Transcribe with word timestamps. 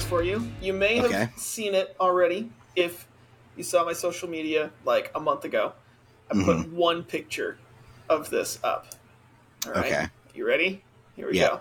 surprise 0.00 0.08
for 0.08 0.22
you. 0.22 0.48
You 0.60 0.72
may 0.72 0.96
have 0.96 1.06
Okay. 1.06 1.28
seen 1.36 1.74
it 1.74 1.94
already 2.00 2.50
if 2.76 3.06
you 3.56 3.62
saw 3.62 3.84
my 3.84 3.92
social 3.92 4.28
media 4.28 4.70
like 4.84 5.10
a 5.14 5.20
month 5.20 5.44
ago. 5.44 5.72
I 6.30 6.34
put 6.34 6.56
mm-hmm. 6.56 6.76
one 6.76 7.04
picture 7.04 7.58
of 8.08 8.30
this 8.30 8.58
up. 8.64 8.86
All 9.66 9.72
right. 9.72 9.92
Okay. 9.92 10.06
You 10.34 10.46
ready? 10.46 10.82
Here 11.14 11.28
we 11.30 11.38
Yeah. 11.38 11.48
go. 11.48 11.60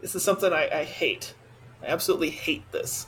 This 0.00 0.14
is 0.14 0.22
something 0.22 0.52
I, 0.52 0.70
I 0.70 0.84
hate. 0.84 1.34
I 1.82 1.86
absolutely 1.86 2.30
hate 2.30 2.70
this. 2.72 3.06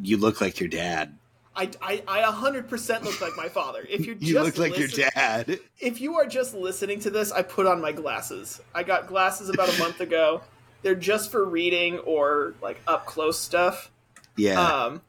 You 0.00 0.16
look 0.16 0.40
like 0.40 0.58
your 0.58 0.70
dad. 0.70 1.18
I, 1.54 1.70
I, 1.82 2.02
I 2.08 2.22
100% 2.22 3.02
look 3.04 3.20
like 3.20 3.36
my 3.36 3.50
father. 3.50 3.86
If 3.86 4.00
you're 4.06 4.16
You 4.16 4.32
just 4.32 4.44
look 4.44 4.70
like 4.70 4.78
your 4.78 4.88
dad. 4.88 5.60
if 5.78 6.00
you 6.00 6.16
are 6.16 6.26
just 6.26 6.54
listening 6.54 7.00
to 7.00 7.10
this, 7.10 7.30
I 7.30 7.42
put 7.42 7.66
on 7.66 7.82
my 7.82 7.92
glasses. 7.92 8.62
I 8.74 8.84
got 8.84 9.06
glasses 9.06 9.50
about 9.50 9.68
a 9.68 9.78
month 9.78 10.00
ago. 10.00 10.40
They're 10.82 10.94
just 10.94 11.30
for 11.30 11.44
reading 11.44 11.98
or 12.00 12.54
like 12.62 12.80
up 12.86 13.06
close 13.06 13.38
stuff. 13.38 13.90
Yeah. 14.36 14.60
Um, 14.60 15.02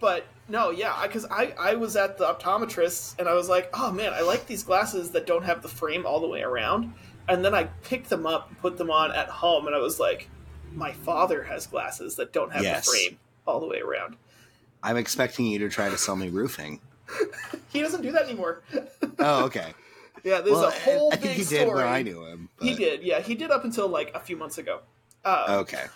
but 0.00 0.26
no, 0.48 0.70
yeah, 0.70 1.00
because 1.06 1.24
I, 1.30 1.54
I 1.58 1.74
was 1.76 1.96
at 1.96 2.18
the 2.18 2.26
optometrist 2.26 3.18
and 3.18 3.28
I 3.28 3.34
was 3.34 3.48
like, 3.48 3.70
oh 3.74 3.90
man, 3.92 4.12
I 4.12 4.20
like 4.22 4.46
these 4.46 4.62
glasses 4.62 5.10
that 5.12 5.26
don't 5.26 5.44
have 5.44 5.62
the 5.62 5.68
frame 5.68 6.04
all 6.06 6.20
the 6.20 6.28
way 6.28 6.42
around. 6.42 6.92
And 7.28 7.44
then 7.44 7.54
I 7.54 7.64
picked 7.82 8.10
them 8.10 8.26
up 8.26 8.48
and 8.48 8.58
put 8.58 8.76
them 8.76 8.90
on 8.90 9.10
at 9.12 9.28
home, 9.30 9.66
and 9.66 9.74
I 9.74 9.78
was 9.78 9.98
like, 9.98 10.28
my 10.74 10.92
father 10.92 11.42
has 11.44 11.66
glasses 11.66 12.16
that 12.16 12.34
don't 12.34 12.52
have 12.52 12.62
Yes. 12.62 12.84
the 12.84 12.90
frame 12.90 13.18
all 13.46 13.60
the 13.60 13.66
way 13.66 13.80
around. 13.80 14.16
I'm 14.82 14.98
expecting 14.98 15.46
you 15.46 15.58
to 15.60 15.70
try 15.70 15.88
to 15.88 15.96
sell 15.96 16.16
me 16.16 16.28
roofing. 16.28 16.80
He 17.72 17.80
doesn't 17.80 18.02
do 18.02 18.12
that 18.12 18.22
anymore. 18.22 18.62
Oh, 19.18 19.46
okay. 19.46 19.72
yeah, 20.22 20.40
there's 20.42 20.52
well, 20.54 20.68
a 20.68 20.70
whole 20.70 21.12
I 21.12 21.16
big 21.16 21.22
think 21.22 21.36
he 21.38 21.42
story. 21.42 21.64
did 21.64 21.74
when 21.74 21.84
I 21.86 22.02
knew 22.02 22.24
him. 22.24 22.48
He 22.60 22.74
did, 22.76 23.02
yeah, 23.02 23.18
he 23.20 23.34
did 23.34 23.50
up 23.50 23.64
until 23.64 23.88
like 23.88 24.12
a 24.14 24.20
few 24.20 24.36
months 24.36 24.58
ago. 24.58 24.80
Uh, 25.24 25.46
Okay. 25.60 25.86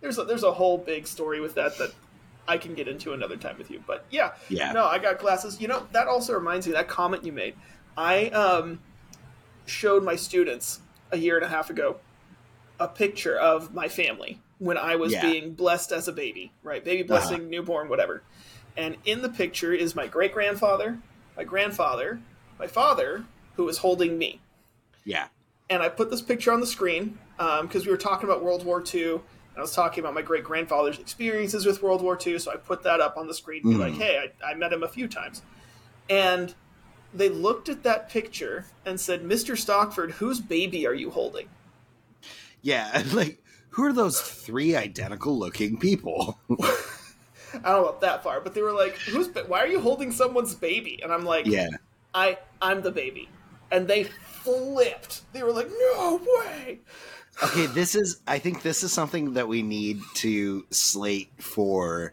there's 0.00 0.18
a, 0.18 0.24
there's 0.24 0.42
a 0.42 0.52
whole 0.52 0.78
big 0.78 1.06
story 1.06 1.40
with 1.40 1.54
that 1.54 1.78
that 1.78 1.92
I 2.46 2.58
can 2.58 2.74
get 2.74 2.88
into 2.88 3.12
another 3.12 3.36
time 3.36 3.56
with 3.56 3.70
you. 3.70 3.82
But 3.86 4.04
yeah, 4.10 4.32
Yeah. 4.48 4.72
no, 4.72 4.84
I 4.86 4.98
got 4.98 5.18
glasses. 5.18 5.60
You 5.60 5.68
know 5.68 5.86
that 5.92 6.08
also 6.08 6.34
reminds 6.34 6.66
me 6.66 6.72
that 6.74 6.88
comment 6.88 7.24
you 7.24 7.32
made. 7.32 7.54
I 7.96 8.26
um 8.30 8.80
showed 9.66 10.04
my 10.04 10.16
students 10.16 10.80
a 11.10 11.16
year 11.16 11.36
and 11.36 11.44
a 11.44 11.48
half 11.48 11.70
ago 11.70 11.96
a 12.80 12.88
picture 12.88 13.36
of 13.38 13.72
my 13.72 13.88
family 13.88 14.40
when 14.58 14.76
I 14.76 14.96
was 14.96 15.12
Yeah. 15.12 15.22
being 15.22 15.54
blessed 15.54 15.92
as 15.92 16.08
a 16.08 16.12
baby, 16.12 16.52
right? 16.62 16.84
Baby 16.84 17.02
blessing, 17.04 17.48
newborn, 17.48 17.88
whatever. 17.88 18.22
And 18.76 18.96
in 19.04 19.22
the 19.22 19.28
picture 19.28 19.72
is 19.72 19.94
my 19.94 20.06
great 20.06 20.32
grandfather, 20.34 20.98
my 21.36 21.44
grandfather, 21.44 22.20
my 22.58 22.66
father, 22.66 23.24
who 23.56 23.64
was 23.64 23.78
holding 23.78 24.18
me 24.18 24.40
Yeah. 25.04 25.28
and 25.70 25.82
I 25.82 25.88
put 25.88 26.10
this 26.10 26.20
picture 26.22 26.52
on 26.52 26.60
the 26.60 26.66
screen 26.66 27.18
because 27.36 27.84
we 27.86 27.90
were 27.92 27.98
talking 27.98 28.28
about 28.28 28.42
World 28.44 28.64
War 28.64 28.82
II. 28.94 29.12
And 29.14 29.20
I 29.58 29.60
was 29.60 29.72
talking 29.74 30.02
about 30.02 30.14
my 30.14 30.22
great 30.22 30.42
grandfather's 30.42 30.98
experiences 30.98 31.64
with 31.64 31.80
World 31.82 32.02
War 32.02 32.18
II, 32.24 32.38
so 32.40 32.50
I 32.50 32.56
put 32.56 32.82
that 32.82 33.00
up 33.00 33.16
on 33.16 33.28
the 33.28 33.34
screen, 33.34 33.62
Mhm. 33.62 33.78
like, 33.78 33.92
"Hey, 33.94 34.30
I, 34.44 34.50
I 34.50 34.54
met 34.54 34.72
him 34.72 34.82
a 34.82 34.88
few 34.88 35.06
times," 35.06 35.42
and 36.10 36.54
they 37.14 37.28
looked 37.28 37.68
at 37.68 37.84
that 37.84 38.08
picture 38.08 38.66
and 38.84 39.00
said, 39.00 39.22
"Mr. 39.22 39.56
Stockford, 39.56 40.10
whose 40.12 40.40
baby 40.40 40.86
are 40.88 40.94
you 40.94 41.10
holding?" 41.10 41.48
Yeah. 42.62 43.02
Like, 43.12 43.42
who 43.70 43.84
are 43.84 43.92
those 43.92 44.20
three 44.20 44.74
identical 44.76 45.38
looking 45.38 45.78
people? 45.78 46.38
I 46.50 47.70
don't 47.70 47.82
know 47.84 47.96
that 48.00 48.24
far, 48.24 48.40
but 48.40 48.54
they 48.54 48.62
were 48.62 48.72
like, 48.72 48.94
"Who's? 48.98 49.28
Why 49.46 49.60
are 49.60 49.68
you 49.68 49.80
holding 49.80 50.10
someone's 50.10 50.54
baby?" 50.56 50.98
And 51.02 51.12
I'm 51.12 51.24
like, 51.24 51.46
yeah. 51.46 51.68
I, 52.12 52.38
I'm 52.60 52.82
the 52.82 52.90
baby," 52.90 53.28
and 53.70 53.86
they 53.86 54.04
flipped. 54.04 55.22
They 55.32 55.42
were 55.44 55.52
like, 55.52 55.68
"No 55.70 56.20
way!" 56.40 56.80
Okay, 57.42 57.66
this 57.66 57.94
is. 57.94 58.20
I 58.26 58.38
think 58.38 58.62
this 58.62 58.82
is 58.82 58.92
something 58.92 59.34
that 59.34 59.48
we 59.48 59.62
need 59.62 60.00
to 60.14 60.64
slate 60.70 61.30
for 61.38 62.12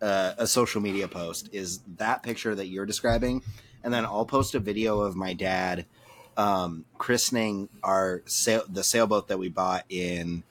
uh, 0.00 0.34
a 0.38 0.46
social 0.46 0.80
media 0.80 1.08
post. 1.08 1.48
Is 1.52 1.80
that 1.96 2.22
picture 2.22 2.54
that 2.54 2.66
you're 2.66 2.86
describing, 2.86 3.42
and 3.82 3.92
then 3.92 4.04
I'll 4.04 4.26
post 4.26 4.54
a 4.54 4.58
video 4.60 5.00
of 5.00 5.16
my 5.16 5.32
dad 5.32 5.86
um, 6.36 6.84
christening 6.98 7.68
our 7.82 8.22
sail, 8.26 8.62
the 8.68 8.84
sailboat 8.84 9.28
that 9.28 9.38
we 9.38 9.48
bought 9.48 9.84
in. 9.88 10.42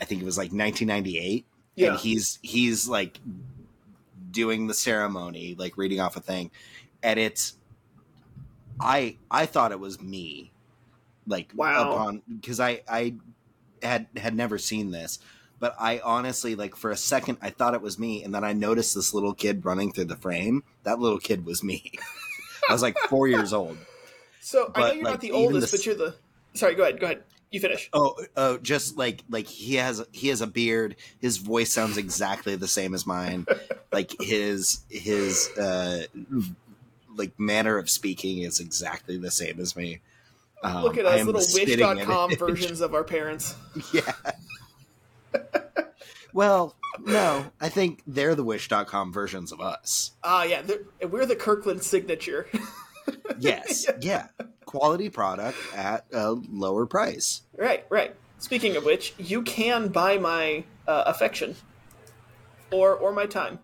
I 0.00 0.04
think 0.04 0.22
it 0.22 0.24
was 0.24 0.36
like 0.36 0.52
1998. 0.52 1.46
Yeah. 1.76 1.90
and 1.90 1.98
he's 1.98 2.38
he's 2.42 2.88
like 2.88 3.18
doing 4.30 4.68
the 4.68 4.74
ceremony, 4.74 5.56
like 5.58 5.76
reading 5.76 6.00
off 6.00 6.16
a 6.16 6.20
thing, 6.20 6.50
and 7.02 7.18
it's. 7.18 7.56
I 8.80 9.16
I 9.30 9.46
thought 9.46 9.72
it 9.72 9.80
was 9.80 10.00
me, 10.00 10.50
like 11.26 11.50
Wow. 11.54 11.92
upon 11.92 12.22
because 12.40 12.60
I 12.60 12.82
I 12.88 13.14
had 13.82 14.06
had 14.16 14.34
never 14.34 14.58
seen 14.58 14.90
this, 14.90 15.18
but 15.60 15.74
I 15.78 16.00
honestly 16.00 16.54
like 16.54 16.76
for 16.76 16.90
a 16.90 16.96
second 16.96 17.38
I 17.42 17.50
thought 17.50 17.74
it 17.74 17.82
was 17.82 17.98
me, 17.98 18.22
and 18.24 18.34
then 18.34 18.44
I 18.44 18.52
noticed 18.52 18.94
this 18.94 19.12
little 19.14 19.34
kid 19.34 19.64
running 19.64 19.92
through 19.92 20.06
the 20.06 20.16
frame. 20.16 20.64
That 20.84 20.98
little 20.98 21.18
kid 21.18 21.44
was 21.44 21.62
me. 21.62 21.92
I 22.68 22.72
was 22.72 22.82
like 22.82 22.96
four 23.08 23.28
years 23.28 23.52
old. 23.52 23.76
So 24.40 24.70
I 24.74 24.80
know 24.80 24.86
But, 24.86 24.96
you're 24.96 25.04
like, 25.04 25.12
not 25.14 25.20
the 25.20 25.30
oldest, 25.32 25.70
the 25.72 25.78
but 25.78 25.86
you're 25.86 25.94
the. 25.94 26.14
Sorry, 26.54 26.74
go 26.74 26.82
ahead. 26.82 27.00
Go 27.00 27.06
ahead. 27.06 27.22
You 27.50 27.60
finish. 27.60 27.88
Oh, 27.92 28.16
oh, 28.36 28.58
just 28.58 28.96
like 28.96 29.22
like 29.30 29.46
he 29.46 29.76
has 29.76 30.04
he 30.12 30.28
has 30.28 30.40
a 30.40 30.46
beard. 30.46 30.96
His 31.20 31.36
voice 31.38 31.72
sounds 31.72 31.96
exactly 31.98 32.56
the 32.56 32.66
same 32.68 32.94
as 32.94 33.06
mine. 33.06 33.46
like 33.92 34.12
his 34.20 34.80
his 34.90 35.48
uh 35.58 36.02
like 37.16 37.38
manner 37.38 37.78
of 37.78 37.88
speaking 37.88 38.38
is 38.38 38.58
exactly 38.60 39.16
the 39.18 39.30
same 39.30 39.60
as 39.60 39.76
me. 39.76 40.00
Um, 40.64 40.82
Look 40.82 40.96
at 40.96 41.04
us, 41.04 41.24
little 41.24 41.40
wish.com 41.40 42.36
versions 42.38 42.80
of 42.80 42.94
our 42.94 43.04
parents. 43.04 43.54
Yeah. 43.92 44.12
well, 46.32 46.74
no, 47.00 47.44
I 47.60 47.68
think 47.68 48.02
they're 48.06 48.34
the 48.34 48.44
wish.com 48.44 49.12
versions 49.12 49.52
of 49.52 49.60
us. 49.60 50.12
Ah, 50.22 50.44
yeah, 50.44 50.62
we're 51.08 51.26
the 51.26 51.36
Kirkland 51.36 51.82
signature. 51.82 52.48
Yes. 53.38 53.86
yeah. 54.00 54.28
Quality 54.64 55.10
product 55.10 55.58
at 55.74 56.06
a 56.12 56.30
lower 56.32 56.86
price. 56.86 57.42
right, 57.54 57.84
right. 57.90 58.14
Speaking 58.38 58.76
of 58.76 58.84
which, 58.86 59.12
you 59.18 59.42
can 59.42 59.88
buy 59.88 60.16
my 60.16 60.64
uh, 60.88 61.04
affection, 61.06 61.54
or 62.70 62.94
or 62.94 63.12
my 63.12 63.26
time. 63.26 63.58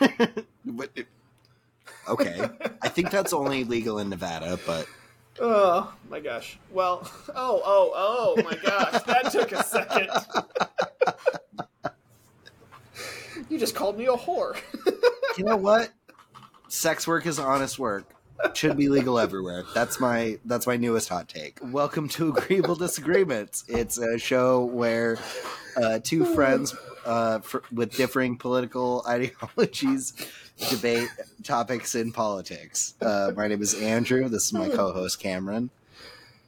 Okay. 2.08 2.48
I 2.82 2.88
think 2.88 3.10
that's 3.10 3.32
only 3.32 3.64
legal 3.64 3.98
in 3.98 4.10
Nevada, 4.10 4.58
but 4.66 4.86
Oh 5.40 5.92
my 6.08 6.20
gosh. 6.20 6.58
Well, 6.70 7.10
oh 7.34 7.62
oh 7.64 7.92
oh 7.94 8.42
my 8.42 8.54
gosh, 8.54 9.02
that 9.02 9.32
took 9.32 9.52
a 9.52 9.64
second. 9.64 10.08
you 13.48 13.58
just 13.58 13.74
called 13.74 13.98
me 13.98 14.06
a 14.06 14.12
whore. 14.12 14.56
you 15.38 15.44
know 15.44 15.56
what? 15.56 15.90
Sex 16.68 17.06
work 17.06 17.26
is 17.26 17.38
honest 17.38 17.78
work. 17.78 18.08
Should 18.52 18.76
be 18.76 18.88
legal 18.88 19.18
everywhere. 19.18 19.64
That's 19.74 19.98
my 19.98 20.38
that's 20.44 20.66
my 20.66 20.76
newest 20.76 21.08
hot 21.08 21.28
take. 21.28 21.58
Welcome 21.62 22.08
to 22.10 22.28
Agreeable 22.28 22.76
Disagreements. 22.76 23.64
It's 23.68 23.98
a 23.98 24.18
show 24.18 24.64
where 24.64 25.18
uh, 25.76 25.98
two 26.00 26.24
friends 26.24 26.74
uh, 27.04 27.40
fr- 27.40 27.58
with 27.72 27.96
differing 27.96 28.36
political 28.36 29.04
ideologies 29.08 30.12
debate 30.70 31.08
topics 31.42 31.94
in 31.94 32.12
politics. 32.12 32.94
Uh, 33.00 33.32
my 33.36 33.48
name 33.48 33.62
is 33.62 33.74
Andrew. 33.74 34.28
This 34.28 34.46
is 34.46 34.52
my 34.52 34.68
co-host 34.68 35.20
Camron. 35.22 35.70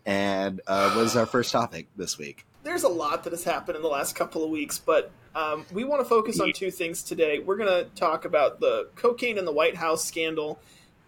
And 0.04 0.60
uh, 0.66 0.92
what 0.92 1.04
is 1.06 1.16
our 1.16 1.26
first 1.26 1.52
topic 1.52 1.88
this 1.96 2.18
week? 2.18 2.44
there's 2.62 2.82
a 2.82 2.88
lot 2.88 3.22
that 3.22 3.32
has 3.32 3.44
happened 3.44 3.76
in 3.76 3.82
the 3.82 3.88
last 3.88 4.16
couple 4.16 4.42
of 4.42 4.50
weeks, 4.50 4.76
but 4.76 5.12
um, 5.36 5.64
we 5.72 5.84
want 5.84 6.00
to 6.02 6.04
focus 6.04 6.40
on 6.40 6.52
two 6.52 6.68
things 6.72 7.04
today. 7.04 7.38
We're 7.38 7.56
going 7.56 7.68
to 7.84 7.88
talk 7.94 8.24
about 8.24 8.58
the 8.58 8.88
cocaine 8.96 9.38
in 9.38 9.44
the 9.44 9.52
White 9.52 9.76
House 9.76 10.04
scandal 10.04 10.58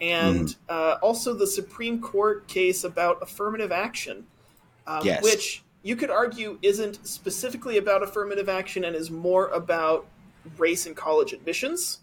and 0.00 0.54
uh, 0.68 0.98
also 1.02 1.34
the 1.34 1.48
Supreme 1.48 2.00
Court 2.00 2.46
case 2.46 2.84
about 2.84 3.20
affirmative 3.22 3.72
action, 3.72 4.24
um, 4.86 5.04
Yes. 5.04 5.24
which 5.24 5.64
you 5.88 5.96
could 5.96 6.10
argue 6.10 6.58
isn't 6.60 7.06
specifically 7.06 7.78
about 7.78 8.02
affirmative 8.02 8.46
action 8.46 8.84
and 8.84 8.94
is 8.94 9.10
more 9.10 9.48
about 9.48 10.06
race 10.58 10.84
and 10.84 10.94
college 10.94 11.32
admissions. 11.32 12.00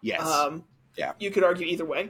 Yes. 0.00 0.22
Um, 0.22 0.64
Yeah. 0.96 1.12
You 1.18 1.30
could 1.30 1.44
argue 1.44 1.66
either 1.66 1.84
way. 1.84 2.08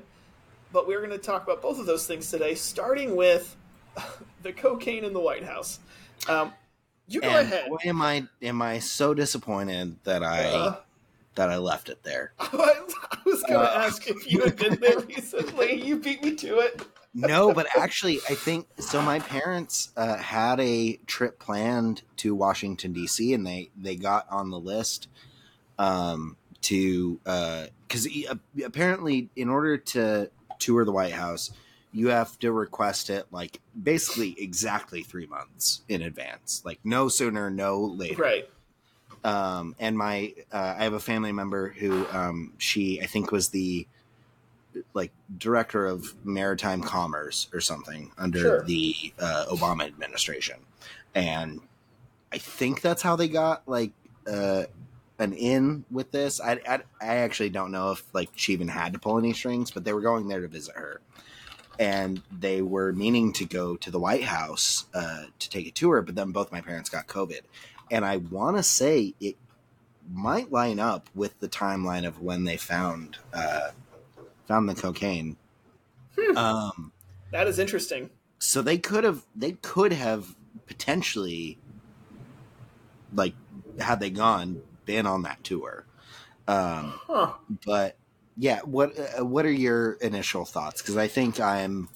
But 0.73 0.87
we're 0.87 1.01
going 1.01 1.11
to 1.11 1.19
talk 1.19 1.43
about 1.43 1.61
both 1.61 1.81
of 1.81 1.87
those 1.87 2.07
things 2.07 2.31
today, 2.31 2.55
starting 2.55 3.17
with 3.17 3.57
the 4.45 4.53
cocaine 4.53 5.05
in 5.05 5.13
the 5.13 5.19
White 5.19 5.43
House. 5.43 5.81
Um, 6.29 6.53
you 7.09 7.21
go 7.21 7.27
and 7.29 7.53
ahead. 7.53 7.71
am 7.85 8.01
I 8.03 8.29
am 8.41 8.63
I 8.63 8.79
so 8.79 9.13
disappointed 9.13 9.97
that 10.05 10.23
I 10.23 10.45
Uh, 10.45 10.77
that 11.37 11.51
I 11.51 11.57
left 11.59 11.89
it 11.89 12.03
there. 12.03 12.33
I 12.39 12.81
was 13.25 13.43
going 13.43 13.61
to 13.61 13.61
Uh, 13.61 13.85
ask 13.87 14.09
if 14.09 14.31
you 14.31 14.43
had 14.43 14.57
been 14.57 14.81
there 14.81 14.99
recently. 15.09 15.83
You 15.83 15.99
beat 15.99 16.23
me 16.23 16.35
to 16.37 16.59
it. 16.59 16.83
no, 17.15 17.53
but 17.55 17.67
actually, 17.77 18.17
I 18.29 18.35
think 18.35 18.67
so. 18.79 19.01
My 19.01 19.21
parents 19.21 19.91
uh, 19.97 20.17
had 20.17 20.61
a 20.61 20.97
trip 21.07 21.39
planned 21.39 22.03
to 22.19 22.35
Washington 22.35 22.93
D.C. 22.93 23.33
and 23.33 23.47
they 23.47 23.71
they 23.77 23.97
got 23.97 24.27
on 24.31 24.51
the 24.51 24.59
list 24.59 25.09
um, 25.79 26.37
to 26.63 27.19
because 27.89 28.09
apparently, 28.65 29.31
in 29.37 29.49
order 29.49 29.77
to 29.79 30.31
tour 30.59 30.85
the 30.85 30.93
White 30.93 31.13
House, 31.15 31.51
you 31.93 32.09
have 32.09 32.39
to 32.41 32.53
request 32.53 33.09
it 33.11 33.27
like 33.31 33.61
basically 33.81 34.35
exactly 34.39 35.03
three 35.03 35.27
months 35.27 35.83
in 35.89 36.03
advance, 36.03 36.63
like 36.65 36.81
no 36.85 37.09
sooner, 37.09 37.51
no 37.51 37.81
later. 37.81 38.21
Right. 38.23 38.49
Um, 39.27 39.75
and 39.81 39.99
my, 39.99 40.35
uh, 40.53 40.77
I 40.79 40.85
have 40.85 40.93
a 40.93 41.01
family 41.01 41.33
member 41.33 41.71
who, 41.71 42.07
um, 42.13 42.53
she, 42.59 43.03
I 43.03 43.07
think 43.07 43.33
was 43.33 43.49
the 43.49 43.89
like 44.95 45.11
director 45.37 45.85
of 45.85 46.15
maritime 46.25 46.81
commerce 46.81 47.49
or 47.53 47.61
something 47.61 48.13
under 48.17 48.39
Sure. 48.39 48.63
the 48.63 48.95
uh, 49.19 49.47
Obama 49.51 49.85
administration. 49.85 50.59
And 51.15 51.61
I 52.33 52.39
think 52.39 52.83
that's 52.83 53.03
how 53.03 53.17
they 53.17 53.27
got 53.29 53.67
like, 53.67 53.91
uh, 54.31 54.65
an 55.19 55.33
in 55.33 55.85
with 55.91 56.13
this. 56.13 56.41
I, 56.41 56.61
I, 56.69 56.81
I 57.01 57.17
actually 57.17 57.51
don't 57.51 57.73
know 57.73 57.91
if 57.93 58.05
like 58.15 58.31
she 58.37 58.53
even 58.53 58.69
had 58.69 58.93
to 58.93 58.99
pull 59.01 59.19
any 59.19 59.33
strings, 59.33 59.73
but 59.73 59.85
they 59.85 59.93
were 59.93 60.03
going 60.03 60.29
there 60.29 60.43
to 60.43 60.49
visit 60.49 60.77
her. 60.77 61.01
And 61.81 62.23
they 62.31 62.63
were 62.63 62.93
meaning 62.93 63.33
to 63.35 63.45
go 63.45 63.77
to 63.77 63.91
the 63.91 63.99
White 63.99 64.25
House 64.25 64.87
uh, 64.95 65.25
to 65.39 65.51
take 65.51 65.67
a 65.67 65.71
tour, 65.73 66.01
but 66.03 66.15
then 66.15 66.31
both 66.31 66.53
my 66.53 66.61
parents 66.61 66.91
got 66.91 67.07
COVID 67.09 67.41
and 67.91 68.05
I 68.05 68.17
want 68.19 68.57
to 68.57 68.63
say 68.63 69.15
it 69.21 69.37
might 70.09 70.53
line 70.53 70.79
up 70.79 71.09
with 71.15 71.39
the 71.41 71.49
timeline 71.49 72.07
of 72.07 72.21
when 72.23 72.45
they 72.45 72.57
found 72.57 73.19
uh, 73.33 73.71
found 74.47 74.69
the 74.69 74.75
cocaine. 74.75 75.37
Hmm. 76.19 76.37
Um, 76.37 76.93
That 77.33 77.47
is 77.49 77.59
interesting. 77.59 78.11
so 78.39 78.63
they 78.63 78.79
could 78.79 79.05
have 79.05 79.25
they 79.35 79.53
could 79.53 79.93
have 79.93 80.35
potentially 80.67 81.59
like 83.15 83.35
had 83.79 84.01
they 84.01 84.11
gone 84.11 84.63
been 84.85 85.07
on 85.07 85.23
that 85.23 85.43
tour. 85.45 85.85
Um, 86.49 87.01
Huh. 87.07 87.33
but 87.65 87.97
yeah, 88.37 88.61
what 88.61 88.97
uh, 88.99 89.25
what 89.25 89.45
are 89.47 89.51
your 89.51 89.93
initial 89.95 90.45
thoughts? 90.45 90.83
Because 90.83 90.97
I 90.97 91.09
think 91.09 91.41
I'm 91.41 91.89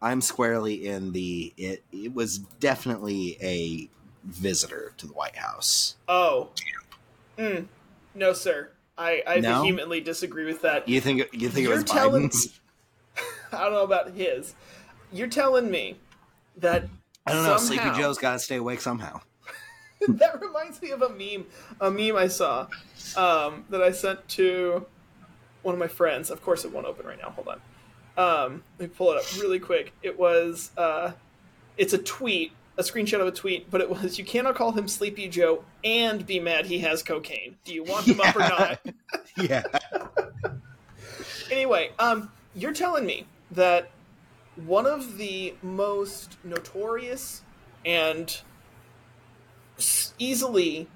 I'm 0.00 0.20
squarely 0.20 0.86
in 0.86 1.12
the 1.12 1.52
it. 1.56 1.82
It 1.92 2.14
was 2.14 2.38
definitely 2.38 3.36
a 3.42 3.88
visitor 4.24 4.92
to 4.98 5.06
the 5.06 5.12
White 5.12 5.36
House. 5.36 5.96
Oh. 6.08 6.50
Mm. 7.38 7.66
No, 8.14 8.32
sir. 8.32 8.70
I, 8.98 9.22
I 9.26 9.40
No? 9.40 9.62
vehemently 9.62 10.00
disagree 10.00 10.44
with 10.44 10.62
that. 10.62 10.88
You 10.88 11.00
think 11.00 11.20
you 11.32 11.48
think 11.48 11.64
it 11.66 11.68
You're 11.68 11.76
was 11.76 11.84
telling- 11.84 12.28
Biden's? 12.28 12.60
I 13.52 13.64
don't 13.64 13.72
know 13.72 13.84
about 13.84 14.10
his. 14.12 14.54
You're 15.12 15.28
telling 15.28 15.70
me 15.70 15.98
that 16.58 16.86
I 17.26 17.32
don't 17.32 17.44
know. 17.44 17.56
somehow- 17.56 17.82
Sleepy 17.84 17.98
Joe's 17.98 18.18
got 18.18 18.34
to 18.34 18.38
stay 18.38 18.56
awake 18.56 18.80
somehow. 18.80 19.20
that 20.08 20.40
reminds 20.40 20.80
me 20.82 20.90
of 20.90 21.02
a 21.02 21.08
meme, 21.08 21.46
a 21.80 21.90
meme 21.90 22.16
I 22.16 22.28
saw 22.28 22.66
um, 23.16 23.64
that 23.70 23.82
I 23.82 23.90
sent 23.92 24.26
to 24.30 24.86
one 25.62 25.74
of 25.74 25.78
my 25.78 25.88
friends. 25.88 26.30
Of 26.30 26.42
course, 26.42 26.64
it 26.64 26.72
won't 26.72 26.86
open 26.86 27.06
right 27.06 27.18
now. 27.20 27.30
Hold 27.30 27.48
on. 27.48 27.60
Um, 28.16 28.64
let 28.78 28.88
me 28.90 28.94
pull 28.94 29.12
it 29.12 29.18
up 29.18 29.24
really 29.40 29.58
quick. 29.58 29.92
It 30.02 30.18
was, 30.18 30.70
uh, 30.76 31.12
it's 31.76 31.92
a 31.92 31.98
tweet, 31.98 32.52
a 32.80 32.92
screenshot 32.92 33.20
of 33.20 33.26
a 33.26 33.32
tweet, 33.32 33.70
but 33.70 33.80
it 33.80 33.88
was, 33.90 34.18
you 34.18 34.24
cannot 34.24 34.54
call 34.54 34.72
him 34.72 34.88
Sleepy 34.88 35.28
Joe 35.28 35.64
and 35.84 36.26
be 36.26 36.40
mad 36.40 36.66
he 36.66 36.78
has 36.80 37.02
cocaine. 37.02 37.56
Do 37.64 37.74
you 37.74 37.84
want 37.84 38.06
him 38.06 38.20
up 38.20 38.34
or 38.36 38.40
not? 38.40 38.80
yeah. 39.36 39.62
anyway, 41.50 41.90
um, 41.98 42.30
you're 42.54 42.72
telling 42.72 43.06
me 43.06 43.26
that 43.50 43.90
one 44.56 44.86
of 44.86 45.16
the 45.18 45.54
most 45.62 46.36
notorious 46.44 47.42
and 47.84 48.40
easily 50.18 50.86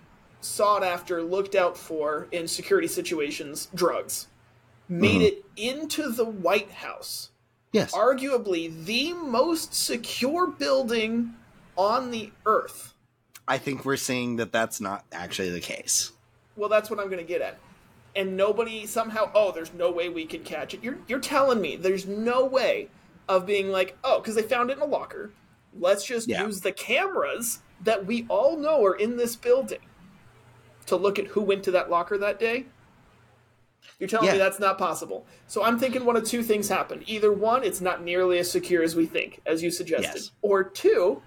sought 0.40 0.82
after, 0.84 1.22
looked 1.22 1.54
out 1.54 1.76
for 1.76 2.28
in 2.30 2.46
security 2.46 2.88
situations, 2.88 3.68
drugs, 3.74 4.28
made 4.88 5.22
Mhm. 5.22 5.26
it 5.26 5.44
into 5.56 6.10
the 6.10 6.24
White 6.24 6.70
House. 6.70 7.30
Yes. 7.72 7.92
Arguably 7.92 8.84
the 8.84 9.14
most 9.14 9.74
secure 9.74 10.46
building 10.46 11.34
on 11.76 12.10
the 12.10 12.32
earth. 12.46 12.94
I 13.46 13.58
think 13.58 13.84
we're 13.84 13.96
seeing 13.96 14.36
that 14.36 14.52
that's 14.52 14.80
not 14.80 15.04
actually 15.12 15.50
the 15.50 15.60
case. 15.60 16.12
Well, 16.56 16.68
that's 16.68 16.88
what 16.90 16.98
I'm 16.98 17.06
going 17.06 17.18
to 17.18 17.24
get 17.24 17.42
at. 17.42 17.58
And 18.16 18.36
nobody 18.36 18.86
somehow, 18.86 19.30
oh, 19.34 19.52
there's 19.52 19.74
no 19.74 19.90
way 19.90 20.08
we 20.08 20.24
could 20.24 20.44
catch 20.44 20.72
it. 20.72 20.82
You're 20.84 20.98
you're 21.08 21.18
telling 21.20 21.60
me 21.60 21.76
there's 21.76 22.06
no 22.06 22.44
way 22.44 22.88
of 23.28 23.44
being 23.44 23.70
like, 23.70 23.98
oh, 24.04 24.20
because 24.20 24.36
they 24.36 24.42
found 24.42 24.70
it 24.70 24.76
in 24.76 24.82
a 24.82 24.86
locker. 24.86 25.32
Let's 25.78 26.04
just 26.04 26.28
Yeah. 26.28 26.44
use 26.46 26.60
the 26.60 26.72
cameras 26.72 27.58
that 27.82 28.06
we 28.06 28.24
all 28.28 28.56
know 28.56 28.84
are 28.84 28.94
in 28.94 29.16
this 29.16 29.34
building 29.34 29.80
to 30.86 30.96
look 30.96 31.18
at 31.18 31.28
who 31.28 31.40
went 31.40 31.64
to 31.64 31.70
that 31.72 31.90
locker 31.90 32.16
that 32.18 32.38
day. 32.38 32.66
You're 33.98 34.08
telling 34.08 34.30
me 34.30 34.38
that's 34.38 34.60
not 34.60 34.78
possible. 34.78 35.26
So 35.46 35.62
I'm 35.62 35.78
thinking 35.78 36.04
one 36.04 36.16
of 36.16 36.24
two 36.24 36.42
things 36.42 36.68
happened. 36.68 37.04
Either 37.06 37.32
one, 37.32 37.62
it's 37.64 37.80
not 37.80 38.02
nearly 38.02 38.38
as 38.38 38.50
secure 38.50 38.82
as 38.82 38.96
we 38.96 39.06
think, 39.06 39.40
as 39.46 39.62
you 39.62 39.70
suggested. 39.70 40.14
Yes. 40.14 40.30
Or 40.42 40.64
two, 40.64 41.22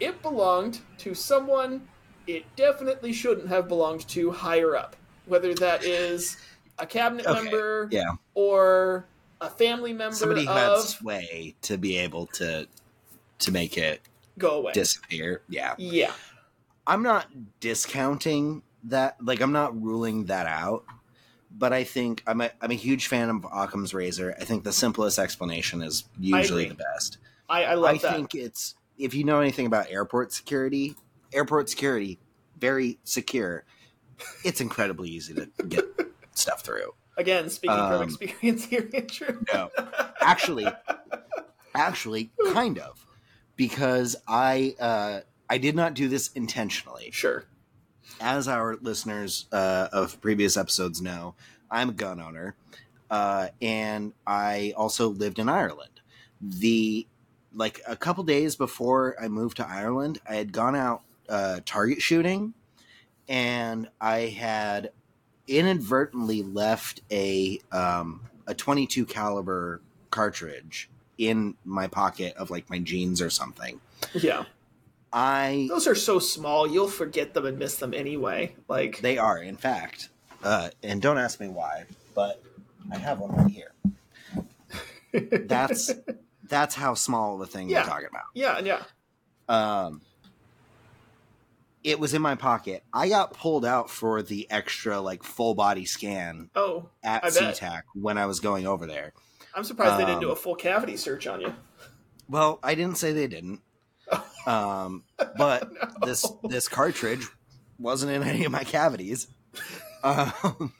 it 0.00 0.20
belonged 0.22 0.80
to 0.98 1.14
someone 1.14 1.88
it 2.26 2.44
definitely 2.56 3.12
shouldn't 3.12 3.48
have 3.48 3.68
belonged 3.68 4.06
to 4.08 4.30
higher 4.30 4.76
up. 4.76 4.96
Whether 5.26 5.54
that 5.54 5.82
is 5.84 6.36
a 6.78 6.86
cabinet 6.86 7.26
Okay, 7.26 7.42
member 7.42 7.88
Yeah. 7.90 8.12
or 8.34 9.06
a 9.40 9.48
family 9.48 9.92
member 9.94 10.14
Somebody 10.14 10.44
who 10.44 10.52
had 10.52 10.78
sway 10.80 11.54
to 11.62 11.78
be 11.78 11.96
able 11.98 12.26
to 12.34 12.66
to 13.38 13.52
make 13.52 13.78
it 13.78 14.02
go 14.36 14.58
away. 14.58 14.72
disappear. 14.72 15.42
Yeah. 15.48 15.74
yeah. 15.78 16.12
I'm 16.86 17.02
not 17.02 17.26
discounting 17.60 18.62
that. 18.84 19.16
Like 19.24 19.40
I'm 19.40 19.52
not 19.52 19.80
ruling 19.80 20.24
that 20.26 20.46
out. 20.46 20.84
But 21.50 21.72
I 21.72 21.82
think 21.84 22.22
I'm 22.26 22.40
a 22.42 22.50
I'm 22.60 22.70
a 22.70 22.74
huge 22.74 23.06
fan 23.06 23.30
of 23.30 23.46
Occam's 23.52 23.94
razor. 23.94 24.34
I 24.38 24.44
think 24.44 24.64
the 24.64 24.72
simplest 24.72 25.18
explanation 25.18 25.80
is 25.82 26.04
usually 26.20 26.66
the 26.66 26.74
best. 26.74 27.18
I, 27.48 27.64
I 27.64 27.74
love 27.74 27.94
I 27.94 27.98
that. 27.98 28.14
think 28.14 28.34
it's 28.34 28.74
if 28.98 29.14
you 29.14 29.24
know 29.24 29.40
anything 29.40 29.66
about 29.66 29.90
airport 29.90 30.32
security, 30.32 30.94
airport 31.32 31.70
security 31.70 32.18
very 32.58 32.98
secure. 33.04 33.64
It's 34.44 34.60
incredibly 34.60 35.10
easy 35.10 35.34
to 35.34 35.48
get 35.68 35.84
stuff 36.34 36.62
through. 36.62 36.94
Again, 37.16 37.48
speaking 37.50 37.76
from 37.76 37.92
um, 37.92 38.02
experience 38.02 38.64
here, 38.64 38.88
Andrew. 38.94 39.40
No, 39.52 39.70
actually, 40.20 40.66
actually, 41.74 42.30
kind 42.52 42.78
of, 42.78 43.04
because 43.56 44.16
I 44.26 44.76
uh, 44.78 45.20
I 45.50 45.58
did 45.58 45.74
not 45.74 45.94
do 45.94 46.08
this 46.08 46.28
intentionally. 46.32 47.10
Sure. 47.12 47.44
As 48.20 48.48
our 48.48 48.76
listeners 48.80 49.46
uh, 49.52 49.88
of 49.92 50.20
previous 50.20 50.56
episodes 50.56 51.00
know, 51.00 51.34
I'm 51.70 51.90
a 51.90 51.92
gun 51.92 52.20
owner, 52.20 52.56
uh, 53.10 53.48
and 53.60 54.12
I 54.26 54.74
also 54.76 55.08
lived 55.08 55.38
in 55.38 55.48
Ireland. 55.48 56.00
The 56.40 57.06
like 57.54 57.80
a 57.86 57.96
couple 57.96 58.24
days 58.24 58.56
before 58.56 59.16
I 59.20 59.28
moved 59.28 59.56
to 59.58 59.68
Ireland, 59.68 60.18
I 60.28 60.34
had 60.34 60.52
gone 60.52 60.76
out 60.76 61.02
uh, 61.28 61.60
target 61.64 62.02
shooting, 62.02 62.54
and 63.28 63.88
I 64.00 64.20
had 64.20 64.90
inadvertently 65.46 66.42
left 66.42 67.00
a 67.10 67.58
um, 67.72 68.22
a 68.46 68.54
22 68.54 69.06
caliber 69.06 69.80
cartridge 70.10 70.90
in 71.16 71.56
my 71.64 71.86
pocket 71.86 72.34
of 72.36 72.50
like 72.50 72.70
my 72.70 72.78
jeans 72.78 73.20
or 73.20 73.30
something. 73.30 73.80
Yeah. 74.14 74.44
I 75.12 75.66
Those 75.70 75.86
are 75.86 75.94
so 75.94 76.18
small, 76.18 76.66
you'll 76.66 76.88
forget 76.88 77.32
them 77.32 77.46
and 77.46 77.58
miss 77.58 77.76
them 77.76 77.94
anyway. 77.94 78.54
Like, 78.68 79.00
they 79.00 79.16
are 79.16 79.38
in 79.38 79.56
fact, 79.56 80.10
uh, 80.42 80.68
and 80.82 81.00
don't 81.00 81.18
ask 81.18 81.40
me 81.40 81.48
why, 81.48 81.86
but 82.14 82.42
I 82.92 82.98
have 82.98 83.18
one 83.18 83.34
right 83.34 83.50
here. 83.50 83.72
That's 85.46 85.90
that's 86.48 86.74
how 86.74 86.94
small 86.94 87.34
of 87.36 87.40
a 87.42 87.46
thing 87.46 87.68
Yeah. 87.68 87.82
we're 87.82 87.88
talking 87.88 88.08
about. 88.10 88.24
yeah, 88.34 88.58
yeah. 88.60 88.82
Um, 89.48 90.02
it 91.84 91.98
was 91.98 92.12
in 92.14 92.20
my 92.20 92.34
pocket. 92.34 92.82
I 92.92 93.08
got 93.08 93.32
pulled 93.34 93.64
out 93.64 93.88
for 93.90 94.22
the 94.22 94.46
extra 94.50 95.00
like 95.00 95.22
full 95.22 95.54
body 95.54 95.84
scan 95.84 96.50
Oh, 96.54 96.88
at. 97.02 97.24
SeaTac 97.24 97.82
when 97.94 98.18
I 98.18 98.26
was 98.26 98.40
going 98.40 98.66
over 98.66 98.86
there. 98.86 99.12
I'm 99.54 99.64
surprised 99.64 99.98
they 100.00 100.04
didn't 100.04 100.20
do 100.20 100.26
Um, 100.28 100.32
a 100.32 100.36
full 100.36 100.54
cavity 100.54 100.96
search 100.96 101.26
on 101.26 101.40
you. 101.40 101.54
Well, 102.28 102.58
I 102.62 102.74
didn't 102.74 102.98
say 102.98 103.12
they 103.12 103.26
didn't. 103.28 103.60
Um, 104.46 105.04
but 105.36 105.70
No. 106.00 106.06
this 106.06 106.24
this 106.44 106.68
cartridge 106.68 107.26
wasn't 107.78 108.12
in 108.12 108.22
any 108.22 108.44
of 108.46 108.52
my 108.52 108.64
cavities. 108.64 109.28
Um, 110.02 110.72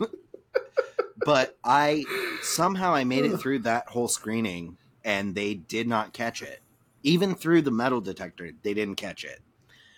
but 1.26 1.56
I 1.62 2.04
somehow 2.42 2.94
I 2.94 3.04
made 3.04 3.26
it 3.26 3.37
through 3.37 3.60
that 3.60 3.88
whole 3.88 4.08
screening 4.08 4.78
and 5.09 5.35
they 5.35 5.55
did 5.55 5.88
not 5.88 6.12
catch 6.12 6.43
it. 6.43 6.61
Even 7.03 7.35
through 7.35 7.62
the 7.62 7.71
metal 7.71 8.00
detector, 8.00 8.50
they 8.62 8.75
didn't 8.75 8.97
catch 8.97 9.25
it. 9.25 9.41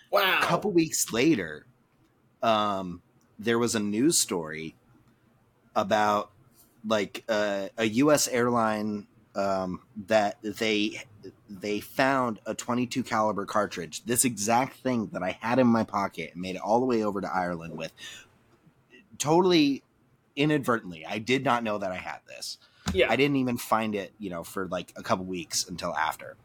Wow. 0.09 0.39
A 0.39 0.41
couple 0.41 0.71
weeks 0.71 1.11
later, 1.11 1.65
um, 2.41 3.01
there 3.37 3.59
was 3.59 3.75
a 3.75 3.79
news 3.79 4.17
story 4.17 4.73
about 5.75 6.31
like 6.87 7.25
uh, 7.27 7.67
a 7.77 7.85
U.S. 7.85 8.29
airline 8.29 9.05
um, 9.35 9.81
that 10.07 10.37
they 10.41 11.03
they 11.49 11.81
found 11.81 12.39
a 12.45 12.53
22 12.53 13.03
caliber 13.03 13.45
cartridge, 13.45 14.05
this 14.05 14.23
exact 14.23 14.77
thing 14.77 15.09
that 15.11 15.21
I 15.21 15.37
had 15.41 15.59
in 15.59 15.67
my 15.67 15.83
pocket, 15.83 16.31
and 16.33 16.41
made 16.41 16.55
it 16.55 16.61
all 16.61 16.79
the 16.79 16.85
way 16.85 17.03
over 17.03 17.19
to 17.19 17.33
Ireland 17.33 17.77
with, 17.77 17.91
totally 19.17 19.83
inadvertently. 20.37 21.05
I 21.05 21.17
did 21.17 21.43
not 21.43 21.63
know 21.63 21.77
that 21.79 21.91
I 21.91 21.97
had 21.97 22.19
this. 22.27 22.57
Yeah. 22.93 23.11
I 23.11 23.15
didn't 23.15 23.37
even 23.37 23.57
find 23.57 23.95
it, 23.95 24.13
you 24.19 24.29
know, 24.29 24.43
for 24.43 24.67
like 24.67 24.93
a 24.95 25.03
couple 25.03 25.25
weeks 25.25 25.67
until 25.67 25.95
after. 25.95 26.35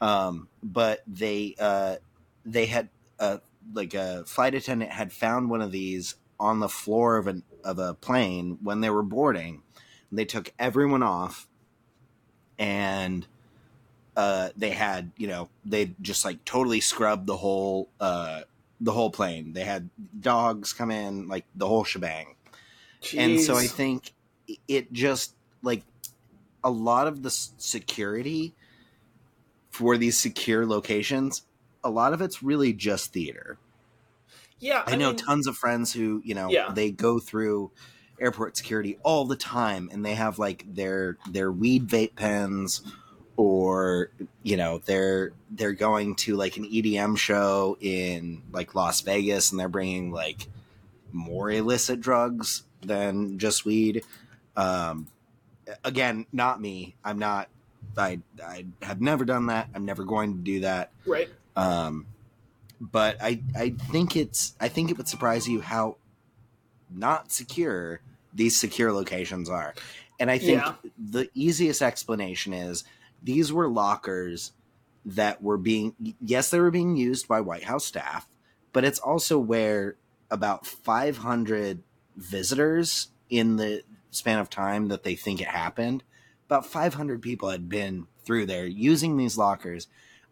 Um, 0.00 0.48
but 0.62 1.02
they 1.06 1.54
uh, 1.58 1.96
they 2.44 2.66
had 2.66 2.88
uh, 3.18 3.38
like 3.72 3.94
a 3.94 4.24
flight 4.26 4.54
attendant 4.54 4.92
had 4.92 5.12
found 5.12 5.50
one 5.50 5.60
of 5.62 5.72
these 5.72 6.14
on 6.38 6.60
the 6.60 6.68
floor 6.68 7.16
of 7.16 7.26
an 7.26 7.42
of 7.64 7.78
a 7.78 7.94
plane 7.94 8.58
when 8.62 8.80
they 8.80 8.90
were 8.90 9.02
boarding. 9.02 9.62
They 10.10 10.24
took 10.24 10.52
everyone 10.58 11.02
off, 11.02 11.48
and 12.58 13.26
uh, 14.16 14.50
they 14.56 14.70
had 14.70 15.10
you 15.16 15.26
know 15.26 15.48
they 15.64 15.94
just 16.00 16.24
like 16.24 16.44
totally 16.44 16.80
scrubbed 16.80 17.26
the 17.26 17.36
whole 17.36 17.88
uh, 18.00 18.42
the 18.80 18.92
whole 18.92 19.10
plane. 19.10 19.52
They 19.52 19.64
had 19.64 19.90
dogs 20.18 20.72
come 20.72 20.90
in, 20.90 21.28
like 21.28 21.44
the 21.54 21.66
whole 21.66 21.84
shebang. 21.84 22.36
And 23.16 23.40
so 23.40 23.56
I 23.56 23.66
think 23.66 24.12
it 24.66 24.92
just 24.92 25.34
like 25.62 25.82
a 26.64 26.70
lot 26.70 27.06
of 27.06 27.22
the 27.22 27.30
security 27.30 28.54
for 29.70 29.96
these 29.96 30.18
secure 30.18 30.66
locations, 30.66 31.42
a 31.84 31.90
lot 31.90 32.12
of 32.12 32.20
it's 32.20 32.42
really 32.42 32.72
just 32.72 33.12
theater. 33.12 33.58
yeah, 34.60 34.82
I, 34.86 34.96
know 34.96 35.08
mean, 35.10 35.16
tons 35.16 35.46
of 35.46 35.56
friends 35.56 35.92
who, 35.92 36.20
you 36.24 36.34
know, 36.34 36.50
Yeah. 36.50 36.72
they 36.72 36.90
go 36.90 37.20
through 37.20 37.70
airport 38.20 38.56
security 38.56 38.98
all 39.04 39.24
the 39.24 39.36
time 39.36 39.88
and 39.92 40.04
they 40.04 40.14
have 40.16 40.40
like 40.40 40.64
their 40.74 41.16
their 41.30 41.52
weed 41.52 41.86
vape 41.86 42.16
pens 42.16 42.82
or 43.36 44.10
you 44.42 44.56
know 44.56 44.78
they're 44.86 45.30
they're 45.52 45.72
going 45.72 46.16
to 46.16 46.34
like 46.34 46.56
an 46.56 46.64
EDM 46.64 47.16
show 47.16 47.76
in 47.80 48.42
like 48.50 48.74
Las 48.74 49.02
Vegas 49.02 49.52
and 49.52 49.60
they're 49.60 49.68
bringing 49.68 50.10
like 50.10 50.48
more 51.12 51.48
illicit 51.52 52.00
drugs 52.00 52.64
than 52.82 53.38
just 53.38 53.64
weed 53.64 54.02
um 54.56 55.06
again 55.84 56.26
not 56.32 56.60
me 56.60 56.96
i'm 57.04 57.18
not 57.18 57.48
i 57.96 58.18
i 58.44 58.64
have 58.82 59.00
never 59.00 59.24
done 59.24 59.46
that 59.46 59.68
i'm 59.74 59.84
never 59.84 60.04
going 60.04 60.34
to 60.34 60.40
do 60.42 60.60
that 60.60 60.92
right. 61.06 61.28
um, 61.56 62.06
but 62.80 63.16
I 63.20 63.42
I 63.56 63.70
think 63.70 64.16
it's 64.16 64.54
I 64.60 64.68
think 64.68 64.90
it 64.90 64.96
would 64.96 65.08
surprise 65.08 65.48
you 65.48 65.60
how 65.60 65.96
not 66.90 67.32
secure 67.32 68.00
these 68.32 68.58
secure 68.58 68.92
locations 68.92 69.48
are, 69.50 69.74
and 70.20 70.30
I 70.30 70.38
think 70.38 70.62
Yeah. 70.62 70.74
the 70.96 71.28
easiest 71.34 71.82
explanation 71.82 72.52
is 72.52 72.84
these 73.22 73.52
were 73.52 73.68
lockers 73.68 74.52
that 75.04 75.42
were 75.42 75.58
being 75.58 75.94
yes 76.20 76.50
they 76.50 76.60
were 76.60 76.70
being 76.70 76.96
used 76.96 77.26
by 77.26 77.40
White 77.40 77.64
House 77.64 77.84
staff, 77.84 78.28
but 78.72 78.84
it's 78.84 78.98
also 79.00 79.38
where 79.38 79.96
about 80.30 80.66
500 80.66 81.82
visitors 82.16 83.08
in 83.30 83.56
the 83.56 83.82
span 84.10 84.38
of 84.38 84.50
time 84.50 84.88
that 84.88 85.02
they 85.02 85.14
think 85.14 85.40
it 85.40 85.48
happened 85.48 86.02
about 86.46 86.66
500 86.66 87.20
people 87.20 87.50
had 87.50 87.68
been 87.68 88.06
through 88.24 88.46
there 88.46 88.66
using 88.66 89.16
these 89.16 89.36
lockers 89.36 89.86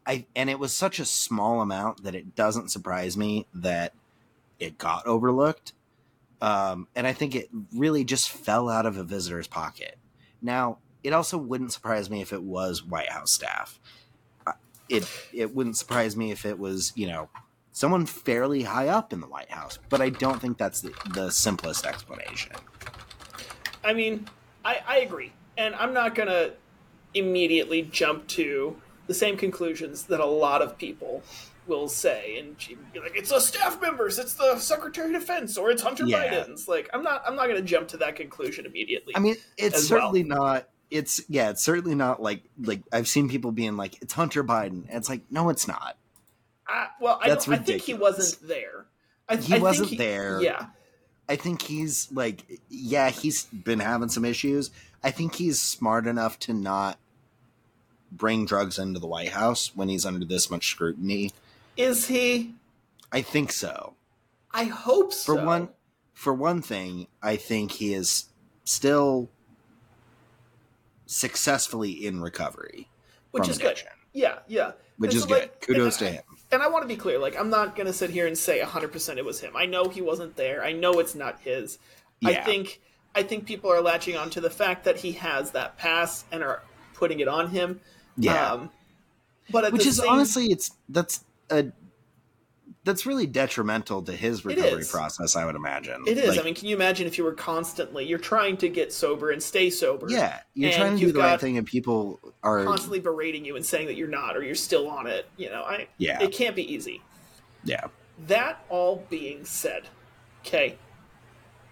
I 0.07 0.27
and 0.37 0.49
it 0.49 0.59
was 0.59 0.73
such 0.75 0.99
a 0.99 1.05
small 1.05 1.61
amount 1.61 2.05
that 2.05 2.15
it 2.15 2.35
doesn't 2.35 2.71
surprise 2.71 3.17
me 3.17 3.47
that 3.53 3.93
it 4.59 4.79
got 4.79 5.07
overlooked. 5.07 5.73
Um, 6.41 6.87
and 6.95 7.07
I 7.07 7.13
think 7.13 7.35
it 7.35 7.49
really 7.75 8.05
just 8.05 8.31
fell 8.31 8.69
out 8.69 8.87
of 8.87 8.97
a 8.97 9.03
visitor's 9.03 9.49
pocket. 9.49 9.99
Now, 10.41 10.79
it 11.03 11.13
also 11.13 11.39
wouldn't 11.39 11.73
surprise 11.73 12.09
me 12.09 12.21
if 12.21 12.33
it 12.33 12.43
was 12.43 12.85
White 12.85 13.11
House 13.11 13.33
staff. 13.33 13.81
Uh, 14.47 14.53
It 14.89 15.09
it 15.33 15.55
wouldn't 15.55 15.77
surprise 15.77 16.17
me 16.17 16.31
if 16.31 16.47
it 16.47 16.59
was 16.59 16.93
you 16.95 17.09
know 17.09 17.29
someone 17.73 18.07
fairly 18.07 18.63
high 18.63 18.89
up 18.89 19.13
in 19.13 19.21
the 19.21 19.27
White 19.27 19.51
House, 19.51 19.79
but 19.89 20.01
I 20.01 20.11
don't 20.11 20.41
think 20.41 20.57
that's 20.57 20.81
the, 20.81 20.93
the 21.13 21.31
simplest 21.31 21.85
explanation. 21.85 22.53
I 23.87 23.95
mean, 23.95 24.27
I, 24.65 24.81
I 24.87 24.99
agree. 24.99 25.33
And 25.57 25.75
I'm 25.77 25.95
not 25.95 26.15
going 26.15 26.29
to 26.29 26.53
immediately 27.15 27.83
jump 27.83 28.27
to 28.29 28.77
the 29.07 29.15
same 29.15 29.37
conclusions 29.37 30.05
that 30.07 30.21
a 30.21 30.27
lot 30.27 30.61
of 30.61 30.77
people 30.77 31.23
will 31.67 31.89
say 31.89 32.39
and 32.39 32.57
be 32.93 33.01
like 33.01 33.17
it's 33.17 33.31
the 33.31 33.41
staff 33.41 33.81
members 33.83 34.21
it's 34.21 34.35
the 34.35 34.57
secretary 34.57 35.13
of 35.13 35.21
defense 35.21 35.57
or 35.59 35.69
it's 35.71 35.83
hunter 35.83 36.05
Yeah. 36.07 36.33
biden's 36.33 36.69
like 36.69 36.89
i'm 36.95 37.03
not 37.03 37.25
i'm 37.27 37.35
not 37.35 37.49
going 37.49 37.57
to 37.57 37.63
jump 37.63 37.89
to 37.89 37.97
that 37.97 38.15
conclusion 38.15 38.67
immediately 38.67 39.17
I 39.17 39.19
mean, 39.19 39.35
it's 39.57 39.77
As 39.77 39.91
well. 39.91 40.01
certainly 40.01 40.23
not. 40.23 40.69
It's 40.93 41.21
yeah, 41.29 41.51
it's 41.51 41.63
certainly 41.65 41.97
not 41.97 42.23
like 42.23 42.45
like 42.63 42.83
I've 42.93 43.09
seen 43.09 43.29
people 43.29 43.51
being 43.51 43.77
like 43.77 44.01
it's 44.01 44.13
Hunter 44.13 44.45
Biden. 44.45 44.85
And 44.89 44.95
it's 44.99 45.09
like 45.09 45.23
no, 45.31 45.49
it's 45.49 45.67
not. 45.67 45.97
I, 46.69 46.89
well 47.01 47.19
I, 47.21 47.33
I 47.33 47.37
think 47.37 47.83
he 47.83 47.95
wasn't 47.95 48.47
there 48.47 48.87
I, 49.29 49.37
He 49.37 49.55
I 49.55 49.59
wasn't 49.59 49.89
think 49.89 50.01
he, 50.01 50.07
there. 50.07 50.41
yeah 50.41 50.67
I 51.29 51.37
think 51.37 51.63
he's 51.63 52.09
like, 52.13 52.61
yeah, 52.69 53.11
he's 53.11 53.45
been 53.45 53.81
having 53.81 54.09
some 54.09 54.25
issues. 54.25 54.71
I 55.03 55.11
think 55.11 55.35
he's 55.37 55.61
smart 55.61 56.07
enough 56.07 56.39
to 56.41 56.53
not 56.53 56.99
bring 58.13 58.47
drugs 58.47 58.79
into 58.79 59.01
the 59.01 59.07
White 59.07 59.31
House 59.31 59.73
when 59.75 59.89
he's 59.89 60.07
under 60.07 60.25
this 60.25 60.51
much 60.51 60.69
scrutiny. 60.71 61.33
is 61.77 62.07
he 62.07 62.55
I 63.13 63.23
think 63.23 63.53
so. 63.53 63.95
i 64.53 64.65
hope 64.65 65.13
so 65.13 65.35
For 65.37 65.45
one, 65.45 65.69
for 66.15 66.33
one 66.33 66.63
thing, 66.63 67.09
I 67.23 67.37
think 67.37 67.73
he 67.73 67.93
is 67.95 68.27
still 68.65 69.29
successfully 71.07 71.91
in 72.07 72.21
recovery, 72.21 72.89
which 73.33 73.49
is 73.49 73.59
good 73.59 73.81
yeah 74.13 74.39
yeah 74.49 74.73
which 74.99 75.11
And 75.11 75.17
is 75.17 75.23
so, 75.25 75.29
good. 75.29 75.41
like, 75.43 75.61
Kudos 75.61 75.97
to 75.99 76.09
him. 76.11 76.23
And 76.57 76.63
I 76.63 76.69
want 76.69 76.83
to 76.83 76.89
be 76.89 76.97
clear, 76.97 77.19
like 77.19 77.39
I'm 77.39 77.51
not 77.51 77.77
gonna 77.77 77.93
sit 77.93 78.11
here 78.11 78.27
and 78.27 78.37
say 78.37 78.61
100 78.61 78.91
percent 78.91 79.19
it 79.19 79.25
was 79.25 79.41
him. 79.41 79.53
I 79.55 79.67
know 79.67 79.89
he 79.89 80.01
wasn't 80.01 80.37
there. 80.37 80.65
I 80.65 80.73
know 80.73 80.99
it's 81.01 81.15
not 81.15 81.39
his. 81.41 81.79
I 82.25 82.35
think 82.35 82.81
I 83.15 83.23
think 83.23 83.47
people 83.47 83.71
are 83.71 83.81
latching 83.83 84.17
on 84.17 84.31
to 84.31 84.41
the 84.41 84.51
fact 84.51 84.85
that 84.85 84.97
he 84.97 85.13
has 85.13 85.51
that 85.53 85.77
pass 85.77 86.25
and 86.33 86.43
are 86.43 86.63
putting 86.95 87.21
it 87.21 87.29
on 87.29 87.51
him. 87.51 87.81
Yeah, 88.17 88.53
Um, 88.53 88.71
but 89.51 89.71
which 89.71 89.87
is 89.87 89.99
same, 89.99 90.09
honestly, 90.09 90.47
it's 90.47 90.71
that's 90.89 91.25
a 91.51 91.67
that's 92.87 93.05
really 93.05 93.27
detrimental 93.27 94.01
to 94.01 94.13
his 94.13 94.45
recovery 94.45 94.85
process. 94.89 95.35
I 95.35 95.45
would 95.45 95.57
imagine 95.57 96.05
it 96.07 96.19
is. 96.19 96.29
Like, 96.29 96.39
I 96.39 96.43
mean, 96.45 96.55
can 96.55 96.69
you 96.69 96.77
imagine 96.77 97.09
if 97.09 97.19
you 97.19 97.25
were 97.25 97.35
constantly 97.35 98.07
you're 98.07 98.17
trying 98.21 98.57
to 98.59 98.69
get 98.69 98.93
sober 98.93 99.33
and 99.33 99.43
stay 99.43 99.71
sober? 99.71 100.07
Yeah, 100.09 100.39
you're 100.55 100.71
trying 100.71 100.97
to 100.97 101.07
do 101.07 101.13
the 101.13 101.19
right 101.19 101.41
thing, 101.41 101.59
and 101.59 101.67
people 101.67 102.21
are 102.45 102.65
Constantly 102.65 103.01
berating 103.01 103.45
you 103.45 103.57
and 103.57 103.67
saying 103.67 103.89
that 103.89 103.97
you're 103.97 104.07
not 104.07 104.37
or 104.37 104.43
you're 104.45 104.55
still 104.55 104.89
on 104.89 105.09
it. 105.09 105.29
You 105.37 105.51
know, 105.51 105.63
I 105.65 105.89
Yeah. 105.99 106.23
it 106.23 106.31
can't 106.33 106.55
be 106.55 106.73
easy. 106.73 107.03
yeah, 107.65 107.89
That 108.29 108.65
all 108.69 109.05
being 109.11 109.45
said, 109.45 109.89
okay, 110.47 110.79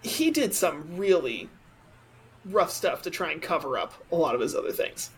he 0.03 0.33
did 0.33 0.53
some 0.53 0.97
really 0.97 1.49
rough 2.45 2.73
stuff 2.73 3.03
to 3.03 3.11
try 3.11 3.31
and 3.31 3.41
cover 3.41 3.79
up 3.79 3.95
a 4.11 4.17
lot 4.17 4.35
of 4.35 4.41
his 4.41 4.55
other 4.57 4.73
things, 4.73 5.11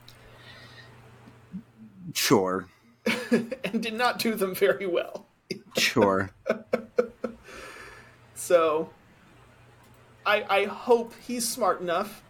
sure, 2.12 2.68
and 3.30 3.82
did 3.82 3.94
not 3.94 4.18
do 4.18 4.34
them 4.34 4.54
very 4.54 4.86
well. 4.86 5.25
Sure. 5.78 6.30
So, 8.34 8.90
I 10.24 10.44
I 10.48 10.64
hope 10.66 11.14
he's 11.26 11.48
smart 11.48 11.80
enough 11.80 12.22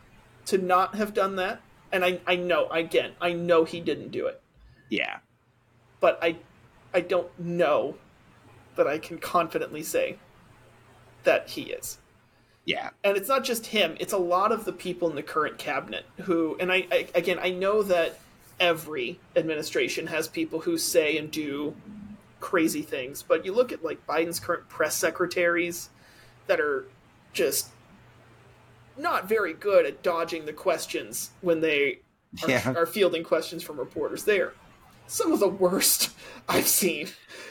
to 0.47 0.59
not 0.59 0.95
have 0.95 1.15
done 1.15 1.37
that. 1.37 1.61
And 1.93 2.05
I 2.05 2.21
I 2.26 2.37
know 2.37 2.69
again 2.69 3.12
I 3.21 3.33
know 3.33 3.65
he 3.65 3.81
didn't 3.81 4.11
do 4.11 4.26
it, 4.26 4.41
yeah, 4.88 5.19
but 6.00 6.19
I 6.23 6.37
I 6.95 7.00
don't 7.00 7.37
know 7.38 7.97
that 8.76 8.87
I 8.87 8.99
can 8.99 9.19
confidently 9.19 9.83
say 9.83 10.19
that 11.25 11.50
he 11.50 11.62
is. 11.73 11.99
yeah, 12.65 12.91
and 13.05 13.17
it's 13.17 13.29
not 13.29 13.45
just 13.45 13.67
him 13.67 13.97
it's 14.00 14.12
a 14.12 14.19
lot 14.19 14.53
of 14.53 14.65
the 14.65 14.73
people 14.73 15.09
in 15.09 15.17
the 15.17 15.23
current 15.23 15.59
cabinet 15.59 16.05
who 16.23 16.57
and 16.61 16.73
I, 16.73 16.87
I 16.91 17.09
again 17.15 17.38
i 17.41 17.50
know 17.50 17.83
that 17.85 18.19
every 18.61 19.19
administration 19.37 20.07
has 20.09 20.29
people 20.29 20.61
who 20.61 20.79
say 20.79 21.17
and 21.19 21.31
do 21.31 21.75
crazy 22.47 22.83
things 22.83 23.25
but 23.26 23.45
you 23.45 23.53
look 23.53 23.73
at 23.73 23.85
like 23.85 24.07
biden's 24.07 24.38
current 24.38 24.69
press 24.69 24.95
secretaries 24.97 25.88
that 26.47 26.61
are 26.61 26.87
just 27.33 27.71
not 28.97 29.29
very 29.29 29.53
good 29.53 29.85
at 29.85 30.00
dodging 30.00 30.47
the 30.47 30.53
questions 30.53 31.31
when 31.41 31.61
they 31.61 31.99
are, 32.45 32.50
Yeah. 32.50 32.73
are 32.76 32.87
fielding 32.87 33.25
questions 33.25 33.65
from 33.65 33.81
reporters 33.81 34.23
they're 34.23 34.53
some 35.09 35.33
of 35.33 35.41
the 35.41 35.49
worst 35.49 36.11
i've 36.49 36.69
seen 36.69 37.09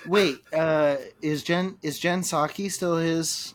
Wait, 0.08 0.38
uh, 0.54 0.96
is 1.22 1.44
Jen 1.44 1.78
is 1.82 2.00
Jen 2.00 2.22
Psaki 2.22 2.72
still 2.72 2.96
his 2.98 3.54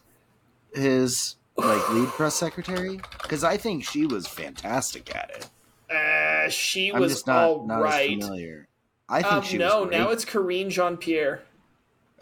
his 0.75 1.37
like 1.56 1.88
lead 1.90 2.09
press 2.18 2.35
secretary? 2.35 3.00
Because 3.23 3.44
I 3.44 3.56
think 3.56 3.85
she 3.85 4.04
was 4.04 4.26
fantastic 4.26 5.14
at 5.14 5.30
it. 5.30 5.94
uh, 5.94 6.49
she 6.50 6.92
I'm 6.92 7.00
was 7.00 7.12
just 7.12 7.26
not 7.28 7.44
all 7.44 7.66
not 7.66 7.80
right. 7.82 8.18
as 8.18 8.25
familiar. 8.26 8.66
I 9.11 9.23
think 9.23 9.35
Um, 9.35 9.43
she 9.43 9.59
no, 9.59 9.85
now 9.85 10.11
it's 10.11 10.25
Karine 10.25 10.71
Jean 10.71 10.97
Pierre. 10.97 11.43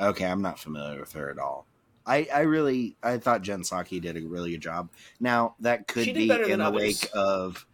Okay, 0.00 0.24
I'm 0.24 0.40
not 0.42 0.58
familiar 0.58 0.98
with 0.98 1.12
her 1.12 1.30
at 1.30 1.38
all. 1.38 1.66
I, 2.06 2.26
I 2.34 2.40
really 2.40 2.96
I 3.02 3.18
thought 3.18 3.42
Jen 3.42 3.60
Psaki 3.60 4.00
did 4.00 4.16
a 4.16 4.22
really 4.22 4.52
good 4.52 4.62
job. 4.62 4.88
Now 5.20 5.54
that 5.60 5.86
could 5.86 6.06
be 6.14 6.30
in 6.30 6.58
the 6.60 6.64
others. 6.64 6.72
wake 7.02 7.10
of 7.12 7.66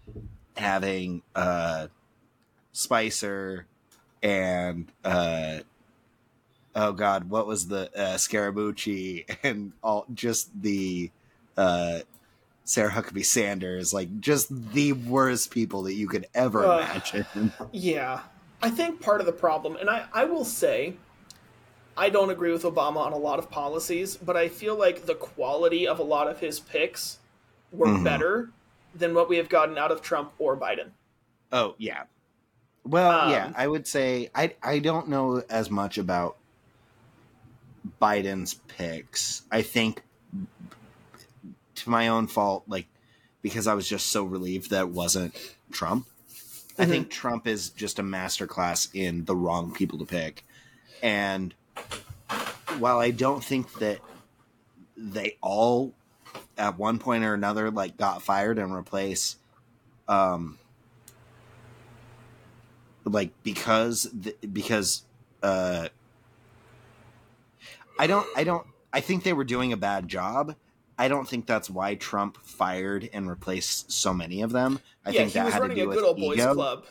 having 0.57 1.23
uh 1.37 1.87
Spicer 2.73 3.67
and 4.23 4.91
uh 5.05 5.61
oh 6.75 6.93
god, 6.93 7.31
what 7.31 7.47
was 7.47 7.69
the 7.69 7.89
uh 7.97 8.17
Scaramucci 8.17 9.25
and 9.45 9.73
all 9.83 10.07
just 10.13 10.51
the 10.61 11.13
uh 11.57 12.01
Sarah 12.65 12.91
Huckabee 12.91 13.25
Sanders, 13.25 13.95
like 13.95 14.19
just 14.21 14.73
the 14.73 14.95
worst 14.95 15.53
people 15.53 15.83
that 15.85 15.95
you 15.95 16.09
could 16.09 16.27
ever 16.35 16.65
Uh, 16.67 16.79
imagine. 16.79 17.53
Yeah. 17.73 18.23
I 18.65 18.71
think 18.71 19.01
part 19.01 19.21
of 19.21 19.27
the 19.27 19.33
problem, 19.33 19.77
and 19.77 19.91
I, 19.91 20.07
I 20.13 20.25
will 20.25 20.45
say, 20.45 20.95
I 21.97 22.09
don't 22.09 22.31
agree 22.31 22.51
with 22.51 22.63
Obama 22.63 22.97
on 22.99 23.13
a 23.13 23.19
lot 23.19 23.39
of 23.39 23.51
policies, 23.51 24.17
but 24.17 24.37
I 24.37 24.49
feel 24.49 24.75
like 24.77 25.07
the 25.07 25.15
quality 25.15 25.87
of 25.87 25.99
a 25.99 26.03
lot 26.03 26.29
of 26.29 26.41
his 26.41 26.61
picks 26.61 27.19
were 27.73 27.89
Mhm. 27.89 28.05
better 28.05 28.51
than 28.95 29.15
what 29.15 29.29
we 29.29 29.37
have 29.37 29.49
gotten 29.49 29.77
out 29.77 29.91
of 29.93 30.01
Trump 30.03 30.33
or 30.39 30.57
Biden. 30.57 30.91
Oh 31.53 31.75
yeah. 31.79 32.05
Well, 32.85 33.21
Um, 33.23 33.31
yeah, 33.31 33.53
I 33.57 33.67
would 33.67 33.87
say 33.87 34.31
I 34.35 34.55
I 34.63 34.79
don't 34.79 35.09
know 35.09 35.43
as 35.49 35.71
much 35.71 35.99
about 35.99 36.37
Biden's 38.01 38.55
picks. 38.55 39.43
I 39.51 39.63
think 39.63 40.03
to 41.77 41.91
my 41.91 42.09
own 42.09 42.27
fault, 42.29 42.65
like 42.67 42.87
because 43.43 43.67
I 43.67 43.75
was 43.75 43.87
just 43.89 44.07
so 44.07 44.25
relieved 44.25 44.71
that 44.71 44.81
it 44.81 44.89
wasn't 44.89 45.35
Trump. 45.71 46.07
I 46.79 46.85
Mhm. 46.85 46.89
think 46.89 47.11
Trump 47.11 47.47
is 47.47 47.71
just 47.71 47.99
a 47.99 48.03
masterclass 48.03 48.89
in 48.95 49.25
the 49.25 49.37
wrong 49.37 49.73
people 49.73 49.99
to 49.99 50.05
pick. 50.05 50.45
And 51.03 51.55
while 52.79 52.99
I 52.99 53.11
don't 53.11 53.45
think 53.45 53.73
that 53.75 54.01
they 54.97 55.37
all 55.41 55.93
at 56.57 56.79
one 56.79 56.99
point 56.99 57.25
or 57.25 57.35
another 57.35 57.71
like 57.71 57.97
got 57.97 58.23
fired 58.23 58.59
and 58.59 58.75
replaced 58.75 59.39
um 60.09 60.59
like 63.05 63.31
because 63.43 64.09
th- 64.23 64.37
because 64.53 65.03
uh 65.43 65.89
I 67.99 68.07
don't 68.07 68.27
I 68.37 68.45
don't 68.45 68.67
I 68.93 69.01
think 69.01 69.23
they 69.25 69.33
were 69.33 69.45
doing 69.45 69.73
a 69.73 69.77
bad 69.77 70.09
job. 70.09 70.55
I 70.99 71.09
don't 71.09 71.29
think 71.29 71.47
that's 71.47 71.69
why 71.69 71.97
Trump 71.97 72.39
fired 72.45 73.09
and 73.13 73.29
replaced 73.29 73.91
so 73.91 74.15
many 74.15 74.43
of 74.43 74.53
them. 74.53 74.81
I 75.05 75.11
yeah, 75.11 75.21
think 75.21 75.33
that 75.33 75.53
had 75.53 75.69
to 75.69 75.75
do 75.75 75.85
a 75.85 75.89
with 75.89 75.97
good 75.97 76.05
old 76.05 76.17
boys 76.19 76.39
ego. 76.39 76.55
club. 76.55 76.85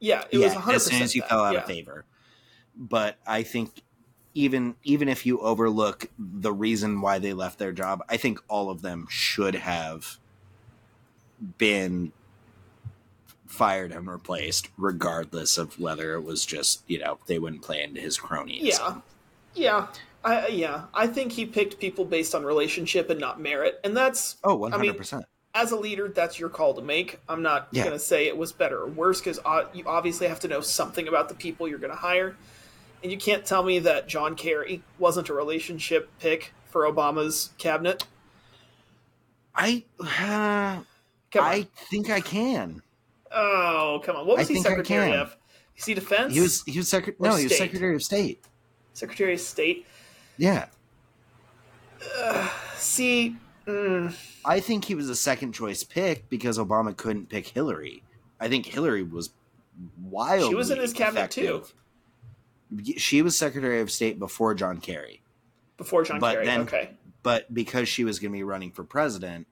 Yeah, 0.00 0.24
it 0.30 0.38
yeah, 0.38 0.46
was 0.46 0.54
100% 0.54 0.74
as 0.74 0.84
soon 0.84 1.02
as 1.02 1.14
you 1.14 1.22
that. 1.22 1.30
fell 1.30 1.44
out 1.44 1.54
yeah. 1.54 1.60
of 1.60 1.66
favor. 1.66 2.04
But 2.76 3.16
I 3.26 3.42
think 3.42 3.82
even 4.34 4.74
even 4.84 5.08
if 5.08 5.24
you 5.24 5.40
overlook 5.40 6.10
the 6.18 6.52
reason 6.52 7.00
why 7.00 7.18
they 7.18 7.32
left 7.32 7.58
their 7.58 7.72
job, 7.72 8.02
I 8.08 8.18
think 8.18 8.38
all 8.48 8.68
of 8.68 8.82
them 8.82 9.06
should 9.08 9.54
have 9.54 10.18
been 11.56 12.12
fired 13.46 13.92
and 13.92 14.06
replaced, 14.06 14.68
regardless 14.76 15.56
of 15.56 15.78
whether 15.80 16.14
it 16.14 16.22
was 16.22 16.44
just 16.44 16.82
you 16.86 16.98
know 16.98 17.18
they 17.26 17.38
wouldn't 17.38 17.62
play 17.62 17.82
into 17.82 18.00
his 18.00 18.18
cronies. 18.18 18.62
Yeah, 18.62 18.96
yeah, 19.54 19.86
I, 20.26 20.48
yeah. 20.48 20.84
I 20.92 21.06
think 21.06 21.30
he 21.32 21.46
picked 21.46 21.78
people 21.78 22.04
based 22.04 22.34
on 22.34 22.44
relationship 22.44 23.10
and 23.10 23.20
not 23.20 23.40
merit, 23.40 23.80
and 23.84 23.96
that's 23.96 24.36
Oh, 24.44 24.56
one 24.56 24.72
hundred 24.72 24.96
percent. 24.96 25.24
as 25.54 25.70
a 25.70 25.76
leader, 25.76 26.08
that's 26.08 26.38
your 26.38 26.48
call 26.48 26.74
to 26.74 26.82
make. 26.82 27.20
I'm 27.28 27.42
not 27.42 27.68
Yeah. 27.70 27.84
going 27.84 27.94
to 27.94 28.04
say 28.04 28.26
it 28.26 28.36
was 28.36 28.52
better 28.52 28.80
or 28.80 28.88
worse 28.88 29.20
because 29.20 29.38
you 29.72 29.84
obviously 29.86 30.26
have 30.26 30.40
to 30.40 30.48
know 30.48 30.60
something 30.60 31.06
about 31.08 31.28
the 31.28 31.34
people 31.36 31.68
you're 31.68 31.78
going 31.78 31.92
to 31.92 31.96
hire, 31.98 32.36
and 33.02 33.12
you 33.12 33.18
can't 33.18 33.46
tell 33.46 33.62
me 33.62 33.78
that 33.78 34.08
John 34.08 34.34
Kerry 34.34 34.82
wasn't 34.98 35.28
a 35.28 35.32
relationship 35.34 36.10
pick 36.18 36.52
for 36.70 36.82
Obama's 36.92 37.50
cabinet. 37.56 38.04
I 39.54 39.84
uh, 40.00 40.82
I 41.40 41.66
think 41.90 42.10
I 42.10 42.20
can. 42.20 42.82
oh, 43.32 44.00
come 44.04 44.16
on. 44.16 44.26
What 44.26 44.38
was 44.38 44.50
I 44.50 44.54
he 44.54 44.60
secretary 44.60 45.12
of? 45.14 45.36
Is 45.76 45.84
he 45.84 45.94
defense? 45.94 46.34
He 46.34 46.40
was 46.40 46.62
he 46.66 46.78
was 46.78 46.88
secretary. 46.88 47.16
No, 47.20 47.36
he 47.36 47.44
was 47.44 47.54
state? 47.54 47.64
secretary 47.66 47.94
of 47.94 48.02
state. 48.02 48.44
secretary 48.92 49.34
of 49.34 49.40
state. 49.40 49.86
Yeah, 50.38 50.66
See, 52.76 53.36
mm, 53.66 54.14
I 54.44 54.60
think 54.60 54.84
he 54.84 54.94
was 54.94 55.08
a 55.08 55.16
second 55.16 55.52
choice 55.52 55.82
pick 55.82 56.28
because 56.28 56.58
Obama 56.58 56.96
couldn't 56.96 57.28
pick 57.28 57.48
Hillary. 57.48 58.02
I 58.38 58.48
think 58.48 58.66
Hillary 58.66 59.02
was 59.02 59.30
wild. 60.02 60.48
she 60.50 60.54
was 60.54 60.70
in 60.70 60.78
his 60.78 60.92
cabinet 60.92 61.30
too 61.30 61.64
She 62.96 63.22
was 63.22 63.36
Secretary 63.36 63.80
of 63.80 63.90
State 63.90 64.18
before 64.18 64.54
John 64.54 64.78
Kerry, 64.78 65.22
before 65.76 66.04
John 66.04 66.20
But 66.20 66.34
Kerry. 66.34 66.46
then- 66.46 66.60
okay. 66.60 66.90
but 67.22 67.52
because 67.52 67.88
she 67.88 68.04
was 68.04 68.18
going 68.18 68.32
to 68.32 68.36
be 68.36 68.42
running 68.44 68.70
for 68.72 68.84
president, 68.84 69.46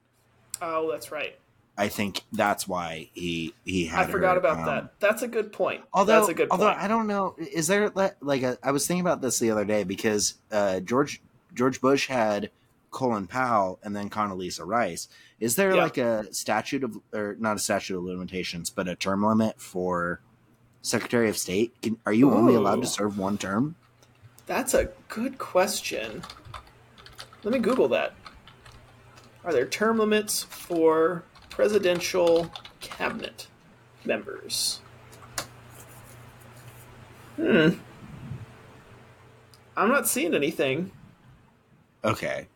Oh, 0.61 0.89
that's 0.91 1.11
right. 1.11 1.37
I 1.77 1.89
think 1.89 2.21
that's 2.31 2.67
why 2.67 3.09
he 3.13 3.53
he 3.65 3.85
had. 3.85 4.07
I 4.07 4.11
forgot 4.11 4.33
her, 4.33 4.39
about 4.39 4.59
um, 4.59 4.65
that. 4.65 4.99
That's 4.99 5.23
a 5.23 5.27
good 5.27 5.51
point. 5.51 5.83
Although, 5.93 6.19
that's 6.19 6.29
a 6.29 6.33
good 6.33 6.49
although 6.49 6.67
point. 6.67 6.79
I 6.79 6.87
don't 6.87 7.07
know, 7.07 7.35
is 7.37 7.67
there 7.67 7.89
like 8.21 8.43
a, 8.43 8.57
I 8.63 8.71
was 8.71 8.87
thinking 8.87 9.01
about 9.01 9.21
this 9.21 9.39
the 9.39 9.51
other 9.51 9.65
day 9.65 9.83
because 9.83 10.35
uh, 10.51 10.79
George 10.79 11.21
George 11.53 11.81
Bush 11.81 12.07
had 12.07 12.49
Colin 12.91 13.27
Powell 13.27 13.79
and 13.83 13.93
then 13.93 14.09
Condoleezza 14.09 14.65
Rice. 14.65 15.09
Is 15.41 15.57
there 15.57 15.75
Yeah. 15.75 15.83
like 15.83 15.97
a 15.97 16.33
statute 16.33 16.83
of 16.83 16.97
or 17.13 17.35
not 17.39 17.57
a 17.57 17.59
statute 17.59 17.97
of 17.97 18.03
limitations, 18.05 18.69
but 18.69 18.87
a 18.87 18.95
term 18.95 19.25
limit 19.25 19.59
for 19.59 20.21
Secretary 20.81 21.29
of 21.29 21.37
State? 21.37 21.73
Can, 21.81 21.97
are 22.05 22.13
you 22.13 22.31
only 22.31 22.55
allowed 22.55 22.81
to 22.81 22.87
serve 22.87 23.17
one 23.17 23.37
term? 23.37 23.75
That's 24.45 24.73
a 24.73 24.91
good 25.09 25.37
question. 25.39 26.21
Let 27.43 27.53
me 27.53 27.59
Google 27.59 27.89
that. 27.89 28.13
Are 29.43 29.51
there 29.51 29.65
term 29.65 29.99
limits 29.99 30.43
for 30.43 31.23
presidential 31.55 32.51
cabinet 32.81 33.47
members? 34.03 34.81
Hmm. 37.37 37.69
I'm 39.77 39.87
not 39.89 40.07
seeing 40.07 40.33
anything. 40.35 40.91
Okay. 42.03 42.47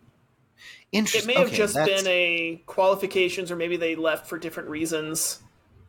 Interesting. 0.91 1.29
It 1.29 1.33
may 1.33 1.39
have 1.39 1.47
okay, 1.47 1.57
just 1.57 1.73
that's- 1.75 2.03
been 2.03 2.11
a 2.11 2.61
qualifications, 2.65 3.51
or 3.51 3.55
maybe 3.55 3.77
they 3.77 3.95
left 3.95 4.27
for 4.27 4.37
different 4.37 4.67
reasons. 4.69 5.39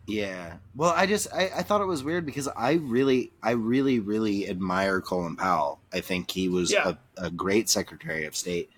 Yeah. 0.06 0.56
Well, 0.76 0.92
I 0.96 1.06
just 1.06 1.32
I, 1.32 1.50
I 1.56 1.62
thought 1.62 1.80
it 1.80 1.86
was 1.86 2.02
weird 2.04 2.24
because 2.26 2.48
I 2.48 2.72
really 2.74 3.32
I 3.42 3.52
really 3.52 3.98
really 4.00 4.48
admire 4.48 5.00
Colin 5.00 5.36
Powell. 5.36 5.80
I 5.92 6.00
think 6.00 6.30
he 6.30 6.48
was 6.48 6.72
Yeah. 6.72 6.94
a, 7.16 7.26
a 7.26 7.30
great 7.30 7.68
Secretary 7.68 8.24
of 8.24 8.34
State, 8.36 8.70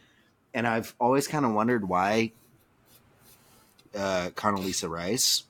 and 0.53 0.67
I've 0.67 0.95
always 0.99 1.27
kind 1.29 1.45
of 1.47 1.53
wondered 1.53 1.89
why 1.89 2.33
uh, 3.95 4.31
Condoleezza 4.35 4.89
Rice 4.89 5.45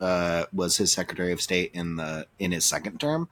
uh, 0.00 0.44
was 0.52 0.76
his 0.76 0.92
Secretary 0.92 1.32
of 1.32 1.40
State 1.40 1.70
in 1.74 1.96
the 1.96 2.26
in 2.38 2.52
his 2.52 2.64
second 2.64 3.00
term. 3.00 3.28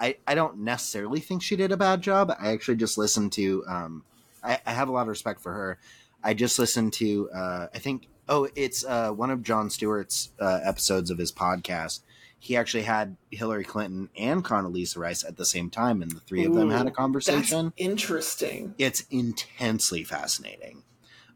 I, 0.00 0.16
I 0.26 0.34
don't 0.34 0.58
necessarily 0.58 1.20
think 1.20 1.42
she 1.42 1.56
did 1.56 1.72
a 1.72 1.76
bad 1.76 2.02
job. 2.02 2.32
I 2.38 2.52
actually 2.52 2.76
just 2.76 2.98
listened 2.98 3.32
to 3.32 3.64
um, 3.66 4.04
I, 4.42 4.58
I 4.64 4.72
have 4.72 4.88
a 4.88 4.92
lot 4.92 5.02
of 5.02 5.08
respect 5.08 5.40
for 5.40 5.52
her. 5.52 5.78
I 6.22 6.34
just 6.34 6.58
listened 6.58 6.92
to 6.94 7.30
uh, 7.30 7.66
I 7.74 7.78
think 7.78 8.08
oh 8.28 8.48
it's 8.54 8.84
uh, 8.84 9.10
one 9.10 9.30
of 9.30 9.42
Jon 9.42 9.70
Stewart's 9.70 10.30
uh, 10.40 10.60
episodes 10.64 11.10
of 11.10 11.18
his 11.18 11.32
podcast. 11.32 12.00
He 12.40 12.56
actually 12.56 12.84
had 12.84 13.16
Hillary 13.32 13.64
Clinton 13.64 14.10
and 14.16 14.44
Condoleezza 14.44 14.96
Rice 14.96 15.24
at 15.24 15.36
the 15.36 15.44
same 15.44 15.70
time, 15.70 16.02
and 16.02 16.12
the 16.12 16.20
three 16.20 16.44
of 16.44 16.54
them 16.54 16.70
had 16.70 16.86
a 16.86 16.92
conversation. 16.92 17.72
interesting. 17.76 18.76
It's 18.78 19.04
intensely 19.10 20.04
fascinating. 20.04 20.84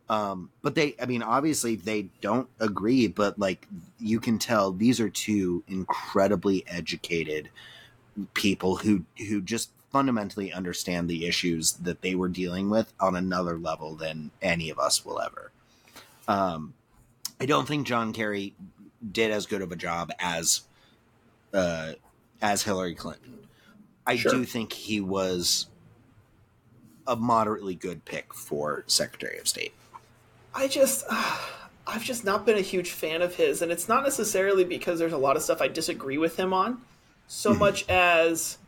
Um, 0.08 0.50
but 0.62 0.74
they, 0.74 0.94
I 1.00 1.06
mean, 1.06 1.22
obviously 1.22 1.76
they 1.76 2.08
don't 2.20 2.48
agree, 2.60 3.06
but 3.06 3.38
like 3.38 3.66
you 3.98 4.20
can 4.20 4.38
tell 4.38 4.72
these 4.72 5.00
are 5.00 5.08
two 5.08 5.62
incredibly 5.68 6.64
educated 6.66 7.48
people 8.34 8.76
who 8.76 9.04
who 9.16 9.40
just 9.40 9.70
fundamentally 9.90 10.52
understand 10.52 11.08
the 11.08 11.26
issues 11.26 11.72
that 11.74 12.02
they 12.02 12.14
were 12.14 12.28
dealing 12.28 12.68
with 12.70 12.92
on 13.00 13.14
another 13.16 13.58
level 13.58 13.94
than 13.94 14.30
any 14.40 14.70
of 14.70 14.78
us 14.78 15.04
will 15.04 15.20
ever. 15.20 15.50
Um, 16.28 16.74
I 17.40 17.46
don't 17.46 17.66
think 17.68 17.86
John 17.86 18.12
Kerry 18.12 18.54
did 19.10 19.30
as 19.30 19.46
good 19.46 19.62
of 19.62 19.72
a 19.72 19.76
job 19.76 20.10
as 20.18 20.62
uh, 21.54 21.92
as 22.40 22.62
Hillary 22.62 22.94
Clinton. 22.94 23.38
I 24.06 24.16
Sure. 24.16 24.32
do 24.32 24.44
think 24.44 24.72
he 24.72 25.00
was 25.00 25.68
a 27.06 27.16
moderately 27.16 27.74
good 27.74 28.04
pick 28.04 28.32
for 28.34 28.84
Secretary 28.86 29.38
of 29.38 29.48
State. 29.48 29.72
I 30.54 30.68
just, 30.68 31.04
I've 31.86 32.04
just 32.04 32.24
not 32.24 32.44
been 32.46 32.56
a 32.58 32.62
huge 32.62 32.90
fan 32.90 33.22
of 33.22 33.34
his, 33.34 33.62
and 33.62 33.72
it's 33.72 33.88
not 33.88 34.02
necessarily 34.04 34.64
because 34.64 34.98
there's 34.98 35.12
a 35.12 35.18
lot 35.18 35.36
of 35.36 35.42
stuff 35.42 35.60
I 35.60 35.68
disagree 35.68 36.18
with 36.18 36.36
him 36.38 36.52
on, 36.52 36.80
so 37.26 37.52
Mhm. 37.54 37.58
much 37.58 37.88
as 37.88 38.58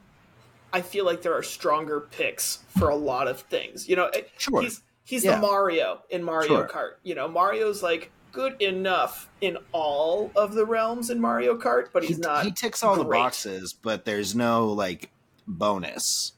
I 0.72 0.80
feel 0.82 1.04
like 1.04 1.22
there 1.22 1.34
are 1.34 1.42
stronger 1.42 2.00
picks 2.00 2.58
for 2.78 2.88
a 2.88 2.96
lot 2.96 3.28
of 3.28 3.40
things. 3.42 3.88
You 3.88 3.96
know, 3.96 4.10
Sure. 4.38 4.60
he's 4.62 4.80
he's 5.04 5.22
Yeah. 5.24 5.36
the 5.36 5.42
Mario 5.42 6.02
in 6.10 6.24
Mario 6.24 6.48
Sure. 6.48 6.68
Kart. 6.68 6.94
You 7.02 7.14
know, 7.14 7.28
Mario's 7.28 7.82
like 7.82 8.10
good 8.32 8.60
enough 8.60 9.28
in 9.40 9.58
all 9.70 10.32
of 10.34 10.54
the 10.54 10.64
realms 10.66 11.10
in 11.10 11.20
Mario 11.20 11.56
Kart, 11.56 11.90
but 11.92 12.02
he's 12.02 12.16
he, 12.16 12.22
not 12.22 12.44
he 12.44 12.50
ticks 12.50 12.82
all 12.82 12.96
the 12.96 13.04
boxes, 13.04 13.72
but 13.74 14.04
there's 14.06 14.34
no 14.34 14.66
like 14.66 15.10
bonus. 15.46 16.32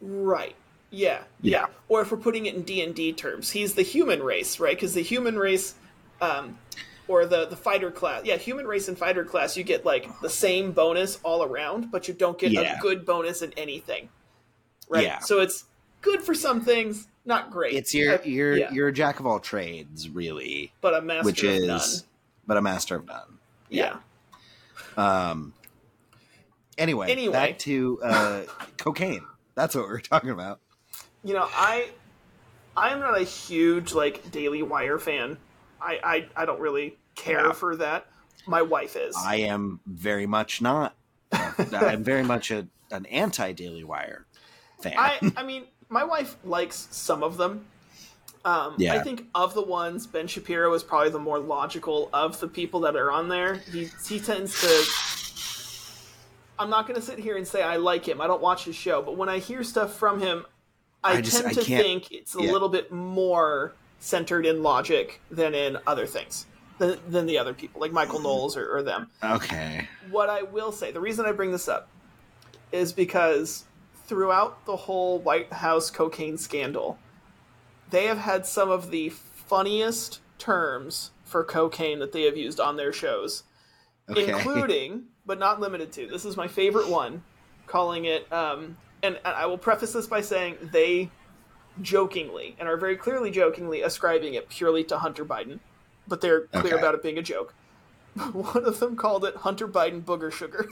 Right. 0.00 0.54
Yeah, 0.90 1.22
Yeah. 1.40 1.60
yeah. 1.60 1.66
Or 1.88 2.00
if 2.02 2.10
we're 2.10 2.16
putting 2.18 2.46
it 2.46 2.54
in 2.54 2.62
D 2.62 2.82
and 2.82 2.94
D 2.94 3.12
terms, 3.12 3.50
he's 3.50 3.74
the 3.74 3.82
human 3.82 4.22
race, 4.22 4.58
right? 4.58 4.76
Because 4.76 4.94
the 4.94 5.02
human 5.02 5.38
race, 5.38 5.74
um, 6.20 6.58
or 7.08 7.26
the 7.26 7.46
the 7.46 7.56
fighter 7.56 7.90
class, 7.90 8.24
yeah, 8.24 8.36
human 8.36 8.66
race 8.66 8.88
and 8.88 8.98
fighter 8.98 9.24
class, 9.24 9.56
you 9.56 9.62
get 9.64 9.84
like 9.84 10.08
the 10.20 10.30
same 10.30 10.72
bonus 10.72 11.18
all 11.22 11.42
around, 11.44 11.90
but 11.90 12.08
you 12.08 12.14
don't 12.14 12.38
get 12.38 12.50
Yeah. 12.52 12.78
a 12.78 12.80
good 12.80 13.04
bonus 13.06 13.42
in 13.42 13.52
anything, 13.56 14.08
right? 14.88 15.04
Yeah. 15.04 15.18
So 15.20 15.40
it's 15.40 15.64
good 16.02 16.22
for 16.22 16.34
some 16.34 16.60
things, 16.60 17.06
not 17.24 17.50
great. 17.50 17.74
It's 17.74 17.94
your 17.94 18.18
I- 18.20 18.24
you're 18.24 18.56
yeah, 18.56 18.72
you're 18.72 18.88
a 18.88 18.92
jack 18.92 19.20
of 19.20 19.26
all 19.26 19.38
trades, 19.40 20.08
really, 20.08 20.72
but 20.80 20.94
a 20.94 21.00
master 21.02 21.24
which 21.24 21.42
of 21.44 21.50
is 21.50 21.66
none. 21.66 21.80
but 22.46 22.56
a 22.56 22.62
master 22.62 22.96
of 22.96 23.06
none. 23.06 23.38
Yeah. 23.68 23.96
Um. 24.96 25.54
Anyway, 26.78 27.10
Anyway. 27.10 27.32
back 27.32 27.58
to 27.60 28.00
uh, 28.02 28.42
cocaine. 28.78 29.24
That's 29.54 29.74
what 29.74 29.84
we're 29.86 30.00
talking 30.00 30.30
about. 30.30 30.60
You 31.24 31.34
know, 31.34 31.46
I 31.52 31.90
I 32.76 32.90
am 32.90 33.00
not 33.00 33.16
a 33.20 33.24
huge 33.24 33.92
like 33.92 34.30
Daily 34.30 34.62
Wire 34.62 34.98
fan. 34.98 35.36
I 35.80 35.98
I, 36.36 36.42
I 36.42 36.44
don't 36.46 36.60
really 36.60 36.96
care 37.14 37.46
Yeah. 37.46 37.52
for 37.52 37.76
that. 37.76 38.06
My 38.46 38.62
wife 38.62 38.96
is. 38.96 39.14
I 39.22 39.36
am 39.36 39.80
very 39.86 40.26
much 40.26 40.62
not. 40.62 40.94
I'm 41.32 42.02
very 42.02 42.22
much 42.24 42.50
a, 42.50 42.66
an 42.90 43.06
anti 43.06 43.52
Daily 43.52 43.84
Wire 43.84 44.26
fan. 44.80 44.94
I 44.96 45.18
I 45.36 45.42
mean, 45.42 45.64
my 45.88 46.04
wife 46.04 46.36
likes 46.44 46.88
some 46.90 47.22
of 47.22 47.36
them. 47.36 47.66
Um, 48.42 48.76
Yeah. 48.78 48.94
I 48.94 49.00
think 49.00 49.26
of 49.34 49.52
the 49.52 49.60
ones 49.62 50.06
Ben 50.06 50.26
Shapiro 50.26 50.72
is 50.72 50.82
probably 50.82 51.10
the 51.10 51.18
more 51.18 51.38
logical 51.38 52.08
of 52.14 52.40
the 52.40 52.48
people 52.48 52.80
that 52.80 52.96
are 52.96 53.10
on 53.12 53.28
there. 53.28 53.56
He 53.70 53.90
he 54.08 54.18
tends 54.18 54.58
to. 54.62 54.84
I'm 56.58 56.68
not 56.70 56.86
going 56.86 56.98
to 56.98 57.04
sit 57.04 57.18
here 57.18 57.36
and 57.36 57.46
say 57.46 57.62
I 57.62 57.76
like 57.76 58.06
him. 58.06 58.20
I 58.20 58.26
don't 58.26 58.42
watch 58.42 58.64
his 58.64 58.76
show, 58.76 59.00
but 59.02 59.16
when 59.16 59.28
I 59.30 59.38
hear 59.38 59.62
stuff 59.62 59.94
from 59.94 60.20
him, 60.20 60.44
I, 61.02 61.14
I 61.14 61.20
just- 61.20 61.40
tend 61.42 61.54
to 61.54 61.64
think 61.64 62.12
it's 62.12 62.34
a 62.34 62.42
yeah. 62.42 62.52
little 62.52 62.68
bit 62.68 62.92
more 62.92 63.74
centered 63.98 64.46
in 64.46 64.62
logic 64.62 65.20
than 65.30 65.54
in 65.54 65.78
other 65.86 66.06
things 66.06 66.46
than, 66.78 66.98
than 67.08 67.26
the 67.26 67.38
other 67.38 67.52
people, 67.52 67.80
like 67.80 67.92
Michael 67.92 68.20
Knowles 68.20 68.56
or, 68.56 68.76
or 68.76 68.82
them 68.82 69.08
okay. 69.22 69.86
what 70.10 70.30
I 70.30 70.42
will 70.42 70.72
say, 70.72 70.90
the 70.90 71.00
reason 71.00 71.26
I 71.26 71.32
bring 71.32 71.52
this 71.52 71.68
up 71.68 71.88
is 72.72 72.92
because 72.92 73.64
throughout 74.06 74.64
the 74.64 74.76
whole 74.76 75.18
White 75.18 75.52
House 75.52 75.90
cocaine 75.90 76.38
scandal, 76.38 76.98
they 77.90 78.06
have 78.06 78.18
had 78.18 78.46
some 78.46 78.70
of 78.70 78.90
the 78.90 79.10
funniest 79.10 80.20
terms 80.38 81.10
for 81.24 81.44
cocaine 81.44 81.98
that 81.98 82.12
they 82.12 82.22
have 82.22 82.36
used 82.36 82.58
on 82.58 82.76
their 82.76 82.92
shows, 82.92 83.42
Okay. 84.08 84.30
including, 84.32 85.04
but 85.26 85.38
not 85.38 85.60
limited 85.60 85.92
to, 85.92 86.06
this 86.06 86.24
is 86.24 86.36
my 86.36 86.48
favorite 86.48 86.88
one, 86.88 87.22
calling 87.66 88.06
it, 88.06 88.30
um, 88.32 88.76
and, 89.02 89.16
and 89.16 89.34
I 89.34 89.46
will 89.46 89.58
preface 89.58 89.92
this 89.92 90.06
by 90.06 90.20
saying 90.20 90.56
they 90.72 91.10
jokingly, 91.82 92.56
and 92.58 92.68
are 92.68 92.76
very 92.76 92.96
clearly 92.96 93.30
jokingly, 93.30 93.82
ascribing 93.82 94.34
it 94.34 94.48
purely 94.48 94.84
to 94.84 94.98
Hunter 94.98 95.24
Biden, 95.24 95.60
but 96.08 96.20
they're 96.20 96.46
clear 96.48 96.74
Okay. 96.74 96.78
about 96.78 96.94
it 96.94 97.02
being 97.02 97.18
a 97.18 97.22
joke. 97.22 97.54
One 98.32 98.64
of 98.64 98.80
them 98.80 98.96
called 98.96 99.24
it 99.24 99.36
Hunter 99.36 99.68
Biden 99.68 100.02
booger 100.02 100.32
sugar. 100.32 100.68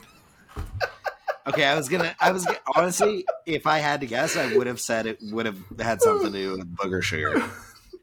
Okay, 1.47 1.63
I 1.63 1.75
was 1.75 1.89
gonna. 1.89 2.13
I 2.19 2.31
was 2.31 2.45
gonna, 2.45 2.59
honestly, 2.75 3.25
if 3.47 3.65
I 3.65 3.79
had 3.79 4.01
to 4.01 4.07
guess, 4.07 4.37
I 4.37 4.55
would 4.55 4.67
have 4.67 4.79
said 4.79 5.07
it 5.07 5.17
would 5.31 5.47
have 5.47 5.57
had 5.79 5.99
something 6.01 6.31
to 6.31 6.37
do 6.37 6.51
with 6.51 6.75
booger 6.75 7.01
sugar. 7.01 7.41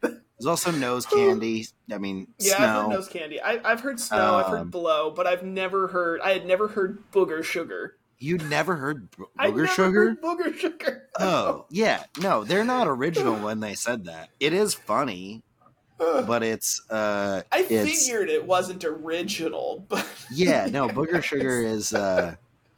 There's 0.02 0.46
also 0.46 0.72
nose 0.72 1.06
candy. 1.06 1.66
I 1.92 1.98
mean, 1.98 2.26
Yeah, 2.38 2.54
I've 2.56 2.82
heard 2.82 2.90
nose 2.90 3.08
candy. 3.08 3.40
I, 3.40 3.60
I've 3.70 3.80
heard 3.80 4.00
snow. 4.00 4.36
I've 4.36 4.48
heard 4.48 4.60
Um, 4.62 4.70
blow, 4.70 5.10
but 5.10 5.26
I've 5.28 5.44
never 5.44 5.88
heard. 5.88 6.20
I 6.22 6.32
had 6.32 6.44
never 6.44 6.68
heard 6.68 6.98
booger 7.12 7.44
sugar. 7.44 7.96
You'd 8.18 8.48
never 8.48 8.76
heard 8.76 9.10
booger 9.12 9.26
never 9.38 9.66
sugar? 9.66 10.04
heard 10.08 10.22
booger 10.22 10.54
sugar. 10.56 11.02
Oh, 11.18 11.64
yeah. 11.70 12.04
No, 12.20 12.44
they're 12.44 12.64
not 12.64 12.86
original 12.86 13.36
when 13.36 13.60
they 13.60 13.74
said 13.74 14.04
that. 14.04 14.28
It 14.38 14.52
is 14.52 14.74
funny, 14.74 15.42
but 15.98 16.42
it's 16.42 16.80
uh 16.90 17.42
I 17.50 17.66
it's 17.68 18.06
figured 18.06 18.28
it 18.28 18.44
wasn't 18.46 18.84
original, 18.84 19.84
but 19.88 20.06
yeah, 20.30 20.66
no, 20.66 20.88
booger 20.88 21.22
sugar 21.22 21.60
is 21.62 21.94
uh 21.94 22.34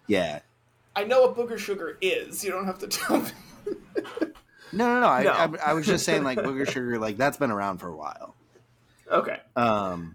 yeah. 0.06 0.40
I 0.96 1.04
know 1.04 1.22
what 1.22 1.36
booger 1.36 1.58
sugar 1.58 1.98
is. 2.00 2.44
You 2.44 2.50
don't 2.50 2.66
have 2.66 2.78
to 2.80 2.88
tell 2.88 3.20
me. 3.20 3.30
No, 4.70 4.86
no, 4.86 5.00
no. 5.00 5.06
I, 5.08 5.22
No. 5.22 5.30
I, 5.32 5.70
I 5.70 5.72
was 5.72 5.86
just 5.86 6.04
saying 6.04 6.24
like 6.24 6.36
booger 6.38 6.68
sugar 6.68 6.98
like 6.98 7.16
that's 7.16 7.38
been 7.38 7.50
around 7.50 7.78
for 7.78 7.88
a 7.88 7.96
while. 7.96 8.34
Okay, 9.10 9.40
Um 9.56 10.14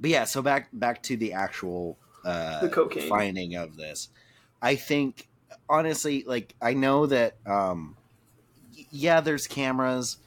but 0.00 0.10
yeah, 0.10 0.24
so 0.24 0.42
back 0.42 0.68
back 0.72 1.02
to 1.04 1.16
the 1.16 1.32
actual 1.32 1.96
uh 2.26 2.60
The 2.60 2.68
cocaine. 2.68 3.08
finding 3.08 3.54
of 3.54 3.76
this. 3.76 4.08
I 4.60 4.74
think 4.74 5.28
honestly 5.68 6.24
like 6.26 6.54
I 6.60 6.74
know 6.74 7.06
that 7.06 7.36
um 7.46 7.96
yeah, 8.90 9.20
there's 9.20 9.46
cameras. 9.46 10.18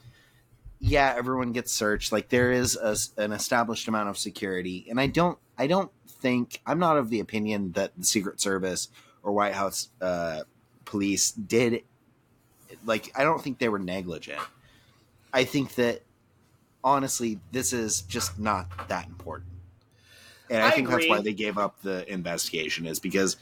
Yeah, 0.80 1.14
everyone 1.16 1.52
gets 1.52 1.72
searched. 1.72 2.10
Like 2.10 2.30
there 2.30 2.50
is 2.52 2.76
a, 2.76 2.96
an 3.20 3.32
established 3.32 3.86
amount 3.86 4.08
of 4.08 4.18
security, 4.18 4.86
and 4.88 4.98
I 5.00 5.06
don't 5.06 5.38
I 5.58 5.66
don't 5.66 5.90
think 6.08 6.60
I'm 6.66 6.78
not 6.78 6.96
of 6.96 7.10
the 7.10 7.20
opinion 7.20 7.72
that 7.72 7.92
the 7.96 8.04
Secret 8.04 8.40
Service 8.40 8.88
or 9.22 9.32
White 9.32 9.54
House 9.54 9.88
uh, 10.00 10.42
police 10.84 11.32
did 11.32 11.82
like 12.84 13.12
I 13.14 13.24
don't 13.24 13.42
think 13.42 13.58
they 13.58 13.68
were 13.68 13.78
negligent. 13.78 14.40
I 15.32 15.44
think 15.44 15.74
that 15.76 16.02
honestly, 16.82 17.38
this 17.52 17.72
is 17.72 18.02
just 18.02 18.38
not 18.38 18.88
that 18.88 19.06
important. 19.06 19.50
And 20.50 20.62
I, 20.62 20.68
I 20.68 20.70
think 20.72 20.88
that's 20.88 21.08
why 21.08 21.20
they 21.20 21.32
gave 21.32 21.56
up 21.56 21.80
the 21.82 22.10
investigation 22.12 22.86
is 22.86 22.98
because 22.98 23.36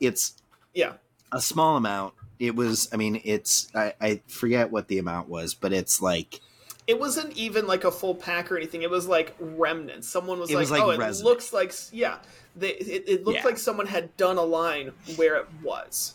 it's 0.00 0.42
yeah, 0.74 0.94
a 1.30 1.40
small 1.40 1.76
amount. 1.76 2.14
It 2.38 2.56
was, 2.56 2.88
I 2.92 2.96
mean, 2.96 3.20
it's, 3.24 3.68
I, 3.74 3.92
I 4.00 4.22
forget 4.26 4.72
what 4.72 4.88
the 4.88 4.98
amount 4.98 5.28
was, 5.28 5.54
but 5.54 5.72
it's 5.72 6.00
like, 6.02 6.40
it 6.88 6.98
wasn't 6.98 7.36
even 7.36 7.68
like 7.68 7.84
a 7.84 7.92
full 7.92 8.14
pack 8.16 8.50
or 8.50 8.56
anything. 8.56 8.82
It 8.82 8.90
was 8.90 9.06
like 9.06 9.36
remnants. 9.38 10.08
Someone 10.08 10.40
was 10.40 10.50
like, 10.50 10.58
was 10.58 10.70
like 10.72 10.82
"Oh, 10.82 10.90
it 10.90 11.16
looks 11.22 11.52
like 11.52 11.72
yeah." 11.92 12.16
They, 12.56 12.70
it, 12.70 13.04
it 13.08 13.24
looked 13.24 13.38
Yeah. 13.38 13.44
like 13.44 13.58
someone 13.58 13.86
had 13.86 14.16
done 14.16 14.36
a 14.38 14.42
line 14.42 14.92
where 15.16 15.36
it 15.36 15.46
was. 15.62 16.14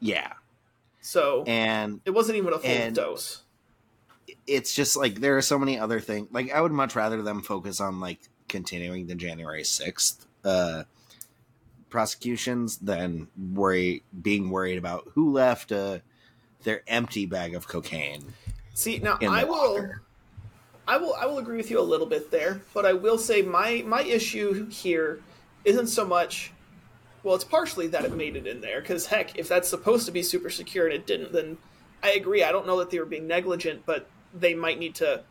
yeah. 0.00 0.34
So 1.00 1.44
And 1.46 2.00
it 2.04 2.10
wasn't 2.10 2.38
even 2.38 2.52
a 2.52 2.58
full 2.58 2.70
and- 2.70 2.94
dose. 2.94 3.42
it's 4.46 4.74
just 4.74 4.96
like, 4.96 5.16
there 5.20 5.36
are 5.36 5.42
so 5.42 5.58
many 5.58 5.78
other 5.78 6.00
things. 6.00 6.28
Like, 6.32 6.52
I 6.52 6.60
would 6.60 6.72
much 6.72 6.94
rather 6.96 7.20
them 7.22 7.42
focus 7.42 7.80
on 7.80 8.00
like 8.00 8.20
continuing 8.48 9.06
the 9.06 9.14
January 9.14 9.62
6th, 9.62 10.26
uh, 10.44 10.84
prosecutions 11.90 12.78
than 12.78 13.28
worry 13.52 14.02
being 14.20 14.50
worried 14.50 14.78
about 14.78 15.08
who 15.14 15.32
left 15.32 15.70
uh, 15.70 15.98
their 16.64 16.82
empty 16.88 17.24
bag 17.26 17.54
of 17.54 17.68
cocaine 17.68 18.34
See, 18.74 18.98
now 18.98 19.18
I 19.22 19.44
will 19.44 19.74
locker. 19.74 20.02
I 20.86 20.96
will 20.98 21.14
I 21.14 21.26
will 21.26 21.38
agree 21.38 21.56
with 21.56 21.70
you 21.70 21.80
a 21.80 21.82
little 21.82 22.06
bit 22.06 22.30
there, 22.30 22.60
but 22.74 22.84
I 22.84 22.92
will 22.92 23.16
say 23.18 23.40
my 23.40 23.82
my 23.86 24.02
issue 24.02 24.68
here 24.68 25.20
isn't 25.64 25.86
so 25.86 26.04
much 26.04 26.52
well, 27.22 27.34
it's 27.34 27.44
partially 27.44 27.86
that 27.86 28.04
it 28.04 28.14
made 28.14 28.36
it 28.36 28.46
in 28.46 28.60
there 28.60 28.82
cuz 28.82 29.06
heck, 29.06 29.38
if 29.38 29.48
that's 29.48 29.68
supposed 29.68 30.04
to 30.06 30.12
be 30.12 30.22
super 30.22 30.50
secure 30.50 30.86
and 30.86 30.94
it 30.94 31.06
didn't, 31.06 31.32
then 31.32 31.56
I 32.02 32.10
agree. 32.10 32.42
I 32.42 32.52
don't 32.52 32.66
know 32.66 32.78
that 32.80 32.90
they 32.90 32.98
were 32.98 33.06
being 33.06 33.26
negligent, 33.26 33.86
but 33.86 34.08
they 34.34 34.54
might 34.54 34.78
need 34.78 34.96
to 34.96 35.22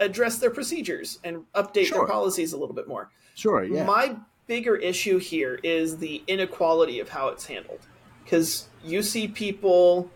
address 0.00 0.38
their 0.38 0.50
procedures 0.50 1.18
and 1.24 1.44
update 1.54 1.86
Sure. 1.86 1.98
their 1.98 2.06
policies 2.08 2.52
a 2.52 2.56
little 2.56 2.74
bit 2.74 2.88
more. 2.88 3.10
Sure, 3.34 3.66
My 3.66 4.16
bigger 4.46 4.76
issue 4.76 5.18
here 5.18 5.58
is 5.62 5.98
the 5.98 6.22
inequality 6.26 7.00
of 7.00 7.08
how 7.08 7.28
it's 7.28 7.46
handled. 7.46 7.80
Because 8.24 8.68
you 8.84 9.02
see 9.02 9.28
people 9.28 10.10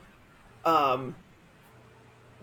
um, 0.64 1.14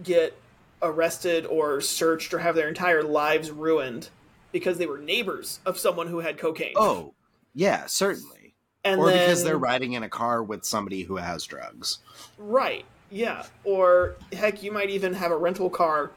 get 0.01 0.37
arrested 0.81 1.45
or 1.45 1.79
searched 1.81 2.33
or 2.33 2.39
have 2.39 2.55
their 2.55 2.67
entire 2.67 3.03
lives 3.03 3.51
ruined 3.51 4.09
because 4.51 4.77
they 4.77 4.85
were 4.85 4.97
neighbors 4.97 5.59
of 5.65 5.77
someone 5.77 6.07
who 6.07 6.19
had 6.19 6.37
cocaine. 6.37 6.73
Oh, 6.75 7.13
yeah, 7.53 7.85
certainly. 7.85 8.53
and 8.83 8.99
or 8.99 9.07
then, 9.09 9.19
because 9.19 9.43
they're 9.43 9.57
riding 9.57 9.93
in 9.93 10.03
a 10.03 10.09
car 10.09 10.43
with 10.43 10.65
somebody 10.65 11.03
who 11.03 11.17
has 11.17 11.45
drugs. 11.45 11.99
Right. 12.37 12.85
Yeah. 13.09 13.45
Or 13.63 14.15
heck, 14.31 14.63
you 14.63 14.71
might 14.71 14.89
even 14.89 15.13
have 15.13 15.31
a 15.31 15.37
rental 15.37 15.69
car 15.69 16.11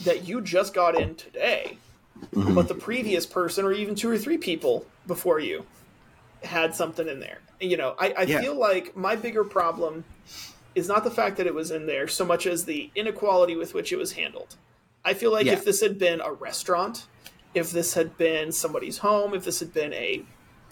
that 0.00 0.26
you 0.26 0.40
just 0.40 0.74
got 0.74 0.94
in 0.94 1.14
today, 1.14 1.78
Mm-hmm. 2.34 2.54
but 2.54 2.68
the 2.68 2.74
previous 2.74 3.26
person, 3.26 3.64
or 3.64 3.72
even 3.72 3.94
two 3.94 4.08
or 4.10 4.16
three 4.18 4.38
people 4.38 4.86
before 5.06 5.40
you, 5.40 5.64
had 6.44 6.74
something 6.74 7.08
in 7.08 7.20
there. 7.20 7.38
You 7.60 7.76
know, 7.76 7.94
I, 7.98 8.14
I 8.16 8.22
Yeah. 8.22 8.40
feel 8.40 8.54
like 8.54 8.96
my 8.96 9.16
bigger 9.16 9.44
problem 9.44 10.04
is 10.74 10.88
not 10.88 11.04
the 11.04 11.10
fact 11.10 11.36
that 11.38 11.46
it 11.46 11.54
was 11.54 11.70
in 11.70 11.86
there 11.86 12.06
so 12.08 12.24
much 12.24 12.46
as 12.46 12.64
the 12.64 12.90
inequality 12.94 13.56
with 13.56 13.74
which 13.74 13.92
it 13.92 13.96
was 13.96 14.12
handled. 14.12 14.56
I 15.04 15.14
feel 15.14 15.32
like 15.32 15.46
Yeah. 15.46 15.54
if 15.54 15.64
this 15.64 15.80
had 15.80 15.98
been 15.98 16.20
a 16.20 16.32
restaurant, 16.32 17.06
if 17.54 17.70
this 17.72 17.94
had 17.94 18.16
been 18.16 18.52
somebody's 18.52 18.98
home, 18.98 19.34
if 19.34 19.44
this 19.44 19.60
had 19.60 19.74
been 19.74 19.92
a 19.92 20.22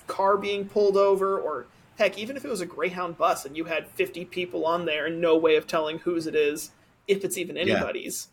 car 0.07 0.37
being 0.37 0.67
pulled 0.69 0.97
over, 0.97 1.39
or 1.39 1.67
heck, 1.99 2.19
even 2.19 2.37
if 2.37 2.45
it 2.45 2.51
was 2.51 2.61
a 2.61 2.67
Greyhound 2.67 3.19
bus 3.19 3.45
and 3.45 3.57
you 3.57 3.65
had 3.65 3.89
50 3.89 4.25
people 4.27 4.65
on 4.67 4.85
there 4.87 5.07
and 5.07 5.21
no 5.21 5.37
way 5.37 5.57
of 5.57 5.67
telling 5.67 5.99
whose 5.99 6.27
it 6.27 6.35
is, 6.35 6.71
if 7.09 7.25
it's 7.25 7.37
even 7.39 7.57
anybody's, 7.57 8.29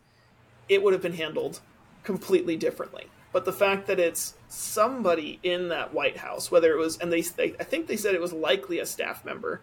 it 0.69 0.83
would 0.83 0.93
have 0.93 1.01
been 1.01 1.13
handled 1.13 1.59
completely 2.03 2.55
differently. 2.55 3.07
But 3.33 3.45
the 3.45 3.53
fact 3.53 3.87
that 3.87 3.99
it's 3.99 4.35
somebody 4.47 5.39
in 5.43 5.69
that 5.69 5.93
White 5.93 6.17
House, 6.17 6.49
whether 6.49 6.71
it 6.71 6.77
was, 6.77 6.97
and 6.97 7.11
they, 7.11 7.21
they 7.21 7.55
I 7.59 7.63
think 7.63 7.87
they 7.87 7.97
said 7.97 8.15
it 8.15 8.21
was 8.21 8.33
likely 8.33 8.79
a 8.79 8.85
staff 8.85 9.25
member. 9.25 9.61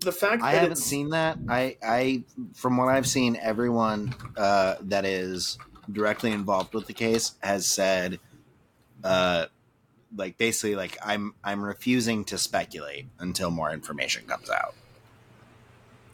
The 0.00 0.12
fact 0.12 0.42
that 0.42 0.48
I 0.48 0.52
haven't 0.52 0.76
seen 0.76 1.10
that. 1.10 1.38
I, 1.48 1.76
I, 1.82 2.24
from 2.54 2.76
what 2.76 2.88
I've 2.88 3.06
seen, 3.06 3.36
everyone 3.36 4.14
uh, 4.36 4.76
that 4.82 5.04
is 5.04 5.58
directly 5.90 6.30
involved 6.30 6.74
with 6.74 6.86
the 6.86 6.92
case 6.92 7.34
has 7.40 7.66
said, 7.66 8.20
uh, 9.02 9.46
like 10.16 10.38
basically, 10.38 10.76
like 10.76 10.96
I'm, 11.04 11.34
I'm 11.42 11.62
refusing 11.62 12.24
to 12.26 12.38
speculate 12.38 13.06
until 13.18 13.50
more 13.50 13.70
information 13.72 14.26
comes 14.26 14.50
out. 14.50 14.74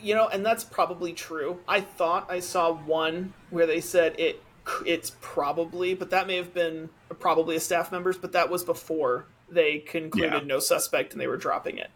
You 0.03 0.15
know, 0.15 0.29
and 0.29 0.45
that's 0.45 0.65
probably 0.65 1.13
true. 1.13 1.61
I 1.69 1.81
thought 1.81 2.31
I 2.31 2.41
saw 2.41 2.73
one 2.73 3.33
where 3.51 3.67
they 3.67 3.81
said 3.81 4.19
it 4.19 4.43
it's 4.87 5.13
probably, 5.21 5.95
but 5.95 6.11
that 6.11 6.27
may 6.27 6.37
have 6.37 6.55
been 6.55 6.91
probably 7.19 7.57
a 7.57 7.61
staff 7.61 7.91
member's, 7.91 8.17
but 8.17 8.33
that 8.33 8.51
was 8.51 8.63
before 8.65 9.27
they 9.49 9.79
concluded 9.79 10.33
Yeah. 10.33 10.47
no 10.47 10.61
suspect 10.61 11.13
and 11.13 11.21
they 11.21 11.27
were 11.27 11.37
dropping 11.37 11.79
it. 11.79 11.91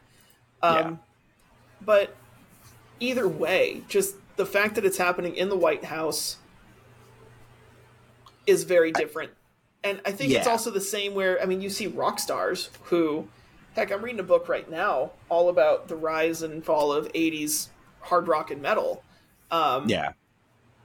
Um, 0.63 0.77
Yeah. 0.77 0.97
But 1.81 2.17
either 3.01 3.29
way, 3.29 3.83
just 3.89 4.17
the 4.37 4.47
fact 4.47 4.75
that 4.75 4.85
it's 4.85 4.97
happening 4.99 5.37
in 5.37 5.51
the 5.51 5.57
White 5.57 5.85
House 5.85 6.39
is 8.47 8.65
very 8.65 8.93
different. 8.93 9.33
And 9.83 10.01
I 10.07 10.13
think 10.13 10.33
it's 10.33 10.47
also 10.47 10.71
the 10.71 10.81
same 10.81 11.15
where, 11.15 11.41
I 11.43 11.45
mean, 11.45 11.61
you 11.61 11.69
see 11.69 11.87
rock 11.87 12.19
stars 12.19 12.71
who, 12.85 13.29
heck, 13.77 13.93
I'm 13.93 14.03
reading 14.03 14.21
a 14.21 14.25
book 14.25 14.49
right 14.49 14.69
now 14.69 15.13
all 15.29 15.49
about 15.51 15.89
the 15.89 15.97
rise 15.97 16.43
and 16.43 16.65
fall 16.65 16.93
of 16.93 17.13
80s 17.13 17.69
hard 18.05 18.29
rock 18.29 18.51
and 18.51 18.61
metal. 18.63 19.03
Um, 19.51 19.89
Yeah. 19.89 20.13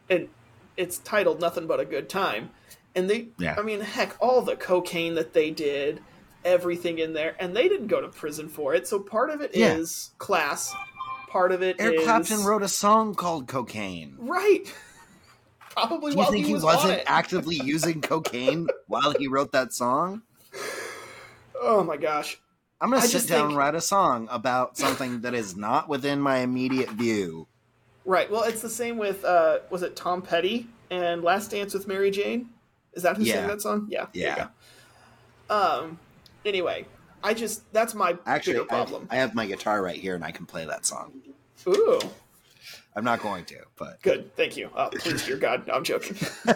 and 0.09 0.29
it's 0.77 0.97
titled 0.99 1.39
Nothing 1.41 1.67
But 1.67 1.79
a 1.79 1.85
Good 1.85 2.09
Time. 2.09 2.51
And 2.95 3.09
they, 3.09 3.27
Yeah. 3.37 3.55
I 3.57 3.61
mean, 3.61 3.81
heck, 3.81 4.15
all 4.19 4.41
the 4.41 4.55
cocaine 4.55 5.15
that 5.15 5.33
they 5.33 5.51
did, 5.51 6.01
everything 6.45 6.99
in 6.99 7.13
there, 7.13 7.35
and 7.39 7.55
they 7.55 7.67
didn't 7.67 7.87
go 7.87 8.01
to 8.01 8.07
prison 8.09 8.47
for 8.49 8.73
it. 8.73 8.87
So 8.87 8.99
part 8.99 9.29
of 9.29 9.41
it 9.41 9.51
is 9.53 10.09
Yeah. 10.11 10.17
class, 10.17 10.73
part 11.29 11.51
of 11.51 11.61
it. 11.61 11.75
Eric 11.79 12.03
Clapton 12.03 12.43
wrote 12.43 12.63
a 12.63 12.67
song 12.67 13.15
called 13.15 13.47
Cocaine. 13.47 14.15
right. 14.19 14.73
Probably 15.71 16.13
Do 16.13 16.19
you 16.19 16.31
think 16.31 16.45
he 16.47 16.53
was 16.53 16.63
wasn't 16.63 17.01
actively 17.05 17.55
using 17.55 18.01
cocaine 18.01 18.67
while 18.87 19.13
he 19.17 19.27
wrote 19.27 19.51
that 19.53 19.71
song? 19.71 20.23
oh 21.61 21.83
my 21.83 21.95
gosh. 21.95 22.39
I'm 22.81 22.89
gonna 22.91 23.01
I 23.01 23.05
sit 23.05 23.27
down 23.27 23.39
think- 23.39 23.47
and 23.49 23.57
write 23.57 23.75
a 23.75 23.81
song 23.81 24.27
about 24.31 24.77
something 24.77 25.21
that 25.21 25.33
is 25.33 25.55
not 25.57 25.89
within 25.89 26.21
my 26.21 26.37
immediate 26.39 26.89
view. 26.91 27.47
Right. 28.05 28.31
Well, 28.31 28.43
it's 28.43 28.61
the 28.61 28.69
same 28.69 28.97
with 28.97 29.23
uh 29.25 29.59
was 29.69 29.83
it 29.83 29.95
Tom 29.95 30.21
Petty 30.21 30.67
and 30.89 31.23
Last 31.23 31.51
Dance 31.51 31.73
with 31.73 31.87
Mary 31.87 32.09
Jane? 32.11 32.49
Is 32.93 33.03
that 33.03 33.17
who 33.17 33.23
Yeah. 33.23 33.33
sang 33.35 33.47
that 33.47 33.61
song? 33.61 33.87
Yeah. 33.89 34.05
Yeah. 34.13 34.47
Um. 35.49 35.99
Anyway, 36.45 36.85
I 37.23 37.33
just 37.33 37.71
that's 37.73 37.93
my 37.93 38.17
Actually, 38.25 38.53
bigger 38.53 38.65
I, 38.65 38.67
problem. 38.67 39.07
I 39.11 39.17
have 39.17 39.35
my 39.35 39.45
guitar 39.45 39.81
right 39.81 39.97
here 39.97 40.15
and 40.15 40.23
I 40.23 40.31
can 40.31 40.45
play 40.45 40.65
that 40.65 40.85
song. 40.85 41.11
Ooh, 41.67 41.99
I'm 42.95 43.03
not 43.03 43.21
going 43.21 43.45
to, 43.45 43.57
but 43.77 44.01
good. 44.01 44.33
Thank 44.37 44.55
you. 44.57 44.69
Oh, 44.75 44.89
please, 44.91 45.25
dear 45.25 45.35
God, 45.37 45.67
no, 45.67 45.73
I'm 45.73 45.83
joking. 45.83 46.15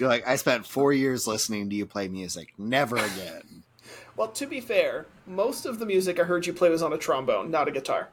you're 0.00 0.08
like, 0.08 0.26
I 0.26 0.36
spent 0.36 0.66
four 0.66 0.92
years 0.92 1.26
listening 1.26 1.68
to 1.70 1.76
you 1.76 1.86
play 1.86 2.08
music. 2.08 2.52
Never 2.58 2.96
again. 2.96 3.53
Well, 4.16 4.28
to 4.28 4.46
be 4.46 4.60
fair, 4.60 5.06
most 5.26 5.66
of 5.66 5.78
the 5.78 5.86
music 5.86 6.18
I 6.20 6.24
heard 6.24 6.46
you 6.46 6.52
play 6.52 6.70
was 6.70 6.82
on 6.82 6.92
a 6.92 6.98
trombone, 6.98 7.50
not 7.50 7.68
a 7.68 7.70
guitar. 7.70 8.08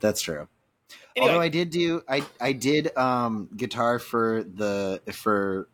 That's 0.00 0.20
true. 0.20 0.48
Anyway, 1.16 1.32
Although 1.32 1.42
I 1.42 1.48
did 1.48 1.70
do 1.70 2.02
I 2.08 2.24
I 2.40 2.52
did 2.52 2.96
um 2.96 3.48
guitar 3.56 3.98
for 3.98 4.42
the 4.44 5.00
for 5.12 5.68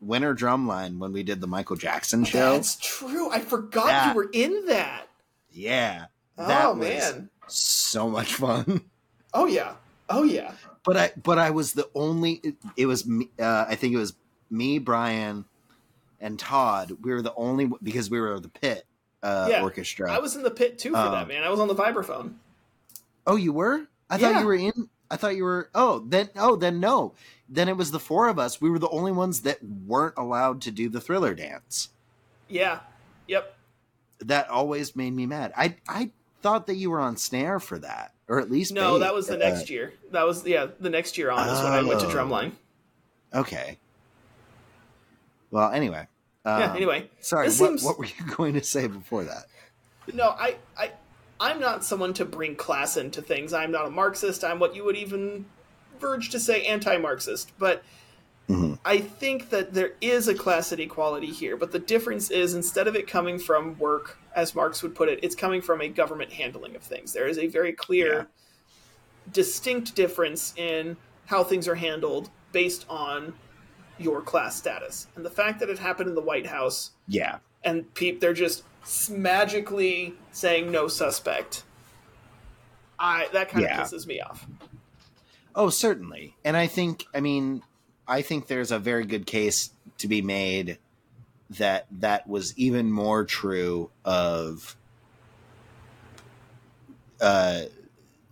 Winter 0.00 0.34
Drumline 0.34 0.98
when 0.98 1.12
we 1.12 1.22
did 1.22 1.40
the 1.40 1.46
Michael 1.46 1.76
Jackson 1.76 2.24
show. 2.24 2.52
that's 2.52 2.76
true. 2.76 3.30
I 3.30 3.40
forgot 3.40 3.86
That- 3.86 4.08
you 4.10 4.14
were 4.16 4.30
in 4.32 4.66
that. 4.66 5.08
Yeah. 5.50 6.06
That 6.36 6.64
oh 6.66 6.74
was 6.74 6.88
man. 6.88 7.30
so 7.48 8.08
much 8.08 8.34
fun. 8.34 8.82
Oh 9.34 9.46
yeah. 9.46 9.74
Oh 10.10 10.24
yeah. 10.24 10.52
But 10.84 10.96
I 10.98 11.12
but 11.22 11.38
I 11.38 11.50
was 11.50 11.72
the 11.72 11.88
only 11.94 12.32
it, 12.42 12.54
it 12.76 12.84
was 12.86 13.06
me 13.06 13.30
uh, 13.40 13.64
I 13.66 13.76
think 13.76 13.94
it 13.94 13.96
was 13.96 14.12
me, 14.50 14.78
Brian, 14.78 15.46
and 16.20 16.38
Todd. 16.38 16.98
We 17.00 17.12
were 17.12 17.22
the 17.22 17.32
only 17.34 17.70
because 17.82 18.10
we 18.10 18.20
were 18.20 18.38
the 18.38 18.50
pit 18.50 18.84
uh 19.22 19.46
Yeah. 19.50 19.62
orchestra. 19.62 20.12
I 20.12 20.18
was 20.18 20.34
in 20.36 20.42
the 20.42 20.50
pit 20.50 20.78
too 20.78 20.92
for 20.92 20.96
Um, 20.98 21.12
that, 21.12 21.28
man. 21.28 21.42
I 21.44 21.48
was 21.50 21.60
on 21.60 21.68
the 21.68 21.74
vibraphone. 21.74 22.34
Oh, 23.26 23.36
you 23.36 23.52
were? 23.52 23.86
I 24.10 24.16
Yeah. 24.16 24.32
thought 24.32 24.40
you 24.40 24.46
were 24.46 24.54
in. 24.54 24.88
I 25.10 25.16
thought 25.16 25.36
you 25.36 25.44
were. 25.44 25.68
Oh, 25.74 26.00
then. 26.00 26.30
Oh, 26.36 26.56
then 26.56 26.80
no. 26.80 27.14
Then 27.48 27.68
it 27.68 27.76
was 27.76 27.90
the 27.90 28.00
four 28.00 28.28
of 28.28 28.38
us. 28.38 28.60
We 28.60 28.70
were 28.70 28.78
the 28.78 28.88
only 28.88 29.12
ones 29.12 29.42
that 29.42 29.58
weren't 29.62 30.14
allowed 30.16 30.62
to 30.62 30.70
do 30.70 30.88
the 30.88 31.00
thriller 31.00 31.34
dance. 31.34 31.90
Yeah. 32.48 32.80
Yep. 33.28 33.54
That 34.20 34.48
always 34.48 34.96
made 34.96 35.14
me 35.14 35.26
mad. 35.26 35.52
I 35.56 35.76
I 35.86 36.10
thought 36.40 36.66
that 36.66 36.74
you 36.76 36.90
were 36.90 37.00
on 37.00 37.16
snare 37.16 37.60
for 37.60 37.78
that, 37.78 38.12
or 38.28 38.40
at 38.40 38.50
least 38.50 38.72
No, 38.72 38.92
bass. 38.98 39.00
that 39.06 39.14
was 39.14 39.26
the 39.28 39.34
Uh, 39.34 39.50
next 39.50 39.70
year. 39.70 39.92
That 40.10 40.24
was 40.26 40.44
yeah, 40.46 40.66
the 40.80 40.90
next 40.90 41.16
year 41.18 41.30
on 41.30 41.48
is 41.48 41.62
when 41.62 41.72
I 41.72 41.82
went 41.82 42.00
to 42.00 42.06
Oh. 42.06 42.10
drumline. 42.10 42.52
Okay. 43.34 43.78
Well, 45.50 45.70
anyway. 45.70 46.06
Um, 46.44 46.60
yeah. 46.60 46.74
Anyway, 46.74 47.10
Sorry. 47.20 47.46
What, 47.46 47.54
seems- 47.54 47.84
what 47.84 47.98
were 47.98 48.06
you 48.06 48.26
going 48.36 48.54
to 48.54 48.64
say 48.64 48.86
before 48.86 49.24
that? 49.24 49.44
no, 50.12 50.30
I, 50.30 50.56
I, 50.76 50.90
I'm 51.38 51.60
not 51.60 51.84
someone 51.84 52.12
to 52.14 52.24
bring 52.24 52.56
class 52.56 52.96
into 52.96 53.22
things. 53.22 53.52
I'm 53.52 53.70
not 53.70 53.86
a 53.86 53.90
Marxist. 53.90 54.42
I'm 54.42 54.58
what 54.58 54.74
you 54.74 54.84
would 54.84 54.96
even 54.96 55.44
verge 56.00 56.30
to 56.30 56.40
say 56.40 56.64
anti-Marxist. 56.64 57.52
But 57.58 57.82
Mhm. 58.48 58.76
I 58.84 58.98
think 58.98 59.50
that 59.50 59.72
there 59.72 59.92
is 60.00 60.26
a 60.26 60.34
class 60.34 60.72
inequality 60.72 61.28
here. 61.28 61.56
But 61.56 61.70
the 61.70 61.78
difference 61.78 62.28
is 62.32 62.54
instead 62.54 62.88
of 62.88 62.96
it 62.96 63.06
coming 63.06 63.38
from 63.38 63.78
work, 63.78 64.18
as 64.34 64.52
Marx 64.56 64.82
would 64.82 64.96
put 64.96 65.08
it, 65.08 65.20
it's 65.22 65.36
coming 65.36 65.62
from 65.62 65.80
a 65.80 65.88
government 65.88 66.32
handling 66.32 66.74
of 66.74 66.82
things. 66.82 67.12
There 67.12 67.28
is 67.28 67.38
a 67.38 67.46
very 67.46 67.72
clear, 67.72 68.12
Yeah. 68.14 68.24
distinct 69.32 69.94
difference 69.94 70.52
in 70.56 70.96
how 71.26 71.44
things 71.44 71.68
are 71.68 71.76
handled 71.76 72.30
based 72.50 72.84
on 72.88 73.34
your 74.02 74.20
class 74.22 74.56
status. 74.56 75.06
And 75.16 75.24
the 75.24 75.30
fact 75.30 75.60
that 75.60 75.68
it 75.70 75.78
happened 75.78 76.08
in 76.08 76.14
the 76.14 76.20
White 76.22 76.46
House 76.46 76.90
Yeah. 77.08 77.38
and 77.64 77.92
peep 77.94 78.20
they're 78.20 78.32
just 78.32 78.64
magically 79.10 80.14
saying 80.32 80.70
no 80.72 80.88
suspect 80.88 81.62
i 82.98 83.28
that 83.32 83.48
kind 83.48 83.62
Yeah. 83.64 83.80
of 83.80 83.86
pisses 83.88 84.06
me 84.06 84.20
off 84.20 84.46
Oh, 85.54 85.68
certainly. 85.68 86.34
And 86.46 86.56
I 86.56 86.66
think, 86.66 87.04
I 87.14 87.20
mean, 87.20 87.62
I 88.08 88.22
think 88.22 88.46
there's 88.46 88.72
a 88.72 88.78
very 88.78 89.04
good 89.04 89.26
case 89.26 89.70
to 89.98 90.08
be 90.08 90.22
made 90.22 90.78
that 91.50 91.86
that 91.90 92.26
was 92.26 92.56
even 92.56 92.90
more 92.90 93.26
true 93.26 93.90
of 94.02 94.74
uh, 97.20 97.64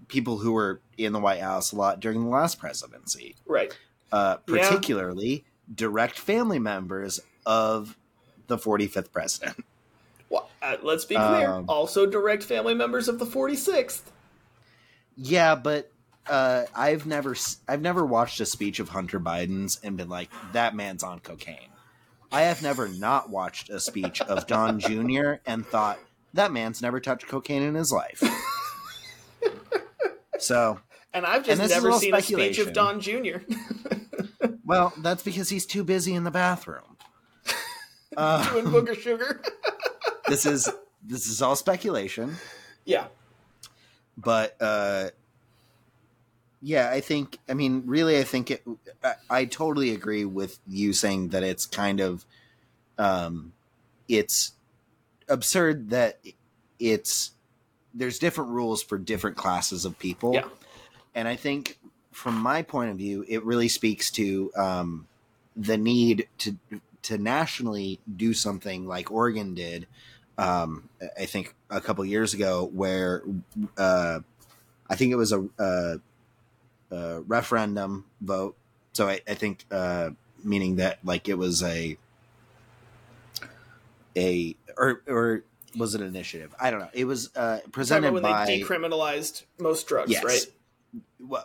people 0.08 0.38
who 0.38 0.52
were 0.52 0.80
in 0.96 1.12
the 1.12 1.20
White 1.20 1.40
House 1.40 1.72
a 1.72 1.76
lot 1.76 2.00
during 2.00 2.22
the 2.24 2.30
last 2.30 2.58
presidency, 2.58 3.36
right 3.46 3.76
uh, 4.12 4.36
particularly 4.38 5.44
direct 5.74 6.18
family 6.18 6.58
members 6.58 7.20
of 7.46 7.96
the 8.46 8.56
45th 8.58 9.12
president. 9.12 9.64
well 10.28 10.48
uh, 10.62 10.76
let's 10.82 11.04
be 11.04 11.14
clear 11.14 11.48
Um, 11.48 11.64
also 11.68 12.06
direct 12.06 12.42
family 12.42 12.74
members 12.74 13.08
of 13.08 13.18
the 13.18 13.26
46th 13.26 14.02
Yeah, 15.16 15.54
but 15.54 15.90
uh, 16.26 16.64
I've 16.74 17.06
never 17.06 17.34
I've 17.66 17.80
never 17.80 18.04
watched 18.04 18.40
a 18.40 18.46
speech 18.46 18.78
of 18.78 18.90
Hunter 18.90 19.18
Biden's 19.18 19.80
and 19.82 19.96
been 19.96 20.08
like 20.08 20.30
that 20.52 20.74
man's 20.74 21.02
on 21.02 21.20
cocaine. 21.20 21.68
I 22.30 22.42
have 22.42 22.62
never 22.62 22.88
not 22.88 23.30
watched 23.30 23.70
a 23.70 23.80
speech 23.80 24.20
of 24.20 24.46
Don 24.46 24.78
Jr. 24.78 25.34
and 25.46 25.66
thought 25.66 25.98
that 26.34 26.52
man's 26.52 26.80
never 26.80 27.00
touched 27.00 27.26
cocaine 27.26 27.62
in 27.62 27.74
his 27.74 27.90
life. 27.90 28.22
so, 30.38 30.78
and 31.12 31.26
i've 31.26 31.44
just 31.44 31.60
is 31.60 31.70
never 31.70 31.92
seen 31.92 32.14
a 32.14 32.22
speech 32.22 32.58
of 32.58 32.72
don 32.72 33.00
jr 33.00 33.38
well, 34.64 34.92
that's 34.98 35.22
because 35.22 35.48
he's 35.48 35.66
too 35.66 35.84
busy 35.84 36.14
in 36.14 36.24
the 36.24 36.30
bathroom. 36.30 36.96
Uh, 38.16 38.52
doing 38.52 38.64
booger 38.66 38.98
sugar 38.98 39.40
this 40.26 40.44
is 40.44 40.68
this 41.06 41.28
is 41.28 41.40
all 41.40 41.54
speculation. 41.54 42.34
yeah 42.84 43.06
but 44.16 44.56
uh 44.60 45.10
yeah 46.60 46.90
i 46.90 47.00
think 47.00 47.38
i 47.48 47.54
mean 47.54 47.84
really 47.86 48.18
i 48.18 48.24
think 48.24 48.50
it 48.50 48.64
I, 49.04 49.14
I 49.30 49.44
totally 49.44 49.90
agree 49.94 50.24
with 50.24 50.58
you 50.68 50.92
saying 50.92 51.28
that 51.28 51.44
it's 51.44 51.66
kind 51.66 52.00
of 52.00 52.26
um 52.98 53.52
it's 54.08 54.54
absurd 55.28 55.90
that 55.90 56.18
it's 56.80 57.30
there's 57.94 58.18
different 58.18 58.50
rules 58.50 58.82
for 58.82 58.98
different 58.98 59.36
classes 59.36 59.84
of 59.84 59.96
people 60.00 60.34
Yeah. 60.34 60.48
and 61.14 61.28
i 61.28 61.36
think 61.36 61.78
from 62.20 62.36
my 62.36 62.62
point 62.62 62.90
of 62.90 62.96
view 62.96 63.24
it 63.28 63.44
really 63.44 63.68
speaks 63.68 64.10
to 64.10 64.52
um 64.56 65.06
the 65.56 65.76
need 65.76 66.28
to 66.38 66.56
to 67.02 67.16
nationally 67.16 67.98
do 68.16 68.34
something 68.34 68.86
like 68.86 69.10
oregon 69.10 69.54
did 69.54 69.86
um, 70.40 70.88
I 71.18 71.26
think 71.26 71.54
a 71.68 71.82
couple 71.82 72.02
years 72.04 72.32
ago, 72.32 72.70
where 72.72 73.22
uh, 73.76 74.20
I 74.88 74.96
think 74.96 75.12
it 75.12 75.16
was 75.16 75.32
a, 75.32 75.46
a, 75.58 76.00
a 76.90 77.20
referendum 77.20 78.06
vote. 78.22 78.56
So 78.94 79.06
I, 79.06 79.20
I 79.28 79.34
think 79.34 79.66
uh, 79.70 80.10
meaning 80.42 80.76
that 80.76 80.98
like 81.04 81.28
it 81.28 81.36
was 81.36 81.62
a 81.62 81.98
a 84.16 84.56
or 84.78 85.02
or 85.06 85.44
was 85.76 85.94
it 85.94 86.00
an 86.00 86.06
initiative? 86.06 86.54
I 86.58 86.70
don't 86.70 86.80
know. 86.80 86.90
It 86.94 87.04
was 87.04 87.30
uh, 87.36 87.58
presented 87.70 88.10
when 88.12 88.22
by 88.22 88.46
they 88.46 88.60
decriminalized 88.62 89.44
most 89.58 89.86
drugs 89.86 90.10
Yes. 90.10 90.24
right 90.24 90.46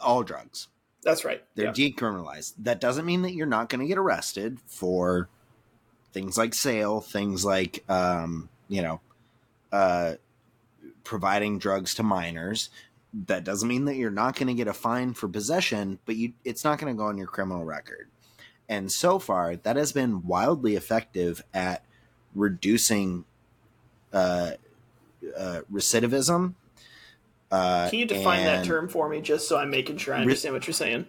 all 0.02 0.24
drugs. 0.24 0.68
that's 1.04 1.24
right 1.26 1.44
They're 1.56 1.66
yeah. 1.68 1.72
decriminalized. 1.72 2.54
That 2.60 2.80
doesn't 2.82 3.06
mean 3.06 3.22
that 3.24 3.34
you're 3.34 3.46
not 3.46 3.70
going 3.70 3.82
to 3.82 3.88
get 3.88 3.98
arrested 3.98 4.60
for 4.66 5.30
things 6.14 6.38
like 6.38 6.54
sale, 6.54 7.02
things 7.02 7.44
like 7.46 7.84
um, 7.90 8.50
you 8.68 8.82
know, 8.82 9.02
uh, 9.72 10.14
providing 11.04 11.60
drugs 11.60 11.94
to 11.96 12.04
minors. 12.04 12.70
that 13.28 13.44
doesn't 13.44 13.70
mean 13.70 13.86
that 13.86 13.96
you're 13.96 14.12
not 14.12 14.36
going 14.36 14.48
to 14.48 14.54
get 14.54 14.68
a 14.68 14.74
fine 14.74 15.14
for 15.14 15.28
possession, 15.28 16.00
but 16.06 16.16
you 16.16 16.34
it's 16.44 16.64
not 16.64 16.80
going 16.80 16.94
to 16.94 16.98
go 16.98 17.06
on 17.06 17.18
your 17.18 17.28
criminal 17.28 17.64
record. 17.64 18.10
And 18.68 18.92
so 18.92 19.20
far, 19.20 19.56
that 19.56 19.76
has 19.76 19.92
been 19.92 20.26
wildly 20.26 20.76
effective 20.76 21.44
at 21.54 21.86
reducing 22.34 23.26
uh, 24.12 24.52
uh, 25.38 25.62
recidivism. 25.72 26.56
Uh, 27.56 27.90
Can 27.90 28.00
you 28.00 28.06
define 28.06 28.44
that 28.44 28.66
term 28.66 28.90
for 28.90 29.08
me, 29.08 29.22
just 29.22 29.48
so 29.48 29.58
I'm 29.58 29.70
making 29.70 29.96
sure 29.96 30.14
I 30.14 30.20
understand 30.20 30.54
what 30.54 30.68
you're 30.68 30.74
saying? 30.74 31.06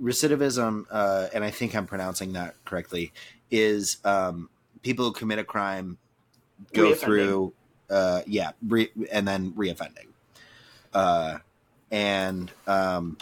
Recidivism, 0.00 0.86
uh, 0.90 1.28
and 1.34 1.44
I 1.44 1.50
think 1.50 1.74
I'm 1.74 1.86
pronouncing 1.86 2.32
that 2.32 2.54
correctly, 2.64 3.12
is 3.50 3.98
um, 4.02 4.48
people 4.82 5.04
who 5.04 5.12
commit 5.12 5.38
a 5.38 5.44
crime 5.44 5.98
go 6.72 6.94
through, 6.94 7.52
uh, 7.90 8.22
yeah, 8.26 8.52
re- 8.66 8.90
and 9.12 9.28
then 9.28 9.52
reoffending. 9.52 10.06
Uh, 10.94 11.38
and 11.90 12.50
um, 12.66 13.18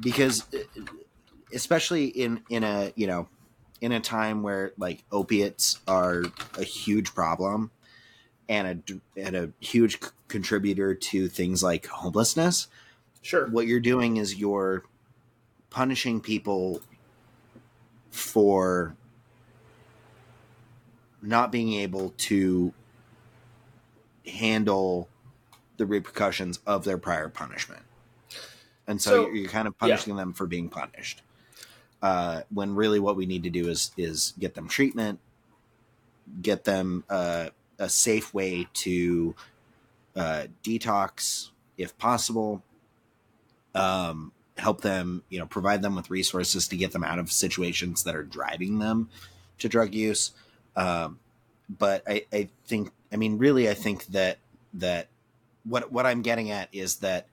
because, 0.00 0.46
uh, 0.54 0.80
especially 1.52 2.06
in 2.06 2.40
in 2.48 2.64
a 2.64 2.94
you 2.96 3.06
know 3.06 3.28
in 3.82 3.92
a 3.92 4.00
time 4.00 4.42
where 4.42 4.72
like 4.78 5.04
opiates 5.12 5.80
are 5.86 6.22
a 6.56 6.64
huge 6.64 7.14
problem 7.14 7.70
and 8.50 8.82
a 9.16 9.20
and 9.20 9.36
a 9.36 9.50
huge 9.60 10.02
c- 10.02 10.10
contributor 10.28 10.92
to 10.94 11.28
things 11.28 11.62
like 11.62 11.86
homelessness 11.86 12.66
Sure. 13.22 13.46
what 13.48 13.66
you're 13.68 13.78
doing 13.80 14.16
is 14.16 14.34
you're 14.34 14.82
punishing 15.70 16.20
people 16.20 16.82
for 18.10 18.96
not 21.22 21.52
being 21.52 21.74
able 21.74 22.10
to 22.16 22.72
handle 24.26 25.08
the 25.76 25.86
repercussions 25.86 26.58
of 26.66 26.84
their 26.84 26.98
prior 26.98 27.28
punishment. 27.28 27.82
And 28.86 29.00
so, 29.00 29.10
So- 29.10 29.22
you're, 29.26 29.34
you're 29.36 29.50
kind 29.50 29.68
of 29.68 29.78
punishing 29.78 30.16
them 30.16 30.32
for 30.32 30.46
being 30.46 30.68
punished. 30.68 31.22
Uh, 32.02 32.42
when 32.52 32.74
really 32.74 32.98
what 32.98 33.14
we 33.14 33.26
need 33.26 33.42
to 33.44 33.50
do 33.50 33.68
is 33.68 33.92
is 33.98 34.32
get 34.38 34.54
them 34.54 34.66
treatment, 34.66 35.20
get 36.40 36.64
them 36.64 37.04
uh, 37.10 37.50
a 37.80 37.88
safe 37.88 38.32
way 38.32 38.68
to 38.74 39.34
uh, 40.14 40.44
detox 40.62 41.50
if 41.76 41.96
possible, 41.98 42.62
um, 43.74 44.32
help 44.58 44.82
them, 44.82 45.22
you 45.30 45.38
know, 45.38 45.46
provide 45.46 45.80
them 45.80 45.96
with 45.96 46.10
resources 46.10 46.68
to 46.68 46.76
get 46.76 46.92
them 46.92 47.02
out 47.02 47.18
of 47.18 47.32
situations 47.32 48.04
that 48.04 48.14
are 48.14 48.22
driving 48.22 48.78
them 48.78 49.08
to 49.58 49.68
drug 49.68 49.94
use. 49.94 50.32
Um, 50.76 51.18
but 51.68 52.02
I, 52.06 52.26
I 52.32 52.48
think, 52.66 52.90
I 53.10 53.16
mean, 53.16 53.38
really, 53.38 53.68
I 53.68 53.74
think 53.74 54.06
that 54.06 54.38
that 54.74 55.08
what 55.64 55.90
what 55.90 56.06
I'm 56.06 56.22
getting 56.22 56.50
at 56.50 56.68
is 56.72 56.96
that 56.96 57.26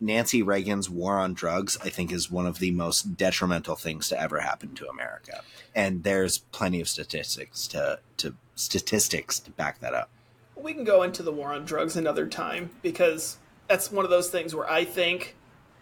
Nancy 0.00 0.42
Reagan's 0.42 0.88
war 0.88 1.18
on 1.18 1.34
drugs, 1.34 1.76
I 1.82 1.88
think, 1.88 2.12
is 2.12 2.30
one 2.30 2.46
of 2.46 2.58
the 2.58 2.70
most 2.70 3.16
detrimental 3.16 3.76
things 3.76 4.08
to 4.08 4.20
ever 4.20 4.40
happen 4.40 4.74
to 4.74 4.88
America, 4.88 5.42
and 5.74 6.02
there's 6.02 6.38
plenty 6.38 6.80
of 6.80 6.88
statistics 6.88 7.66
to 7.68 8.00
to 8.18 8.34
statistics 8.60 9.38
to 9.40 9.50
back 9.52 9.80
that 9.80 9.94
up. 9.94 10.10
we 10.56 10.74
can 10.74 10.84
go 10.84 11.02
into 11.02 11.22
the 11.22 11.32
war 11.32 11.52
on 11.54 11.64
drugs 11.64 11.96
another 11.96 12.26
time 12.26 12.70
because 12.82 13.38
that's 13.68 13.90
one 13.90 14.04
of 14.04 14.10
those 14.10 14.28
things 14.28 14.54
where 14.54 14.70
I 14.70 14.84
think 14.84 15.34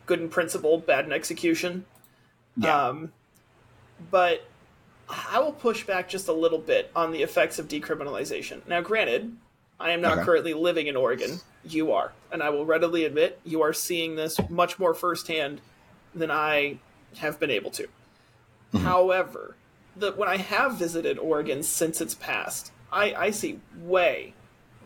good 0.07 0.21
in 0.21 0.29
principle, 0.29 0.79
bad 0.79 1.05
in 1.05 1.13
execution. 1.13 1.85
Yeah. 2.57 2.87
Um, 2.89 3.13
but 4.11 4.45
I 5.09 5.41
will 5.41 5.53
push 5.53 5.85
back 5.85 6.09
just 6.09 6.29
a 6.29 6.33
little 6.33 6.59
bit 6.59 6.91
on 6.95 7.11
the 7.13 7.23
effects 7.23 7.59
of 7.59 7.67
decriminalization. 7.67 8.67
Now, 8.69 8.81
granted, 8.81 9.37
I 9.81 9.91
am 9.91 10.01
not 10.01 10.19
Okay. 10.19 10.25
currently 10.25 10.55
living 10.55 10.87
in 10.87 10.97
Oregon. 10.97 11.41
You 11.65 11.93
are. 11.93 12.13
And 12.31 12.43
I 12.43 12.51
will 12.51 12.65
readily 12.65 13.05
admit 13.05 13.41
you 13.45 13.63
are 13.63 13.73
seeing 13.73 14.15
this 14.17 14.39
much 14.49 14.79
more 14.79 14.95
firsthand 14.95 15.61
than 16.15 16.31
I 16.31 16.79
have 17.17 17.41
been 17.41 17.51
able 17.51 17.71
to. 17.73 17.89
Mhm. 18.75 18.81
However, 18.83 19.57
the, 19.99 20.13
when 20.13 20.29
I 20.29 20.37
have 20.37 20.75
visited 20.77 21.19
Oregon 21.19 21.63
since 21.63 22.01
its 22.01 22.15
past, 22.15 22.73
I, 22.93 23.15
I 23.15 23.31
see 23.31 23.61
way, 23.83 24.35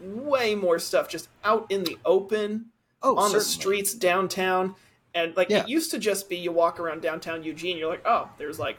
way 0.00 0.54
more 0.54 0.78
stuff 0.78 1.08
just 1.08 1.28
out 1.44 1.66
in 1.70 1.84
the 1.84 1.96
open 2.04 2.66
Oh, 3.04 3.16
on 3.16 3.32
the 3.32 3.40
streets 3.40 3.94
downtown. 3.94 4.76
And 5.14 5.36
like 5.36 5.50
Yeah. 5.50 5.58
it 5.64 5.68
used 5.68 5.90
to 5.90 5.98
just 5.98 6.28
be 6.28 6.36
you 6.36 6.52
walk 6.52 6.78
around 6.78 7.02
downtown 7.02 7.42
Eugene, 7.42 7.76
you're 7.76 7.88
like, 7.90 8.02
oh, 8.06 8.28
there's 8.38 8.60
like 8.60 8.76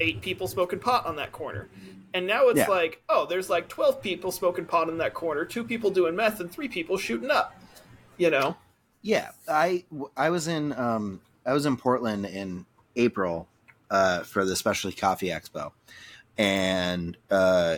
eight 0.00 0.20
people 0.22 0.46
smoking 0.46 0.78
pot 0.78 1.04
on 1.04 1.16
that 1.16 1.32
corner. 1.32 1.68
And 2.14 2.26
now 2.28 2.46
it's 2.48 2.58
Yeah. 2.58 2.68
like, 2.68 3.02
oh, 3.08 3.26
there's 3.26 3.50
like 3.50 3.68
12 3.68 4.00
people 4.00 4.30
smoking 4.30 4.66
pot 4.66 4.88
in 4.88 4.98
that 4.98 5.14
corner, 5.14 5.44
two 5.44 5.64
people 5.64 5.90
doing 5.90 6.14
meth, 6.14 6.38
and 6.40 6.50
three 6.50 6.68
people 6.68 6.96
shooting 6.96 7.30
up. 7.30 7.54
You 8.18 8.30
know? 8.30 8.56
Yeah, 9.02 9.30
I 9.48 9.84
I 10.16 10.30
was 10.30 10.46
in 10.48 10.72
um 10.74 11.20
I 11.44 11.52
was 11.52 11.66
in 11.66 11.76
Portland 11.76 12.24
in 12.26 12.66
April 12.94 13.48
uh 13.90 14.22
for 14.22 14.44
the 14.44 14.56
Specialty 14.56 14.96
Coffee 14.96 15.28
Expo, 15.28 15.72
and 16.38 17.16
uh 17.30 17.76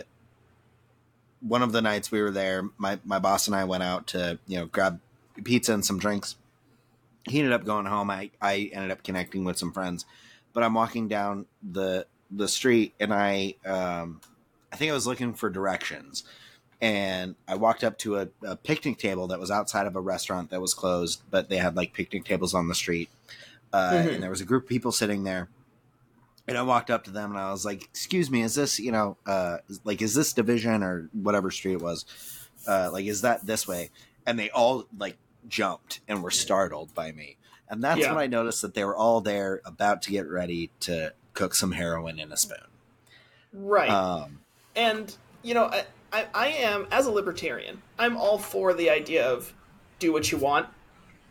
one 1.41 1.61
of 1.61 1.71
the 1.71 1.81
nights 1.81 2.11
we 2.11 2.21
were 2.21 2.31
there, 2.31 2.69
my 2.77 2.99
my 3.05 3.19
boss 3.19 3.47
and 3.47 3.55
I 3.55 3.63
went 3.63 3.83
out 3.83 4.07
to 4.07 4.39
you 4.47 4.57
know 4.57 4.65
grab 4.65 4.99
pizza 5.43 5.73
and 5.73 5.85
some 5.85 5.99
drinks. 5.99 6.35
He 7.27 7.39
ended 7.39 7.53
up 7.53 7.65
going 7.65 7.85
home. 7.85 8.09
I 8.09 8.31
I 8.41 8.69
ended 8.73 8.91
up 8.91 9.03
connecting 9.03 9.43
with 9.43 9.57
some 9.57 9.71
friends, 9.71 10.05
but 10.53 10.63
I'm 10.63 10.73
walking 10.73 11.07
down 11.07 11.45
the 11.63 12.05
the 12.31 12.47
street 12.47 12.93
and 12.99 13.13
I 13.13 13.55
um 13.65 14.21
I 14.71 14.75
think 14.75 14.91
I 14.91 14.93
was 14.93 15.07
looking 15.07 15.33
for 15.33 15.49
directions 15.49 16.23
and 16.81 17.35
I 17.47 17.55
walked 17.55 17.83
up 17.83 17.97
to 17.99 18.17
a, 18.19 18.27
a 18.43 18.55
picnic 18.55 18.97
table 18.99 19.27
that 19.27 19.39
was 19.39 19.49
outside 19.51 19.87
of 19.87 19.95
a 19.95 19.99
restaurant 19.99 20.49
that 20.51 20.61
was 20.61 20.73
closed, 20.73 21.23
but 21.29 21.49
they 21.49 21.57
had 21.57 21.75
like 21.75 21.93
picnic 21.93 22.23
tables 22.23 22.53
on 22.53 22.67
the 22.67 22.75
street. 22.75 23.09
Uh, 23.73 23.91
Mhm. 23.93 24.13
And 24.13 24.23
there 24.23 24.29
was 24.29 24.41
a 24.41 24.45
group 24.45 24.63
of 24.63 24.69
people 24.69 24.91
sitting 24.91 25.23
there. 25.23 25.49
And 26.49 26.57
I 26.57 26.63
walked 26.63 26.89
up 26.89 27.03
to 27.05 27.11
them 27.11 27.31
and 27.31 27.39
I 27.39 27.51
was 27.51 27.65
like, 27.65 27.83
"Excuse 27.83 28.29
me, 28.29 28.41
is 28.41 28.55
this 28.55 28.79
you 28.79 28.91
know, 28.91 29.17
uh, 29.25 29.57
like 29.83 30.01
is 30.01 30.13
this 30.13 30.33
division 30.33 30.83
or 30.83 31.09
whatever 31.13 31.51
street 31.51 31.73
it 31.73 31.81
was? 31.81 32.05
Uh, 32.67 32.89
like 32.91 33.05
is 33.05 33.21
that 33.21 33.45
this 33.45 33.67
way?" 33.67 33.89
And 34.25 34.37
they 34.37 34.49
all 34.49 34.85
like 34.97 35.17
jumped 35.47 36.01
and 36.07 36.21
were 36.23 36.31
startled 36.31 36.93
by 36.93 37.11
me. 37.11 37.37
And 37.69 37.83
that's 37.83 37.99
Yeah. 37.99 38.09
when 38.13 38.21
I 38.21 38.27
noticed 38.27 38.61
that 38.63 38.73
they 38.73 38.83
were 38.83 38.95
all 38.95 39.21
there 39.21 39.61
about 39.65 40.01
to 40.03 40.11
get 40.11 40.27
ready 40.27 40.71
to 40.81 41.13
cook 41.33 41.55
some 41.55 41.71
heroin 41.73 42.19
in 42.19 42.31
a 42.31 42.37
spoon. 42.37 42.57
Right. 43.53 43.89
Um, 43.89 44.41
and 44.75 45.15
you 45.41 45.53
know 45.53 45.65
I, 45.65 45.85
I, 46.11 46.27
I 46.33 46.47
am 46.49 46.85
as 46.91 47.05
a 47.07 47.11
libertarian 47.11 47.81
i'm 47.97 48.17
all 48.17 48.37
for 48.37 48.73
the 48.73 48.89
idea 48.89 49.25
of 49.27 49.53
do 49.99 50.11
what 50.13 50.31
you 50.31 50.37
want 50.37 50.67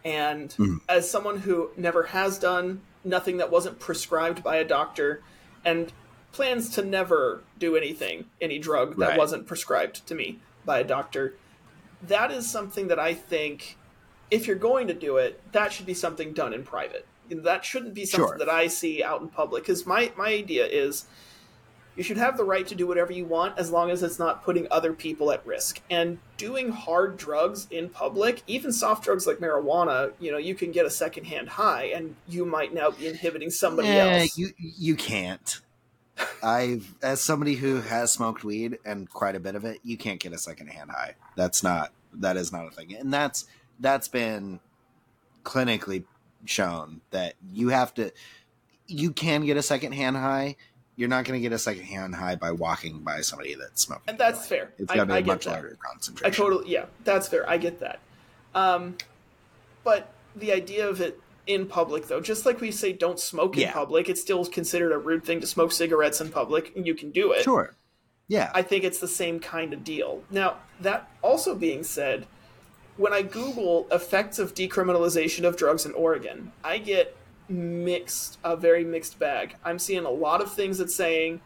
and 0.05 0.51
Mhm. 0.51 0.81
as 0.89 1.09
someone 1.11 1.39
who 1.39 1.71
never 1.77 2.05
has 2.05 2.39
done 2.39 2.81
nothing 3.05 3.37
that 3.39 3.51
wasn't 3.51 3.79
prescribed 3.79 4.43
by 4.43 4.57
a 4.57 4.65
doctor 4.65 5.23
and 5.65 5.93
plans 6.33 6.69
to 6.71 6.83
never 6.85 7.43
do 7.59 7.77
anything 7.77 8.27
any 8.41 8.59
drug 8.59 8.97
that 8.99 9.09
Right. 9.11 9.19
wasn't 9.19 9.47
prescribed 9.47 10.07
to 10.07 10.15
me 10.15 10.39
by 10.65 10.81
a 10.81 10.85
doctor 10.85 11.35
that 12.03 12.31
is 12.31 12.49
something 12.51 12.89
that 12.89 12.99
i 12.99 13.15
think 13.15 13.77
if 14.31 14.47
you're 14.47 14.57
going 14.57 14.87
to 14.89 14.95
do 14.95 15.17
it 15.17 15.41
that 15.53 15.73
should 15.73 15.87
be 15.87 15.95
something 15.95 16.33
done 16.33 16.53
in 16.53 16.63
private 16.65 17.07
that 17.31 17.65
shouldn't 17.65 17.95
be 17.95 18.05
something 18.05 18.29
Sure. 18.31 18.39
that 18.39 18.49
i 18.49 18.67
see 18.67 19.03
out 19.03 19.21
in 19.21 19.29
public 19.29 19.63
because 19.65 19.87
my, 19.87 20.13
my 20.17 20.29
idea 20.29 20.67
is 20.67 21.07
you 21.99 22.05
should 22.05 22.17
have 22.17 22.37
the 22.37 22.45
right 22.45 22.65
to 22.69 22.77
do 22.77 22.87
whatever 22.87 23.13
you 23.13 23.25
want 23.25 23.59
as 23.59 23.73
long 23.73 23.91
as 23.91 24.05
it's 24.05 24.21
not 24.21 24.45
putting 24.45 24.69
other 24.71 24.93
people 24.93 25.33
at 25.33 25.45
risk. 25.45 25.81
And 25.91 26.19
doing 26.37 26.71
hard 26.71 27.17
drugs 27.17 27.67
in 27.73 27.89
public, 27.89 28.45
even 28.47 28.73
soft 28.73 29.03
drugs 29.03 29.27
like 29.27 29.39
marijuana, 29.39 30.13
you 30.21 30.31
know, 30.31 30.39
you 30.39 30.55
can 30.55 30.71
get 30.71 30.87
a 30.87 30.91
secondhand 30.91 31.49
high 31.49 31.87
and 31.87 32.15
you 32.29 32.45
might 32.47 32.73
now 32.73 32.93
be 32.93 33.09
inhibiting 33.09 33.51
somebody 33.51 33.89
Eh, 33.89 34.21
else. 34.21 34.39
You 34.39 34.51
you 34.59 34.95
can't. 34.95 35.61
I've 36.41 36.95
as 37.03 37.21
somebody 37.21 37.57
who 37.57 37.81
has 37.81 38.13
smoked 38.13 38.45
weed 38.45 38.79
and 38.85 39.11
quite 39.11 39.35
a 39.35 39.41
bit 39.41 39.57
of 39.57 39.65
it, 39.65 39.81
you 39.83 39.97
can't 39.97 40.21
get 40.21 40.33
a 40.33 40.39
secondhand 40.39 40.93
high. 40.93 41.17
That's 41.37 41.65
not 41.65 41.93
that 42.15 42.37
is 42.37 42.53
not 42.53 42.69
a 42.69 42.71
thing. 42.71 42.95
And 42.95 43.13
that's 43.13 43.47
that's 43.81 44.07
been 44.07 44.61
clinically 45.43 46.05
shown 46.45 47.01
that 47.11 47.35
you 47.53 47.71
have 47.71 47.93
to 47.95 48.13
you 48.87 49.11
can 49.11 49.45
get 49.45 49.57
a 49.57 49.63
secondhand 49.63 50.17
high. 50.17 50.57
You're 50.99 51.09
not 51.09 51.25
going 51.25 51.39
to 51.39 51.41
get 51.41 51.53
a 51.55 51.59
secondhand 51.61 52.17
high 52.17 52.35
by 52.35 52.51
walking 52.51 52.99
by 52.99 53.21
somebody 53.21 53.55
that's 53.55 53.83
smoking. 53.83 54.03
and 54.09 54.19
that's 54.19 54.49
fair. 54.49 54.73
It's 54.79 54.93
got 54.93 55.05
to 55.05 55.15
be 55.15 55.21
a 55.21 55.25
much 55.25 55.45
that. 55.45 55.53
larger 55.53 55.79
I 56.25 56.31
totally, 56.31 56.69
yeah, 56.73 56.87
that's 57.05 57.29
fair. 57.29 57.49
I 57.49 57.57
get 57.57 57.79
that. 57.79 58.01
Um, 58.53 58.97
but 59.85 60.13
the 60.35 60.51
idea 60.51 60.89
of 60.89 61.01
it 61.01 61.21
in 61.47 61.67
public, 61.67 62.09
though, 62.09 62.21
just 62.21 62.45
like 62.45 62.61
we 62.61 62.73
say 62.73 62.93
don't 62.93 63.21
smoke 63.21 63.55
in 63.57 63.63
Yeah. 63.63 63.73
public, 63.73 64.09
it's 64.09 64.21
still 64.21 64.45
considered 64.45 64.91
a 64.91 64.99
rude 64.99 65.23
thing 65.25 65.41
to 65.41 65.47
smoke 65.47 65.71
cigarettes 65.71 66.21
in 66.21 66.31
public, 66.31 66.75
and 66.75 66.85
you 66.85 66.97
can 66.97 67.13
do 67.13 67.31
it. 67.31 67.45
Sure. 67.45 67.77
Yeah. 68.27 68.51
I 68.53 68.63
think 68.63 68.83
it's 68.83 68.99
the 68.99 69.07
same 69.07 69.39
kind 69.39 69.73
of 69.73 69.85
deal. 69.85 70.25
Now, 70.31 70.57
that 70.81 71.09
also 71.23 71.55
being 71.55 71.85
said, 71.85 72.27
when 72.97 73.13
I 73.13 73.23
Google 73.23 73.87
effects 73.93 74.41
of 74.41 74.53
decriminalization 74.53 75.45
of 75.45 75.57
drugs 75.57 75.87
in 75.87 75.93
Oregon, 75.93 76.51
I 76.65 76.79
get 76.79 77.17
mixed, 77.49 78.39
a 78.45 78.57
very 78.57 78.85
mixed 78.85 79.19
bag. 79.19 79.57
I'm 79.65 79.79
seeing 79.79 80.05
a 80.05 80.11
lot 80.11 80.41
of 80.41 80.53
things 80.53 80.79
that's 80.79 80.95
saying 80.95 81.41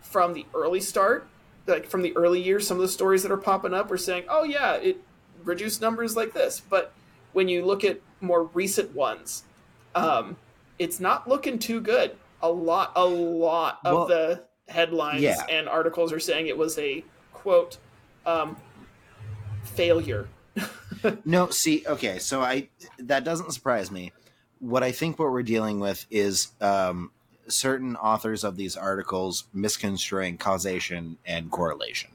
from 0.00 0.34
the 0.34 0.46
early 0.54 0.80
start, 0.80 1.28
like 1.66 1.86
from 1.86 2.02
the 2.02 2.16
early 2.16 2.40
years, 2.40 2.66
some 2.66 2.76
of 2.76 2.82
the 2.82 2.88
stories 2.88 3.22
that 3.22 3.32
are 3.32 3.36
popping 3.36 3.74
up 3.74 3.90
are 3.90 3.98
saying, 3.98 4.24
oh, 4.28 4.44
yeah, 4.44 4.74
it 4.74 5.02
reduced 5.44 5.80
numbers 5.80 6.16
like 6.16 6.32
this. 6.32 6.60
But 6.60 6.92
when 7.32 7.48
you 7.48 7.64
look 7.64 7.84
at 7.84 8.00
more 8.20 8.44
recent 8.44 8.94
ones, 8.94 9.44
um, 9.94 10.36
it's 10.78 11.00
not 11.00 11.28
looking 11.28 11.58
too 11.58 11.80
good. 11.80 12.16
A 12.40 12.50
lot, 12.50 12.92
a 12.94 13.04
lot 13.04 13.80
of 13.84 13.94
Well, 13.94 14.06
the 14.06 14.44
headlines 14.68 15.22
yeah. 15.22 15.42
and 15.50 15.68
articles 15.68 16.12
are 16.12 16.20
saying 16.20 16.46
it 16.46 16.56
was 16.56 16.78
a 16.78 17.04
quote 17.32 17.78
um, 18.26 18.56
failure. 19.62 20.28
No, 21.24 21.48
see, 21.50 21.84
okay, 21.86 22.18
so 22.18 22.40
I 22.40 22.70
that 22.98 23.22
doesn't 23.22 23.52
surprise 23.52 23.88
me. 23.92 24.10
What 24.60 24.82
I 24.82 24.92
think 24.92 25.18
what 25.18 25.30
we're 25.30 25.42
dealing 25.42 25.78
with 25.80 26.06
is 26.10 26.48
um, 26.60 27.10
certain 27.46 27.96
authors 27.96 28.44
of 28.44 28.56
these 28.56 28.76
articles 28.76 29.44
misconstruing 29.52 30.38
causation 30.38 31.18
and 31.24 31.50
correlation. 31.50 32.10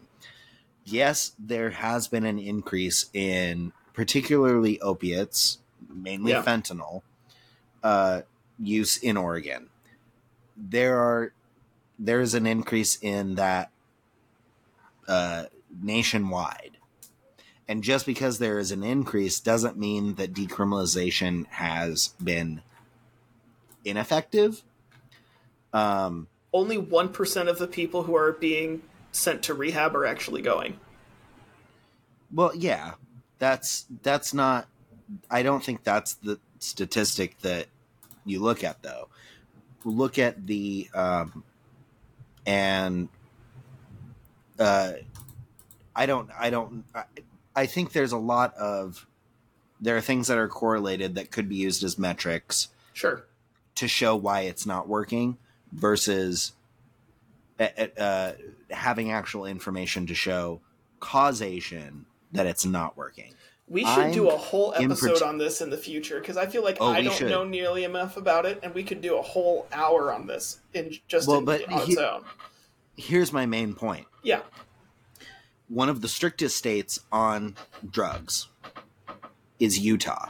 Yes, 0.85 1.33
there 1.39 1.69
has 1.69 2.07
been 2.07 2.25
an 2.25 2.39
increase 2.39 3.05
in 3.13 3.71
particularly 3.93 4.81
opiates, 4.81 5.59
mainly 5.89 6.31
Yeah. 6.31 6.43
fentanyl, 6.43 7.01
uh, 7.81 8.21
use 8.59 8.97
in 8.97 9.15
Oregon. 9.17 9.69
There 10.57 10.99
are 10.99 11.33
there 11.99 12.19
is 12.19 12.33
an 12.33 12.45
increase 12.45 12.97
in 13.01 13.35
that 13.35 13.71
uh, 15.07 15.45
nationwide. 15.81 16.72
And 17.67 17.83
just 17.83 18.05
because 18.05 18.39
there 18.39 18.59
is 18.59 18.71
an 18.71 18.83
increase 18.83 19.39
doesn't 19.39 19.77
mean 19.77 20.15
that 20.15 20.33
decriminalization 20.33 21.47
has 21.47 22.09
been 22.21 22.61
ineffective. 23.85 24.63
Um, 25.71 26.27
Only 26.53 26.77
one 26.77 27.09
percent 27.09 27.49
of 27.49 27.57
the 27.59 27.67
people 27.67 28.03
who 28.03 28.15
are 28.15 28.33
being 28.33 28.81
sent 29.11 29.43
to 29.43 29.53
rehab 29.53 29.95
are 29.95 30.05
actually 30.05 30.41
going. 30.41 30.79
well, 32.33 32.51
yeah, 32.55 32.93
that's 33.39 33.85
that's 34.01 34.33
not. 34.33 34.67
I 35.29 35.43
don't 35.43 35.63
think 35.63 35.83
that's 35.83 36.15
the 36.15 36.39
statistic 36.59 37.39
that 37.39 37.67
you 38.25 38.41
look 38.41 38.63
at, 38.63 38.81
though. 38.81 39.09
Look 39.85 40.17
at 40.17 40.47
the 40.47 40.89
um, 40.93 41.43
and 42.45 43.09
uh, 44.59 44.93
I 45.95 46.05
don't. 46.05 46.29
I 46.37 46.49
don't. 46.49 46.83
I, 46.95 47.03
I 47.55 47.65
think 47.65 47.91
there's 47.91 48.11
a 48.11 48.17
lot 48.17 48.53
of 48.55 49.05
there 49.81 49.97
are 49.97 50.01
things 50.01 50.27
that 50.27 50.37
are 50.37 50.47
correlated 50.47 51.15
that 51.15 51.29
could 51.31 51.49
be 51.49 51.55
used 51.57 51.83
as 51.83 51.97
metrics 51.99 52.69
Sure. 52.93 53.25
to 53.75 53.87
show 53.87 54.15
why 54.15 54.41
it's 54.41 54.65
not 54.65 54.87
working 54.87 55.37
versus 55.71 56.53
uh, 57.59 57.67
uh, 57.97 58.31
having 58.71 59.11
actual 59.11 59.45
information 59.45 60.07
to 60.07 60.15
show 60.15 60.61
causation 60.99 62.05
that 62.31 62.45
it's 62.45 62.65
not 62.65 62.97
working. 62.97 63.33
We 63.69 63.85
should 63.85 64.11
do 64.13 64.29
I'm 64.29 64.35
a 64.35 64.37
whole 64.37 64.73
episode 64.75 65.07
parti- 65.09 65.25
on 65.25 65.37
this 65.37 65.61
in 65.61 65.69
the 65.69 65.77
future 65.77 66.19
because 66.19 66.37
I 66.37 66.45
feel 66.47 66.63
like 66.63 66.77
Oh, 66.79 66.87
I 66.87 67.01
don't 67.01 67.13
should. 67.15 67.29
know 67.29 67.43
nearly 67.43 67.83
enough 67.85 68.17
about 68.17 68.45
it, 68.45 68.59
and 68.63 68.73
we 68.73 68.83
could 68.83 69.01
do 69.01 69.17
a 69.17 69.21
whole 69.21 69.67
hour 69.71 70.11
on 70.11 70.27
this 70.27 70.59
in 70.73 70.93
just 71.07 71.27
Well, 71.27 71.39
in, 71.39 71.45
but 71.45 71.71
on 71.71 71.85
he- 71.85 71.93
its 71.93 72.01
own. 72.01 72.23
Here's 72.95 73.31
my 73.33 73.45
main 73.45 73.73
point. 73.73 74.05
Yeah, 74.21 74.41
One 75.73 75.89
of 75.89 76.01
the 76.01 76.07
strictest 76.07 76.55
states 76.55 76.99
on 77.11 77.55
drugs 77.89 78.47
is 79.59 79.79
Utah. 79.79 80.29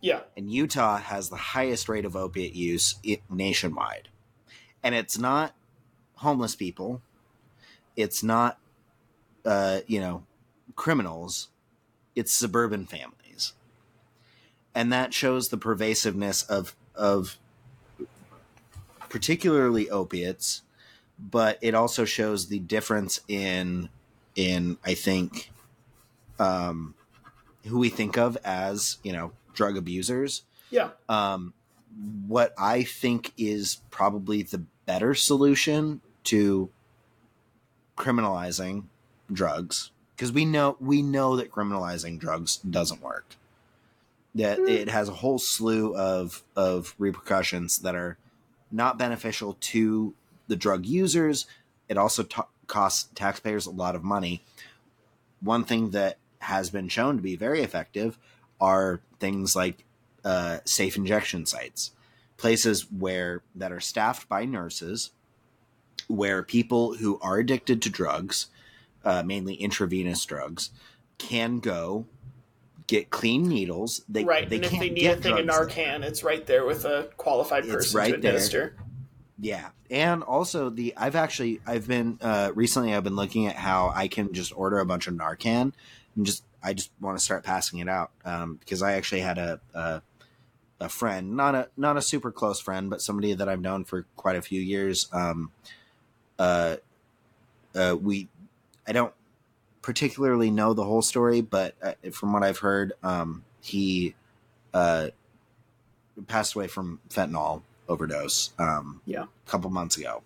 yeah, 0.00 0.20
and 0.34 0.50
Utah 0.50 0.96
has 0.96 1.28
the 1.28 1.36
highest 1.36 1.90
rate 1.90 2.06
of 2.06 2.16
opiate 2.16 2.54
use 2.54 2.94
nationwide. 3.28 4.08
And 4.82 4.94
it's 4.94 5.18
not 5.18 5.54
homeless 6.14 6.56
people, 6.56 7.02
it's 7.96 8.22
not, 8.22 8.58
uh, 9.44 9.80
you 9.86 10.00
know, 10.00 10.24
criminals, 10.74 11.48
it's 12.14 12.32
suburban 12.32 12.86
families. 12.86 13.52
And 14.74 14.90
that 14.90 15.12
shows 15.12 15.50
the 15.50 15.58
pervasiveness 15.58 16.42
of, 16.44 16.74
of 16.94 17.36
particularly 19.10 19.90
opiates, 19.90 20.62
but 21.18 21.58
it 21.60 21.74
also 21.74 22.06
shows 22.06 22.48
the 22.48 22.60
difference 22.60 23.20
in, 23.28 23.90
in 24.36 24.76
I 24.84 24.94
think, 24.94 25.50
um, 26.38 26.94
who 27.66 27.78
we 27.78 27.88
think 27.88 28.16
of 28.16 28.38
as, 28.44 28.98
you 29.02 29.12
know, 29.12 29.32
drug 29.54 29.76
abusers 29.76 30.42
yeah. 30.70 30.90
um, 31.08 31.54
what 32.26 32.52
I 32.58 32.82
think 32.82 33.32
is 33.36 33.80
probably 33.90 34.42
the 34.42 34.62
better 34.84 35.14
solution 35.14 36.00
to 36.24 36.70
criminalizing 37.96 38.84
drugs 39.32 39.90
because 40.14 40.32
we 40.32 40.44
know 40.44 40.76
we 40.80 41.02
know 41.02 41.36
that 41.36 41.50
criminalizing 41.50 42.18
drugs 42.18 42.56
doesn't 42.56 43.02
work. 43.02 43.36
That 44.34 44.58
Hmm. 44.58 44.68
it 44.68 44.88
has 44.90 45.08
a 45.08 45.14
whole 45.14 45.38
slew 45.38 45.96
of 45.96 46.42
of 46.54 46.94
repercussions 46.98 47.78
that 47.78 47.94
are 47.94 48.18
not 48.70 48.98
beneficial 48.98 49.56
to 49.60 50.14
the 50.48 50.56
drug 50.56 50.84
users. 50.84 51.46
It 51.88 51.96
also 51.96 52.22
ta 52.24 52.46
costs 52.66 53.08
taxpayers 53.14 53.66
a 53.66 53.70
lot 53.70 53.94
of 53.94 54.04
money. 54.04 54.44
One 55.40 55.64
thing 55.64 55.90
that 55.90 56.18
has 56.40 56.70
been 56.70 56.88
shown 56.88 57.16
to 57.16 57.22
be 57.22 57.36
very 57.36 57.62
effective 57.62 58.18
are 58.60 59.00
things 59.18 59.54
like 59.56 59.84
uh, 60.24 60.58
safe 60.64 60.96
injection 60.96 61.46
sites, 61.46 61.92
places 62.36 62.90
where 62.90 63.42
that 63.54 63.72
are 63.72 63.80
staffed 63.80 64.28
by 64.28 64.44
nurses, 64.44 65.10
where 66.08 66.42
people 66.42 66.94
who 66.94 67.18
are 67.20 67.38
addicted 67.38 67.82
to 67.82 67.90
drugs, 67.90 68.46
uh, 69.04 69.22
mainly 69.22 69.54
intravenous 69.54 70.24
drugs, 70.24 70.70
can 71.18 71.58
go 71.58 72.06
get 72.86 73.10
clean 73.10 73.48
needles. 73.48 74.02
They, 74.08 74.24
right. 74.24 74.48
They 74.48 74.56
and 74.56 74.64
if 74.66 74.70
they 74.72 74.90
need 74.90 75.06
a 75.06 75.16
thing 75.16 75.38
in 75.38 75.46
drugs 75.46 75.74
there. 75.74 75.84
Narcan, 75.86 76.04
it's 76.04 76.22
right 76.22 76.44
there 76.46 76.64
with 76.64 76.84
a 76.84 77.10
qualified 77.16 77.68
person 77.68 77.98
right 77.98 78.14
to 78.14 78.20
there. 78.20 78.76
Yeah, 79.38 79.68
and 79.90 80.22
also 80.22 80.70
the 80.70 80.94
I've 80.96 81.14
actually 81.14 81.60
I've 81.66 81.86
been 81.86 82.18
uh, 82.22 82.52
recently 82.54 82.94
I've 82.94 83.04
been 83.04 83.16
looking 83.16 83.46
at 83.46 83.56
how 83.56 83.92
I 83.94 84.08
can 84.08 84.32
just 84.32 84.56
order 84.56 84.78
a 84.78 84.86
bunch 84.86 85.06
of 85.06 85.14
Narcan 85.14 85.72
and 86.16 86.26
just 86.26 86.42
I 86.62 86.72
just 86.72 86.90
want 87.00 87.18
to 87.18 87.24
start 87.24 87.44
passing 87.44 87.80
it 87.80 87.88
out 87.88 88.10
um, 88.24 88.54
because 88.54 88.82
I 88.82 88.94
actually 88.94 89.20
had 89.20 89.36
a, 89.36 89.60
a 89.74 90.02
a 90.80 90.88
friend 90.88 91.36
not 91.36 91.54
a 91.54 91.68
not 91.76 91.98
a 91.98 92.02
super 92.02 92.32
close 92.32 92.60
friend 92.60 92.88
but 92.88 93.02
somebody 93.02 93.34
that 93.34 93.48
I've 93.48 93.60
known 93.60 93.84
for 93.84 94.06
quite 94.16 94.36
a 94.36 94.42
few 94.42 94.60
years. 94.60 95.08
Um, 95.12 95.50
uh, 96.38 96.76
uh, 97.74 97.96
we 98.00 98.28
I 98.88 98.92
don't 98.92 99.12
particularly 99.82 100.50
know 100.50 100.72
the 100.72 100.84
whole 100.84 101.02
story, 101.02 101.42
but 101.42 101.74
uh, 101.82 101.92
from 102.10 102.32
what 102.32 102.42
I've 102.42 102.58
heard, 102.58 102.94
um, 103.02 103.44
he 103.60 104.14
uh, 104.72 105.08
passed 106.26 106.54
away 106.54 106.68
from 106.68 107.00
fentanyl 107.10 107.62
overdose. 107.88 108.50
Um, 108.58 109.00
Yeah. 109.06 109.24
a 109.24 109.50
couple 109.50 109.70
months 109.70 109.96
ago, 109.96 110.22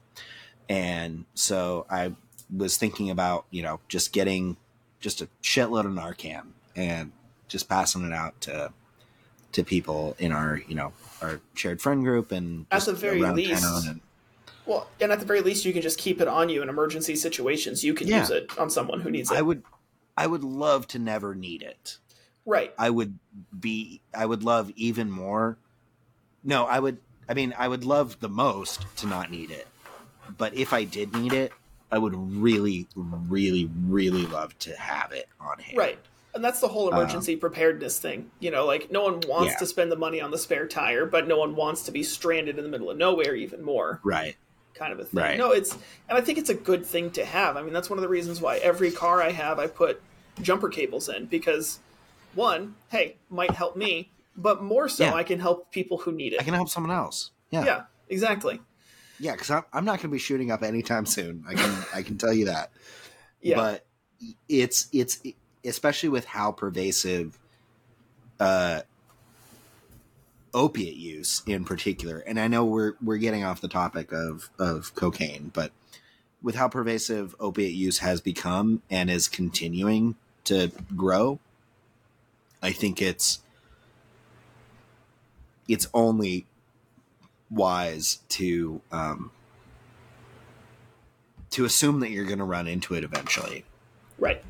and 0.69 1.25
so 1.35 1.87
I 1.91 2.15
was 2.55 2.77
thinking 2.77 3.11
about 3.11 3.47
you 3.51 3.63
know 3.63 3.81
just 3.89 4.13
getting 4.13 4.57
just 5.01 5.21
a 5.21 5.29
shitload 5.43 5.87
of 5.87 5.93
Narcan 5.93 6.49
and 6.77 7.13
just 7.49 7.69
passing 7.69 8.05
it 8.05 8.13
out 8.13 8.41
to 8.43 8.73
to 9.53 9.65
people 9.65 10.15
in 10.19 10.33
our 10.33 10.63
you 10.69 10.75
know 10.75 10.93
our 11.23 11.41
shared 11.55 11.81
friend 11.83 12.03
group 12.05 12.33
and 12.33 12.67
At 12.71 12.85
the 12.85 12.93
very 12.95 13.21
least, 13.23 13.87
and 13.87 14.01
Well, 14.67 14.89
and 15.01 15.11
at 15.13 15.21
the 15.21 15.27
very 15.27 15.41
least, 15.41 15.65
you 15.65 15.73
can 15.73 15.83
just 15.83 15.99
keep 15.99 16.21
it 16.21 16.29
on 16.29 16.49
you 16.49 16.63
in 16.63 16.69
emergency 16.69 17.17
situations. 17.17 17.83
You 17.85 17.93
can 17.95 18.07
Yeah. 18.09 18.21
use 18.21 18.31
it 18.31 18.57
on 18.59 18.71
someone 18.71 19.01
who 19.01 19.11
needs 19.11 19.31
it. 19.31 19.37
I 19.37 19.43
would 19.43 19.63
I 20.17 20.27
would 20.27 20.45
love 20.45 20.87
to 20.89 20.99
never 20.99 21.35
need 21.35 21.63
it. 21.63 21.99
right. 22.47 22.73
I 22.79 22.91
would 22.91 23.19
be 23.59 24.01
I 24.15 24.27
would 24.27 24.43
love 24.45 24.71
even 24.77 25.11
more. 25.11 25.57
No, 26.43 26.65
I 26.65 26.79
would 26.79 26.99
I 27.31 27.35
mean 27.35 27.55
I 27.57 27.68
would 27.68 27.85
love 27.85 28.18
the 28.20 28.28
most 28.28 28.85
to 28.99 29.07
not 29.07 29.31
need 29.31 29.51
it. 29.51 29.66
But 30.37 30.53
if 30.55 30.72
I 30.72 30.85
did 30.85 31.14
need 31.14 31.33
it, 31.33 31.53
I 31.91 31.99
would 31.99 32.14
really 32.14 32.89
really 32.95 33.70
really 33.87 34.26
love 34.26 34.59
to 34.61 34.76
have 34.76 35.12
it 35.12 35.28
on 35.41 35.59
hand. 35.61 35.78
Right. 35.78 35.99
And 36.35 36.45
that's 36.45 36.61
the 36.61 36.68
whole 36.68 36.89
emergency 36.93 37.35
preparedness 37.37 37.99
thing. 37.99 38.31
You 38.41 38.51
know, 38.51 38.64
like 38.66 38.91
no 38.91 39.03
one 39.03 39.20
wants 39.20 39.31
Um, 39.33 39.45
Yeah. 39.47 39.57
to 39.59 39.66
spend 39.66 39.91
the 39.93 39.97
money 39.97 40.20
on 40.20 40.31
the 40.31 40.39
spare 40.39 40.66
tire, 40.66 41.07
but 41.07 41.26
no 41.26 41.39
one 41.39 41.57
wants 41.57 41.83
to 41.85 41.93
be 41.93 42.03
stranded 42.03 42.57
in 42.59 42.64
the 42.64 42.70
middle 42.70 42.91
of 42.91 42.97
nowhere 42.97 43.35
even 43.35 43.62
more, 43.62 44.01
Right. 44.05 44.37
kind 44.74 44.93
of 44.93 45.01
a 45.01 45.05
thing. 45.05 45.20
Right. 45.22 45.39
No, 45.39 45.51
it's 45.53 45.72
and 46.09 46.18
I 46.18 46.20
think 46.20 46.39
it's 46.39 46.51
a 46.51 46.55
good 46.55 46.85
thing 46.87 47.11
to 47.12 47.24
have. 47.24 47.57
I 47.57 47.62
mean, 47.62 47.72
that's 47.72 47.91
one 47.91 47.99
of 47.99 48.03
the 48.03 48.09
reasons 48.09 48.41
why 48.41 48.59
every 48.59 48.91
car 48.93 49.20
I 49.22 49.31
have 49.33 49.59
I 49.59 49.66
put 49.66 50.01
jumper 50.41 50.68
cables 50.68 51.09
in 51.09 51.26
because 51.26 51.81
one, 52.35 52.76
hey, 52.91 53.16
might 53.28 53.51
help 53.51 53.76
me, 53.76 54.11
but 54.37 54.62
more 54.62 54.89
so 54.89 55.05
Yeah. 55.05 55.14
I 55.14 55.22
can 55.22 55.41
help 55.41 55.70
people 55.72 55.99
who 55.99 56.12
need 56.12 56.33
it. 56.33 56.41
I 56.41 56.45
can 56.45 56.55
help 56.55 56.68
someone 56.68 56.93
else. 56.93 57.31
Yeah. 57.51 57.64
yeah, 57.64 57.83
exactly. 58.09 58.61
Yeah, 59.18 59.37
cuz 59.37 59.51
I'm, 59.51 59.64
I'm 59.72 59.85
not 59.85 59.99
going 59.99 60.03
to 60.03 60.09
be 60.09 60.18
shooting 60.18 60.51
up 60.51 60.62
anytime 60.62 61.05
soon. 61.07 61.45
I 61.47 61.55
can 61.55 61.85
I 61.95 62.03
can 62.03 62.16
tell 62.18 62.33
you 62.33 62.47
that. 62.47 62.70
Yeah. 63.43 63.57
But 63.57 63.87
it's 64.49 64.89
it's 64.93 65.20
especially 65.64 66.09
with 66.09 66.26
how 66.26 66.53
pervasive 66.53 67.39
uh 68.39 68.83
opiate 70.53 70.97
use 70.97 71.43
in 71.47 71.64
particular 71.64 72.18
and 72.26 72.41
i 72.41 72.49
know 72.49 72.64
we're 72.64 72.95
we're 73.01 73.18
getting 73.18 73.45
off 73.45 73.61
the 73.61 73.68
topic 73.68 74.12
of 74.12 74.51
of 74.59 74.93
cocaine 74.97 75.51
but 75.55 75.70
with 76.43 76.57
how 76.57 76.66
pervasive 76.66 77.37
opiate 77.39 77.72
use 77.72 77.99
has 77.99 78.20
become 78.20 78.83
and 78.91 79.09
is 79.11 79.28
continuing 79.28 80.16
to 80.43 80.72
grow 80.97 81.39
i 82.62 82.72
think 82.72 83.01
it's 83.01 83.41
it's 85.73 85.87
only 85.95 86.47
wise 87.51 88.21
to 88.29 88.81
um, 88.93 89.31
to 91.51 91.64
assume 91.64 92.01
that 92.01 92.11
you're 92.11 92.25
going 92.27 92.39
to 92.39 92.45
run 92.45 92.66
into 92.66 92.95
it 92.95 93.05
eventually. 93.05 93.64
Right. 94.18 94.43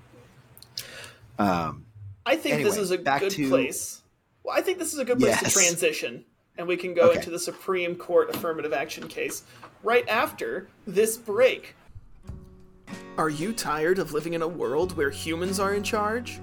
Um, 1.38 1.86
I 2.26 2.36
think 2.36 2.62
this 2.62 2.76
is 2.76 2.90
a 2.90 2.98
back 2.98 3.20
good 3.20 3.30
to- 3.32 3.48
place. 3.48 4.02
Well, 4.42 4.56
I 4.56 4.62
think 4.62 4.78
this 4.78 4.92
is 4.92 4.98
a 4.98 5.04
good 5.04 5.18
place 5.18 5.38
Yes. 5.42 5.52
to 5.52 5.58
transition, 5.60 6.24
and 6.56 6.66
we 6.66 6.76
can 6.76 6.94
go 6.94 7.08
Okay. 7.10 7.18
into 7.18 7.30
the 7.30 7.38
Supreme 7.38 7.94
Court 7.94 8.34
affirmative 8.34 8.72
action 8.72 9.06
case 9.08 9.42
right 9.82 10.08
after 10.08 10.68
this 10.86 11.16
break. 11.18 11.74
Are 13.18 13.28
you 13.28 13.52
tired 13.52 13.98
of 13.98 14.12
living 14.14 14.32
in 14.34 14.40
a 14.42 14.48
world 14.48 14.96
where 14.96 15.10
humans 15.10 15.60
are 15.60 15.74
in 15.74 15.82
charge? 15.82 16.40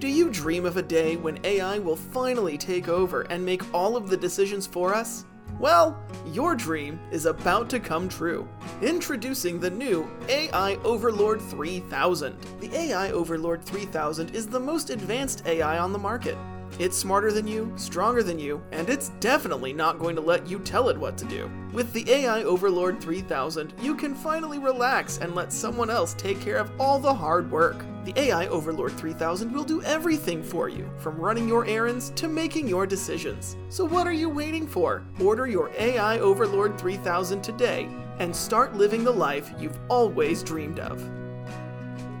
Do 0.00 0.08
you 0.08 0.30
dream 0.30 0.64
of 0.64 0.78
a 0.78 0.82
day 0.82 1.16
when 1.16 1.38
AI 1.44 1.78
will 1.78 1.94
finally 1.94 2.56
take 2.56 2.88
over 2.88 3.20
and 3.28 3.44
make 3.44 3.62
all 3.74 3.98
of 3.98 4.08
the 4.08 4.16
decisions 4.16 4.66
for 4.66 4.94
us? 4.94 5.26
Well, 5.58 6.02
your 6.32 6.54
dream 6.54 6.98
is 7.10 7.26
about 7.26 7.68
to 7.68 7.80
come 7.80 8.08
true. 8.08 8.48
Introducing 8.80 9.60
the 9.60 9.68
new 9.68 10.10
AI 10.26 10.76
Overlord 10.84 11.42
3000. 11.42 12.34
The 12.60 12.74
AI 12.74 13.10
Overlord 13.10 13.62
3000 13.62 14.34
is 14.34 14.46
the 14.46 14.58
most 14.58 14.88
advanced 14.88 15.44
AI 15.44 15.76
on 15.76 15.92
the 15.92 15.98
market. 15.98 16.38
It's 16.80 16.96
smarter 16.96 17.30
than 17.30 17.46
you, 17.46 17.70
stronger 17.76 18.22
than 18.22 18.38
you, 18.38 18.62
and 18.72 18.88
it's 18.88 19.10
definitely 19.20 19.70
not 19.70 19.98
going 19.98 20.16
to 20.16 20.22
let 20.22 20.48
you 20.48 20.58
tell 20.60 20.88
it 20.88 20.96
what 20.96 21.18
to 21.18 21.26
do. 21.26 21.50
With 21.74 21.92
the 21.92 22.10
AI 22.10 22.42
Overlord 22.42 23.02
3000, 23.02 23.74
you 23.82 23.94
can 23.94 24.14
finally 24.14 24.58
relax 24.58 25.18
and 25.18 25.34
let 25.34 25.52
someone 25.52 25.90
else 25.90 26.14
take 26.14 26.40
care 26.40 26.56
of 26.56 26.72
all 26.80 26.98
the 26.98 27.12
hard 27.12 27.50
work. 27.50 27.84
The 28.06 28.18
AI 28.18 28.46
Overlord 28.46 28.92
3000 28.92 29.52
will 29.52 29.62
do 29.62 29.82
everything 29.82 30.42
for 30.42 30.70
you, 30.70 30.90
from 30.96 31.18
running 31.18 31.46
your 31.46 31.66
errands 31.66 32.12
to 32.16 32.28
making 32.28 32.66
your 32.66 32.86
decisions. 32.86 33.58
So 33.68 33.84
what 33.84 34.06
are 34.06 34.14
you 34.14 34.30
waiting 34.30 34.66
for? 34.66 35.04
Order 35.22 35.46
your 35.46 35.70
AI 35.78 36.18
Overlord 36.20 36.78
3000 36.78 37.42
today 37.42 37.90
and 38.20 38.34
start 38.34 38.74
living 38.74 39.04
the 39.04 39.10
life 39.10 39.52
you've 39.58 39.78
always 39.90 40.42
dreamed 40.42 40.78
of. 40.78 40.98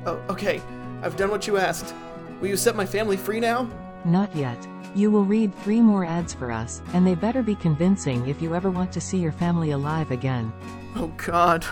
Oh, 0.04 0.22
okay. 0.28 0.60
I've 1.00 1.16
done 1.16 1.30
what 1.30 1.46
you 1.46 1.56
asked. 1.56 1.94
Will 2.42 2.48
you 2.48 2.58
set 2.58 2.76
my 2.76 2.84
family 2.84 3.16
free 3.16 3.40
now? 3.40 3.70
Not 4.04 4.34
yet. 4.34 4.66
You 4.94 5.10
will 5.10 5.24
read 5.24 5.54
three 5.56 5.80
more 5.80 6.04
ads 6.04 6.34
for 6.34 6.50
us, 6.50 6.82
and 6.94 7.06
they 7.06 7.14
better 7.14 7.42
be 7.42 7.54
convincing 7.54 8.26
if 8.28 8.40
you 8.42 8.54
ever 8.54 8.70
want 8.70 8.90
to 8.92 9.00
see 9.00 9.18
your 9.18 9.32
family 9.32 9.70
alive 9.70 10.10
again. 10.10 10.52
Oh 10.96 11.12
god. 11.16 11.64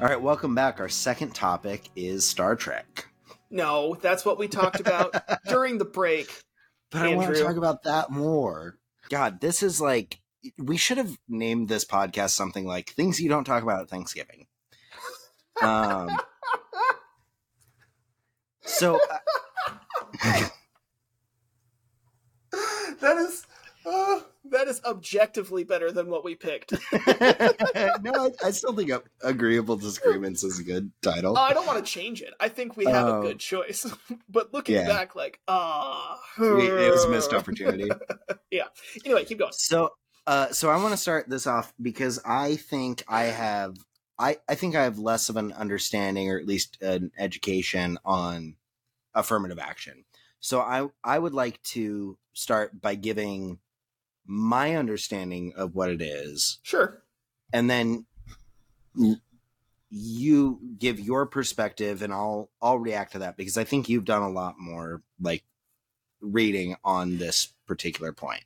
all 0.00 0.08
right, 0.08 0.20
welcome 0.20 0.54
back. 0.54 0.80
Our 0.80 0.88
second 0.88 1.34
topic 1.34 1.90
is 1.94 2.26
Star 2.26 2.56
Trek, 2.56 3.08
No, 3.50 3.96
that's 4.00 4.24
what 4.24 4.38
we 4.38 4.48
talked 4.48 4.80
about 4.80 5.14
during 5.48 5.76
the 5.78 5.84
break. 5.84 6.30
but 6.90 7.02
I 7.02 7.14
want 7.14 7.34
to 7.34 7.42
talk 7.42 7.56
about 7.56 7.82
that 7.82 8.10
more. 8.10 8.78
God, 9.10 9.40
this 9.40 9.62
is 9.62 9.80
like 9.80 10.20
we 10.56 10.78
should 10.78 10.96
have 10.96 11.18
named 11.28 11.68
this 11.68 11.84
podcast 11.84 12.30
something 12.30 12.64
like 12.66 12.90
"Things 12.90 13.20
You 13.20 13.28
Don't 13.28 13.44
Talk 13.44 13.62
About 13.62 13.82
at 13.82 13.90
Thanksgiving." 13.90 14.46
Um, 15.62 16.08
so. 18.78 18.98
uh, 20.22 20.48
That 23.00 23.16
is 23.16 23.46
uh, 23.86 24.20
that 24.50 24.68
is 24.68 24.80
objectively 24.84 25.64
better 25.64 25.90
than 25.90 26.10
what 26.10 26.22
we 26.24 26.34
picked. 26.34 26.72
no, 26.92 28.12
I, 28.14 28.30
I 28.44 28.50
still 28.50 28.74
think 28.74 28.90
agreeable 29.22 29.76
disagreements 29.76 30.44
is 30.44 30.58
a 30.58 30.62
good 30.62 30.90
title. 31.00 31.34
Oh, 31.38 31.40
I 31.40 31.54
don't 31.54 31.66
want 31.66 31.84
to 31.84 31.90
change 31.90 32.20
it. 32.20 32.34
I 32.38 32.48
think 32.48 32.76
we 32.76 32.84
have 32.84 33.06
Oh. 33.08 33.20
a 33.20 33.22
good 33.22 33.38
choice. 33.38 33.86
but 34.28 34.52
looking 34.52 34.74
Yeah. 34.74 34.86
back, 34.86 35.14
like, 35.14 35.40
ah, 35.48 36.20
it 36.38 36.92
was 36.92 37.04
a 37.04 37.08
missed 37.08 37.32
opportunity. 37.32 37.88
Yeah. 38.50 38.66
Anyway, 39.04 39.24
keep 39.24 39.38
going. 39.38 39.52
So, 39.52 39.90
uh, 40.26 40.48
so 40.50 40.68
I 40.68 40.76
want 40.76 40.92
to 40.92 40.98
start 40.98 41.28
this 41.30 41.46
off 41.46 41.72
because 41.80 42.20
I 42.24 42.56
think 42.56 43.02
I 43.08 43.24
have, 43.24 43.76
I, 44.18 44.36
I 44.48 44.56
think 44.56 44.74
I 44.76 44.82
have 44.84 44.98
less 44.98 45.30
of 45.30 45.36
an 45.36 45.52
understanding 45.52 46.30
or 46.30 46.38
at 46.38 46.46
least 46.46 46.76
an 46.82 47.12
education 47.18 47.96
on 48.04 48.56
affirmative 49.14 49.58
action. 49.58 50.04
So 50.40 50.60
I, 50.60 50.88
I 51.04 51.18
would 51.18 51.34
like 51.34 51.62
to 51.64 52.16
start 52.32 52.80
by 52.80 52.94
giving 52.94 53.58
my 54.26 54.76
understanding 54.76 55.52
of 55.56 55.74
what 55.74 55.90
it 55.90 56.00
is, 56.00 56.58
Sure. 56.62 57.02
and 57.52 57.68
then 57.68 58.06
you 59.90 60.60
give 60.78 61.00
your 61.00 61.26
perspective, 61.26 62.02
and 62.02 62.12
I'll, 62.12 62.50
I'll 62.62 62.78
react 62.78 63.12
to 63.12 63.18
that 63.20 63.36
because 63.36 63.58
I 63.58 63.64
think 63.64 63.88
you've 63.88 64.04
done 64.04 64.22
a 64.22 64.30
lot 64.30 64.54
more 64.58 65.02
like 65.20 65.42
reading 66.20 66.76
on 66.84 67.18
this 67.18 67.52
particular 67.66 68.12
point. 68.12 68.44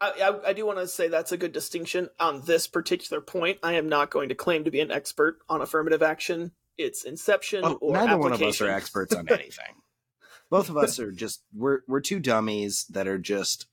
I, 0.00 0.10
I, 0.22 0.48
I 0.50 0.52
do 0.52 0.66
want 0.66 0.78
to 0.78 0.86
say 0.86 1.08
that's 1.08 1.32
a 1.32 1.36
good 1.36 1.52
distinction 1.52 2.10
on 2.20 2.42
this 2.46 2.66
particular 2.66 3.20
point. 3.20 3.58
I 3.62 3.72
am 3.74 3.88
not 3.88 4.10
going 4.10 4.28
to 4.28 4.34
claim 4.34 4.64
to 4.64 4.70
be 4.70 4.80
an 4.80 4.90
expert 4.90 5.38
on 5.48 5.60
affirmative 5.62 6.02
action, 6.02 6.52
its 6.78 7.04
inception 7.04 7.62
Oh, 7.64 7.74
or 7.74 7.92
neither 7.94 8.18
one 8.18 8.32
of 8.32 8.42
us 8.42 8.60
are 8.60 8.68
experts 8.70 9.14
on 9.14 9.28
anything. 9.30 9.74
Both 10.50 10.68
of 10.68 10.76
us 10.76 10.98
are 11.00 11.10
just 11.12 11.42
we're 11.54 11.80
we're 11.88 12.00
two 12.00 12.20
dummies 12.20 12.86
that 12.90 13.08
are 13.08 13.18
just 13.18 13.66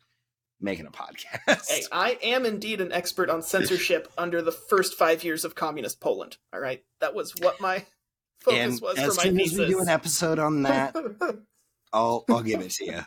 making 0.59 0.85
a 0.85 0.91
podcast. 0.91 1.69
Hey, 1.69 1.83
I 1.91 2.17
am 2.23 2.45
indeed 2.45 2.81
an 2.81 2.91
expert 2.91 3.29
on 3.29 3.41
censorship 3.41 4.11
under 4.17 4.41
the 4.41 4.51
first 4.51 4.95
five 4.97 5.23
years 5.23 5.43
of 5.45 5.55
communist 5.55 5.99
Poland. 5.99 6.37
All 6.53 6.59
right, 6.59 6.83
that 6.99 7.13
was 7.13 7.33
what 7.41 7.59
my 7.61 7.85
focus 8.41 8.59
and 8.59 8.81
was 8.81 8.97
as 8.97 9.15
for 9.15 9.19
my 9.19 9.23
soon 9.23 9.37
thesis. 9.37 9.53
as 9.53 9.59
we 9.59 9.65
do 9.73 9.79
an 9.79 9.89
episode 9.89 10.39
on 10.39 10.63
that, 10.63 10.95
I'll 11.93 12.25
I'll 12.29 12.41
give 12.43 12.61
it 12.61 12.71
to 12.71 12.85
you. 12.85 12.99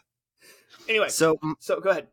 anyway, 0.88 1.08
so, 1.08 1.38
So 1.60 1.80
go 1.80 1.90
ahead. 1.90 2.08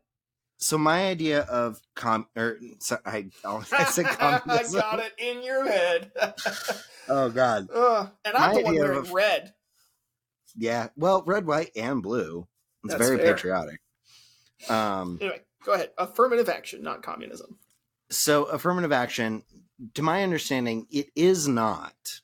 so 0.58 0.78
my 0.78 1.06
idea 1.08 1.42
of 1.42 1.80
com 1.94 2.26
or 2.36 2.58
so 2.80 2.98
I 3.04 3.26
oh, 3.44 3.64
I 3.72 3.84
said 3.84 4.06
communism. 4.06 4.78
I 4.78 4.80
got 4.80 5.00
it 5.00 5.12
in 5.18 5.42
your 5.44 5.64
head. 5.66 6.10
Oh 7.08 7.28
God, 7.30 7.68
and 8.24 8.34
I'm 8.36 8.50
My 8.50 8.54
the 8.54 8.62
one 8.62 8.74
wearing 8.76 8.98
of- 8.98 9.12
red. 9.12 9.52
Yeah. 10.56 10.88
Well, 10.96 11.22
red, 11.26 11.46
white, 11.46 11.70
and 11.76 12.02
blue. 12.02 12.46
It's 12.84 12.94
That's 12.94 13.04
very 13.06 13.18
fair. 13.18 13.34
patriotic. 13.34 13.80
Um. 14.68 15.18
Anyway, 15.20 15.40
go 15.64 15.72
ahead. 15.72 15.90
Affirmative 15.98 16.48
action, 16.48 16.82
not 16.82 17.02
communism. 17.02 17.58
so 18.10 18.44
affirmative 18.44 18.92
action 18.92 19.42
to 19.94 20.02
my 20.02 20.22
understanding 20.22 20.86
it 20.90 21.06
is 21.16 21.48
not 21.48 22.20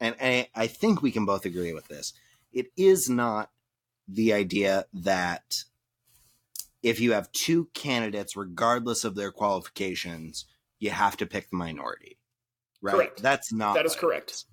and 0.00 0.16
I, 0.20 0.48
I 0.54 0.66
think 0.66 1.02
we 1.02 1.12
can 1.12 1.24
both 1.26 1.44
agree 1.44 1.72
with 1.74 1.86
this 1.88 2.14
it 2.52 2.68
is 2.76 3.08
not 3.10 3.50
the 4.08 4.32
idea 4.32 4.86
that 4.94 5.64
if 6.82 6.98
you 7.00 7.12
have 7.12 7.30
two 7.32 7.68
candidates 7.74 8.34
regardless 8.36 9.04
of 9.04 9.14
their 9.14 9.30
qualifications 9.30 10.46
you 10.80 10.90
have 10.90 11.16
to 11.18 11.26
pick 11.26 11.50
the 11.50 11.56
minority 11.56 12.16
right 12.80 12.94
Correct. 12.94 13.22
that's 13.22 13.52
not 13.52 13.74
That 13.74 13.86
is 13.86 13.94
correct. 13.94 14.46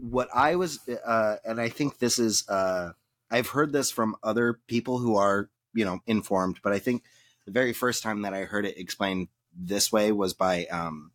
What 0.00 0.28
i 0.34 0.56
was 0.56 0.80
uh 1.04 1.36
and 1.44 1.60
i 1.60 1.68
think 1.68 1.98
this 1.98 2.18
is 2.18 2.48
uh 2.48 2.92
i've 3.30 3.48
heard 3.48 3.72
this 3.72 3.90
from 3.90 4.16
other 4.22 4.60
people 4.66 4.98
who 4.98 5.16
are 5.16 5.48
you 5.74 5.84
know 5.84 6.00
informed 6.06 6.58
but 6.62 6.72
i 6.72 6.78
think 6.78 7.02
the 7.44 7.52
very 7.52 7.72
first 7.72 8.02
time 8.02 8.22
that 8.22 8.34
i 8.34 8.40
heard 8.44 8.66
it 8.66 8.78
explained 8.78 9.28
this 9.58 9.90
way 9.90 10.12
was 10.12 10.34
by 10.34 10.66
um, 10.66 11.12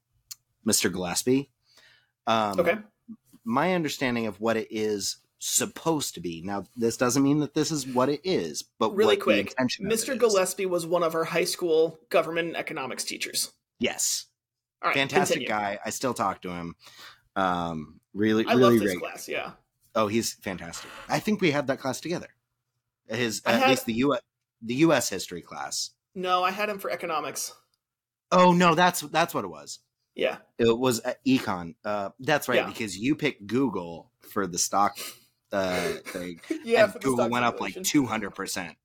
Mr. 0.65 0.91
Gillespie. 0.91 1.49
Um, 2.27 2.59
Okay. 2.59 2.77
My 3.43 3.73
understanding 3.73 4.27
of 4.27 4.39
what 4.39 4.57
it 4.57 4.67
is 4.69 5.17
supposed 5.39 6.13
to 6.13 6.19
be. 6.19 6.41
Now, 6.43 6.65
this 6.75 6.97
doesn't 6.97 7.23
mean 7.23 7.39
that 7.39 7.55
this 7.55 7.71
is 7.71 7.88
what 7.88 8.09
it 8.09 8.21
is, 8.23 8.63
but 8.77 8.95
Really 8.95 9.17
quick, 9.17 9.55
Mr. 9.59 10.17
Gillespie 10.17 10.67
was 10.67 10.86
one 10.86 11.01
of 11.01 11.15
our 11.15 11.23
high 11.23 11.45
school 11.45 11.99
government 12.09 12.49
and 12.49 12.57
economics 12.57 13.03
teachers. 13.03 13.51
Yes, 13.79 14.25
All 14.82 14.89
right, 14.89 14.95
fantastic 14.95 15.47
continue. 15.47 15.47
guy. 15.47 15.79
I 15.84 15.89
still 15.89 16.13
talk 16.13 16.43
to 16.43 16.49
him. 16.49 16.75
Um, 17.36 17.99
really, 18.14 18.45
I 18.45 18.53
really 18.53 18.62
love 18.64 18.74
this 18.74 18.82
regular. 18.89 18.99
class. 19.09 19.28
Yeah. 19.28 19.51
Oh, 19.95 20.07
he's 20.07 20.34
fantastic. 20.34 20.89
I 21.09 21.20
think 21.20 21.41
we 21.41 21.51
had 21.51 21.68
that 21.68 21.80
class 21.80 21.99
together. 22.01 22.28
His 23.07 23.41
I 23.45 23.53
at 23.53 23.59
had- 23.62 23.70
least 23.72 23.86
the 23.86 23.93
U 23.93 24.18
the 24.62 24.76
U.S. 24.76 25.09
history 25.09 25.41
class. 25.41 25.91
No, 26.16 26.43
I 26.43 26.51
had 26.51 26.70
him 26.70 26.78
for 26.80 26.91
economics. 26.91 27.53
Oh 28.32 28.53
no, 28.53 28.76
that's 28.76 29.01
that's 29.01 29.34
what 29.34 29.43
it 29.43 29.49
was. 29.49 29.80
Yeah. 30.16 30.38
It 30.57 30.78
was 30.78 30.99
at 31.01 31.24
econ. 31.26 31.76
Uh, 31.86 32.09
that's 32.20 32.47
right, 32.49 32.57
Yeah. 32.59 32.68
because 32.68 32.97
you 32.97 33.16
picked 33.16 33.47
Google 33.47 34.12
for 34.30 34.45
the 34.47 34.57
stock 34.57 34.97
uh, 35.51 35.88
thing, 36.05 36.39
Yeah. 36.64 36.91
Google 37.01 37.30
went 37.30 37.43
up 37.45 37.59
like 37.59 37.82
two 37.84 38.05
hundred 38.05 38.32
percent. 38.32 38.76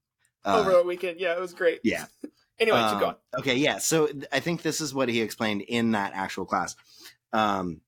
over 0.45 0.71
Uh, 0.73 0.81
a 0.81 0.83
weekend. 0.85 1.21
Yeah, 1.21 1.33
it 1.35 1.41
was 1.41 1.55
great. 1.55 1.81
yeah. 1.85 2.07
Anyway, 2.59 2.79
keep 2.79 2.93
Um, 2.93 3.01
going. 3.01 3.15
Okay, 3.39 3.57
yeah. 3.57 3.77
So 3.77 4.09
I 4.33 4.41
think 4.41 4.63
this 4.63 4.81
is 4.81 4.95
what 4.95 5.11
he 5.11 5.21
explained 5.21 5.61
in 5.61 5.91
that 5.91 6.13
actual 6.15 6.47
class, 6.47 6.75
um, 7.35 7.83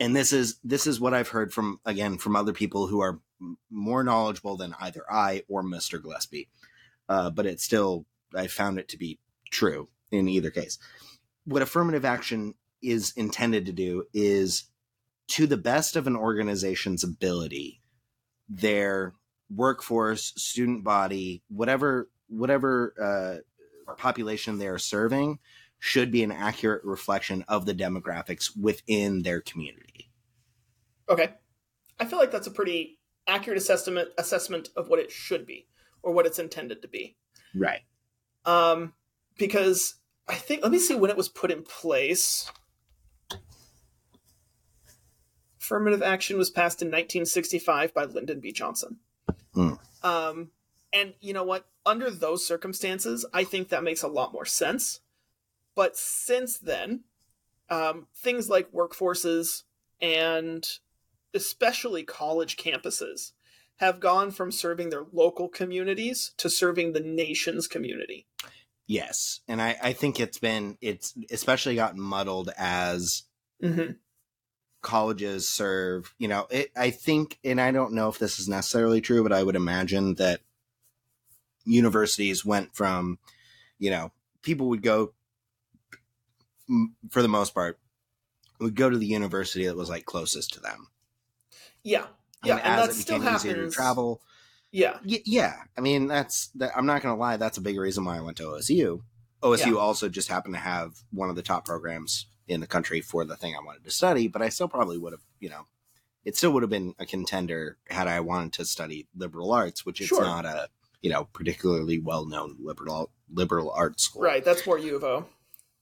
and 0.00 0.14
this 0.14 0.32
is 0.32 0.58
this 0.64 0.86
is 0.86 1.00
what 1.00 1.14
I've 1.14 1.28
heard 1.28 1.52
from 1.52 1.80
again 1.84 2.18
from 2.18 2.36
other 2.36 2.52
people 2.52 2.86
who 2.86 3.00
are 3.00 3.20
more 3.70 4.02
knowledgeable 4.02 4.56
than 4.56 4.74
either 4.80 5.04
I 5.10 5.44
or 5.48 5.62
Mister 5.62 5.98
Gillespie, 5.98 6.48
uh, 7.08 7.30
but 7.30 7.46
it's 7.46 7.64
still 7.64 8.06
I 8.34 8.46
found 8.46 8.78
it 8.78 8.88
to 8.88 8.98
be 8.98 9.18
true 9.50 9.88
in 10.10 10.28
either 10.28 10.50
case. 10.50 10.78
What 11.44 11.62
affirmative 11.62 12.04
action 12.04 12.54
is 12.82 13.12
intended 13.16 13.66
to 13.66 13.72
do 13.72 14.04
is, 14.14 14.64
to 15.28 15.46
the 15.46 15.56
best 15.56 15.96
of 15.96 16.06
an 16.06 16.16
organization's 16.16 17.02
ability, 17.02 17.80
their 18.48 19.14
workforce, 19.54 20.32
student 20.36 20.84
body, 20.84 21.42
whatever 21.48 22.08
whatever 22.28 22.94
uh, 23.88 23.94
population 23.94 24.58
they 24.58 24.68
are 24.68 24.78
serving 24.78 25.38
should 25.78 26.10
be 26.10 26.22
an 26.22 26.32
accurate 26.32 26.84
reflection 26.84 27.44
of 27.48 27.66
the 27.66 27.74
demographics 27.74 28.50
within 28.56 29.22
their 29.22 29.40
community. 29.40 30.10
Okay. 31.08 31.30
I 32.00 32.04
feel 32.04 32.18
like 32.18 32.30
that's 32.30 32.46
a 32.46 32.52
pretty 32.52 32.98
accurate 33.26 33.58
assessment 33.58 34.08
assessment 34.18 34.70
of 34.76 34.88
what 34.88 34.98
it 34.98 35.10
should 35.10 35.46
be 35.46 35.66
or 36.02 36.12
what 36.12 36.26
it's 36.26 36.38
intended 36.38 36.82
to 36.82 36.88
be. 36.88 37.16
Right. 37.54 37.80
Um, 38.44 38.94
because 39.36 39.94
I 40.26 40.34
think 40.34 40.62
let 40.62 40.72
me 40.72 40.78
see 40.78 40.94
when 40.94 41.10
it 41.10 41.16
was 41.16 41.28
put 41.28 41.50
in 41.50 41.62
place. 41.62 42.50
Affirmative 45.60 46.02
action 46.02 46.38
was 46.38 46.50
passed 46.50 46.80
in 46.80 46.88
1965 46.88 47.92
by 47.92 48.04
Lyndon 48.04 48.40
B. 48.40 48.52
Johnson. 48.52 48.98
Hmm. 49.52 49.74
Um, 50.02 50.50
and 50.92 51.12
you 51.20 51.34
know 51.34 51.44
what? 51.44 51.66
Under 51.84 52.10
those 52.10 52.46
circumstances, 52.46 53.26
I 53.34 53.44
think 53.44 53.68
that 53.68 53.84
makes 53.84 54.02
a 54.02 54.08
lot 54.08 54.32
more 54.32 54.46
sense. 54.46 55.00
But 55.78 55.96
since 55.96 56.58
then, 56.58 57.04
um, 57.70 58.08
things 58.12 58.48
like 58.48 58.72
workforces 58.72 59.62
and 60.02 60.66
especially 61.32 62.02
college 62.02 62.56
campuses 62.56 63.30
have 63.76 64.00
gone 64.00 64.32
from 64.32 64.50
serving 64.50 64.90
their 64.90 65.04
local 65.12 65.48
communities 65.48 66.32
to 66.38 66.50
serving 66.50 66.94
the 66.94 67.00
nation's 67.00 67.68
community. 67.68 68.26
Yes, 68.88 69.38
and 69.46 69.62
I, 69.62 69.76
I 69.80 69.92
think 69.92 70.18
it's 70.18 70.40
been 70.40 70.78
it's 70.80 71.14
especially 71.30 71.76
gotten 71.76 72.00
muddled 72.00 72.50
as 72.58 73.22
Mm-hmm. 73.62 73.92
colleges 74.82 75.48
serve. 75.48 76.12
You 76.18 76.26
know, 76.26 76.48
it, 76.50 76.72
I 76.76 76.90
think, 76.90 77.38
and 77.44 77.60
I 77.60 77.70
don't 77.70 77.92
know 77.92 78.08
if 78.08 78.18
this 78.18 78.40
is 78.40 78.48
necessarily 78.48 79.00
true, 79.00 79.22
but 79.22 79.32
I 79.32 79.44
would 79.44 79.54
imagine 79.54 80.14
that 80.14 80.40
universities 81.64 82.44
went 82.44 82.74
from, 82.74 83.20
you 83.78 83.92
know, 83.92 84.10
people 84.42 84.68
would 84.70 84.82
go 84.82 85.12
for 87.10 87.22
the 87.22 87.28
most 87.28 87.54
part 87.54 87.78
would 88.60 88.74
go 88.74 88.90
to 88.90 88.98
the 88.98 89.06
university 89.06 89.66
that 89.66 89.76
was 89.76 89.88
like 89.88 90.04
closest 90.04 90.52
to 90.54 90.60
them. 90.60 90.88
Yeah, 91.82 92.06
yeah, 92.44 92.56
and, 92.56 92.64
and 92.66 92.78
that 92.88 92.92
still 92.94 93.18
became 93.18 93.34
easier 93.34 93.52
to 93.52 93.58
happens. 93.58 93.74
travel, 93.74 94.20
Yeah, 94.72 94.98
Y- 95.06 95.22
yeah, 95.24 95.54
I 95.76 95.80
mean 95.80 96.08
that's 96.08 96.48
that. 96.56 96.76
I'm 96.76 96.86
not 96.86 97.02
gonna 97.02 97.16
lie, 97.16 97.36
that's 97.36 97.58
a 97.58 97.62
big 97.62 97.78
reason 97.78 98.04
why 98.04 98.16
I 98.16 98.20
went 98.20 98.36
to 98.38 98.44
OSU. 98.44 99.02
OSU 99.42 99.66
Yeah. 99.66 99.74
also 99.74 100.08
just 100.08 100.28
happened 100.28 100.54
to 100.54 100.60
have 100.60 100.96
one 101.10 101.30
of 101.30 101.36
the 101.36 101.42
top 101.42 101.64
programs 101.64 102.26
in 102.48 102.60
the 102.60 102.66
country 102.66 103.00
for 103.00 103.24
the 103.24 103.36
thing 103.36 103.54
I 103.54 103.64
wanted 103.64 103.84
to 103.84 103.90
study, 103.90 104.26
but 104.26 104.42
I 104.42 104.48
still 104.48 104.68
probably 104.68 104.98
would 104.98 105.12
have, 105.12 105.22
you 105.38 105.48
know, 105.48 105.66
it 106.24 106.36
still 106.36 106.50
would 106.52 106.62
have 106.62 106.70
been 106.70 106.94
a 106.98 107.06
contender 107.06 107.78
had 107.88 108.08
I 108.08 108.20
wanted 108.20 108.54
to 108.54 108.64
study 108.64 109.06
liberal 109.16 109.52
arts, 109.52 109.86
which 109.86 110.00
it's 110.00 110.08
Sure. 110.08 110.22
not 110.24 110.44
a 110.44 110.68
you 111.00 111.10
know 111.10 111.28
particularly 111.32 112.00
well 112.00 112.26
known 112.26 112.56
liberal 112.58 113.12
liberal 113.32 113.70
arts 113.70 114.02
school. 114.02 114.22
right. 114.22 114.44
That's 114.44 114.66
more 114.66 114.78
U 114.78 114.96
of 114.96 115.04
O. 115.04 115.26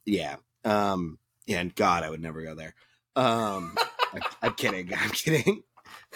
Yeah. 0.04 0.36
Um. 0.66 1.18
And 1.48 1.74
God, 1.74 2.02
I 2.02 2.10
would 2.10 2.20
never 2.22 2.42
go 2.42 2.54
there. 2.54 2.74
Um. 3.14 3.76
I, 4.12 4.20
I'm 4.42 4.54
kidding. 4.54 4.92
I'm 4.94 5.10
kidding. 5.10 5.62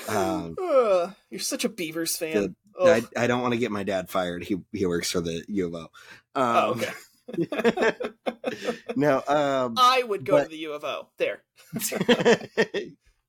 Um. 0.09 0.57
Ugh, 0.63 1.15
you're 1.31 1.41
such 1.41 1.65
a 1.65 1.69
Beavers 1.69 2.17
fan. 2.17 2.55
I, 2.83 3.03
I 3.17 3.27
don't 3.27 3.43
want 3.43 3.53
to 3.53 3.59
get 3.59 3.71
my 3.71 3.83
dad 3.83 4.09
fired. 4.09 4.43
He 4.45 4.57
he 4.73 4.87
works 4.87 5.11
for 5.11 5.21
the 5.21 5.45
U 5.49 5.67
of 5.67 5.75
O. 5.75 5.81
Um, 5.81 5.91
oh, 6.35 6.71
okay. 6.73 6.91
no, 8.97 9.23
um, 9.29 9.75
I 9.77 10.03
would 10.03 10.25
go 10.25 10.33
but- 10.39 10.45
to 10.45 10.49
the 10.49 10.57
U 10.59 10.73
of 10.73 10.85
O. 10.85 11.09
There, 11.19 11.43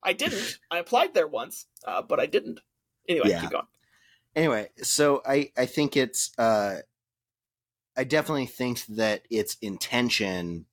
I 0.03 0.13
didn't. 0.13 0.57
I 0.69 0.77
applied 0.77 1.13
there 1.13 1.27
once, 1.27 1.65
uh, 1.85 2.01
but 2.01 2.19
I 2.19 2.25
didn't. 2.27 2.59
Anyway, 3.09 3.29
Yeah. 3.29 3.41
keep 3.41 3.49
going. 3.51 3.67
anyway, 4.35 4.69
so 4.81 5.21
I 5.25 5.51
I 5.57 5.65
think 5.65 5.97
it's 5.97 6.31
uh, 6.37 6.77
I 7.97 8.03
definitely 8.05 8.45
think 8.47 8.85
that 8.87 9.23
its 9.29 9.57
intention 9.61 10.65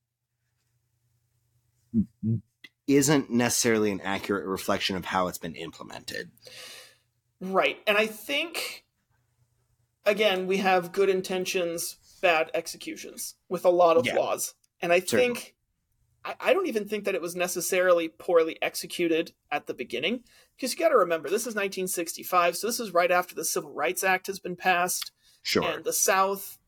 isn't 2.87 3.31
necessarily 3.31 3.91
an 3.91 4.01
accurate 4.01 4.47
reflection 4.47 4.97
of 4.97 5.05
how 5.05 5.29
it's 5.29 5.39
been 5.39 5.55
implemented. 5.55 6.31
Right. 7.41 7.79
And 7.87 7.97
I 7.99 8.07
think, 8.07 8.85
again, 10.05 10.47
we 10.47 10.57
have 10.59 10.93
good 10.93 11.09
intentions, 11.09 11.97
bad 12.23 12.51
executions 12.55 13.35
with 13.49 13.65
a 13.65 13.71
lot 13.71 13.97
of 13.97 14.07
Yeah. 14.07 14.15
flaws. 14.15 14.55
And 14.81 14.93
I 14.93 15.01
Certainly. 15.01 15.35
think, 15.35 15.55
I, 16.25 16.35
I 16.41 16.53
don't 16.53 16.67
even 16.67 16.89
think 16.89 17.05
that 17.05 17.15
it 17.15 17.23
was 17.23 17.37
necessarily 17.37 18.09
poorly 18.09 18.57
executed 18.63 19.33
at 19.51 19.67
the 19.67 19.75
beginning. 19.75 20.25
Because 20.57 20.73
you 20.73 20.79
got 20.79 20.89
to 20.89 20.97
remember, 20.97 21.29
this 21.29 21.43
is 21.43 21.55
1965, 21.55 22.57
so 22.57 22.67
this 22.67 22.81
is 22.81 22.93
right 22.93 23.11
after 23.11 23.35
the 23.35 23.45
Civil 23.45 23.73
Rights 23.73 24.03
Act 24.03 24.27
has 24.27 24.41
been 24.41 24.57
passed. 24.57 25.13
Sure. 25.43 25.63
And 25.63 25.85
the 25.85 25.93
South 25.93 26.59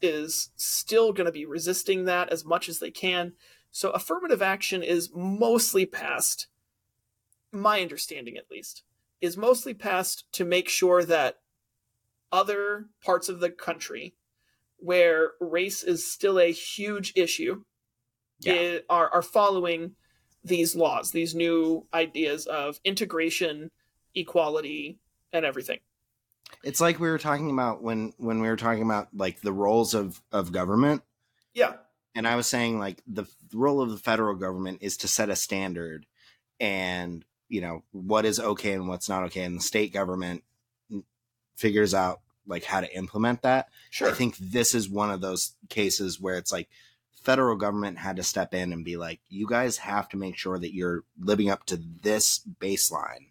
is 0.00 0.50
still 0.56 1.12
going 1.12 1.26
to 1.26 1.32
be 1.32 1.46
resisting 1.46 2.04
that 2.04 2.28
as 2.30 2.44
much 2.44 2.68
as 2.68 2.78
they 2.78 2.90
can. 2.90 3.32
So 3.72 3.90
affirmative 3.90 4.42
action 4.42 4.82
is 4.82 5.10
mostly 5.14 5.86
passed, 5.86 6.46
my 7.50 7.80
understanding 7.80 8.36
at 8.36 8.50
least, 8.50 8.82
is 9.20 9.36
mostly 9.36 9.72
passed 9.74 10.30
to 10.32 10.44
make 10.44 10.68
sure 10.68 11.04
that 11.04 11.38
other 12.30 12.86
parts 13.02 13.28
of 13.28 13.40
the 13.40 13.50
country 13.50 14.14
where 14.76 15.32
race 15.40 15.82
is 15.82 16.10
still 16.10 16.38
a 16.38 16.52
huge 16.52 17.12
issue 17.16 17.64
Yeah. 18.40 18.54
i- 18.54 18.82
are, 18.90 19.08
are 19.10 19.22
following 19.22 19.96
these 20.44 20.74
laws, 20.76 21.12
these 21.12 21.34
new 21.34 21.86
ideas 21.94 22.46
of 22.46 22.80
integration, 22.84 23.70
equality, 24.14 24.98
and 25.32 25.44
everything. 25.46 25.80
It's 26.62 26.80
like 26.80 27.00
we 27.00 27.08
were 27.08 27.18
talking 27.18 27.50
about 27.50 27.82
when 27.82 28.12
when 28.18 28.40
we 28.42 28.48
were 28.48 28.56
talking 28.56 28.82
about 28.82 29.08
like 29.16 29.40
the 29.40 29.52
roles 29.52 29.94
of 29.94 30.20
of 30.30 30.52
government 30.52 31.02
Yeah. 31.54 31.76
And 32.14 32.26
I 32.26 32.36
was 32.36 32.46
saying 32.46 32.78
like 32.78 33.02
the, 33.06 33.26
role 33.52 33.82
of 33.82 33.90
the 33.90 33.98
federal 33.98 34.34
government 34.34 34.78
is 34.80 34.96
to 34.98 35.08
set 35.08 35.28
a 35.28 35.36
standard 35.36 36.06
and 36.58 37.24
you 37.48 37.60
know 37.60 37.82
what 37.92 38.24
is 38.24 38.40
okay 38.40 38.72
and 38.72 38.88
what's 38.88 39.08
not 39.08 39.24
okay 39.24 39.42
and 39.42 39.56
the 39.56 39.62
state 39.62 39.92
government 39.92 40.42
figures 41.56 41.92
out 41.92 42.20
like 42.46 42.64
how 42.64 42.80
to 42.80 42.96
implement 42.96 43.42
that. 43.42 43.68
Sure. 43.90 44.08
I 44.08 44.12
think 44.12 44.36
this 44.38 44.74
is 44.74 44.88
one 44.88 45.10
of 45.10 45.20
those 45.20 45.54
cases 45.68 46.20
where 46.20 46.36
it's 46.36 46.52
like 46.52 46.68
federal 47.22 47.56
government 47.56 47.98
had 47.98 48.16
to 48.16 48.22
step 48.22 48.52
in 48.52 48.72
and 48.72 48.84
be 48.84 48.96
like 48.96 49.20
you 49.28 49.46
guys 49.46 49.76
have 49.78 50.08
to 50.08 50.16
make 50.16 50.36
sure 50.36 50.58
that 50.58 50.74
you're 50.74 51.04
living 51.20 51.50
up 51.50 51.64
to 51.66 51.76
this 52.02 52.40
baseline. 52.60 53.28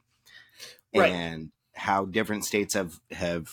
Right. 0.96 1.12
And 1.12 1.52
how 1.74 2.06
different 2.06 2.46
states 2.46 2.74
have 2.74 3.00
have 3.12 3.50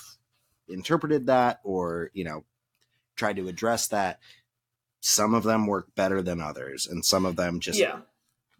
interpreted 0.68 1.26
that 1.26 1.60
or, 1.64 2.10
you 2.12 2.24
know, 2.24 2.44
tried 3.16 3.36
to 3.36 3.48
address 3.48 3.88
that 3.88 4.20
some 5.08 5.34
of 5.34 5.42
them 5.42 5.66
work 5.66 5.86
better 5.94 6.20
than 6.22 6.40
others 6.40 6.86
and 6.86 7.04
some 7.04 7.24
of 7.24 7.36
them 7.36 7.60
just 7.60 7.78
yeah. 7.78 8.00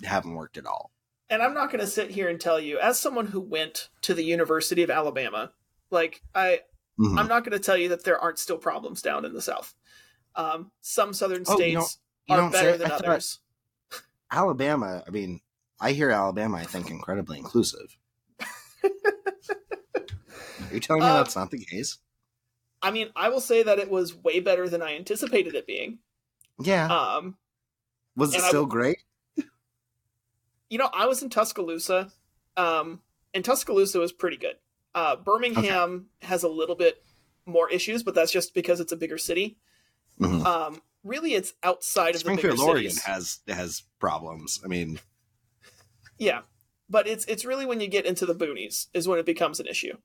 haven't 0.03 0.35
worked 0.35 0.57
at 0.57 0.67
all 0.67 0.91
and 1.31 1.43
I'm 1.43 1.53
not 1.53 1.71
going 1.71 1.81
to 1.81 1.87
sit 1.87 2.11
here 2.11 2.31
and 2.31 2.41
tell 2.41 2.59
you, 2.59 2.79
as 2.79 2.99
someone 2.99 3.27
who 3.27 3.41
went 3.41 3.91
to 4.01 4.15
the 4.15 4.23
University 4.25 4.83
of 4.83 4.89
Alabama, 4.91 5.53
like 5.91 6.23
I, 6.35 6.61
Mhm. 6.99 7.19
I'm 7.19 7.29
not 7.29 7.45
going 7.45 7.53
to 7.53 7.63
tell 7.63 7.77
you 7.77 7.91
that 7.91 8.03
there 8.03 8.19
aren't 8.19 8.39
still 8.39 8.57
problems 8.57 9.03
down 9.03 9.27
in 9.27 9.35
the 9.35 9.43
South. 9.43 9.75
Um, 10.35 10.71
some 10.81 11.13
southern 11.13 11.45
Oh, 11.47 11.59
you 11.61 11.81
states 11.83 11.99
you 12.27 12.35
are 12.35 12.51
better 12.51 12.79
than 12.79 12.91
others. 12.91 13.41
alabama 14.31 15.03
i 15.07 15.11
mean 15.11 15.41
i 15.81 15.93
hear 15.93 16.11
alabama 16.11 16.59
i 16.59 16.65
think 16.65 16.91
incredibly 16.91 17.39
inclusive 17.39 17.97
are 18.85 18.91
you 20.73 20.81
telling 20.81 21.03
me 21.03 21.09
Uh, 21.09 21.17
that's 21.19 21.37
not 21.37 21.51
the 21.51 21.65
case 21.65 21.99
I 22.81 22.93
mean, 22.93 23.09
I 23.17 23.29
will 23.29 23.41
say 23.41 23.65
that 23.65 23.81
it 23.81 23.91
was 23.91 24.15
way 24.15 24.39
better 24.39 24.69
than 24.69 24.83
I 24.83 24.95
anticipated 24.95 25.57
it 25.57 25.67
being. 25.67 25.99
Yeah 26.61 26.87
Um, 26.87 27.37
was 28.17 28.33
it 28.35 28.39
and 28.39 28.45
I 28.45 28.49
still 28.49 28.67
great 28.67 28.99
you 30.71 30.79
know, 30.79 30.91
I 30.93 31.07
was 31.07 31.23
in 31.23 31.31
Tuscaloosa, 31.31 32.13
um, 32.57 33.01
and 33.33 33.45
Tuscaloosa 33.45 33.99
was 33.99 34.13
pretty 34.13 34.37
good. 34.37 34.57
Uh, 34.95 35.17
Birmingham 35.17 36.07
has 36.23 36.43
a 36.43 36.49
little 36.49 36.75
bit 36.75 37.03
more 37.47 37.71
issues, 37.71 38.03
but 38.03 38.15
that's 38.15 38.33
just 38.33 38.53
because 38.55 38.81
it's 38.81 38.93
a 38.93 38.97
bigger 38.97 39.17
city. 39.19 39.57
Mhm. 40.21 40.45
Um, 40.45 40.83
really, 41.05 41.35
it's 41.35 41.55
outside 41.63 42.09
of 42.11 42.15
the 42.15 42.19
springfield 42.21 42.57
bigger 42.57 42.69
oregon 42.69 42.91
cities. 42.91 43.05
has 43.05 43.39
has 43.49 43.83
problems 43.99 44.61
i 44.65 44.69
mean 44.69 44.99
Yeah, 46.19 46.41
but 46.91 47.07
it's 47.07 47.25
it's 47.27 47.45
really 47.45 47.65
when 47.65 47.81
you 47.81 47.87
get 47.89 48.05
into 48.05 48.27
the 48.27 48.35
boonies 48.35 48.89
is 48.93 49.07
when 49.07 49.19
it 49.19 49.27
becomes 49.27 49.61
an 49.61 49.67
issue. 49.67 49.97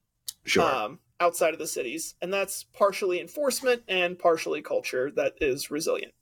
sure 0.45 0.63
Um, 0.63 0.99
outside 1.19 1.53
of 1.53 1.59
the 1.59 1.67
cities, 1.67 2.15
and 2.21 2.31
that's 2.31 2.63
partially 2.63 3.19
enforcement 3.19 3.83
and 3.87 4.19
partially 4.19 4.61
culture 4.61 5.09
that 5.11 5.33
is 5.41 5.71
resilient. 5.71 6.13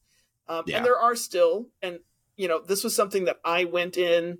Um, 0.47 0.63
Yeah. 0.67 0.77
And 0.77 0.85
there 0.85 0.97
are 0.99 1.15
still, 1.15 1.67
and 1.81 1.99
you 2.35 2.47
know, 2.47 2.59
this 2.59 2.83
was 2.83 2.95
something 2.95 3.25
that 3.25 3.39
I 3.45 3.65
went 3.65 3.97
in 3.97 4.39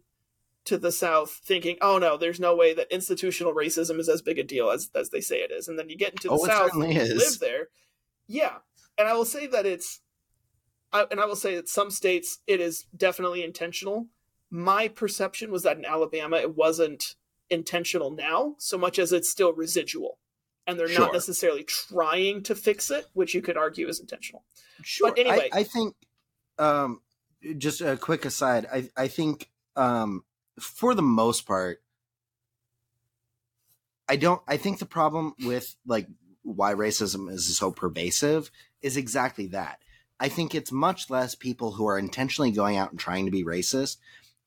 to 0.66 0.78
the 0.78 0.92
South 0.92 1.32
thinking, 1.44 1.78
oh 1.82 1.98
no, 1.98 2.18
there's 2.18 2.40
no 2.40 2.56
way 2.56 2.74
that 2.74 2.92
institutional 2.92 3.54
racism 3.54 4.00
is 4.00 4.08
as 4.08 4.22
big 4.22 4.38
a 4.40 4.44
deal 4.44 4.70
as 4.70 4.90
as 4.96 5.10
they 5.10 5.22
say 5.22 5.38
it 5.38 5.52
is. 5.52 5.68
And 5.68 5.78
then 5.78 5.90
you 5.90 5.98
get 5.98 6.12
into 6.12 6.28
the 6.28 6.34
Oh, 6.36 6.46
South, 6.46 6.74
and 6.74 6.92
is. 6.94 7.14
live 7.14 7.40
there, 7.40 7.68
yeah. 8.28 8.58
And 8.98 9.08
I 9.08 9.14
will 9.14 9.26
say 9.26 9.48
that 9.48 9.66
it's, 9.66 10.02
I, 10.94 11.06
and 11.10 11.20
I 11.20 11.26
will 11.26 11.36
say 11.36 11.56
that 11.56 11.68
some 11.70 11.90
states 11.90 12.40
it 12.46 12.60
is 12.60 12.86
definitely 12.96 13.44
intentional. 13.44 14.08
My 14.50 14.88
perception 14.88 15.50
was 15.52 15.64
that 15.64 15.78
in 15.78 15.86
Alabama 15.86 16.38
it 16.38 16.56
wasn't 16.56 17.16
intentional 17.50 18.12
now 18.12 18.56
so 18.60 18.78
much 18.78 19.00
as 19.00 19.12
it's 19.12 19.30
still 19.30 19.54
residual, 19.54 20.20
and 20.72 20.80
they're 20.80 20.88
Sure. 20.88 21.02
not 21.06 21.14
necessarily 21.14 21.64
trying 21.64 22.42
to 22.44 22.56
fix 22.56 22.90
it, 22.90 23.06
which 23.14 23.34
you 23.36 23.42
could 23.42 23.58
argue 23.58 23.88
is 23.88 24.00
intentional. 24.00 24.44
Sure. 24.84 25.14
anyway- 25.16 25.50
I, 25.54 25.60
I 25.60 25.64
think 25.64 25.96
um, 26.58 27.02
just 27.58 27.82
a 27.82 27.98
quick 27.98 28.26
aside. 28.26 28.66
I 28.72 28.90
I 28.98 29.08
think 29.08 29.50
um, 29.76 30.24
for 30.60 30.94
the 30.96 31.02
most 31.02 31.46
part, 31.46 31.82
I 34.08 34.16
don't. 34.16 34.42
I 34.48 34.58
think 34.58 34.80
the 34.80 34.86
problem 34.86 35.34
with 35.46 35.76
like 35.86 36.08
why 36.44 36.74
racism 36.74 37.30
is 37.32 37.56
so 37.58 37.72
pervasive 37.72 38.52
is 38.82 38.98
exactly 38.98 39.48
that. 39.48 39.80
I 40.20 40.28
think 40.30 40.54
it's 40.54 40.72
much 40.72 41.10
less 41.10 41.34
people 41.34 41.72
who 41.74 41.88
are 41.88 41.98
intentionally 41.98 42.52
going 42.52 42.78
out 42.78 42.92
and 42.92 43.00
trying 43.00 43.26
to 43.26 43.32
be 43.32 43.44
racist, 43.44 43.98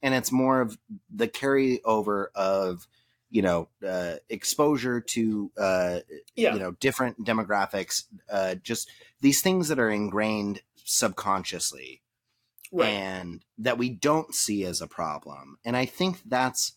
and 0.02 0.14
it's 0.14 0.30
more 0.30 0.60
of 0.60 0.78
the 1.12 1.28
carryover 1.28 2.26
of 2.34 2.86
you 3.34 3.42
know 3.42 3.68
uh, 3.86 4.14
exposure 4.30 5.00
to 5.00 5.50
uh, 5.58 5.98
Yeah. 6.36 6.54
you 6.54 6.60
know 6.60 6.70
different 6.70 7.24
demographics, 7.24 8.04
uh, 8.30 8.54
just 8.54 8.88
these 9.20 9.42
things 9.42 9.68
that 9.68 9.80
are 9.80 9.90
ingrained 9.90 10.62
subconsciously 10.84 12.00
Right. 12.70 12.88
and 12.88 13.44
that 13.58 13.76
we 13.76 13.90
don't 13.90 14.34
see 14.34 14.64
as 14.64 14.80
a 14.80 14.86
problem. 14.86 15.58
And 15.64 15.76
I 15.76 15.84
think 15.84 16.18
that's 16.24 16.72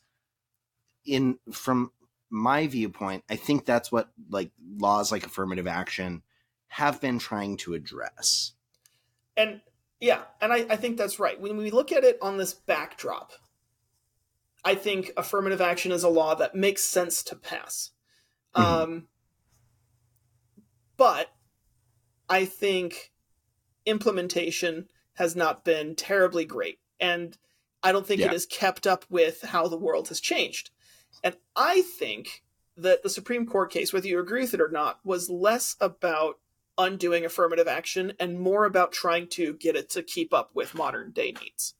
in 1.05 1.37
from 1.51 1.91
my 2.29 2.65
viewpoint, 2.67 3.23
I 3.29 3.35
think 3.35 3.65
that's 3.65 3.91
what 3.91 4.09
like 4.29 4.51
laws 4.77 5.11
like 5.11 5.25
affirmative 5.25 5.67
action 5.67 6.23
have 6.69 6.99
been 6.99 7.19
trying 7.19 7.57
to 7.57 7.75
address. 7.75 8.53
And 9.35 9.61
yeah, 9.99 10.23
and 10.41 10.51
I, 10.51 10.65
I 10.69 10.75
think 10.75 10.97
that's 10.97 11.19
right. 11.19 11.39
When 11.39 11.57
we 11.57 11.69
look 11.69 11.91
at 11.91 12.03
it 12.03 12.17
on 12.21 12.37
this 12.37 12.53
backdrop, 12.53 13.33
I 14.63 14.75
think 14.75 15.11
affirmative 15.17 15.61
action 15.61 15.91
is 15.91 16.03
a 16.03 16.09
law 16.09 16.35
that 16.35 16.55
makes 16.55 16.83
sense 16.83 17.23
to 17.23 17.35
pass. 17.35 17.91
Mhm. 18.55 18.61
Um, 18.61 19.07
but 20.97 21.29
I 22.29 22.45
think 22.45 23.13
implementation 23.85 24.89
has 25.13 25.35
not 25.35 25.63
been 25.63 25.95
terribly 25.95 26.45
great. 26.45 26.79
And 26.99 27.37
I 27.83 27.91
don't 27.91 28.05
think 28.05 28.19
Yeah. 28.19 28.27
it 28.27 28.33
has 28.33 28.45
kept 28.45 28.85
up 28.85 29.05
with 29.09 29.41
how 29.41 29.67
the 29.67 29.77
world 29.77 30.09
has 30.09 30.19
changed. 30.19 30.71
And 31.23 31.37
I 31.55 31.81
think 31.81 32.43
that 32.75 33.01
the 33.03 33.09
Supreme 33.09 33.47
Court 33.47 33.71
case, 33.71 33.93
whether 33.93 34.07
you 34.07 34.19
agree 34.19 34.41
with 34.41 34.53
it 34.53 34.61
or 34.61 34.69
not, 34.69 34.99
was 35.05 35.29
less 35.29 35.75
about 35.79 36.39
undoing 36.77 37.25
affirmative 37.25 37.67
action 37.67 38.13
and 38.19 38.39
more 38.39 38.65
about 38.65 38.91
trying 38.91 39.27
to 39.27 39.53
get 39.53 39.75
it 39.75 39.89
to 39.89 40.03
keep 40.03 40.33
up 40.33 40.51
with 40.53 40.75
modern 40.75 41.11
day 41.11 41.31
needs. 41.41 41.73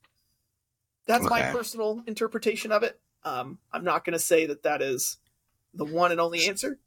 That's 1.08 1.30
my 1.30 1.42
personal 1.52 2.04
interpretation 2.06 2.72
of 2.72 2.84
it. 2.84 3.00
Um, 3.24 3.60
I'm 3.74 3.84
not 3.84 4.06
going 4.06 4.14
to 4.14 4.20
say 4.20 4.46
that 4.46 4.64
that 4.64 4.82
is 4.82 5.18
the 5.74 5.86
one 5.86 6.12
and 6.12 6.20
only 6.22 6.48
answer. 6.48 6.80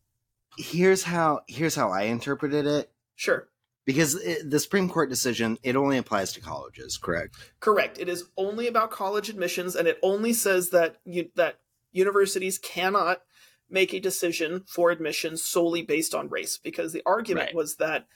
Here's 0.57 1.05
how 1.05 1.41
here's 1.47 1.75
how 1.75 1.91
I 1.91 2.03
interpreted 2.03 2.67
it 2.67 2.91
Sure, 3.15 3.49
because 3.85 4.15
it, 4.17 4.51
the 4.51 4.59
Supreme 4.59 4.89
Court 4.89 5.09
decision 5.09 5.59
it 5.63 5.77
only 5.77 5.97
applies 5.97 6.33
to 6.33 6.41
colleges, 6.41 6.99
correct? 6.99 7.37
correct. 7.61 7.99
It 7.99 8.09
is 8.09 8.25
only 8.37 8.67
about 8.67 8.91
college 8.91 9.29
admissions, 9.29 9.77
and 9.77 9.87
it 9.87 9.99
only 10.03 10.33
says 10.33 10.71
that 10.71 10.97
you, 11.05 11.31
that 11.37 11.61
universities 11.93 12.59
cannot 12.59 13.23
make 13.69 13.95
a 13.95 14.01
decision 14.01 14.65
for 14.67 14.91
admissions 14.91 15.43
solely 15.45 15.83
based 15.83 16.15
on 16.15 16.29
race. 16.29 16.59
Because 16.59 16.93
the 16.93 17.03
argument 17.07 17.49
Right. 17.49 17.55
was 17.55 17.77
that 17.77 18.07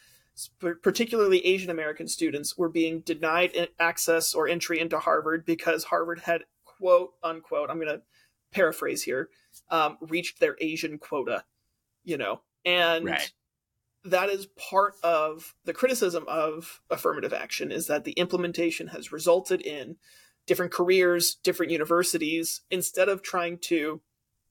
particularly 0.82 1.44
Asian 1.46 1.70
American 1.70 2.08
students 2.08 2.56
were 2.58 2.68
being 2.68 3.00
denied 3.00 3.68
access 3.78 4.34
or 4.34 4.48
entry 4.48 4.80
into 4.80 4.98
Harvard 4.98 5.44
because 5.44 5.84
Harvard 5.84 6.20
had 6.20 6.42
quote 6.64 7.14
unquote. 7.22 7.70
I'm 7.70 7.76
going 7.76 7.88
to 7.88 8.02
paraphrase 8.52 9.02
here. 9.02 9.30
Um, 9.70 9.98
reached 10.00 10.40
their 10.40 10.56
Asian 10.60 10.98
quota, 10.98 11.44
you 12.02 12.16
know, 12.16 12.40
and 12.64 13.06
Right. 13.06 13.32
that 14.04 14.28
is 14.28 14.46
part 14.46 14.94
of 15.02 15.54
the 15.64 15.72
criticism 15.72 16.24
of 16.26 16.82
affirmative 16.90 17.32
action 17.32 17.70
is 17.70 17.86
that 17.86 18.04
the 18.04 18.12
implementation 18.12 18.88
has 18.88 19.12
resulted 19.12 19.60
in 19.60 19.96
different 20.46 20.72
careers, 20.72 21.36
different 21.36 21.72
universities, 21.72 22.62
instead 22.70 23.08
of 23.08 23.22
trying 23.22 23.58
to 23.58 24.00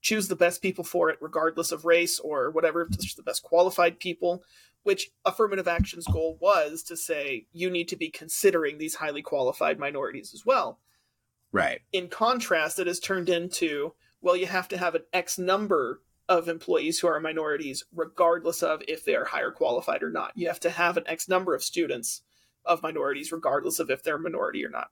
choose 0.00 0.28
the 0.28 0.36
best 0.36 0.60
people 0.60 0.84
for 0.84 1.08
it, 1.08 1.18
regardless 1.20 1.70
of 1.70 1.84
race 1.84 2.18
or 2.18 2.50
whatever, 2.50 2.88
just 3.00 3.16
the 3.16 3.22
best 3.22 3.42
qualified 3.42 3.98
people, 3.98 4.42
which 4.84 5.10
affirmative 5.24 5.66
action's 5.66 6.06
goal 6.06 6.38
was 6.40 6.82
to 6.84 6.96
say 6.96 7.46
you 7.52 7.68
need 7.68 7.88
to 7.88 7.96
be 7.96 8.10
considering 8.10 8.78
these 8.78 8.94
highly 8.94 9.22
qualified 9.22 9.78
minorities 9.78 10.32
as 10.32 10.46
well. 10.46 10.78
Right. 11.52 11.80
In 11.92 12.08
contrast, 12.08 12.78
it 12.78 12.86
has 12.86 13.00
turned 13.00 13.28
into, 13.28 13.94
well, 14.20 14.36
you 14.36 14.46
have 14.46 14.68
to 14.68 14.78
have 14.78 14.94
an 14.94 15.02
X 15.12 15.38
number 15.38 16.00
of 16.28 16.48
employees 16.48 16.98
who 16.98 17.08
are 17.08 17.20
minorities, 17.20 17.84
regardless 17.94 18.62
of 18.62 18.82
if 18.88 19.04
they 19.04 19.14
are 19.14 19.26
higher 19.26 19.50
qualified 19.50 20.02
or 20.02 20.10
not. 20.10 20.32
You 20.34 20.48
have 20.48 20.60
to 20.60 20.70
have 20.70 20.96
an 20.96 21.04
X 21.06 21.28
number 21.28 21.54
of 21.54 21.62
students 21.62 22.22
of 22.64 22.82
minorities, 22.82 23.32
regardless 23.32 23.78
of 23.78 23.90
if 23.90 24.02
they're 24.02 24.16
a 24.16 24.20
minority 24.20 24.64
or 24.64 24.70
not. 24.70 24.88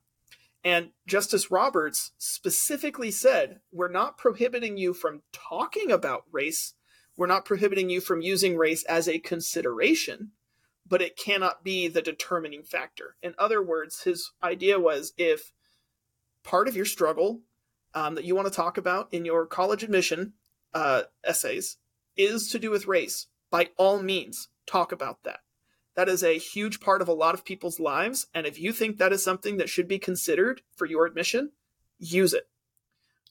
And 0.65 0.91
Justice 1.07 1.51
Roberts 1.51 2.13
specifically 2.19 3.11
said, 3.11 3.61
We're 3.73 3.91
not 3.91 4.19
prohibiting 4.19 4.77
you 4.77 4.95
from 4.95 5.23
talking 5.33 5.91
about 5.91 6.25
race. 6.31 6.75
We're 7.23 7.29
not 7.29 7.45
prohibiting 7.45 7.89
you 7.89 8.01
from 8.01 8.21
using 8.21 8.57
race 8.57 8.83
as 8.83 9.07
a 9.07 9.21
consideration, 9.21 10.33
but 10.85 11.01
it 11.01 11.17
cannot 11.17 11.63
be 11.63 11.87
the 11.87 12.03
determining 12.03 12.65
factor. 12.65 13.15
In 13.23 13.37
other 13.39 13.63
words, 13.63 14.03
his 14.03 14.33
idea 14.43 14.81
was 14.81 15.13
if 15.17 15.53
part 16.43 16.67
of 16.67 16.75
your 16.75 16.85
struggle 16.85 17.43
um, 17.95 18.17
that 18.17 18.25
you 18.25 18.35
want 18.35 18.49
to 18.49 18.53
talk 18.53 18.77
about 18.77 19.07
in 19.15 19.25
your 19.25 19.47
college 19.47 19.85
admission 19.85 20.33
uh, 20.75 21.03
essays 21.23 21.77
is 22.17 22.49
to 22.51 22.59
do 22.59 22.73
with 22.73 22.89
race, 22.89 23.29
by 23.53 23.69
all 23.77 24.03
means, 24.03 24.49
talk 24.67 24.91
about 24.91 25.23
that. 25.23 25.43
That 25.95 26.09
is 26.09 26.25
a 26.25 26.39
huge 26.39 26.81
part 26.81 27.01
of 27.01 27.07
a 27.07 27.13
lot 27.13 27.35
of 27.35 27.45
people's 27.45 27.79
lives. 27.79 28.27
And 28.35 28.49
if 28.49 28.59
you 28.59 28.73
think 28.73 28.99
that 28.99 29.13
is 29.13 29.23
something 29.23 29.59
that 29.59 29.69
should 29.69 29.87
be 29.87 30.01
considered 30.01 30.63
for 30.75 30.87
your 30.87 31.07
admission, 31.07 31.53
use 32.01 32.35
it. 32.35 32.49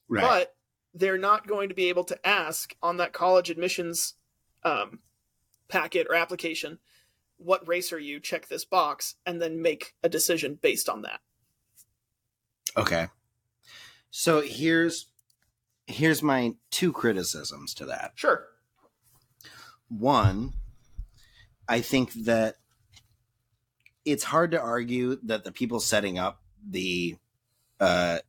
Right. 0.07 0.21
But 0.21 0.55
they're 0.93 1.17
not 1.17 1.47
going 1.47 1.69
to 1.69 1.75
be 1.75 1.89
able 1.89 2.03
to 2.05 2.27
ask 2.27 2.75
on 2.81 2.97
that 2.97 3.13
college 3.13 3.49
admissions 3.49 4.15
um, 4.63 4.99
packet 5.67 6.07
or 6.09 6.15
application, 6.15 6.79
what 7.37 7.67
race 7.67 7.91
are 7.91 7.99
you? 7.99 8.19
Check 8.19 8.47
this 8.47 8.65
box, 8.65 9.15
and 9.25 9.41
then 9.41 9.61
make 9.61 9.95
a 10.03 10.09
decision 10.09 10.59
based 10.61 10.89
on 10.89 11.01
that. 11.03 11.21
Okay. 12.77 13.07
So 14.11 14.41
here's 14.41 15.07
here's 15.87 16.21
my 16.21 16.53
two 16.69 16.91
criticisms 16.93 17.73
to 17.75 17.85
that. 17.85 18.11
Sure. 18.15 18.45
One, 19.89 20.53
I 21.67 21.81
think 21.81 22.13
that 22.25 22.55
it's 24.05 24.23
hard 24.23 24.51
to 24.51 24.61
argue 24.61 25.17
that 25.23 25.43
the 25.43 25.51
people 25.51 25.79
setting 25.79 26.17
up 26.17 26.41
the 26.67 27.15
uh, 27.79 28.19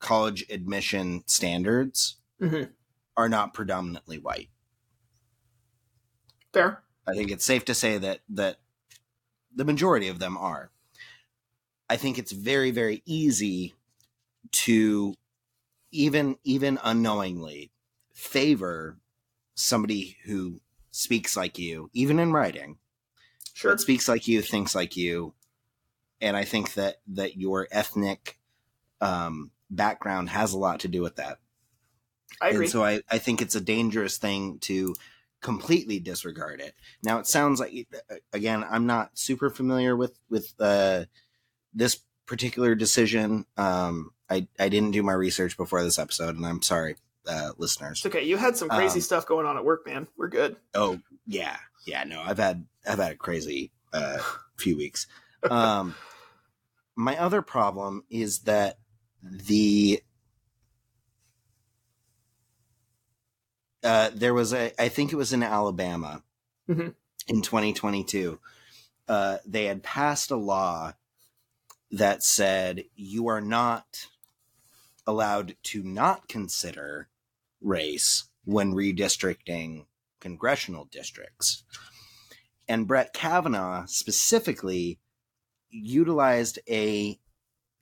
college 0.00 0.44
admission 0.50 1.22
standards 1.26 2.16
Mhm. 2.40 2.72
are 3.16 3.28
not 3.28 3.54
predominantly 3.54 4.18
white. 4.18 4.50
Fair. 6.52 6.82
I 7.06 7.12
think 7.14 7.30
it's 7.30 7.44
safe 7.44 7.64
to 7.66 7.74
say 7.74 7.98
that 7.98 8.20
that 8.28 8.60
the 9.54 9.64
majority 9.64 10.08
of 10.08 10.18
them 10.18 10.36
are. 10.36 10.70
I 11.88 11.96
think 11.96 12.18
it's 12.18 12.32
very 12.32 12.70
very 12.70 13.02
easy 13.04 13.74
to 14.52 15.16
even 15.92 16.38
even 16.44 16.78
unknowingly 16.82 17.72
favor 18.12 18.98
somebody 19.54 20.18
who 20.24 20.60
speaks 20.92 21.36
like 21.36 21.58
you, 21.58 21.90
even 21.92 22.18
in 22.18 22.32
writing, 22.32 22.78
Sure. 23.54 23.72
that 23.72 23.80
speaks 23.80 24.08
like 24.08 24.26
you, 24.28 24.42
thinks 24.42 24.74
like 24.74 24.96
you, 24.96 25.34
and 26.20 26.36
I 26.36 26.44
think 26.44 26.74
that 26.74 27.00
that 27.08 27.36
your 27.36 27.68
ethnic 27.70 28.38
um, 29.00 29.50
background 29.70 30.30
has 30.30 30.52
a 30.52 30.58
lot 30.58 30.80
to 30.80 30.88
do 30.88 31.02
with 31.02 31.16
that. 31.16 31.38
I 32.40 32.50
agree. 32.50 32.66
And 32.66 32.72
so 32.72 32.84
I, 32.84 33.02
I 33.10 33.18
think 33.18 33.42
it's 33.42 33.54
a 33.54 33.60
dangerous 33.60 34.18
thing 34.18 34.58
to 34.60 34.94
completely 35.40 35.98
disregard 35.98 36.60
it. 36.60 36.74
Now 37.02 37.18
it 37.18 37.26
sounds 37.26 37.60
like 37.60 37.86
again, 38.32 38.64
I'm 38.68 38.86
not 38.86 39.18
super 39.18 39.50
familiar 39.50 39.96
with 39.96 40.18
with 40.28 40.52
uh, 40.60 41.04
this 41.74 42.00
particular 42.26 42.74
decision. 42.74 43.46
Um, 43.56 44.12
I 44.28 44.46
I 44.58 44.68
didn't 44.68 44.92
do 44.92 45.02
my 45.02 45.12
research 45.12 45.56
before 45.56 45.82
this 45.82 45.98
episode, 45.98 46.36
and 46.36 46.46
I'm 46.46 46.62
sorry, 46.62 46.96
uh, 47.26 47.50
listeners. 47.58 47.98
It's 48.04 48.14
okay. 48.14 48.24
You 48.24 48.36
had 48.36 48.56
some 48.56 48.68
crazy 48.68 48.98
Um, 48.98 49.02
stuff 49.02 49.26
going 49.26 49.46
on 49.46 49.56
at 49.56 49.64
work, 49.64 49.86
man. 49.86 50.06
We're 50.16 50.28
good. 50.28 50.56
Oh 50.74 51.00
yeah, 51.26 51.56
yeah. 51.86 52.04
No, 52.04 52.22
I've 52.22 52.38
had 52.38 52.66
I've 52.86 52.98
had 52.98 53.12
a 53.12 53.16
crazy 53.16 53.72
uh, 53.92 54.18
few 54.56 54.76
weeks. 54.76 55.06
Um, 55.42 55.94
my 56.96 57.18
other 57.18 57.42
problem 57.42 58.04
is 58.10 58.40
that 58.40 58.78
the 59.22 60.02
uh, 63.82 64.10
there 64.14 64.34
was 64.34 64.52
a 64.52 64.72
I 64.80 64.88
think 64.88 65.12
it 65.12 65.16
was 65.16 65.32
in 65.32 65.42
Alabama 65.42 66.22
Mhm. 66.68 66.94
in 67.26 67.42
2022. 67.42 68.40
Uh, 69.08 69.38
they 69.44 69.64
had 69.64 69.82
passed 69.82 70.30
a 70.30 70.36
law 70.36 70.92
that 71.90 72.22
said 72.22 72.84
you 72.94 73.26
are 73.26 73.40
not 73.40 74.06
allowed 75.06 75.56
to 75.64 75.82
not 75.82 76.28
consider 76.28 77.08
race 77.60 78.24
when 78.44 78.72
redistricting 78.72 79.86
congressional 80.20 80.84
districts. 80.84 81.64
And 82.68 82.86
Brett 82.86 83.12
Kavanaugh 83.12 83.86
specifically 83.86 85.00
utilized 85.70 86.58
a 86.68 87.18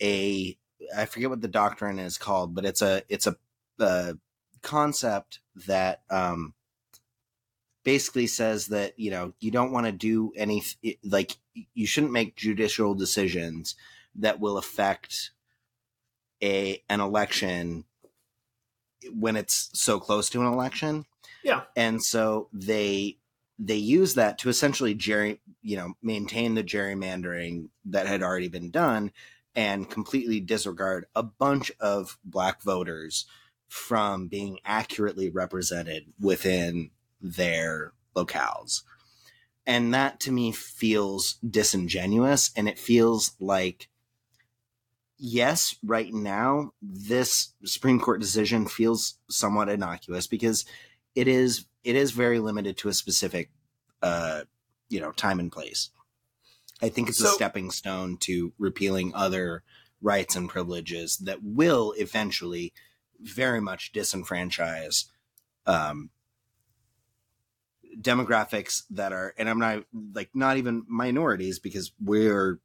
a 0.01 0.57
I 0.97 1.05
forget 1.05 1.31
what 1.31 1.41
the 1.41 1.49
doctrine 1.49 1.99
is 1.99 2.19
called, 2.19 2.55
but 2.55 2.65
it's 2.65 2.83
a 2.83 3.03
it's 3.09 3.27
a, 3.27 3.37
a 3.79 4.17
concept 4.63 5.41
that 5.67 6.03
um, 6.11 6.55
basically 7.85 8.27
says 8.27 8.67
that 8.67 8.99
you 8.99 9.11
know 9.11 9.33
you 9.41 9.51
don't 9.51 9.73
want 9.73 9.87
to 9.87 9.93
do 9.93 10.33
any 10.37 10.63
like 11.03 11.37
you 11.75 11.87
shouldn't 11.87 12.13
make 12.13 12.37
judicial 12.37 12.95
decisions 12.95 13.75
that 14.15 14.41
will 14.41 14.59
affect 14.59 15.31
a 16.43 16.83
an 16.89 17.01
election 17.01 17.85
when 19.13 19.37
it's 19.37 19.71
so 19.73 19.99
close 20.01 20.29
to 20.31 20.41
an 20.41 20.47
election. 20.47 21.05
Yeah. 21.43 21.63
And 21.77 22.03
so 22.03 22.49
they 22.53 23.19
they 23.59 23.77
use 23.77 24.15
that 24.15 24.39
to 24.39 24.49
essentially 24.49 24.95
jerry, 24.95 25.41
you 25.63 25.77
know, 25.77 25.95
maintain 26.03 26.55
the 26.55 26.63
gerrymandering 26.63 27.69
that 27.87 28.07
had 28.07 28.23
already 28.23 28.49
been 28.49 28.71
done 28.71 29.13
and 29.59 29.91
completely 29.91 30.39
disregard 30.39 31.05
a 31.17 31.23
bunch 31.25 31.73
of 31.81 32.17
black 32.25 32.63
voters 32.63 33.27
from 33.67 34.29
being 34.29 34.61
accurately 34.65 35.29
represented 35.29 36.05
within 36.21 36.91
their 37.21 37.93
locales. 38.15 38.85
And 39.67 39.93
that 39.93 40.21
to 40.21 40.31
me 40.31 40.53
feels 40.53 41.39
disingenuous 41.45 42.53
and 42.55 42.69
it 42.69 42.79
feels 42.79 43.33
like 43.41 43.89
yes, 45.19 45.75
right 45.83 46.15
now, 46.15 46.71
this 46.81 47.53
Supreme 47.65 47.99
Court 47.99 48.21
decision 48.21 48.69
feels 48.69 49.19
somewhat 49.29 49.69
innocuous 49.69 50.29
because 50.29 50.67
it 51.17 51.27
is 51.27 51.65
it 51.83 51.97
is 51.97 52.13
very 52.13 52.39
limited 52.39 52.77
to 52.77 52.89
a 52.91 52.95
specific 52.95 53.51
uh 54.03 54.43
you 54.89 55.01
know 55.01 55.11
time 55.11 55.41
and 55.41 55.51
place. 55.51 55.91
I 56.81 56.89
think 56.89 57.09
it's 57.09 57.19
so, 57.19 57.29
a 57.29 57.33
stepping 57.33 57.71
stone 57.71 58.17
to 58.19 58.53
repealing 58.59 59.13
other 59.15 59.63
rights 60.01 60.37
and 60.37 60.49
privileges 60.49 61.17
that 61.19 61.43
will 61.43 61.93
eventually 61.99 62.73
very 63.21 63.61
much 63.61 63.93
disenfranchise 63.93 65.07
um 65.67 66.11
demographics 68.01 68.85
that 68.91 69.13
are 69.13 69.35
and 69.39 69.49
I'm 69.49 69.59
not 69.59 69.85
like 70.15 70.31
not 70.35 70.57
even 70.57 70.85
minorities 70.89 71.59
because 71.59 71.93
we're 72.01 72.61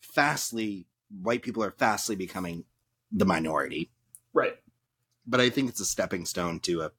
fastly 0.00 0.86
white 1.22 1.42
people 1.42 1.62
are 1.62 1.70
fastly 1.70 2.16
becoming 2.16 2.64
the 3.12 3.24
minority. 3.24 3.90
Right. 4.32 4.56
But 5.26 5.40
I 5.40 5.50
think 5.50 5.68
it's 5.68 5.80
a 5.80 5.84
stepping 5.84 6.24
stone 6.24 6.60
to 6.60 6.82
a, 6.82 6.92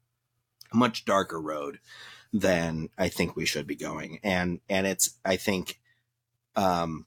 a 0.71 0.75
much 0.75 1.05
darker 1.05 1.41
road 1.41 1.79
than 2.33 2.89
I 2.97 3.09
think 3.09 3.35
we 3.35 3.45
should 3.45 3.67
be 3.67 3.75
going. 3.75 4.19
And 4.23 4.59
and 4.69 4.87
it's 4.87 5.17
I 5.25 5.35
think 5.35 5.79
um 6.57 7.05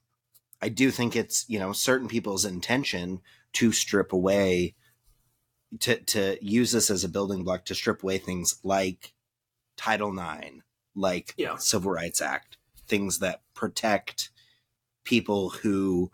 I 0.61 0.69
do 0.69 0.91
think 0.91 1.15
it's, 1.15 1.45
you 1.49 1.59
know, 1.59 1.73
certain 1.73 2.07
people's 2.07 2.45
intention 2.45 3.21
to 3.53 3.71
strip 3.71 4.13
away 4.13 4.75
to 5.79 5.97
to 5.97 6.37
use 6.41 6.71
this 6.71 6.89
as 6.89 7.03
a 7.03 7.09
building 7.09 7.43
block 7.43 7.65
to 7.65 7.75
strip 7.75 8.03
away 8.03 8.17
things 8.17 8.59
like 8.63 9.13
Title 9.77 10.17
IX, 10.17 10.57
like 10.95 11.33
yeah. 11.37 11.55
Civil 11.57 11.91
Rights 11.91 12.21
Act, 12.21 12.57
things 12.87 13.19
that 13.19 13.41
protect 13.53 14.29
people 15.03 15.49
who 15.49 16.11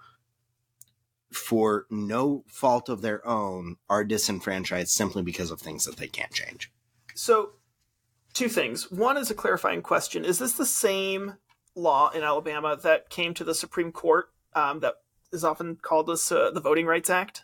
for 1.32 1.86
no 1.90 2.46
fault 2.48 2.88
of 2.88 3.02
their 3.02 3.26
own, 3.28 3.76
are 3.90 4.06
disenfranchised 4.06 4.90
simply 4.90 5.22
because 5.22 5.52
of 5.52 5.60
things 5.60 5.84
that 5.84 5.98
they 5.98 6.08
can't 6.08 6.32
change. 6.32 6.72
So, 7.14 7.52
two 8.34 8.48
things. 8.48 8.90
One 8.90 9.18
is 9.18 9.30
a 9.30 9.36
clarifying 9.36 9.82
question: 9.82 10.24
Is 10.24 10.40
this 10.40 10.54
the 10.54 10.66
same 10.66 11.36
law 11.78 12.10
in 12.10 12.24
Alabama 12.24 12.76
that 12.84 13.10
came 13.10 13.34
to 13.36 13.44
the 13.44 13.56
Supreme 13.56 13.92
Court 13.92 14.30
um, 14.54 14.80
that 14.82 14.96
is 15.32 15.44
often 15.44 15.78
called 15.82 16.08
this 16.08 16.32
uh, 16.32 16.52
the 16.52 16.60
Voting 16.60 16.86
Rights 16.86 17.10
Act? 17.10 17.44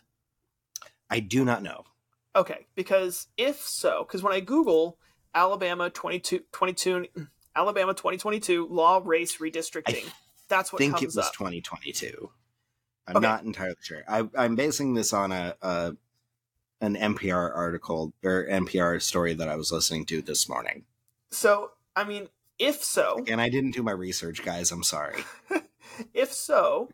I 1.08 1.20
do 1.20 1.44
not 1.44 1.62
know. 1.62 1.84
Okay, 2.36 2.66
because 2.74 3.28
if 3.36 3.60
so, 3.62 4.04
because 4.06 4.22
when 4.22 4.32
I 4.32 4.40
Google 4.40 4.98
Alabama 5.34 5.88
22, 5.90 6.40
22 6.52 7.06
Alabama 7.56 7.94
2022 7.94 8.66
law 8.68 9.00
race 9.04 9.38
redistricting, 9.38 10.10
that's 10.48 10.72
what 10.72 10.78
think 10.78 11.00
it 11.02 11.06
was 11.06 11.18
up. 11.18 11.32
2022. 11.32 12.30
I'm 13.06 13.16
Okay. 13.16 13.26
not 13.26 13.44
entirely 13.44 13.76
sure. 13.80 14.02
I, 14.08 14.28
I'm 14.36 14.56
basing 14.56 14.94
this 14.94 15.12
on 15.12 15.30
a, 15.30 15.54
a 15.62 15.94
an 16.80 16.96
NPR 16.96 17.54
article 17.54 18.12
or 18.24 18.46
NPR 18.50 19.00
story 19.00 19.34
that 19.34 19.48
I 19.48 19.56
was 19.56 19.70
listening 19.70 20.04
to 20.06 20.20
this 20.20 20.48
morning, 20.48 20.84
So, 21.30 21.70
I 21.96 22.04
mean, 22.04 22.28
if 22.58 22.82
so, 22.82 23.24
and 23.26 23.40
I 23.40 23.48
didn't 23.48 23.72
do 23.72 23.82
my 23.82 23.92
research, 23.92 24.44
guys. 24.44 24.72
I'm 24.72 24.82
sorry. 24.82 25.24
if 26.14 26.32
so, 26.32 26.90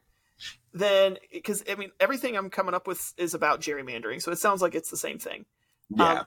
then 0.73 1.19
because 1.33 1.63
I 1.71 1.75
mean 1.75 1.91
everything 2.01 2.37
I'm 2.37 2.51
coming 2.51 2.75
up 2.75 2.87
with 2.87 3.13
is 3.17 3.35
about 3.35 3.61
gerrymandering, 3.61 4.23
so 4.23 4.33
it 4.33 4.39
sounds 4.39 4.63
like 4.63 4.75
it's 4.75 4.91
the 4.91 4.97
same 4.97 5.19
thing. 5.19 5.47
Yeah, 5.91 6.21
Um, 6.21 6.27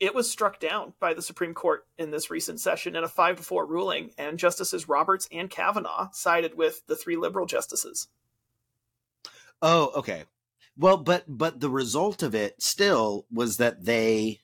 it 0.00 0.14
was 0.14 0.28
struck 0.28 0.58
down 0.58 0.94
by 0.98 1.14
the 1.14 1.22
Supreme 1.22 1.54
Court 1.54 1.86
in 1.96 2.10
this 2.10 2.30
recent 2.30 2.60
session 2.60 2.96
in 2.96 3.04
a 3.04 3.08
five 3.08 3.36
to 3.36 3.42
four 3.42 3.66
ruling, 3.66 4.10
and 4.18 4.38
Justices 4.38 4.88
Roberts 4.88 5.28
and 5.30 5.48
Kavanaugh 5.48 6.08
sided 6.12 6.56
with 6.56 6.84
the 6.88 6.96
three 6.96 7.16
liberal 7.16 7.46
justices. 7.46 8.08
Oh, 9.62 9.92
okay. 9.96 10.24
Well, 10.76 10.96
but 10.96 11.24
but 11.28 11.60
the 11.60 11.70
result 11.70 12.22
of 12.22 12.34
it 12.34 12.60
still 12.60 13.26
was 13.30 13.58
that 13.58 13.84
they 13.84 14.40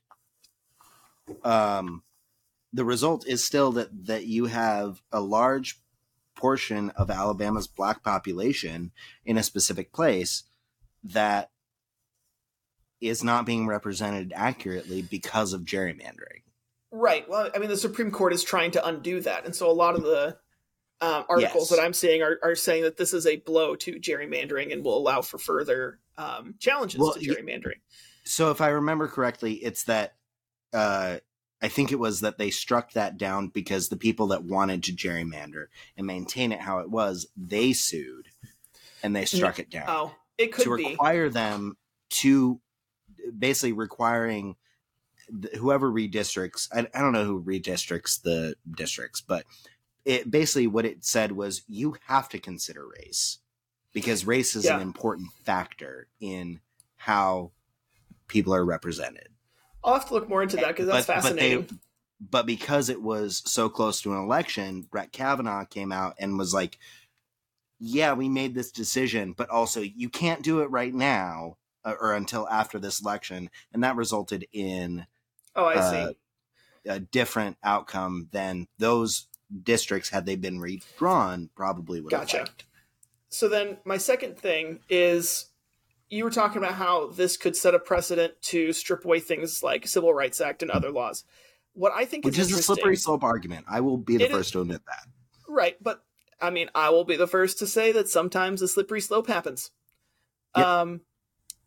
um 1.42 2.02
the 2.72 2.84
result 2.84 3.26
is 3.26 3.44
still 3.44 3.72
that 3.72 4.06
that 4.06 4.26
you 4.26 4.46
have 4.46 5.02
a 5.12 5.20
large 5.20 5.80
portion 6.36 6.90
of 6.90 7.10
Alabama's 7.10 7.66
black 7.66 8.02
population 8.02 8.92
in 9.24 9.36
a 9.36 9.42
specific 9.42 9.92
place 9.92 10.44
that 11.02 11.50
is 13.00 13.24
not 13.24 13.46
being 13.46 13.66
represented 13.66 14.32
accurately 14.34 15.02
because 15.02 15.52
of 15.52 15.62
gerrymandering. 15.62 16.42
Right. 16.90 17.28
Well, 17.28 17.50
I 17.54 17.58
mean, 17.58 17.68
the 17.68 17.76
Supreme 17.76 18.10
Court 18.10 18.32
is 18.32 18.42
trying 18.42 18.72
to 18.72 18.86
undo 18.86 19.20
that, 19.20 19.44
and 19.44 19.54
so 19.54 19.70
a 19.70 19.72
lot 19.72 19.94
of 19.94 20.02
the 20.02 20.36
um, 21.00 21.24
articles 21.28 21.70
Yes. 21.70 21.78
that 21.78 21.84
I'm 21.84 21.92
seeing 21.92 22.22
are, 22.22 22.38
are 22.42 22.54
saying 22.54 22.82
that 22.82 22.96
this 22.96 23.12
is 23.12 23.26
a 23.26 23.36
blow 23.36 23.76
to 23.76 24.00
gerrymandering 24.00 24.72
and 24.72 24.84
will 24.84 24.96
allow 24.96 25.20
for 25.20 25.38
further 25.38 26.00
um, 26.16 26.54
challenges 26.58 27.00
Well, 27.00 27.12
to 27.12 27.20
gerrymandering. 27.20 27.80
So 28.24 28.50
if 28.50 28.60
I 28.60 28.68
remember 28.68 29.06
correctly, 29.06 29.54
it's 29.54 29.84
that 29.84 30.14
uh, 30.72 31.18
I 31.60 31.68
think 31.68 31.90
it 31.90 31.98
was 31.98 32.20
that 32.20 32.38
they 32.38 32.50
struck 32.50 32.92
that 32.92 33.18
down 33.18 33.48
because 33.48 33.88
the 33.88 33.96
people 33.96 34.28
that 34.28 34.44
wanted 34.44 34.82
to 34.84 34.92
gerrymander 34.92 35.66
and 35.96 36.06
maintain 36.06 36.52
it 36.52 36.60
how 36.60 36.78
it 36.78 36.90
was, 36.90 37.26
they 37.36 37.72
sued 37.72 38.28
and 39.02 39.14
they 39.14 39.24
struck 39.24 39.58
it 39.58 39.70
down 39.70 39.86
Oh, 39.88 40.14
it 40.36 40.52
could 40.52 40.64
to 40.64 40.76
be. 40.76 40.90
require 40.90 41.28
them 41.28 41.76
to 42.10 42.60
basically 43.36 43.72
requiring 43.72 44.56
whoever 45.58 45.90
redistricts. 45.90 46.68
I, 46.72 46.86
I 46.94 47.00
don't 47.00 47.12
know 47.12 47.24
who 47.24 47.42
redistricts 47.42 48.22
the 48.22 48.54
districts, 48.76 49.20
but 49.20 49.44
it 50.04 50.30
basically 50.30 50.68
what 50.68 50.86
it 50.86 51.04
said 51.04 51.32
was 51.32 51.62
you 51.68 51.96
have 52.06 52.28
to 52.30 52.38
consider 52.38 52.86
race 52.86 53.38
because 53.92 54.24
race 54.24 54.54
is 54.54 54.66
an 54.66 54.80
important 54.80 55.28
factor 55.44 56.08
in 56.20 56.60
how 56.96 57.50
people 58.28 58.54
are 58.54 58.64
represented. 58.64 59.28
I'll 59.88 59.94
have 59.94 60.08
to 60.08 60.14
look 60.14 60.28
more 60.28 60.42
into 60.42 60.56
that 60.56 60.68
because 60.68 60.86
that's 60.86 61.06
fascinating. 61.06 61.62
But, 61.62 61.70
they, 61.70 61.76
but 62.20 62.46
because 62.46 62.88
it 62.88 63.00
was 63.00 63.42
so 63.46 63.68
close 63.68 64.02
to 64.02 64.12
an 64.12 64.18
election, 64.18 64.82
Brett 64.82 65.12
Kavanaugh 65.12 65.64
came 65.64 65.92
out 65.92 66.14
and 66.18 66.38
was 66.38 66.52
like, 66.52 66.78
"Yeah, 67.78 68.12
we 68.12 68.28
made 68.28 68.54
this 68.54 68.70
decision, 68.70 69.32
but 69.32 69.48
also 69.48 69.80
you 69.80 70.10
can't 70.10 70.42
do 70.42 70.60
it 70.60 70.70
right 70.70 70.94
now 70.94 71.56
uh, 71.84 71.94
or 71.98 72.12
until 72.12 72.46
after 72.48 72.78
this 72.78 73.00
election," 73.00 73.50
and 73.72 73.82
that 73.82 73.96
resulted 73.96 74.46
in 74.52 75.06
oh, 75.56 75.64
I 75.64 75.74
uh, 75.76 75.90
see. 75.90 76.16
a 76.86 77.00
different 77.00 77.56
outcome 77.64 78.28
than 78.30 78.68
those 78.78 79.26
districts 79.62 80.10
had 80.10 80.26
they 80.26 80.36
been 80.36 80.60
redrawn 80.60 81.48
probably 81.54 82.02
would 82.02 82.10
Gotcha. 82.10 82.38
have 82.38 82.46
liked. 82.48 82.64
So 83.30 83.48
then, 83.48 83.78
my 83.84 83.96
second 83.96 84.38
thing 84.38 84.80
is 84.88 85.46
you 86.10 86.24
were 86.24 86.30
talking 86.30 86.58
about 86.58 86.74
how 86.74 87.08
this 87.08 87.36
could 87.36 87.56
set 87.56 87.74
a 87.74 87.78
precedent 87.78 88.40
to 88.42 88.72
strip 88.72 89.04
away 89.04 89.20
things 89.20 89.62
like 89.62 89.86
Civil 89.86 90.14
Rights 90.14 90.40
Act 90.40 90.62
and 90.62 90.70
other 90.70 90.90
laws. 90.90 91.24
What 91.74 91.92
I 91.94 92.04
think 92.06 92.24
Which 92.24 92.38
is 92.38 92.50
is 92.50 92.58
a 92.58 92.62
slippery 92.62 92.96
slope 92.96 93.22
argument. 93.22 93.66
I 93.68 93.80
will 93.80 93.98
be 93.98 94.16
the 94.16 94.24
It 94.24 94.30
is- 94.30 94.36
first 94.36 94.52
to 94.52 94.60
admit 94.62 94.82
that. 94.86 95.06
right? 95.48 95.76
But 95.82 96.04
I 96.40 96.50
mean, 96.50 96.70
I 96.74 96.90
will 96.90 97.04
be 97.04 97.16
the 97.16 97.26
first 97.26 97.58
to 97.58 97.66
say 97.66 97.90
that 97.92 98.08
sometimes 98.08 98.62
a 98.62 98.68
slippery 98.68 99.00
slope 99.00 99.26
happens. 99.26 99.70
Yep. 100.56 100.66
Um, 100.66 101.00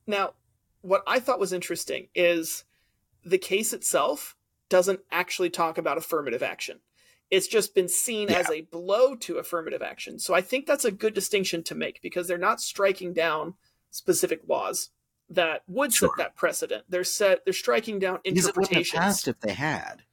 now, 0.07 0.33
what 0.81 1.03
I 1.05 1.19
thought 1.19 1.39
was 1.39 1.51
interesting 1.53 2.07
is 2.15 2.63
the 3.23 3.37
case 3.37 3.73
itself 3.73 4.35
doesn't 4.69 5.01
actually 5.11 5.49
talk 5.49 5.77
about 5.77 5.97
affirmative 5.97 6.41
action. 6.41 6.79
It's 7.29 7.47
just 7.47 7.75
been 7.75 7.89
seen 7.89 8.29
Yeah. 8.29 8.39
as 8.39 8.49
a 8.49 8.61
blow 8.61 9.15
to 9.15 9.37
affirmative 9.37 9.81
action. 9.81 10.19
So 10.19 10.33
I 10.33 10.41
think 10.41 10.65
that's 10.65 10.85
a 10.85 10.91
good 10.91 11.13
distinction 11.13 11.63
to 11.63 11.75
make 11.75 12.01
because 12.01 12.27
they're 12.27 12.37
not 12.37 12.61
striking 12.61 13.13
down 13.13 13.55
specific 13.91 14.41
laws 14.47 14.89
that 15.29 15.63
would 15.67 15.93
Sure. 15.93 16.09
set 16.09 16.17
that 16.23 16.35
precedent. 16.35 16.83
They're 16.89 17.03
set 17.03 17.45
they're 17.45 17.53
striking 17.53 17.99
down 17.99 18.19
Because 18.23 18.47
it 18.47 18.55
wouldn't 18.55 18.67
have 18.73 18.77
interpretations. 18.79 18.99
passed 18.99 19.27
if 19.27 19.39
they 19.41 19.53
had. 19.53 20.03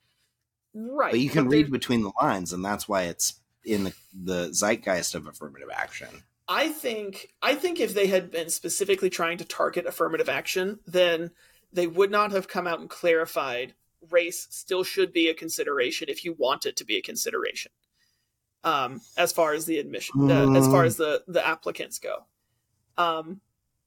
right. 0.75 1.11
but 1.13 1.21
you 1.21 1.31
can 1.31 1.45
but 1.47 1.53
read 1.53 1.71
between 1.73 2.03
the 2.03 2.13
lines, 2.21 2.53
and 2.53 2.65
that's 2.65 2.89
why 2.89 3.05
it's 3.05 3.41
in 3.65 3.85
the, 3.85 3.95
the 4.13 4.53
zeitgeist 4.53 5.15
of 5.15 5.27
affirmative 5.27 5.69
action. 5.75 6.09
I 6.47 6.69
think 6.71 7.33
I 7.43 7.55
think 7.55 7.81
if 7.81 7.95
they 7.95 8.07
had 8.07 8.31
been 8.31 8.49
specifically 8.51 9.11
trying 9.11 9.39
to 9.39 9.45
target 9.45 9.87
affirmative 9.87 10.29
action, 10.29 10.79
then 10.87 11.31
they 11.73 11.87
would 11.87 12.11
not 12.11 12.31
have 12.33 12.49
come 12.49 12.67
out 12.67 12.81
and 12.81 12.89
clarified 12.89 13.75
race 14.11 14.47
still 14.51 14.85
should 14.85 15.13
be 15.13 15.29
a 15.29 15.35
consideration 15.35 16.09
if 16.09 16.25
you 16.25 16.33
want 16.33 16.65
it 16.65 16.77
to 16.77 16.85
be 16.85 16.97
a 16.97 17.03
consideration. 17.03 17.73
Um, 18.65 19.01
as 19.17 19.33
far 19.33 19.53
as 19.53 19.67
the 19.67 19.79
admission, 19.79 20.27
the, 20.29 20.53
as 20.57 20.67
far 20.67 20.85
Mm. 20.85 20.87
as 20.87 20.97
the 20.97 21.23
the 21.29 21.47
applicants 21.47 21.99
go, 21.99 22.25
um, 22.97 23.41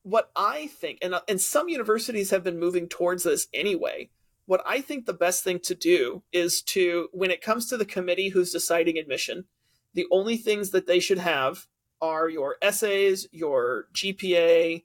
what 0.03 0.31
I 0.35 0.67
think, 0.67 0.99
and 1.01 1.15
and 1.27 1.39
some 1.39 1.69
universities 1.69 2.31
have 2.31 2.43
been 2.43 2.59
moving 2.59 2.87
towards 2.87 3.23
this 3.23 3.47
anyway. 3.53 4.09
What 4.45 4.63
I 4.65 4.81
think 4.81 5.05
the 5.05 5.13
best 5.13 5.43
thing 5.43 5.59
to 5.59 5.75
do 5.75 6.23
is 6.31 6.61
to, 6.63 7.07
when 7.13 7.31
it 7.31 7.41
comes 7.41 7.67
to 7.67 7.77
the 7.77 7.85
committee 7.85 8.29
who's 8.29 8.51
deciding 8.51 8.97
admission, 8.97 9.45
the 9.93 10.07
only 10.11 10.35
things 10.35 10.71
that 10.71 10.87
they 10.87 10.99
should 10.99 11.19
have 11.19 11.67
are 12.01 12.27
your 12.27 12.57
essays, 12.61 13.27
your 13.31 13.85
GPA, 13.93 14.83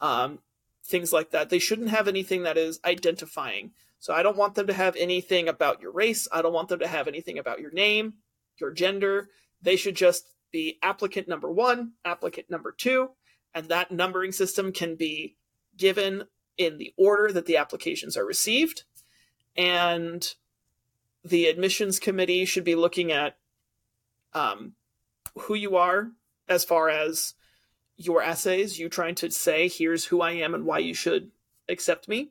um, 0.00 0.40
things 0.84 1.12
like 1.12 1.30
that. 1.30 1.50
They 1.50 1.58
shouldn't 1.58 1.90
have 1.90 2.08
anything 2.08 2.42
that 2.44 2.56
is 2.56 2.80
identifying. 2.84 3.72
So 3.98 4.14
I 4.14 4.22
don't 4.22 4.36
want 4.36 4.54
them 4.54 4.66
to 4.66 4.72
have 4.72 4.96
anything 4.96 5.48
about 5.48 5.80
your 5.80 5.92
race. 5.92 6.26
I 6.32 6.42
don't 6.42 6.52
want 6.52 6.68
them 6.68 6.80
to 6.80 6.88
have 6.88 7.08
anything 7.08 7.38
about 7.38 7.60
your 7.60 7.72
name, 7.72 8.14
your 8.60 8.72
gender. 8.72 9.28
They 9.60 9.76
should 9.76 9.96
just 9.96 10.24
be 10.52 10.78
applicant 10.82 11.28
number 11.28 11.50
one, 11.50 11.92
applicant 12.04 12.50
number 12.50 12.72
two, 12.72 13.10
and 13.56 13.70
that 13.70 13.90
numbering 13.90 14.32
system 14.32 14.70
can 14.70 14.96
be 14.96 15.34
given 15.78 16.24
in 16.58 16.76
the 16.76 16.92
order 16.98 17.32
that 17.32 17.46
the 17.46 17.56
applications 17.56 18.14
are 18.14 18.26
received. 18.26 18.84
And 19.56 20.34
the 21.24 21.46
admissions 21.46 21.98
committee 21.98 22.44
should 22.44 22.64
be 22.64 22.74
looking 22.74 23.10
at 23.10 23.38
um, 24.34 24.74
who 25.38 25.54
you 25.54 25.74
are 25.74 26.12
as 26.46 26.64
far 26.64 26.90
as 26.90 27.32
your 27.96 28.22
essays, 28.22 28.78
you 28.78 28.90
trying 28.90 29.14
to 29.14 29.30
say, 29.30 29.68
here's 29.68 30.04
who 30.04 30.20
I 30.20 30.32
am 30.32 30.54
and 30.54 30.66
why 30.66 30.80
you 30.80 30.92
should 30.92 31.30
accept 31.66 32.08
me. 32.08 32.28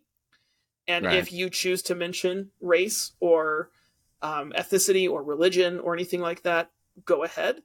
And 0.88 1.08
Right. 1.08 1.16
if 1.16 1.34
you 1.34 1.50
choose 1.50 1.82
to 1.84 1.96
mention 1.96 2.52
race 2.62 3.14
or 3.20 3.72
um, 4.22 4.54
ethnicity 4.56 5.10
or 5.10 5.24
religion 5.24 5.80
or 5.80 5.96
anything 5.96 6.22
like 6.22 6.44
that, 6.44 6.70
go 7.04 7.24
ahead. 7.24 7.64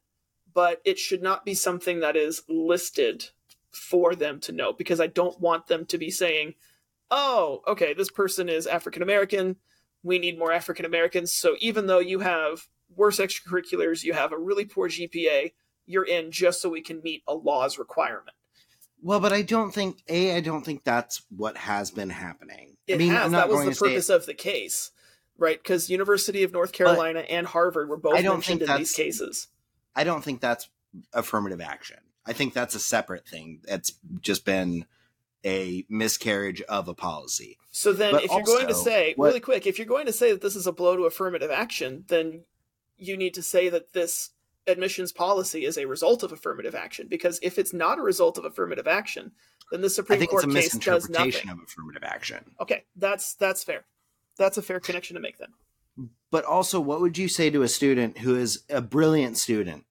But 0.55 0.81
it 0.83 0.99
should 0.99 1.23
not 1.23 1.45
be 1.45 1.53
something 1.53 2.01
that 2.01 2.17
is 2.17 2.43
listed 2.49 3.29
for 3.73 4.15
them 4.15 4.41
to 4.41 4.53
know 4.53 4.73
because 4.73 5.01
I 5.01 5.07
don't 5.07 5.41
want 5.41 5.67
them 5.67 5.87
to 5.87 5.99
be 5.99 6.11
saying, 6.11 6.55
oh, 7.11 7.63
okay, 7.67 7.95
this 7.95 8.11
person 8.11 8.49
is 8.49 8.67
African 8.67 9.03
American. 9.03 9.57
We 10.03 10.19
need 10.19 10.39
more 10.39 10.53
African 10.53 10.85
Americans. 10.85 11.33
So 11.33 11.57
even 11.61 11.87
though 11.87 11.99
you 11.99 12.21
have 12.21 12.67
worse 12.95 13.19
extracurriculars, 13.19 14.03
you 14.03 14.13
have 14.15 14.33
a 14.33 14.39
really 14.39 14.65
poor 14.65 14.89
GPA, 14.89 15.53
you're 15.87 16.07
in 16.07 16.31
just 16.31 16.63
so 16.63 16.69
we 16.69 16.81
can 16.83 17.01
meet 17.03 17.23
a 17.27 17.35
law's 17.35 17.79
requirement. 17.79 18.37
Well, 19.03 19.21
but 19.21 19.33
I 19.33 19.43
don't 19.43 19.73
think 19.73 20.03
a. 20.09 20.37
I 20.37 20.41
don't 20.41 20.63
think 20.63 20.85
that's 20.85 21.23
what 21.35 21.57
has 21.57 21.91
been 21.91 22.11
happening. 22.11 22.77
It 22.87 22.95
I 22.95 22.99
mean, 22.99 23.13
has. 23.13 23.25
I'm 23.27 23.33
That 23.33 23.39
not 23.39 23.49
was 23.49 23.57
going 23.57 23.69
the 23.71 23.75
say- 23.75 23.87
purpose 23.89 24.09
of 24.11 24.27
the 24.27 24.35
case, 24.35 24.91
right? 25.39 25.57
Because 25.63 25.89
University 25.89 26.43
of 26.43 26.53
North 26.53 26.73
Carolina 26.73 27.21
and 27.21 27.47
Harvard 27.47 27.89
were 27.89 27.97
both 27.97 28.15
I 28.15 28.23
don't 28.23 28.37
mentioned 28.37 28.61
think 28.61 28.71
in 28.71 28.77
these 28.77 28.93
cases. 28.93 29.49
I 29.97 30.05
don't 30.05 30.23
think 30.23 30.41
that's 30.43 30.69
affirmative 31.15 31.61
action. 31.63 31.97
I 32.31 32.33
think 32.33 32.55
that's 32.55 32.77
a 32.77 32.81
separate 32.81 33.27
thing. 33.27 33.61
That's 33.67 33.93
just 34.21 34.45
been 34.45 34.85
a 35.45 35.85
miscarriage 35.89 36.63
of 36.63 36.87
a 36.87 36.95
policy. 36.95 37.59
So 37.73 37.93
then, 37.93 38.13
But 38.13 38.23
if 38.25 38.31
you're 38.31 38.43
going 38.43 38.69
to 38.69 38.75
say 38.75 39.15
what- 39.17 39.27
really 39.29 39.41
quick, 39.41 39.67
if 39.67 39.79
you're 39.79 39.87
going 39.87 40.07
to 40.07 40.13
say 40.13 40.31
that 40.31 40.41
this 40.41 40.55
is 40.55 40.67
a 40.67 40.73
blow 40.73 40.97
to 40.97 41.05
affirmative 41.07 41.51
action, 41.51 42.05
then 42.07 42.45
you 42.97 43.17
need 43.17 43.35
to 43.35 43.43
say 43.43 43.69
that 43.71 43.93
this 43.95 44.31
admissions 44.69 45.11
policy 45.11 45.65
is 45.65 45.77
a 45.77 45.87
result 45.87 46.23
of 46.23 46.31
affirmative 46.31 46.77
action. 46.77 47.09
Because 47.09 47.41
if 47.43 47.59
it's 47.59 47.73
not 47.73 47.99
a 47.99 48.03
result 48.03 48.39
of 48.39 48.45
affirmative 48.45 48.87
action, 48.87 49.33
then 49.73 49.81
the 49.81 49.91
Supreme 49.91 50.25
Court 50.27 50.49
case 50.53 50.77
does 50.79 51.09
nothing. 51.09 51.49
of 51.51 51.59
affirmative 51.65 52.05
action. 52.05 52.55
Okay, 52.61 52.85
that's 52.95 53.35
that's 53.35 53.65
fair. 53.65 53.87
That's 54.37 54.57
a 54.57 54.63
fair 54.63 54.79
connection 54.79 55.15
to 55.15 55.21
make 55.21 55.39
then. 55.39 55.55
But 56.31 56.45
also, 56.45 56.79
what 56.79 57.01
would 57.01 57.19
you 57.19 57.27
say 57.27 57.51
to 57.51 57.63
a 57.63 57.69
student 57.69 58.19
who 58.19 58.37
is 58.37 58.63
a 58.71 58.81
brilliant 58.81 59.37
student? 59.37 59.85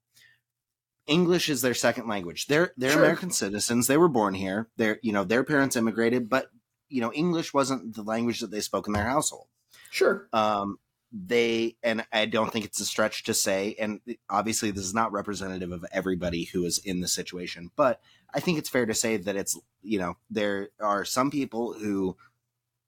English 1.10 1.50
is 1.50 1.62
their 1.62 1.74
second 1.74 2.08
language. 2.08 2.48
They're 2.48 2.72
they're 2.78 2.92
Sure. 2.92 3.04
American 3.04 3.32
citizens. 3.32 3.88
They 3.88 3.98
were 3.98 4.08
born 4.08 4.36
here. 4.36 4.70
Their 4.78 5.00
you 5.02 5.12
know 5.12 5.24
their 5.24 5.44
parents 5.44 5.76
immigrated, 5.76 6.30
but 6.30 6.50
you 6.88 7.02
know 7.02 7.12
English 7.14 7.54
wasn't 7.54 7.96
the 7.96 8.04
language 8.04 8.40
that 8.40 8.52
they 8.52 8.62
spoke 8.62 8.88
in 8.88 8.94
their 8.94 9.06
household. 9.08 9.48
Sure. 9.92 10.28
um, 10.34 10.78
they 11.12 11.76
and 11.82 12.06
I 12.14 12.28
don't 12.28 12.54
think 12.54 12.66
it's 12.66 12.80
a 12.80 12.86
stretch 12.86 13.24
to 13.24 13.34
say, 13.34 13.76
and 13.80 14.00
obviously 14.30 14.70
this 14.72 14.86
is 14.86 14.94
not 14.94 15.12
representative 15.12 15.72
of 15.72 15.84
everybody 15.92 16.44
who 16.46 16.64
is 16.66 16.78
in 16.78 17.00
the 17.02 17.08
situation, 17.08 17.72
but 17.76 18.00
I 18.32 18.40
think 18.40 18.60
it's 18.60 18.70
fair 18.70 18.86
to 18.86 18.94
say 18.94 19.18
that 19.18 19.36
it's 19.36 19.60
you 19.82 19.98
know 19.98 20.18
there 20.30 20.70
are 20.80 21.04
some 21.06 21.32
people 21.32 21.74
who 21.74 22.16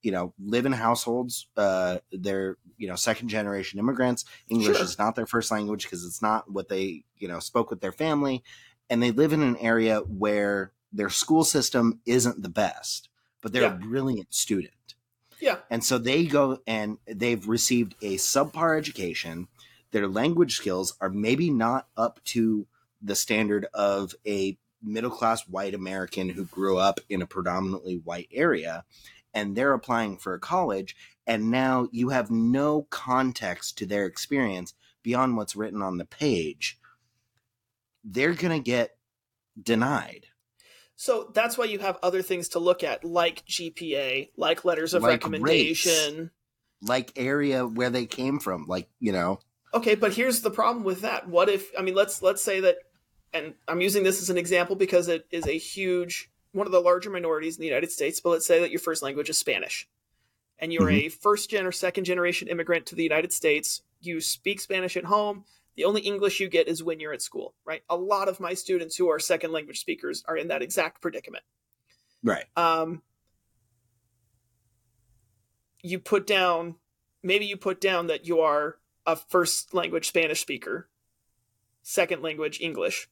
you 0.02 0.12
know 0.12 0.34
live 0.43 0.66
in 0.66 0.72
households 0.72 1.47
uh 1.58 1.97
they're 2.12 2.58
you 2.78 2.88
know 2.88 2.95
second 2.95 3.28
generation 3.30 3.80
immigrants 3.80 4.26
english 4.49 4.76
Sure. 4.78 4.86
is 4.86 4.97
not 4.97 5.16
their 5.16 5.26
first 5.28 5.52
language 5.52 5.84
because 5.84 6.06
it's 6.06 6.22
not 6.22 6.49
what 6.52 6.70
they 6.70 7.04
you 7.18 7.28
know 7.28 7.39
spoke 7.39 7.70
with 7.70 7.82
their 7.82 7.91
family 7.91 8.43
and 8.89 9.02
they 9.02 9.12
live 9.12 9.32
in 9.34 9.41
an 9.41 9.58
area 9.58 9.99
where 9.99 10.72
their 10.91 11.10
school 11.10 11.43
system 11.43 11.99
isn't 12.06 12.41
the 12.41 12.49
best 12.49 13.10
but 13.41 13.52
they're 13.54 13.62
Yeah. 13.64 13.76
a 13.76 13.78
brilliant 13.78 14.34
student 14.34 14.95
Yeah. 15.39 15.58
and 15.70 15.84
so 15.84 15.97
they 15.97 16.26
go 16.26 16.60
and 16.68 16.97
they've 17.08 17.47
received 17.47 17.95
a 18.02 18.16
subpar 18.18 18.78
education. 18.78 19.47
Their 19.91 20.08
language 20.08 20.56
skills 20.56 20.95
are 21.02 21.10
maybe 21.10 21.49
not 21.49 21.88
up 21.97 22.24
to 22.26 22.68
the 23.02 23.16
standard 23.16 23.66
of 23.74 24.14
a 24.26 24.58
middle 24.84 25.10
class 25.12 25.47
white 25.47 25.74
American 25.74 26.30
who 26.30 26.45
grew 26.45 26.78
up 26.78 26.99
in 27.10 27.22
a 27.22 27.28
predominantly 27.28 27.97
white 27.97 28.30
area. 28.32 28.84
And 29.34 29.56
they're 29.56 29.74
applying 29.74 30.18
for 30.18 30.34
a 30.34 30.40
college. 30.40 30.96
And 31.26 31.52
now 31.52 31.88
you 31.92 32.10
have 32.10 32.32
no 32.32 32.88
context 32.90 33.78
to 33.78 33.86
their 33.86 34.06
experience 34.06 34.74
beyond 35.04 35.38
what's 35.38 35.56
written 35.56 35.82
on 35.82 35.98
the 35.98 36.06
page. 36.06 36.80
They're 38.04 38.34
going 38.34 38.62
to 38.62 38.64
get 38.64 38.98
denied. 39.62 40.26
So 40.96 41.32
that's 41.34 41.58
why 41.58 41.66
you 41.66 41.80
have 41.80 41.98
other 42.04 42.22
things 42.22 42.50
to 42.50 42.60
look 42.60 42.84
at, 42.84 43.04
like 43.04 43.46
GPA, 43.48 44.30
like 44.38 44.66
letters 44.66 44.94
of 44.94 45.04
Like 45.04 45.24
recommendation. 45.24 46.32
Like 46.84 47.14
area 47.16 47.66
where 47.66 47.90
they 47.90 48.06
came 48.06 48.40
from, 48.40 48.66
like, 48.68 48.90
you 49.00 49.12
know, 49.12 49.40
Okay, 49.74 49.96
but 49.96 50.14
here's 50.14 50.42
the 50.42 50.52
problem 50.52 50.84
with 50.84 51.02
that. 51.02 51.28
What 51.28 51.50
if 51.50 51.72
I 51.78 51.82
mean 51.82 51.96
let's 51.96 52.22
let's 52.22 52.44
say 52.44 52.60
that 52.62 52.78
and 53.34 53.54
I'm 53.68 53.82
using 53.82 54.04
this 54.04 54.22
as 54.22 54.30
an 54.30 54.38
example 54.38 54.76
because 54.76 55.08
it 55.08 55.26
is 55.32 55.48
a 55.48 55.58
huge 55.58 56.30
one 56.52 56.68
of 56.68 56.72
the 56.72 56.82
larger 56.82 57.10
minorities 57.10 57.58
in 57.58 57.62
the 57.62 57.68
United 57.68 57.91
States, 57.91 58.20
but 58.20 58.30
let's 58.30 58.45
say 58.45 58.60
that 58.60 58.72
your 58.72 58.80
first 58.80 59.02
language 59.02 59.30
is 59.30 59.38
Spanish. 59.38 59.88
And 60.60 60.72
you're 60.72 60.89
a 60.91 61.10
first 61.10 61.49
gen 61.49 61.66
or 61.66 61.72
second 61.72 62.04
generation 62.04 62.47
immigrant 62.47 62.86
to 62.88 62.95
the 62.95 63.04
United 63.04 63.34
States. 63.34 63.82
You 63.99 64.22
speak 64.22 64.60
Spanish 64.62 64.95
at 64.95 65.06
home. 65.06 65.45
The 65.76 65.86
only 65.86 66.02
English 66.02 66.39
you 66.39 66.49
get 66.49 66.68
is 66.68 66.84
when 66.84 66.99
you're 66.99 67.14
at 67.14 67.22
school, 67.22 67.56
right? 67.66 67.82
A 67.89 67.95
lot 67.95 68.28
of 68.28 68.39
my 68.39 68.54
students 68.54 68.95
who 68.95 69.10
are 69.10 69.18
second 69.18 69.52
language 69.52 69.80
speakers 69.80 70.24
are 70.28 70.38
in 70.38 70.49
that 70.49 70.62
exact 70.62 71.02
predicament. 71.02 71.43
right. 72.24 72.45
um, 72.56 73.02
you 75.82 75.97
put 75.97 76.28
down 76.28 76.76
maybe 77.24 77.45
you 77.45 77.58
put 77.58 77.82
down 77.82 78.08
that 78.08 78.26
you 78.26 78.39
are 78.41 78.78
a 79.06 79.16
first 79.16 79.74
language 79.74 80.08
Spanish 80.08 80.41
speaker, 80.41 80.89
second 81.82 82.22
language 82.22 82.60
English, 82.62 83.10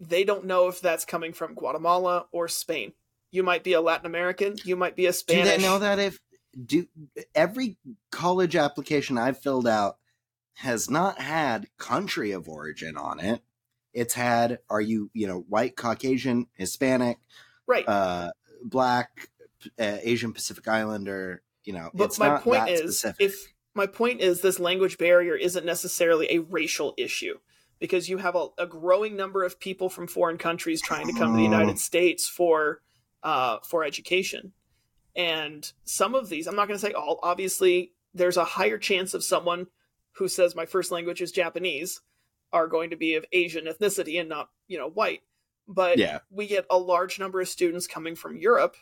they 0.00 0.24
don't 0.24 0.44
know 0.44 0.68
if 0.68 0.80
that's 0.80 1.04
coming 1.04 1.32
from 1.32 1.54
Guatemala 1.54 2.26
or 2.32 2.48
Spain. 2.48 2.92
You 3.30 3.42
might 3.42 3.64
be 3.64 3.74
a 3.74 3.80
Latin 3.80 4.06
American, 4.06 4.56
you 4.64 4.76
might 4.76 4.96
be 4.96 5.06
a 5.06 5.12
Spanish. 5.12 5.44
Do 5.44 5.50
they 5.50 5.62
know 5.62 5.78
that 5.78 5.98
if 5.98 6.18
do 6.64 6.86
every 7.34 7.76
college 8.10 8.56
application 8.56 9.18
I've 9.18 9.38
filled 9.38 9.66
out 9.66 9.98
has 10.54 10.90
not 10.90 11.20
had 11.20 11.68
country 11.78 12.32
of 12.32 12.48
origin 12.48 12.96
on 12.96 13.20
it. 13.20 13.42
It's 13.92 14.14
had 14.14 14.58
are 14.68 14.80
you 14.80 15.10
you 15.14 15.26
know 15.26 15.44
white, 15.48 15.76
Caucasian, 15.76 16.46
Hispanic, 16.54 17.18
right. 17.66 17.86
uh, 17.88 18.32
black, 18.62 19.28
uh, 19.78 19.98
Asian 20.02 20.32
Pacific 20.32 20.66
Islander. 20.66 21.42
You 21.64 21.74
know, 21.74 21.90
but 21.94 22.18
my 22.18 22.38
point 22.38 22.68
is 22.70 22.98
specific. 22.98 23.26
if 23.26 23.52
my 23.74 23.86
point 23.86 24.20
is 24.20 24.40
this 24.40 24.58
language 24.58 24.98
barrier 24.98 25.34
isn't 25.34 25.66
necessarily 25.66 26.26
a 26.30 26.38
racial 26.40 26.94
issue 26.96 27.38
because 27.78 28.08
you 28.08 28.18
have 28.18 28.34
a, 28.36 28.48
a 28.58 28.66
growing 28.66 29.16
number 29.16 29.44
of 29.44 29.60
people 29.60 29.88
from 29.88 30.06
foreign 30.06 30.38
countries 30.38 30.80
trying 30.82 31.06
to 31.06 31.12
come 31.12 31.32
to 31.32 31.36
the 31.36 31.42
Oh. 31.46 31.50
United 31.50 31.78
States 31.78 32.28
for 32.28 32.82
uh, 33.22 33.58
for 33.64 33.84
education, 33.84 34.52
and 35.16 35.72
some 35.84 36.14
of 36.14 36.28
these 36.28 36.46
I'm 36.46 36.56
not 36.56 36.68
going 36.68 36.78
to 36.78 36.86
say 36.86 36.92
all. 36.92 37.18
Obviously, 37.22 37.92
there's 38.14 38.36
a 38.36 38.44
higher 38.44 38.78
chance 38.78 39.14
of 39.14 39.24
someone 39.24 39.66
who 40.12 40.28
says 40.28 40.54
my 40.56 40.66
first 40.66 40.90
language 40.90 41.20
is 41.20 41.32
Japanese 41.32 42.00
are 42.52 42.66
going 42.66 42.90
to 42.90 42.96
be 42.96 43.14
of 43.14 43.24
Asian 43.32 43.66
ethnicity 43.66 44.18
and 44.20 44.28
not 44.28 44.48
you 44.66 44.78
know 44.78 44.88
white. 44.88 45.20
But 45.66 45.98
Yeah. 45.98 46.20
we 46.30 46.46
get 46.46 46.64
a 46.70 46.78
large 46.78 47.18
number 47.18 47.40
of 47.40 47.48
students 47.48 47.86
coming 47.86 48.14
from 48.16 48.36
Europe, 48.38 48.76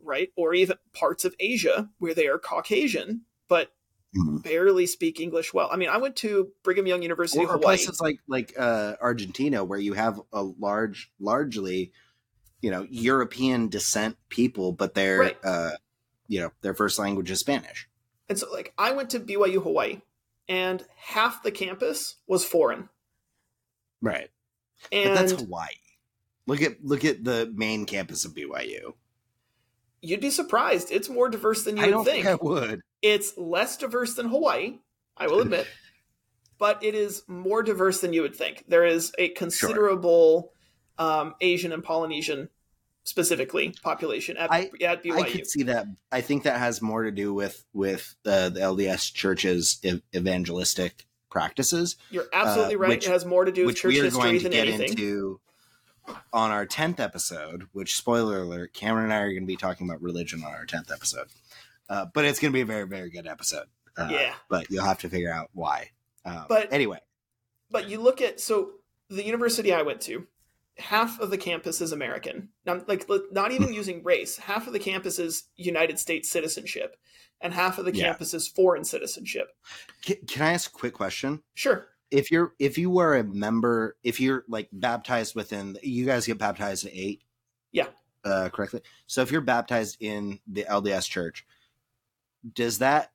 right, 0.00 0.30
or 0.36 0.52
even 0.54 0.76
parts 0.92 1.24
of 1.24 1.34
Asia 1.38 1.88
where 1.98 2.14
they 2.14 2.26
are 2.26 2.38
Caucasian, 2.38 3.22
but 3.48 3.72
Mhm. 4.16 4.42
barely 4.42 4.86
speak 4.86 5.20
English 5.20 5.52
well. 5.52 5.68
I 5.70 5.76
mean, 5.76 5.90
I 5.90 5.98
went 5.98 6.16
to 6.16 6.50
Brigham 6.62 6.86
Young 6.86 7.02
University 7.02 7.40
or, 7.40 7.48
or 7.48 7.52
Hawaii. 7.52 7.62
places 7.62 8.00
like 8.00 8.20
like 8.26 8.54
uh, 8.58 8.94
Argentina, 9.00 9.62
where 9.64 9.78
you 9.78 9.92
have 9.92 10.20
a 10.32 10.42
large, 10.42 11.10
largely, 11.20 11.92
you 12.62 12.70
know, 12.70 12.86
European 12.90 13.68
descent 13.68 14.16
people, 14.30 14.72
but 14.72 14.94
their 14.94 15.18
Right. 15.18 15.36
uh, 15.44 15.72
you 16.26 16.40
know 16.40 16.52
their 16.62 16.74
first 16.74 16.98
language 16.98 17.30
is 17.30 17.40
Spanish. 17.40 17.88
And 18.30 18.38
so, 18.38 18.50
like, 18.52 18.72
I 18.78 18.92
went 18.92 19.10
to 19.10 19.20
BYU 19.20 19.62
Hawaii, 19.62 20.00
and 20.48 20.84
half 20.96 21.42
the 21.42 21.50
campus 21.50 22.16
was 22.26 22.44
foreign. 22.44 22.88
Right, 24.00 24.30
And 24.92 25.10
but 25.10 25.14
that's 25.14 25.32
Hawaii. 25.32 25.68
Look 26.46 26.62
at 26.62 26.82
look 26.84 27.04
at 27.04 27.24
the 27.24 27.52
main 27.54 27.84
campus 27.84 28.24
of 28.24 28.32
BYU. 28.34 28.94
You'd 30.02 30.20
be 30.20 30.30
surprised. 30.30 30.88
It's 30.90 31.08
more 31.08 31.28
diverse 31.28 31.64
than 31.64 31.76
you 31.76 31.82
I 31.82 31.86
would 31.86 31.92
don't 31.92 32.04
think. 32.04 32.24
think 32.26 32.40
I 32.40 32.44
would. 32.44 32.80
It's 33.02 33.36
less 33.36 33.76
diverse 33.76 34.14
than 34.14 34.28
Hawaii, 34.28 34.78
I 35.16 35.26
will 35.28 35.40
admit, 35.40 35.66
but 36.58 36.82
it 36.84 36.94
is 36.94 37.22
more 37.28 37.62
diverse 37.62 38.00
than 38.00 38.12
you 38.12 38.22
would 38.22 38.34
think. 38.36 38.64
There 38.68 38.84
is 38.84 39.12
a 39.18 39.28
considerable 39.28 40.52
um, 40.98 41.34
Asian 41.40 41.72
and 41.72 41.82
Polynesian, 41.84 42.48
specifically, 43.04 43.74
population 43.82 44.36
at, 44.36 44.52
I- 44.52 44.70
at 44.82 45.02
BYU. 45.04 45.12
I 45.12 45.30
could 45.30 45.46
see 45.46 45.62
that. 45.64 45.86
I 46.10 46.20
think 46.20 46.42
that 46.44 46.58
has 46.58 46.82
more 46.82 47.04
to 47.04 47.10
do 47.12 47.32
with 47.32 47.64
with 47.72 48.14
uh, 48.26 48.48
the 48.50 48.60
LDS 48.60 49.12
Church's 49.12 49.78
ev- 49.84 50.02
evangelistic 50.14 51.06
practices, 51.30 51.96
You're 52.10 52.26
absolutely 52.32 52.74
uh, 52.76 52.78
right. 52.78 52.88
which- 52.90 53.06
it 53.06 53.10
has 53.10 53.24
more 53.24 53.44
to 53.44 53.52
do 53.52 53.66
with 53.66 53.76
church 53.76 53.94
history 53.94 54.10
going 54.20 54.36
to 54.38 54.42
than 54.44 54.52
get 54.52 54.68
anything. 54.68 54.90
into 54.90 55.40
on 56.32 56.50
our 56.50 56.66
tenth 56.66 57.00
episode. 57.00 57.68
Which 57.72 57.96
spoiler 57.96 58.40
alert, 58.42 58.72
Camron 58.74 59.04
and 59.04 59.12
I 59.12 59.18
are 59.18 59.30
going 59.30 59.42
to 59.42 59.46
be 59.46 59.56
talking 59.56 59.88
about 59.88 60.02
religion 60.02 60.42
on 60.44 60.52
our 60.52 60.64
tenth 60.66 60.90
episode, 60.90 61.28
uh, 61.88 62.06
but 62.14 62.24
it's 62.24 62.38
going 62.40 62.52
to 62.52 62.56
be 62.56 62.60
a 62.62 62.66
very 62.66 62.86
very 62.86 63.10
good 63.10 63.26
episode. 63.26 63.66
Uh, 63.96 64.08
Yeah. 64.10 64.34
but 64.48 64.70
you'll 64.70 64.84
have 64.84 65.00
to 65.00 65.08
figure 65.08 65.32
out 65.32 65.50
why. 65.52 65.90
Um, 66.24 66.46
But- 66.48 66.72
anyway, 66.72 67.00
But 67.70 67.88
you 67.88 68.00
look 68.00 68.20
at 68.22 68.40
so 68.40 68.72
the 69.10 69.24
university 69.24 69.72
I 69.72 69.82
went 69.82 70.00
to, 70.02 70.26
half 70.78 71.18
of 71.20 71.30
the 71.30 71.38
campus 71.38 71.80
is 71.80 71.90
American. 71.92 72.50
Now, 72.64 72.82
like 72.86 73.06
not 73.32 73.50
Hmm. 73.50 73.62
even 73.62 73.74
using 73.74 74.02
race, 74.04 74.36
half 74.38 74.66
of 74.66 74.72
the 74.72 74.78
campus 74.78 75.18
is 75.18 75.44
United 75.56 75.98
States 75.98 76.30
citizenship, 76.30 76.96
and 77.40 77.52
half 77.52 77.78
of 77.78 77.84
the 77.84 77.94
Yeah. 77.94 78.04
campus 78.04 78.32
is 78.34 78.46
foreign 78.48 78.84
citizenship. 78.84 79.48
can, 80.02 80.16
can 80.26 80.42
I 80.42 80.52
ask 80.52 80.70
a 80.70 80.72
quick 80.78 80.94
question? 80.94 81.42
Sure. 81.54 81.88
If 82.10 82.30
you're 82.30 82.54
if 82.58 82.78
you 82.78 82.90
were 82.90 83.16
a 83.16 83.24
member, 83.24 83.96
if 84.02 84.20
you're 84.20 84.44
like 84.48 84.68
baptized 84.72 85.34
within, 85.34 85.76
you 85.82 86.06
guys 86.06 86.26
get 86.26 86.38
baptized 86.38 86.86
at 86.86 86.92
eight. 86.94 87.22
Yeah. 87.72 87.88
uh, 88.24 88.48
correctly. 88.48 88.80
So 89.06 89.20
if 89.22 89.30
you're 89.30 89.40
baptized 89.42 89.98
in 90.00 90.40
the 90.46 90.64
LDS 90.64 91.08
Church, 91.08 91.46
does 92.54 92.78
that 92.78 93.12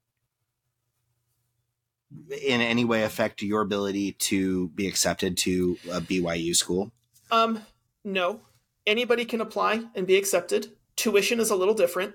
in 2.29 2.61
any 2.61 2.85
way 2.85 3.03
affect 3.03 3.41
your 3.41 3.61
ability 3.61 4.13
to 4.13 4.69
be 4.69 4.87
accepted 4.87 5.37
to 5.37 5.77
a 5.91 5.99
BYU 6.01 6.55
school? 6.55 6.91
Um, 7.31 7.61
no. 8.03 8.41
Anybody 8.85 9.25
can 9.25 9.41
apply 9.41 9.83
and 9.95 10.05
be 10.05 10.15
accepted. 10.15 10.67
Tuition 10.95 11.39
is 11.39 11.49
a 11.49 11.55
little 11.55 11.73
different. 11.73 12.13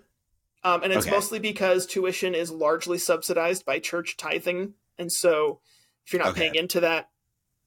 Um, 0.63 0.83
and 0.83 0.93
it's 0.93 1.07
Okay. 1.07 1.15
mostly 1.15 1.39
because 1.39 1.87
tuition 1.87 2.35
is 2.35 2.51
largely 2.51 2.99
subsidized 2.99 3.65
by 3.65 3.79
church 3.81 4.17
tithing. 4.17 4.75
And 4.99 5.11
so 5.13 5.61
if 6.09 6.15
you're 6.15 6.23
not 6.23 6.31
Okay. 6.31 6.41
paying 6.41 6.55
into 6.55 6.81
that, 6.81 7.11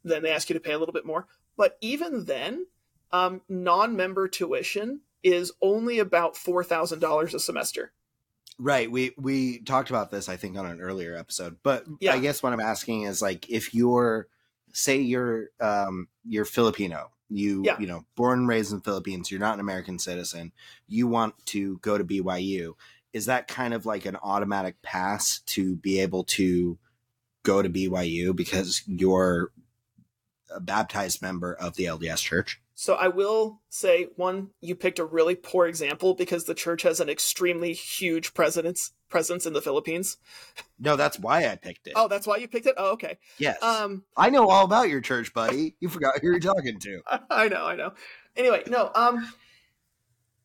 then 0.03 0.23
they 0.23 0.31
ask 0.31 0.49
you 0.49 0.55
to 0.55 0.59
pay 0.59 0.71
a 0.73 0.79
little 0.79 0.93
bit 0.93 1.05
more. 1.05 1.27
But 1.55 1.77
even 1.79 2.25
then, 2.25 2.65
um, 3.11 3.41
non 3.47 3.95
member 3.95 4.27
tuition 4.27 5.01
is 5.21 5.51
only 5.61 5.99
about 5.99 6.33
$4,000 6.33 7.35
a 7.35 7.39
semester. 7.39 7.91
Right. 8.57 8.89
We 8.91 9.11
we 9.15 9.59
talked 9.59 9.91
about 9.91 10.09
this, 10.09 10.27
I 10.27 10.37
think, 10.37 10.57
on 10.57 10.65
an 10.65 10.81
earlier 10.81 11.15
episode. 11.15 11.57
But 11.61 11.85
Yeah. 11.99 12.13
I 12.13 12.19
guess 12.19 12.41
what 12.41 12.51
I'm 12.51 12.59
asking 12.59 13.03
is 13.03 13.21
like 13.21 13.47
if 13.49 13.75
you're 13.75 14.27
say 14.73 14.97
you're 14.97 15.49
um 15.59 16.07
you're 16.25 16.45
Filipino, 16.45 17.11
you 17.29 17.61
Yeah. 17.63 17.79
you 17.79 17.85
know, 17.85 18.05
born 18.15 18.39
and 18.39 18.47
raised 18.47 18.71
in 18.71 18.79
the 18.79 18.83
Philippines, 18.83 19.29
you're 19.29 19.39
not 19.39 19.53
an 19.53 19.59
American 19.59 19.99
citizen, 19.99 20.51
you 20.87 21.05
want 21.07 21.35
to 21.47 21.77
go 21.83 21.97
to 21.99 22.03
BYU, 22.03 22.73
is 23.13 23.25
that 23.27 23.47
kind 23.47 23.73
of 23.75 23.85
like 23.85 24.05
an 24.05 24.15
automatic 24.15 24.81
pass 24.81 25.39
to 25.47 25.75
be 25.75 25.99
able 25.99 26.23
to 26.23 26.79
go 27.43 27.61
to 27.61 27.69
BYU 27.69 28.35
because 28.35 28.83
you're 28.85 29.51
a 30.53 30.59
baptized 30.59 31.21
member 31.21 31.53
of 31.53 31.75
the 31.75 31.85
LDS 31.85 32.19
church? 32.19 32.61
So 32.73 32.95
I 32.95 33.09
will 33.09 33.61
say, 33.69 34.07
one, 34.15 34.49
you 34.59 34.75
picked 34.75 34.97
a 34.97 35.05
really 35.05 35.35
poor 35.35 35.67
example 35.67 36.15
because 36.15 36.45
the 36.45 36.55
church 36.55 36.81
has 36.81 36.99
an 36.99 37.09
extremely 37.09 37.73
huge 37.73 38.33
presence 38.33 38.91
presence 39.07 39.45
in 39.45 39.53
the 39.53 39.61
Philippines. 39.61 40.17
No, 40.79 40.95
that's 40.95 41.19
why 41.19 41.45
I 41.45 41.57
picked 41.57 41.85
it. 41.85 41.93
Oh, 41.95 42.07
that's 42.07 42.25
why 42.25 42.37
you 42.37 42.47
picked 42.47 42.65
it? 42.65 42.73
Oh, 42.77 42.93
okay. 42.93 43.19
yes. 43.37 43.61
Um, 43.61 44.03
I 44.17 44.31
know 44.31 44.49
all 44.49 44.65
about 44.65 44.89
your 44.89 45.01
church, 45.01 45.31
buddy. 45.33 45.75
You 45.79 45.89
forgot 45.89 46.19
who 46.19 46.27
you're 46.27 46.39
talking 46.39 46.79
to. 46.79 47.01
I 47.29 47.49
know, 47.49 47.65
I 47.65 47.75
know. 47.75 47.93
Anyway, 48.35 48.63
no, 48.67 48.89
um 48.95 49.31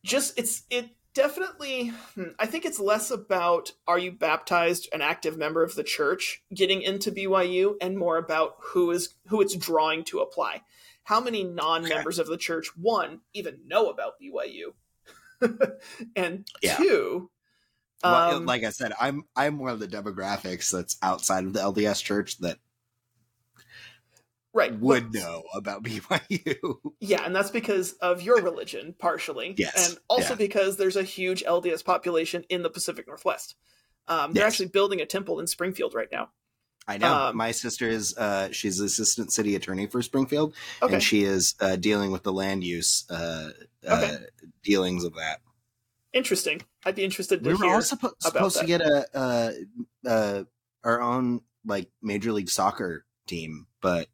just 0.03 0.37
it's 0.37 0.63
it 0.69 0.89
definitely 1.17 1.87
hmm, 2.13 2.29
I 2.37 2.45
think 2.45 2.63
it's 2.63 2.79
less 2.79 3.09
about 3.09 3.71
are 3.87 3.97
you 3.97 4.11
baptized 4.11 4.87
an 4.93 5.01
active 5.01 5.35
member 5.35 5.63
of 5.63 5.73
the 5.73 5.83
church 5.83 6.43
getting 6.53 6.83
into 6.83 7.11
BYU 7.11 7.73
and 7.81 7.97
more 7.97 8.17
about 8.17 8.57
who 8.59 8.91
is 8.91 9.15
who 9.27 9.41
it's 9.41 9.55
drawing 9.55 10.03
to 10.05 10.19
apply. 10.19 10.61
How 11.05 11.19
many 11.19 11.43
non-members 11.43 12.19
of 12.19 12.27
the 12.27 12.37
church 12.37 12.77
one 12.77 13.21
even 13.33 13.61
know 13.65 13.89
about 13.89 14.13
BYU? 14.21 14.73
and 16.15 16.47
Yeah. 16.61 16.77
two 16.77 17.31
Well, 18.03 18.35
um, 18.35 18.45
like 18.45 18.63
I 18.63 18.69
said, 18.69 18.93
I'm 18.99 19.23
I'm 19.35 19.57
one 19.57 19.71
of 19.71 19.79
the 19.79 19.87
demographics 19.87 20.71
that's 20.71 20.97
outside 21.01 21.45
of 21.45 21.53
the 21.53 21.61
LDS 21.61 22.03
church 22.03 22.37
that 22.39 22.59
right 24.57 24.77
would 24.79 25.13
know 25.13 25.43
about 25.55 25.83
BYU. 25.85 26.75
Yeah, 26.99 27.23
and 27.25 27.35
that's 27.35 27.51
because 27.51 27.93
of 27.93 28.21
your 28.21 28.41
religion, 28.41 28.95
partially. 28.99 29.55
Yes, 29.57 29.89
And 29.89 29.99
also 30.09 30.33
yeah. 30.33 30.37
because 30.37 30.77
there's 30.77 30.95
a 30.97 31.03
huge 31.03 31.43
LDS 31.43 31.85
population 31.85 32.43
in 32.49 32.63
the 32.63 32.69
Pacific 32.69 33.07
Northwest. 33.07 33.55
Um, 34.07 34.33
they're 34.33 34.43
Yes. 34.43 34.53
actually 34.53 34.69
building 34.69 34.99
a 35.01 35.05
temple 35.05 35.39
in 35.39 35.47
Springfield 35.47 35.93
right 35.93 36.07
now. 36.11 36.29
I 36.89 36.97
know 36.97 37.13
Um, 37.13 37.37
my 37.37 37.51
sister 37.51 37.87
is 37.89 38.17
uh, 38.17 38.49
she's 38.51 38.77
the 38.77 38.85
assistant 38.85 39.33
city 39.33 39.55
attorney 39.55 39.87
for 39.87 40.01
Springfield, 40.01 40.53
Okay. 40.81 40.93
and 40.95 41.03
she 41.03 41.23
is 41.23 41.53
uh, 41.59 41.75
dealing 41.75 42.11
with 42.11 42.23
the 42.23 42.31
land 42.31 42.63
use 42.63 43.05
uh, 43.09 43.49
uh, 43.87 43.95
Okay. 43.97 44.17
dealings 44.63 45.03
of 45.03 45.13
that. 45.15 45.41
Interesting. 46.13 46.61
I'd 46.85 46.95
be 46.95 47.03
interested 47.03 47.43
to 47.43 47.49
We 47.49 47.55
were 47.55 47.65
hear. 47.65 47.73
also 47.75 47.95
suppo- 47.97 48.13
supposed 48.19 48.59
to 48.59 48.65
get 48.65 48.79
a 48.81 49.05
uh, 49.13 49.51
uh, 50.07 50.43
our 50.83 51.01
own 51.01 51.41
like 51.65 51.89
major 52.01 52.31
league 52.31 52.49
soccer 52.49 53.05
team, 53.27 53.67
but 53.81 54.07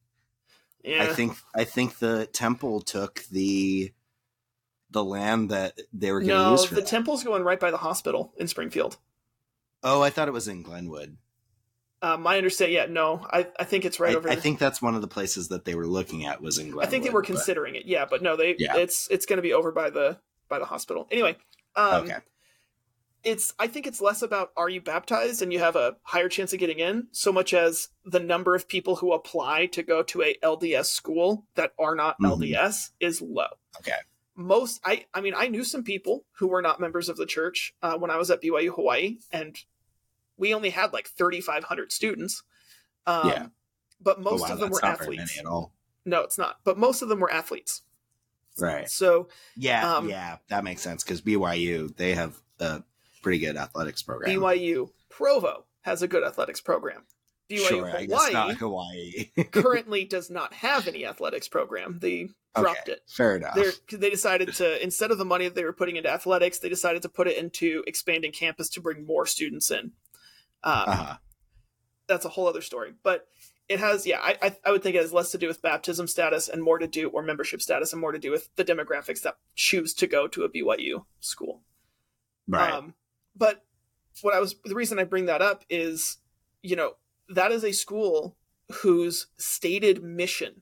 yeah. 0.84 1.04
I 1.04 1.08
think 1.08 1.36
I 1.56 1.64
think 1.64 2.00
the 2.00 2.26
temple 2.28 2.82
took 2.82 3.24
the 3.32 3.92
the 4.92 5.04
land 5.04 5.50
that 5.50 5.80
they 5.92 6.12
were 6.12 6.20
going 6.20 6.30
to 6.30 6.36
no, 6.36 6.52
use 6.52 6.66
for 6.66 6.76
the 6.76 6.82
that. 6.82 6.88
temple's 6.90 7.24
going 7.24 7.44
right 7.44 7.60
by 7.60 7.72
the 7.72 7.78
hospital 7.78 8.34
in 8.38 8.48
Springfield. 8.48 8.98
oh, 9.84 10.02
I 10.02 10.10
thought 10.12 10.28
it 10.28 10.34
was 10.34 10.48
in 10.48 10.62
Glenwood. 10.64 11.18
Uh, 12.02 12.18
my 12.18 12.36
understanding, 12.38 12.76
yeah, 12.76 12.86
no, 12.86 13.26
I, 13.32 13.48
I 13.58 13.64
think 13.64 13.86
it's 13.86 13.98
right 13.98 14.14
I, 14.14 14.18
over. 14.18 14.30
I 14.30 14.36
think 14.36 14.60
that's 14.60 14.82
one 14.82 14.94
of 14.94 15.02
the 15.02 15.08
places 15.08 15.48
that 15.48 15.64
they 15.64 15.74
were 15.74 15.88
looking 15.88 16.26
at 16.26 16.42
was 16.42 16.58
in 16.58 16.66
Glenwood. 16.66 16.86
I 16.86 16.90
think 16.90 17.06
they 17.06 17.10
were 17.10 17.22
but- 17.22 17.28
considering 17.28 17.76
it, 17.76 17.86
yeah, 17.86 18.06
but 18.10 18.22
no, 18.22 18.36
they 18.36 18.56
Yeah. 18.60 18.76
it's 18.76 19.08
it's 19.10 19.26
going 19.26 19.38
to 19.38 19.42
be 19.42 19.54
over 19.54 19.72
by 19.72 19.90
the 19.90 20.20
by 20.50 20.60
the 20.60 20.66
hospital. 20.66 21.08
Anyway, 21.12 21.38
um, 21.78 22.04
okay. 22.04 22.18
It's 23.24 23.54
I 23.58 23.68
think 23.68 23.88
it's 23.88 24.02
less 24.02 24.22
about 24.22 24.52
are 24.58 24.70
you 24.70 24.82
baptized 24.82 25.41
and 25.41 25.54
you 25.54 25.60
have 25.60 25.76
a 25.76 25.95
higher 26.04 26.30
chance 26.30 26.52
of 26.54 26.60
getting 26.60 26.80
in, 26.80 27.08
so 27.12 27.32
much 27.32 27.54
as 27.54 27.90
the 28.06 28.20
number 28.20 28.56
of 28.56 28.68
people 28.68 28.98
who 28.98 29.14
apply 29.14 29.68
to 29.68 29.84
go 29.84 30.04
to 30.04 30.22
a 30.24 30.36
LDS 30.44 30.86
school 30.90 31.45
that 31.56 31.74
are 31.80 31.95
not 31.95 32.18
Mhm. 32.20 32.32
LDS 32.32 32.91
is 33.00 33.22
low. 33.22 33.48
Okay. 33.80 33.91
Most 34.36 34.82
I 34.84 35.06
I 35.14 35.22
mean 35.22 35.34
I 35.36 35.48
knew 35.48 35.64
some 35.64 35.84
people 35.84 36.26
who 36.34 36.48
were 36.48 36.62
not 36.62 36.80
members 36.80 37.08
of 37.08 37.18
the 37.18 37.26
church 37.26 37.74
uh, 37.82 37.98
when 37.98 38.12
I 38.12 38.18
was 38.18 38.30
at 38.32 38.41
BYU 38.41 38.74
Hawaii, 38.74 39.20
and 39.32 39.58
we 40.38 40.54
only 40.54 40.72
had 40.72 40.91
like 40.91 41.08
thirty 41.08 41.40
five 41.40 41.64
hundred 41.66 41.91
students. 41.91 42.44
Um, 43.06 43.28
Yeah. 43.30 43.48
But 44.02 44.18
Oh, 44.18 44.22
most 44.22 44.41
wow, 44.41 44.54
of 44.54 44.60
them 44.60 44.70
were 44.72 44.84
athletes. 44.84 45.36
many 45.38 45.40
at 45.40 45.45
all. 45.45 45.72
No, 46.04 46.22
it's 46.22 46.38
not. 46.38 46.60
But 46.66 46.78
most 46.78 47.02
of 47.02 47.08
them 47.10 47.20
were 47.22 47.32
athletes. 47.32 47.84
Right. 48.58 48.90
So 48.90 49.30
Yeah. 49.56 49.95
Um, 49.95 50.10
yeah. 50.10 50.38
That 50.50 50.64
makes 50.64 50.82
sense 50.82 51.04
because 51.04 51.22
BYU 51.22 51.95
they 51.95 52.14
have 52.16 52.41
a 52.60 52.84
pretty 53.24 53.40
good 53.40 53.58
athletics 53.58 54.04
program. 54.04 54.30
BYU 54.30 54.91
Provo 55.10 55.66
has 55.82 56.04
a 56.04 56.08
good 56.08 56.24
athletics 56.24 56.62
program. 56.62 57.06
BYU 57.50 57.68
sure, 57.68 57.88
Hawaii 57.88 58.34
not 58.34 58.56
Hawaii. 58.56 59.32
currently 59.52 60.06
does 60.06 60.30
not 60.30 60.54
have 60.54 60.88
any 60.88 61.06
athletics 61.06 61.48
program. 61.48 62.00
They 62.00 62.30
dropped 62.56 62.90
it. 62.90 63.02
Fair 63.08 63.36
enough. 63.38 63.56
They're, 63.56 63.72
they 64.00 64.10
decided 64.10 64.54
to 64.56 64.82
instead 64.82 65.12
of 65.12 65.18
the 65.18 65.26
money 65.26 65.45
that 65.45 65.56
they 65.56 65.66
were 65.66 65.74
putting 65.74 65.95
into 65.95 66.10
athletics, 66.10 66.60
they 66.60 66.70
decided 66.70 67.02
to 67.02 67.10
put 67.10 67.28
it 67.28 67.38
into 67.38 67.84
expanding 67.88 68.32
campus 68.32 68.70
to 68.70 68.82
bring 68.82 69.06
more 69.06 69.26
students 69.26 69.72
in. 69.72 69.91
Um, 70.64 70.84
Uh-huh. 70.88 71.16
That's 72.08 72.26
a 72.26 72.30
whole 72.30 72.48
other 72.48 72.62
story, 72.62 72.94
but 73.02 73.28
it 73.70 73.80
has 73.80 74.06
yeah. 74.06 74.20
I, 74.22 74.38
I 74.41 74.56
I 74.66 74.72
would 74.72 74.84
think 74.84 74.95
it 74.95 75.02
has 75.02 75.14
less 75.14 75.32
to 75.32 75.38
do 75.38 75.48
with 75.48 75.62
baptism 75.62 76.08
status 76.08 76.50
and 76.50 76.62
more 76.62 76.78
to 76.80 76.88
do 76.88 77.10
or 77.10 77.24
membership 77.24 77.62
status 77.62 77.94
and 77.94 78.02
more 78.02 78.12
to 78.12 78.20
do 78.20 78.30
with 78.30 78.54
the 78.56 78.66
demographics 78.66 79.22
that 79.22 79.38
choose 79.56 79.94
to 79.95 80.08
go 80.08 80.28
to 80.28 80.44
a 80.44 80.50
BYU 80.50 81.06
school. 81.22 81.62
Right. 82.48 82.72
Um, 82.74 82.94
but 83.36 83.64
what 84.22 84.34
I 84.34 84.40
was 84.40 84.56
the 84.64 84.76
reason 84.76 85.00
I 85.00 85.04
bring 85.04 85.26
that 85.26 85.42
up 85.42 85.64
is 85.70 86.18
you 86.64 86.76
know, 86.76 86.94
that 87.30 87.52
is 87.52 87.64
a 87.64 87.74
school 87.74 88.38
whose 88.82 89.28
stated 89.38 90.02
mission 90.02 90.62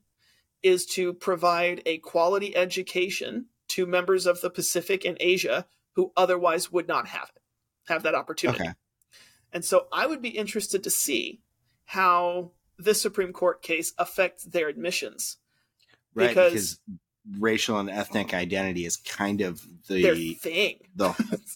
is 0.64 0.85
to 0.85 1.14
provide 1.14 1.81
a 1.85 1.99
quality 1.99 2.56
education 2.56 3.45
to 3.69 3.85
members 3.85 4.26
of 4.26 4.41
the 4.41 4.49
Pacific 4.49 5.06
and 5.06 5.15
Asia 5.19 5.65
who 5.93 6.11
otherwise 6.18 6.72
would 6.72 6.88
not 6.88 7.07
have 7.07 7.31
it, 7.35 7.41
have 7.88 8.03
that 8.03 8.15
opportunity. 8.15 8.61
Okay. 8.61 8.73
And 9.53 9.64
so 9.64 9.88
I 9.93 10.07
would 10.07 10.22
be 10.22 10.30
interested 10.30 10.84
to 10.84 10.89
see 10.89 11.41
how 11.85 12.52
this 12.77 13.02
Supreme 13.02 13.34
Court 13.34 13.61
case 13.61 13.93
affects 13.98 14.43
their 14.43 14.68
admissions. 14.68 15.38
Right, 16.14 16.30
Because- 16.30 16.52
because, 16.52 16.80
racial 17.39 17.80
and 17.80 17.89
ethnic 17.89 18.34
identity 18.34 18.85
is 18.85 18.98
kind 18.98 19.41
of 19.41 19.61
Their 19.88 20.15
the 20.15 20.34
thing. 20.34 20.80
the 20.95 21.14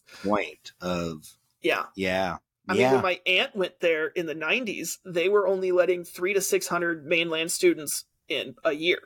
point 0.23 0.71
of 0.81 1.27
Yeah. 1.61 1.85
yeah. 1.95 2.37
I 2.67 2.73
yeah. 2.75 2.83
mean, 2.85 2.93
when 2.93 3.03
my 3.03 3.19
aunt 3.27 3.55
went 3.55 3.79
there 3.79 4.07
in 4.07 4.25
the 4.25 4.33
90s, 4.35 4.97
they 5.05 5.29
were 5.29 5.47
only 5.47 5.71
letting 5.71 6.03
three 6.03 6.33
to 6.33 6.41
600 6.41 7.05
mainland 7.05 7.51
students 7.51 8.05
in 8.27 8.55
a 8.63 8.71
year. 8.73 8.99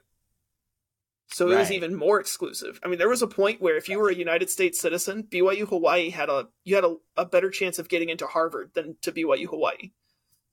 So 1.31 1.51
it 1.51 1.55
was 1.57 1.71
even 1.71 1.93
more 1.93 2.19
exclusive. 2.19 2.79
I 2.83 2.87
mean, 2.87 2.97
there 2.97 3.07
was 3.09 3.21
a 3.21 3.27
point 3.27 3.61
where 3.61 3.77
if 3.77 3.87
you 3.87 3.99
were 3.99 4.09
a 4.09 4.15
United 4.15 4.49
States 4.49 4.79
citizen, 4.81 5.23
BYU 5.23 5.67
Hawaii 5.67 6.09
had 6.09 6.27
a 6.29 6.47
you 6.63 6.73
had 6.73 6.83
a, 6.83 6.95
a 7.17 7.25
better 7.25 7.51
chance 7.51 7.77
of 7.77 7.87
getting 7.87 8.09
into 8.09 8.25
Harvard 8.25 8.71
than 8.73 8.95
to 9.03 9.11
BYU 9.11 9.45
Hawaii. 9.45 9.91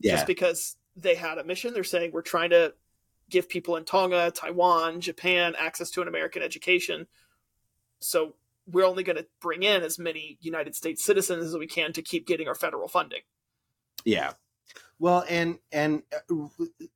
yeah. 0.01 0.13
Just 0.13 0.27
because 0.27 0.77
they 0.95 1.15
had 1.15 1.39
a 1.39 1.45
mission, 1.45 1.73
they're 1.73 1.83
saying 1.85 2.11
we're 2.13 2.21
trying 2.23 2.51
to 2.51 2.75
give 3.31 3.49
people 3.49 3.77
in 3.77 3.85
Tonga, 3.85 4.31
Taiwan, 4.31 5.01
Japan 5.01 5.55
access 5.59 5.91
to 5.93 6.03
an 6.03 6.09
American 6.09 6.43
education. 6.43 7.07
So 8.01 8.35
we're 8.67 8.87
only 8.87 9.03
going 9.03 9.17
to 9.17 9.27
bring 9.41 9.63
in 9.63 9.83
as 9.83 9.99
many 9.99 10.39
United 10.41 10.75
States 10.75 11.05
citizens 11.05 11.47
as 11.47 11.57
we 11.57 11.67
can 11.67 11.93
to 11.93 12.03
keep 12.03 12.27
getting 12.27 12.49
our 12.49 12.55
federal 12.55 12.89
funding. 12.89 13.21
Yeah. 14.05 14.33
Well, 14.99 15.25
and 15.29 15.59
and 15.73 16.03
uh, 16.13 16.47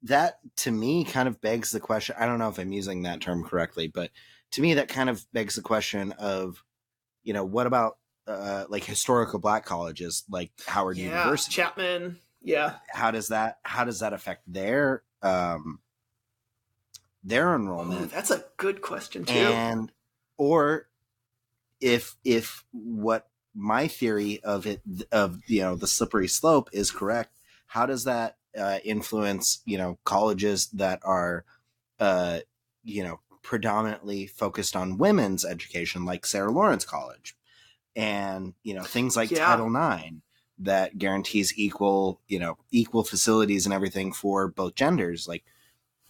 that 0.05 0.39
to 0.59 0.71
me 0.71 1.05
kind 1.05 1.29
of 1.29 1.41
begs 1.41 1.71
the 1.71 1.81
question. 1.81 2.17
I 2.19 2.27
don't 2.27 2.39
know 2.39 2.49
if 2.49 2.59
I'm 2.59 2.73
using 2.73 3.03
that 3.03 3.21
term 3.21 3.45
correctly, 3.45 3.89
but 3.89 4.11
to 4.53 4.63
me 4.63 4.75
that 4.75 4.89
kind 4.89 5.11
of 5.11 5.25
begs 5.33 5.57
the 5.57 5.63
question 5.63 6.13
of, 6.13 6.65
you 7.23 7.35
know, 7.35 7.45
what 7.45 7.67
about 7.67 7.99
uh, 8.27 8.65
like 8.69 8.85
historical 8.85 9.39
black 9.39 9.65
colleges 9.65 10.25
like 10.31 10.51
Howard 10.67 10.97
yeah, 10.97 11.19
University? 11.19 11.53
Chapman. 11.53 12.19
Yeah, 12.43 12.77
How 12.89 13.11
does 13.11 13.29
that 13.29 13.59
how 13.65 13.85
does 13.85 14.01
that 14.01 14.15
affect 14.15 14.51
their 14.51 15.03
um 15.23 15.81
their 17.23 17.53
Ooh, 17.53 17.57
enrollment? 17.57 18.11
that's 18.11 18.31
a 18.31 18.45
good 18.57 18.81
question 18.83 19.25
too. 19.25 19.35
and 19.35 19.93
or 20.39 20.89
if 21.81 22.17
if 22.25 22.65
what 22.73 23.29
my 23.55 23.89
theory 23.89 24.41
of 24.45 24.67
it 24.67 24.83
of 25.13 25.41
you 25.47 25.61
know 25.61 25.75
the 25.75 25.87
slippery 25.87 26.29
slope 26.29 26.69
is 26.73 26.91
correct 26.91 27.33
how 27.67 27.87
does 27.87 28.05
that 28.05 28.37
uh, 28.59 28.79
influence 28.85 29.61
you 29.65 29.77
know 29.79 29.99
colleges 30.05 30.69
that 30.69 31.01
are 31.05 31.45
uh 31.99 32.39
you 32.85 33.03
know 33.03 33.21
predominantly 33.43 34.27
focused 34.27 34.77
on 34.77 34.99
women's 34.99 35.45
education 35.45 36.05
like 36.05 36.25
sarah 36.27 36.51
lawrence 36.51 36.85
college 36.85 37.37
and 37.97 38.55
you 38.63 38.75
know 38.75 38.83
things 38.83 39.17
like 39.17 39.31
Yeah. 39.31 39.47
title 39.47 39.75
ix 39.75 40.15
that 40.59 40.99
guarantees 40.99 41.53
equal 41.57 42.21
you 42.29 42.39
know 42.39 42.57
equal 42.71 43.03
facilities 43.05 43.65
and 43.67 43.73
everything 43.75 44.13
for 44.13 44.47
both 44.49 44.75
genders 44.75 45.27
like 45.27 45.45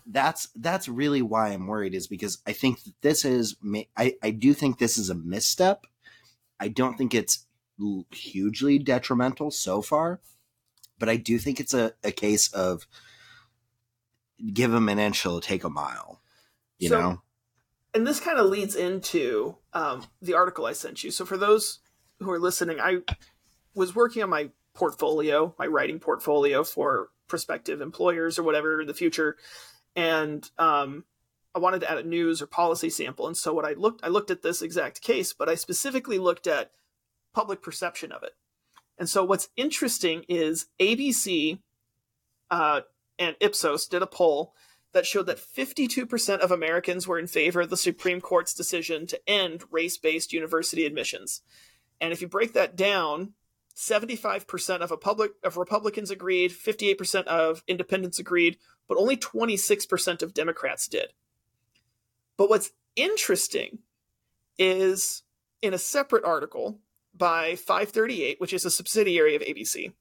that's 0.06 0.48
that's 0.56 0.88
really 0.88 1.22
why 1.22 1.48
I'm 1.48 1.66
worried 1.66 1.94
is 1.94 2.06
because 2.06 2.38
I 2.46 2.52
think 2.52 2.78
this 3.02 3.24
is 3.24 3.56
I 3.96 4.14
I 4.22 4.30
do 4.30 4.54
think 4.54 4.78
this 4.78 4.98
is 4.98 5.10
a 5.10 5.14
misstep. 5.14 5.86
I 6.58 6.68
don't 6.68 6.96
think 6.98 7.14
it's 7.14 7.46
hugely 8.10 8.78
detrimental 8.78 9.50
so 9.50 9.80
far, 9.82 10.20
but 10.98 11.08
I 11.08 11.16
do 11.16 11.38
think 11.38 11.60
it's 11.60 11.72
a, 11.74 11.92
a 12.04 12.12
case 12.12 12.52
of 12.52 12.86
give 14.52 14.70
them 14.70 14.88
an 14.88 14.98
inch, 14.98 15.22
he'll 15.22 15.40
take 15.40 15.64
a 15.64 15.70
mile. 15.70 16.20
You 16.78 16.88
So- 16.88 17.00
know, 17.00 17.22
and 17.94 18.06
this 18.06 18.20
kind 18.20 18.38
of 18.38 18.46
leads 18.46 18.74
into 18.76 19.56
um, 19.72 20.04
the 20.22 20.34
article 20.34 20.66
I 20.66 20.72
sent 20.72 21.02
you. 21.04 21.10
So 21.10 21.24
for 21.24 21.36
those 21.36 21.80
who 22.20 22.30
are 22.30 22.38
listening, 22.38 22.80
I 22.80 22.98
was 23.74 23.94
working 23.94 24.22
on 24.22 24.30
my 24.30 24.50
portfolio, 24.74 25.54
my 25.58 25.66
writing 25.66 25.98
portfolio 25.98 26.64
for 26.64 27.10
prospective 27.28 27.80
employers 27.80 28.38
or 28.38 28.42
whatever 28.42 28.80
in 28.80 28.86
the 28.86 28.94
future, 28.94 29.36
and 29.96 30.48
um, 30.58 31.04
I 31.54 31.58
wanted 31.58 31.80
to 31.80 31.90
add 31.90 31.98
a 31.98 32.02
news 32.02 32.40
or 32.40 32.46
policy 32.46 32.90
sample. 32.90 33.26
And 33.26 33.36
so 33.36 33.52
what 33.52 33.64
I 33.64 33.72
looked, 33.72 34.04
I 34.04 34.08
looked 34.08 34.30
at 34.30 34.42
this 34.42 34.62
exact 34.62 35.00
case, 35.00 35.32
but 35.32 35.48
I 35.48 35.54
specifically 35.54 36.18
looked 36.18 36.46
at 36.46 36.70
public 37.34 37.62
perception 37.62 38.12
of 38.12 38.22
it. 38.22 38.32
And 38.98 39.08
so 39.08 39.24
what's 39.24 39.48
interesting 39.56 40.24
is 40.28 40.66
ABC 40.80 41.58
uh, 42.50 42.82
and 43.18 43.36
Ipsos 43.40 43.86
did 43.86 44.02
a 44.02 44.06
poll 44.06 44.54
that 44.92 45.06
showed 45.06 45.26
that 45.26 45.38
52% 45.38 46.38
of 46.40 46.50
Americans 46.50 47.06
were 47.06 47.18
in 47.18 47.26
favor 47.26 47.60
of 47.60 47.70
the 47.70 47.76
Supreme 47.76 48.20
Court's 48.20 48.54
decision 48.54 49.06
to 49.06 49.20
end 49.28 49.64
race 49.70 49.96
based 49.96 50.32
university 50.32 50.84
admissions. 50.84 51.42
And 52.00 52.12
if 52.12 52.20
you 52.20 52.28
break 52.28 52.52
that 52.54 52.76
down, 52.76 53.34
75% 53.76 54.80
of, 54.80 54.90
a 54.90 54.96
public, 54.96 55.32
of 55.44 55.56
Republicans 55.56 56.10
agreed, 56.10 56.50
58% 56.50 57.24
of 57.24 57.62
independents 57.66 58.18
agreed, 58.18 58.58
but 58.90 58.98
only 58.98 59.16
26% 59.16 60.20
of 60.20 60.34
Democrats 60.34 60.88
did. 60.88 61.12
But 62.36 62.50
what's 62.50 62.72
interesting 62.96 63.78
is 64.58 65.22
in 65.62 65.72
a 65.72 65.78
separate 65.78 66.24
article 66.24 66.80
by 67.14 67.54
538, 67.54 68.40
which 68.40 68.52
is 68.52 68.64
a 68.64 68.70
subsidiary 68.70 69.36
of 69.36 69.42
ABC, 69.42 69.92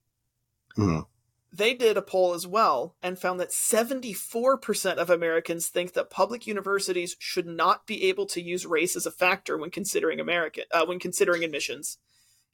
Mhm. 0.75 1.05
they 1.53 1.75
did 1.75 1.97
a 1.97 2.01
poll 2.01 2.33
as 2.33 2.47
well 2.47 2.95
and 3.03 3.19
found 3.19 3.39
that 3.39 3.53
74% 3.53 4.97
of 4.97 5.11
Americans 5.11 5.67
think 5.67 5.93
that 5.93 6.09
public 6.09 6.47
universities 6.47 7.15
should 7.19 7.45
not 7.45 7.85
be 7.85 8.05
able 8.05 8.25
to 8.25 8.41
use 8.41 8.65
race 8.65 8.95
as 8.95 9.05
a 9.05 9.11
factor 9.11 9.55
when 9.55 9.69
considering 9.69 10.19
American 10.19 10.63
uh, 10.71 10.83
when 10.87 10.97
considering 10.97 11.43
admissions. 11.43 11.99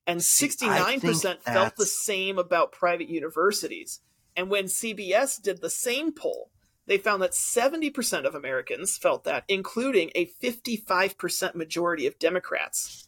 And 0.06 0.20
69% 0.22 1.00
think 1.00 1.42
felt 1.44 1.78
the 1.78 1.86
same 1.86 2.38
about 2.38 2.74
private 2.74 3.08
universities. 3.08 4.02
And 4.36 4.50
when 4.50 4.66
CBS 4.66 5.42
did 5.42 5.62
the 5.62 5.70
same 5.70 6.12
poll, 6.12 6.52
they 6.88 6.98
found 6.98 7.22
that 7.22 7.32
70% 7.32 8.26
of 8.26 8.36
Americans 8.36 8.98
felt 8.98 9.24
that, 9.24 9.44
including 9.48 10.12
a 10.14 10.28
55% 10.28 11.56
majority 11.56 12.06
of 12.06 12.20
Democrats. 12.20 13.08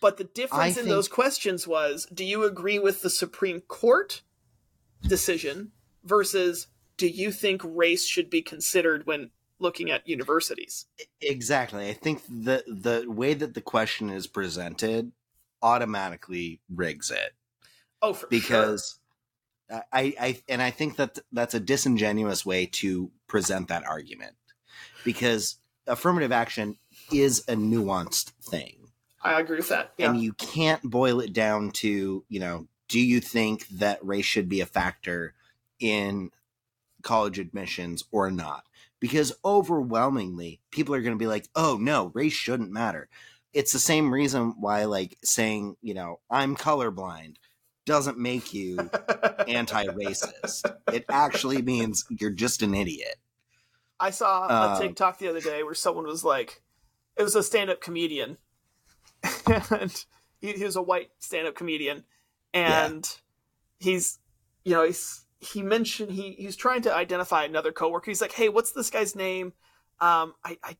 But 0.00 0.16
the 0.16 0.24
difference 0.24 0.76
in 0.76 0.84
think- 0.84 0.88
those 0.88 1.08
questions 1.08 1.66
was 1.66 2.06
do 2.12 2.24
you 2.24 2.44
agree 2.44 2.78
with 2.78 3.02
the 3.02 3.10
Supreme 3.10 3.60
Court 3.60 4.22
decision 5.02 5.72
versus 6.04 6.68
do 6.96 7.06
you 7.08 7.30
think 7.30 7.62
race 7.64 8.06
should 8.06 8.30
be 8.30 8.42
considered 8.42 9.06
when 9.06 9.30
looking 9.58 9.90
at 9.90 10.06
universities? 10.06 10.86
exactly. 11.20 11.88
I 11.88 11.94
think 11.94 12.22
the 12.28 12.64
the 12.66 13.10
way 13.10 13.34
that 13.34 13.54
the 13.54 13.60
question 13.60 14.10
is 14.10 14.26
presented 14.26 15.12
automatically 15.62 16.60
rigs 16.72 17.10
it. 17.10 17.34
Oh, 18.00 18.12
for 18.12 18.26
because 18.28 18.98
I, 19.70 20.14
I 20.20 20.42
and 20.48 20.62
I 20.62 20.70
think 20.70 20.96
that 20.96 21.18
that's 21.32 21.54
a 21.54 21.60
disingenuous 21.60 22.46
way 22.46 22.66
to 22.66 23.10
present 23.26 23.68
that 23.68 23.84
argument 23.84 24.36
because 25.04 25.56
affirmative 25.86 26.32
action 26.32 26.76
is 27.12 27.40
a 27.48 27.54
nuanced 27.54 28.30
thing. 28.42 28.74
I 29.22 29.40
agree 29.40 29.56
with 29.56 29.68
that. 29.70 29.92
Yeah. 29.98 30.10
and 30.10 30.20
you 30.20 30.32
can't 30.32 30.82
boil 30.82 31.20
it 31.20 31.32
down 31.32 31.70
to 31.72 32.24
you 32.28 32.40
know 32.40 32.68
do 32.88 33.00
you 33.00 33.20
think 33.20 33.68
that 33.68 34.04
race 34.04 34.24
should 34.24 34.48
be 34.48 34.60
a 34.60 34.66
factor 34.66 35.34
in 35.80 36.30
college 37.02 37.38
admissions 37.38 38.04
or 38.10 38.30
not 38.30 38.64
because 39.00 39.32
overwhelmingly 39.44 40.60
people 40.70 40.94
are 40.94 41.02
going 41.02 41.14
to 41.14 41.18
be 41.18 41.26
like 41.26 41.48
oh 41.54 41.78
no 41.80 42.10
race 42.14 42.32
shouldn't 42.32 42.72
matter 42.72 43.08
it's 43.52 43.72
the 43.72 43.78
same 43.78 44.12
reason 44.12 44.54
why 44.58 44.84
like 44.84 45.16
saying 45.22 45.76
you 45.80 45.94
know 45.94 46.18
i'm 46.30 46.56
colorblind 46.56 47.36
doesn't 47.88 48.18
make 48.18 48.54
you 48.54 48.76
anti-racist 49.48 50.70
it 50.92 51.04
actually 51.08 51.62
means 51.62 52.04
you're 52.10 52.30
just 52.30 52.62
an 52.62 52.74
idiot 52.74 53.16
I 54.00 54.10
saw 54.10 54.46
a 54.46 54.74
Um, 54.74 54.80
TikTok 54.80 55.18
the 55.18 55.28
other 55.28 55.40
day 55.40 55.62
where 55.62 55.74
someone 55.74 56.06
was 56.06 56.24
like, 56.24 56.62
it 57.16 57.22
was 57.22 57.34
a 57.34 57.42
stand 57.42 57.70
up 57.70 57.80
comedian. 57.80 58.38
and 59.46 60.04
he, 60.40 60.52
he 60.52 60.64
was 60.64 60.76
a 60.76 60.82
white 60.82 61.10
stand 61.18 61.48
up 61.48 61.54
comedian. 61.54 62.04
And 62.54 63.08
he's, 63.78 64.18
you 64.64 64.72
know, 64.72 64.84
he's, 64.84 65.24
he 65.40 65.62
mentioned 65.62 66.10
he 66.12 66.32
he's 66.32 66.56
trying 66.56 66.82
to 66.82 66.94
identify 66.94 67.44
another 67.44 67.70
coworker. 67.70 68.10
He's 68.10 68.20
like, 68.20 68.32
"Hey, 68.32 68.48
what's 68.48 68.72
this 68.72 68.90
guy's 68.90 69.14
name?" 69.14 69.52
Um, 70.00 70.34
I, 70.44 70.58
I 70.64 70.76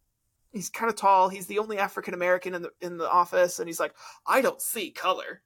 he's 0.52 0.68
kind 0.68 0.90
of 0.90 0.96
tall. 0.96 1.28
He's 1.28 1.46
the 1.46 1.60
only 1.60 1.78
African 1.78 2.12
American 2.12 2.54
in 2.54 2.62
the 2.62 2.72
in 2.80 2.96
the 2.96 3.08
office, 3.08 3.60
and 3.60 3.68
he's 3.68 3.78
like, 3.78 3.94
"I 4.26 4.40
don't 4.40 4.60
see 4.60 4.90
color." 4.90 5.42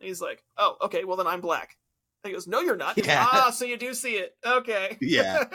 And 0.00 0.08
he's 0.08 0.20
like, 0.20 0.44
"Oh, 0.56 0.76
okay. 0.82 1.04
Well, 1.04 1.16
then 1.16 1.26
I'm 1.26 1.40
black." 1.40 1.76
And 2.24 2.30
he 2.30 2.34
goes, 2.34 2.46
"No, 2.46 2.60
you're 2.60 2.76
not." 2.76 2.96
Yeah. 3.04 3.26
Ah, 3.30 3.50
so 3.50 3.64
you 3.64 3.76
do 3.76 3.94
see 3.94 4.14
it. 4.14 4.36
Okay. 4.44 4.96
Yeah. 5.00 5.44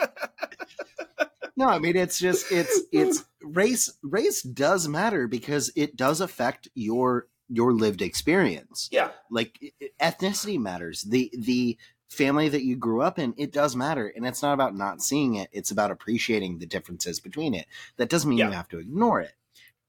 No, 1.56 1.68
I 1.68 1.78
mean 1.78 1.94
it's 1.96 2.18
just 2.18 2.50
it's 2.50 2.80
it's 2.90 3.24
race 3.40 3.88
race 4.02 4.42
does 4.42 4.88
matter 4.88 5.28
because 5.28 5.70
it 5.76 5.94
does 5.94 6.20
affect 6.20 6.66
your 6.74 7.28
your 7.48 7.72
lived 7.72 8.02
experience. 8.02 8.88
Yeah. 8.90 9.10
Like 9.30 9.60
ethnicity 10.00 10.58
matters. 10.58 11.02
The 11.02 11.30
the 11.38 11.78
family 12.10 12.48
that 12.48 12.64
you 12.64 12.74
grew 12.76 13.02
up 13.02 13.20
in, 13.20 13.34
it 13.36 13.52
does 13.52 13.76
matter, 13.76 14.08
and 14.16 14.26
it's 14.26 14.42
not 14.42 14.52
about 14.54 14.74
not 14.74 15.00
seeing 15.00 15.34
it. 15.36 15.48
It's 15.52 15.70
about 15.70 15.92
appreciating 15.92 16.58
the 16.58 16.66
differences 16.66 17.20
between 17.20 17.54
it. 17.54 17.66
That 17.98 18.08
doesn't 18.08 18.28
mean 18.28 18.38
Yeah. 18.40 18.46
you 18.48 18.52
have 18.54 18.68
to 18.70 18.78
ignore 18.80 19.20
it. 19.20 19.34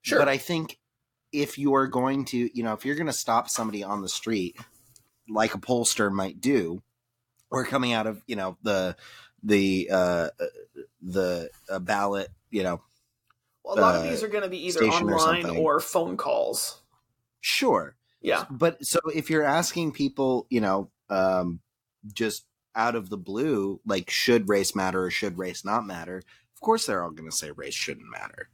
Sure. 0.02 0.20
But 0.20 0.30
I 0.30 0.38
think 0.38 0.78
if 1.42 1.58
you 1.58 1.76
are 1.76 1.88
going 1.88 2.26
to, 2.26 2.58
you 2.58 2.64
know, 2.64 2.74
if 2.74 2.86
you're 2.86 2.96
going 2.96 3.08
to 3.08 3.14
stop 3.14 3.50
somebody 3.50 3.84
on 3.84 4.02
the 4.02 4.10
street, 4.10 4.58
like 5.30 5.56
a 5.56 5.60
pollster 5.60 6.12
might 6.12 6.40
do, 6.42 6.82
or 7.50 7.66
coming 7.66 7.94
out 7.94 8.08
of, 8.08 8.22
you 8.28 8.36
know, 8.36 8.58
the 8.64 8.96
the 9.44 9.90
uh, 9.92 10.30
the 11.02 11.50
uh, 11.70 11.80
ballot, 11.80 12.30
you 12.50 12.64
know, 12.64 12.82
well, 13.64 13.78
a 13.78 13.82
lot 13.82 13.96
of 13.96 14.02
uh, 14.02 14.10
these 14.10 14.24
are 14.24 14.28
going 14.28 14.44
to 14.44 14.50
be 14.50 14.66
either 14.68 14.80
station 14.80 15.10
or 15.10 15.16
online 15.16 15.58
or 15.58 15.80
phone 15.80 16.18
calls. 16.18 16.82
sure, 17.42 17.96
Yeah. 18.22 18.46
but 18.50 18.84
so 18.86 19.00
if 19.14 19.30
you're 19.30 19.44
asking 19.44 19.92
people, 19.92 20.48
you 20.50 20.62
know, 20.62 20.90
um, 21.10 21.60
just 22.14 22.46
out 22.76 22.96
of 22.96 23.10
the 23.10 23.18
blue, 23.18 23.80
like 23.86 24.10
should 24.10 24.50
race 24.50 24.76
matter 24.76 25.04
or 25.06 25.10
should 25.12 25.38
race 25.38 25.64
not 25.64 25.86
matter? 25.86 26.18
Of 26.54 26.62
course, 26.62 26.86
they're 26.86 27.04
all 27.04 27.12
going 27.12 27.30
to 27.30 27.36
say 27.36 27.52
race 27.52 27.74
shouldn't 27.74 28.10
matter, 28.10 28.50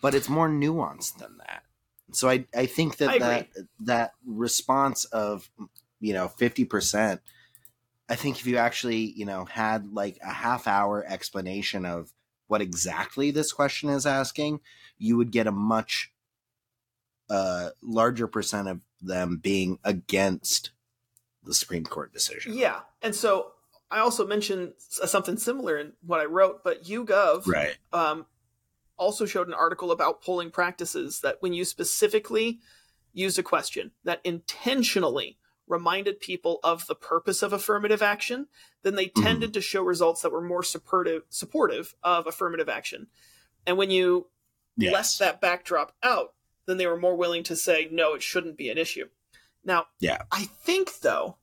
but 0.00 0.14
it's 0.14 0.28
more 0.28 0.48
nuanced 0.48 1.18
than 1.18 1.38
that. 1.38 1.62
So 2.12 2.28
I 2.28 2.46
I 2.54 2.66
think 2.66 2.98
that 2.98 3.08
I 3.10 3.18
that 3.18 3.48
that 3.80 4.12
response 4.24 5.04
of 5.06 5.50
you 6.00 6.12
know 6.12 6.28
fifty 6.28 6.64
percent. 6.64 7.20
I 8.08 8.14
think 8.14 8.38
if 8.38 8.46
you 8.46 8.56
actually 8.56 9.12
you 9.16 9.26
know 9.26 9.44
had 9.44 9.92
like 9.92 10.18
a 10.22 10.32
half 10.32 10.66
hour 10.66 11.04
explanation 11.06 11.84
of 11.84 12.12
what 12.46 12.60
exactly 12.60 13.30
this 13.30 13.52
question 13.52 13.88
is 13.88 14.06
asking, 14.06 14.60
you 14.98 15.16
would 15.16 15.32
get 15.32 15.46
a 15.46 15.52
much 15.52 16.12
uh, 17.28 17.70
larger 17.82 18.26
percent 18.28 18.68
of 18.68 18.80
them 19.02 19.38
being 19.42 19.78
against 19.84 20.70
the 21.42 21.54
Supreme 21.54 21.84
Court 21.84 22.12
decision. 22.12 22.54
Yeah. 22.54 22.80
And 23.02 23.14
so 23.14 23.52
I 23.90 23.98
also 23.98 24.26
mentioned 24.26 24.74
something 24.78 25.36
similar 25.36 25.76
in 25.76 25.92
what 26.04 26.20
I 26.20 26.24
wrote, 26.24 26.64
but 26.64 26.84
YouGov 26.84 27.46
Right. 27.46 27.76
um, 27.92 28.26
also 28.96 29.26
showed 29.26 29.48
an 29.48 29.54
article 29.54 29.90
about 29.92 30.22
polling 30.22 30.50
practices 30.50 31.20
that 31.20 31.36
when 31.40 31.52
you 31.52 31.64
specifically 31.64 32.60
used 33.12 33.38
a 33.38 33.42
question 33.42 33.92
that 34.04 34.20
intentionally 34.24 35.38
reminded 35.66 36.20
people 36.20 36.60
of 36.62 36.86
the 36.86 36.94
purpose 36.94 37.42
of 37.42 37.52
affirmative 37.52 38.00
action, 38.02 38.46
then 38.82 38.94
they 38.94 39.08
Mhm. 39.08 39.22
tended 39.22 39.54
to 39.54 39.60
show 39.60 39.82
results 39.82 40.22
that 40.22 40.30
were 40.30 40.40
more 40.42 40.62
supportive 40.62 41.22
supportive 41.28 41.94
of 42.02 42.26
affirmative 42.26 42.68
action. 42.68 43.08
And 43.66 43.76
when 43.76 43.90
you 43.90 44.30
left 44.92 45.18
that 45.18 45.40
backdrop 45.40 45.96
out, 46.02 46.34
then 46.66 46.76
they 46.76 46.86
were 46.86 46.96
more 46.98 47.16
willing 47.16 47.42
to 47.44 47.56
say 47.56 47.88
no, 47.90 48.14
it 48.14 48.22
shouldn't 48.22 48.56
be 48.56 48.70
an 48.70 48.78
issue. 48.78 49.08
Now, 49.64 49.86
Yeah. 49.98 50.22
I 50.30 50.44
think 50.44 51.00
though, 51.00 51.38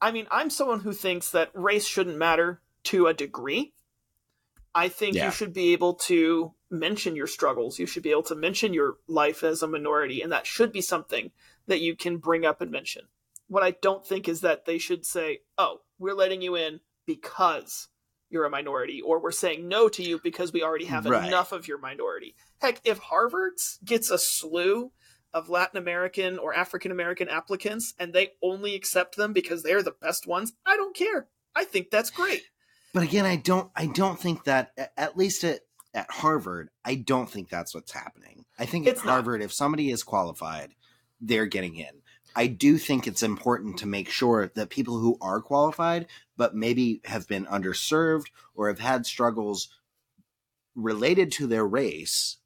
I 0.00 0.10
mean, 0.10 0.26
I'm 0.30 0.50
someone 0.50 0.80
who 0.80 0.92
thinks 0.92 1.30
that 1.30 1.50
race 1.54 1.86
shouldn't 1.86 2.16
matter 2.16 2.62
to 2.84 3.06
a 3.06 3.14
degree. 3.14 3.74
I 4.74 4.88
think 4.88 5.14
Yeah. 5.14 5.26
you 5.26 5.30
should 5.30 5.52
be 5.52 5.72
able 5.72 5.94
to 5.94 6.54
mention 6.70 7.14
your 7.14 7.26
struggles. 7.28 7.78
You 7.78 7.86
should 7.86 8.02
be 8.02 8.10
able 8.10 8.24
to 8.24 8.34
mention 8.34 8.74
your 8.74 8.98
life 9.06 9.44
as 9.44 9.62
a 9.62 9.68
minority, 9.68 10.20
and 10.20 10.32
that 10.32 10.46
should 10.46 10.72
be 10.72 10.80
something 10.80 11.30
that 11.66 11.80
you 11.80 11.94
can 11.96 12.16
bring 12.18 12.44
up 12.44 12.60
and 12.60 12.70
mention. 12.70 13.08
What 13.46 13.62
I 13.62 13.72
don't 13.72 14.04
think 14.06 14.28
is 14.28 14.40
that 14.40 14.64
they 14.64 14.78
should 14.78 15.06
say, 15.06 15.42
"Oh, 15.56 15.82
we're 15.98 16.14
letting 16.14 16.42
you 16.42 16.56
in 16.56 16.80
because 17.06 17.88
you're 18.30 18.44
a 18.46 18.50
minority," 18.50 19.00
or 19.00 19.20
"We're 19.20 19.30
saying 19.30 19.68
no 19.68 19.88
to 19.90 20.02
you 20.02 20.18
because 20.18 20.52
we 20.52 20.62
already 20.62 20.86
have 20.86 21.06
Right. 21.06 21.28
enough 21.28 21.52
of 21.52 21.68
your 21.68 21.78
minority." 21.78 22.34
Heck, 22.60 22.80
if 22.84 22.98
Harvard 22.98 23.58
gets 23.84 24.10
a 24.10 24.18
slew 24.18 24.92
of 25.32 25.48
Latin 25.48 25.76
American 25.78 26.38
or 26.38 26.54
African 26.54 26.90
American 26.90 27.28
applicants 27.28 27.94
and 27.98 28.12
they 28.12 28.34
only 28.42 28.74
accept 28.74 29.16
them 29.16 29.32
because 29.32 29.62
they're 29.62 29.82
the 29.82 29.90
best 29.92 30.26
ones, 30.26 30.52
I 30.66 30.76
don't 30.76 30.96
care. 30.96 31.28
I 31.54 31.64
think 31.64 31.90
that's 31.90 32.10
great. 32.10 32.44
But 32.94 33.02
again, 33.02 33.26
I 33.26 33.36
don't 33.36 33.70
I 33.76 33.86
don't 33.86 34.18
think 34.18 34.44
that 34.44 34.72
at 34.96 35.18
least 35.18 35.44
at 35.44 35.60
at 35.92 36.10
Harvard, 36.10 36.70
I 36.84 36.94
don't 36.94 37.28
think 37.28 37.50
that's 37.50 37.74
what's 37.74 37.92
happening. 37.92 38.44
I 38.58 38.64
think 38.66 38.86
It's 38.86 39.00
at 39.00 39.06
not. 39.06 39.12
Harvard, 39.12 39.42
if 39.42 39.52
somebody 39.52 39.90
is 39.90 40.02
qualified, 40.02 40.74
they're 41.20 41.46
getting 41.46 41.76
in. 41.76 42.02
I 42.36 42.46
do 42.48 42.78
think 42.78 43.06
it's 43.06 43.22
important 43.22 43.78
to 43.78 43.86
make 43.86 44.08
sure 44.08 44.50
that 44.54 44.70
people 44.70 44.98
who 44.98 45.16
are 45.20 45.40
qualified, 45.40 46.06
but 46.36 46.54
maybe 46.54 47.00
have 47.04 47.28
been 47.28 47.46
underserved 47.46 48.26
or 48.56 48.66
have 48.68 48.80
had 48.80 49.06
struggles 49.06 49.68
related 50.74 51.30
to 51.32 51.46
their 51.46 51.64
race, 51.64 52.38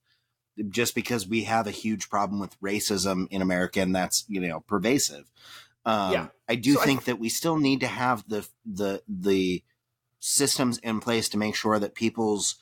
just 0.68 0.94
because 0.94 1.26
we 1.26 1.44
have 1.44 1.66
a 1.66 1.70
huge 1.70 2.10
problem 2.10 2.38
with 2.40 2.60
racism 2.60 3.28
in 3.30 3.40
America 3.40 3.80
and 3.80 3.94
that's, 3.96 4.24
you 4.28 4.40
know, 4.40 4.60
pervasive. 4.60 5.30
Um, 5.86 6.12
Yeah. 6.12 6.26
I 6.48 6.56
do 6.56 6.74
So 6.74 6.80
I- 6.82 6.84
think 6.84 7.04
that 7.04 7.18
we 7.18 7.30
still 7.30 7.56
need 7.56 7.80
to 7.80 7.86
have 7.86 8.24
the, 8.28 8.46
the, 8.66 9.02
the, 9.08 9.62
systems 10.20 10.78
in 10.78 11.00
place 11.00 11.28
to 11.28 11.38
make 11.38 11.54
sure 11.54 11.78
that 11.78 11.94
people's 11.94 12.56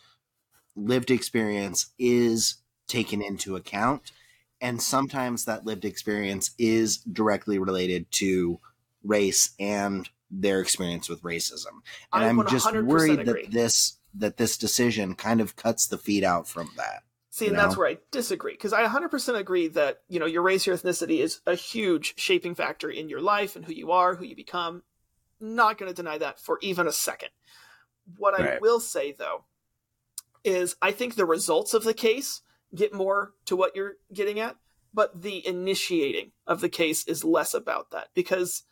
lived 0.75 1.11
experience 1.11 1.87
is 1.99 2.57
taken 2.87 3.23
into 3.23 3.57
account. 3.57 4.13
And 4.61 4.81
sometimes 4.81 5.45
that 5.45 5.67
lived 5.67 5.85
experience 5.85 6.53
is 6.59 6.99
directly 6.99 7.59
related 7.59 8.11
to 8.13 8.61
race 9.03 9.51
and 9.59 10.09
their 10.31 10.61
experience 10.61 11.09
with 11.09 11.23
racism. 11.23 11.83
And 12.13 12.25
I 12.25 12.29
I'm 12.29 12.47
just 12.49 12.73
worried 12.73 13.21
agree. 13.21 13.45
that 13.45 13.53
this 13.53 13.99
that 14.15 14.39
this 14.39 14.57
decision 14.57 15.15
kind 15.15 15.41
of 15.41 15.57
cuts 15.57 15.87
the 15.87 15.99
feet 15.99 16.25
out 16.25 16.49
from 16.49 16.71
that. 16.77 17.03
See, 17.31 17.49
and 17.49 17.59
that's 17.59 17.77
where 17.77 17.89
I 17.89 17.99
disagree 18.11 18.55
because 18.55 18.73
I 18.73 18.87
100% 18.87 19.39
agree 19.39 19.69
that 19.69 20.01
you 20.09 20.19
know 20.19 20.25
your 20.25 20.41
race, 20.41 20.67
your 20.67 20.77
ethnicity 20.77 21.19
is 21.19 21.41
a 21.47 21.55
huge 21.55 22.19
shaping 22.19 22.55
factor 22.55 22.89
in 22.89 23.11
your 23.11 23.21
life 23.21 23.57
and 23.57 23.65
who 23.65 23.75
you 23.75 23.93
are, 23.93 24.15
who 24.15 24.25
you 24.25 24.35
become. 24.35 24.83
Not 25.41 25.79
going 25.79 25.91
to 25.91 25.95
deny 25.95 26.19
that 26.19 26.41
for 26.41 26.59
even 26.63 26.87
a 26.87 26.93
second. 26.93 27.31
What 28.17 28.41
I 28.41 28.59
will 28.61 28.81
say 28.81 29.13
though 29.13 29.45
is 30.45 30.77
I 30.81 30.93
think 30.93 31.15
the 31.15 31.27
results 31.27 31.75
of 31.75 31.85
the 31.85 31.95
case 31.95 32.43
get 32.75 32.95
more 32.95 33.33
to 33.47 33.57
what 33.57 33.75
you're 33.75 33.95
getting 34.13 34.39
at, 34.39 34.57
but 34.95 35.23
the 35.23 35.47
initiating 35.47 36.33
of 36.47 36.61
the 36.61 36.69
case 36.69 37.07
is 37.07 37.25
less 37.25 37.53
about 37.53 37.91
that 37.91 38.09
because 38.15 38.63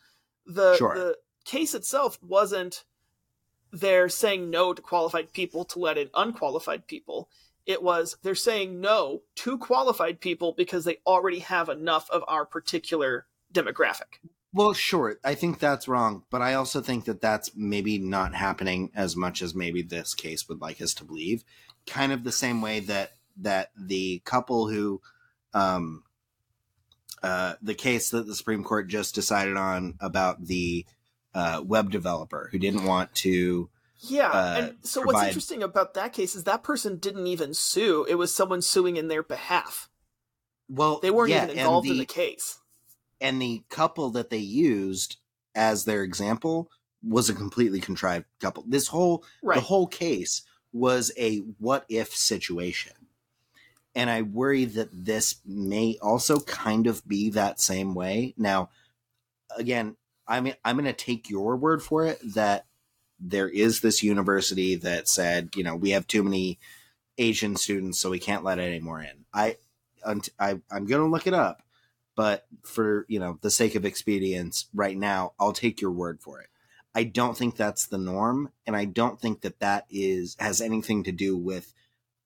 the 0.45 0.75
Sure. 0.77 0.95
the 0.95 1.17
case 1.43 1.73
itself 1.73 2.17
wasn't 2.23 2.85
they're 3.71 4.09
saying 4.09 4.49
no 4.49 4.73
to 4.73 4.81
qualified 4.81 5.33
people 5.33 5.65
to 5.65 5.79
let 5.79 5.97
in 5.97 6.09
unqualified 6.13 6.87
people 6.87 7.29
it 7.65 7.81
was 7.81 8.17
they're 8.21 8.35
saying 8.35 8.79
no 8.79 9.23
to 9.35 9.57
qualified 9.57 10.19
people 10.19 10.53
because 10.53 10.85
they 10.85 10.97
already 11.05 11.39
have 11.39 11.67
enough 11.69 12.09
of 12.09 12.23
our 12.27 12.45
particular 12.45 13.25
demographic. 13.53 14.19
Well, 14.55 14.71
sure, 14.73 15.19
I 15.21 15.35
think 15.35 15.59
that's 15.59 15.85
wrong, 15.85 16.23
but 16.29 16.41
I 16.41 16.53
also 16.53 16.79
think 16.79 17.03
that 17.05 17.19
that's 17.19 17.51
maybe 17.57 17.97
not 17.97 18.33
happening 18.33 18.89
as 18.95 19.13
much 19.13 19.41
as 19.41 19.53
maybe 19.53 19.81
this 19.81 20.13
case 20.13 20.47
would 20.47 20.61
like 20.61 20.81
us 20.81 20.93
to 20.93 21.03
believe. 21.03 21.43
Kind 21.85 22.13
of 22.13 22.23
the 22.23 22.31
same 22.31 22.61
way 22.61 22.79
that 22.79 23.11
that 23.35 23.71
the 23.77 24.21
couple 24.23 24.69
who, 24.69 25.01
um, 25.53 26.03
uh, 27.21 27.55
the 27.61 27.73
case 27.73 28.11
that 28.11 28.27
the 28.27 28.33
Supreme 28.33 28.63
Court 28.63 28.87
just 28.87 29.13
decided 29.13 29.57
on 29.57 29.95
about 29.99 30.45
the 30.45 30.85
uh, 31.33 31.61
web 31.65 31.91
developer 31.91 32.47
who 32.53 32.57
didn't 32.57 32.85
want 32.85 33.13
to. 33.15 33.69
Yeah, 33.99 34.29
Uh, 34.29 34.55
and 34.57 34.75
so 34.83 35.01
what's 35.01 35.21
interesting 35.21 35.63
about 35.63 35.95
that 35.95 36.13
case 36.13 36.33
is 36.33 36.45
that 36.45 36.63
person 36.63 36.95
didn't 36.95 37.27
even 37.27 37.53
sue; 37.53 38.05
it 38.07 38.15
was 38.15 38.33
someone 38.33 38.61
suing 38.61 38.95
in 38.95 39.09
their 39.09 39.23
behalf. 39.23 39.89
Well, 40.69 40.99
They 41.01 41.11
weren't 41.11 41.31
yeah, 41.31 41.43
even 41.43 41.57
involved 41.57 41.87
in 41.87 41.95
the- 41.95 41.99
the 41.99 42.05
case. 42.05 42.59
And 43.21 43.41
the 43.41 43.63
couple 43.69 44.09
that 44.11 44.29
they 44.29 44.37
used 44.37 45.17
as 45.53 45.85
their 45.85 46.03
example 46.03 46.69
was 47.03 47.29
a 47.29 47.33
completely 47.33 47.79
contrived 47.79 48.25
couple. 48.39 48.63
This 48.67 48.87
whole 48.87 49.23
Right. 49.43 49.55
the 49.55 49.61
whole 49.61 49.87
case 49.87 50.41
was 50.73 51.11
a 51.17 51.37
what 51.59 51.85
if 51.89 52.13
situation. 52.13 52.93
And 53.93 54.09
I 54.09 54.23
worry 54.23 54.65
that 54.65 54.89
this 54.91 55.35
may 55.45 55.97
also 56.01 56.41
kind 56.41 56.87
of 56.87 57.07
be 57.07 57.29
that 57.29 57.61
same 57.61 57.93
way. 57.93 58.33
Now, 58.37 58.69
again, 59.55 59.95
I'm 60.27 60.51
I'm 60.65 60.75
going 60.75 60.85
to 60.85 60.93
take 60.93 61.29
your 61.29 61.55
word 61.55 61.81
for 61.81 62.05
it 62.05 62.19
that 62.33 62.65
there 63.19 63.47
is 63.47 63.79
this 63.79 64.03
university 64.03 64.75
that 64.75 65.07
said, 65.07 65.49
you 65.55 65.63
know, 65.63 65.75
we 65.75 65.91
have 65.91 66.07
too 66.07 66.23
many 66.23 66.59
Asian 67.17 67.55
students, 67.55 67.99
so 67.99 68.09
we 68.09 68.19
can't 68.19 68.43
let 68.43 68.59
any 68.59 68.79
more 68.81 68.99
in. 69.01 69.25
I, 69.33 69.55
I 70.05 70.59
I'm 70.69 70.85
going 70.85 71.01
to 71.01 71.05
look 71.05 71.27
it 71.27 71.33
up, 71.33 71.61
but 72.15 72.45
for 72.63 73.05
you 73.07 73.19
know 73.19 73.37
the 73.41 73.51
sake 73.51 73.75
of 73.75 73.85
expedience, 73.85 74.65
right 74.73 74.97
now, 74.97 75.33
I'll 75.39 75.53
take 75.53 75.81
your 75.81 75.91
word 75.91 76.21
for 76.21 76.41
it. 76.41 76.47
I 76.93 77.03
don't 77.03 77.37
think 77.37 77.57
that's 77.57 77.85
the 77.85 77.97
norm, 77.97 78.51
and 78.65 78.75
I 78.75 78.85
don't 78.85 79.19
think 79.19 79.41
that 79.41 79.59
that 79.59 79.85
is 79.89 80.35
has 80.39 80.61
anything 80.61 81.03
to 81.03 81.11
do 81.11 81.37
with 81.37 81.73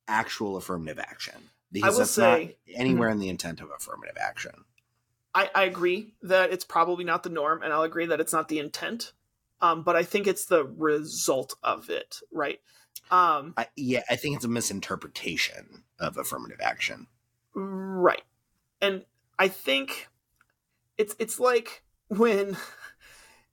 actual 0.08 0.58
affirmative 0.58 1.00
action 1.00 1.50
because 1.72 1.94
will 1.94 2.00
that's 2.00 2.12
say- 2.12 2.58
not 2.68 2.80
anywhere 2.80 3.10
in 3.10 3.20
the 3.20 3.30
intent 3.30 3.62
of 3.62 3.70
affirmative 3.76 4.18
action. 4.20 4.66
I, 5.36 5.50
I 5.54 5.64
agree 5.66 6.16
that 6.24 6.52
it's 6.52 6.66
probably 6.66 7.04
not 7.04 7.24
the 7.24 7.30
norm, 7.30 7.62
and 7.62 7.72
I'll 7.72 7.84
agree 7.84 8.08
that 8.08 8.20
it's 8.20 8.34
not 8.34 8.48
the 8.48 8.60
intent. 8.60 9.14
Um, 9.62 9.84
but 9.84 9.96
I 9.96 10.04
think 10.04 10.26
it's 10.26 10.46
the 10.46 10.64
result 10.64 11.56
of 11.62 11.90
it, 11.90 12.20
right? 12.32 12.60
Um, 13.12 13.54
I, 13.58 13.68
yeah, 13.76 14.04
I 14.10 14.16
think 14.16 14.38
it's 14.38 14.46
a 14.46 14.50
misinterpretation 14.50 15.84
of 16.00 16.18
affirmative 16.18 16.60
action. 16.64 17.08
right. 17.54 18.24
and 18.82 19.04
I 19.40 19.48
think 19.48 20.10
it's 20.98 21.16
it's 21.18 21.40
like 21.40 21.84
when 22.10 22.58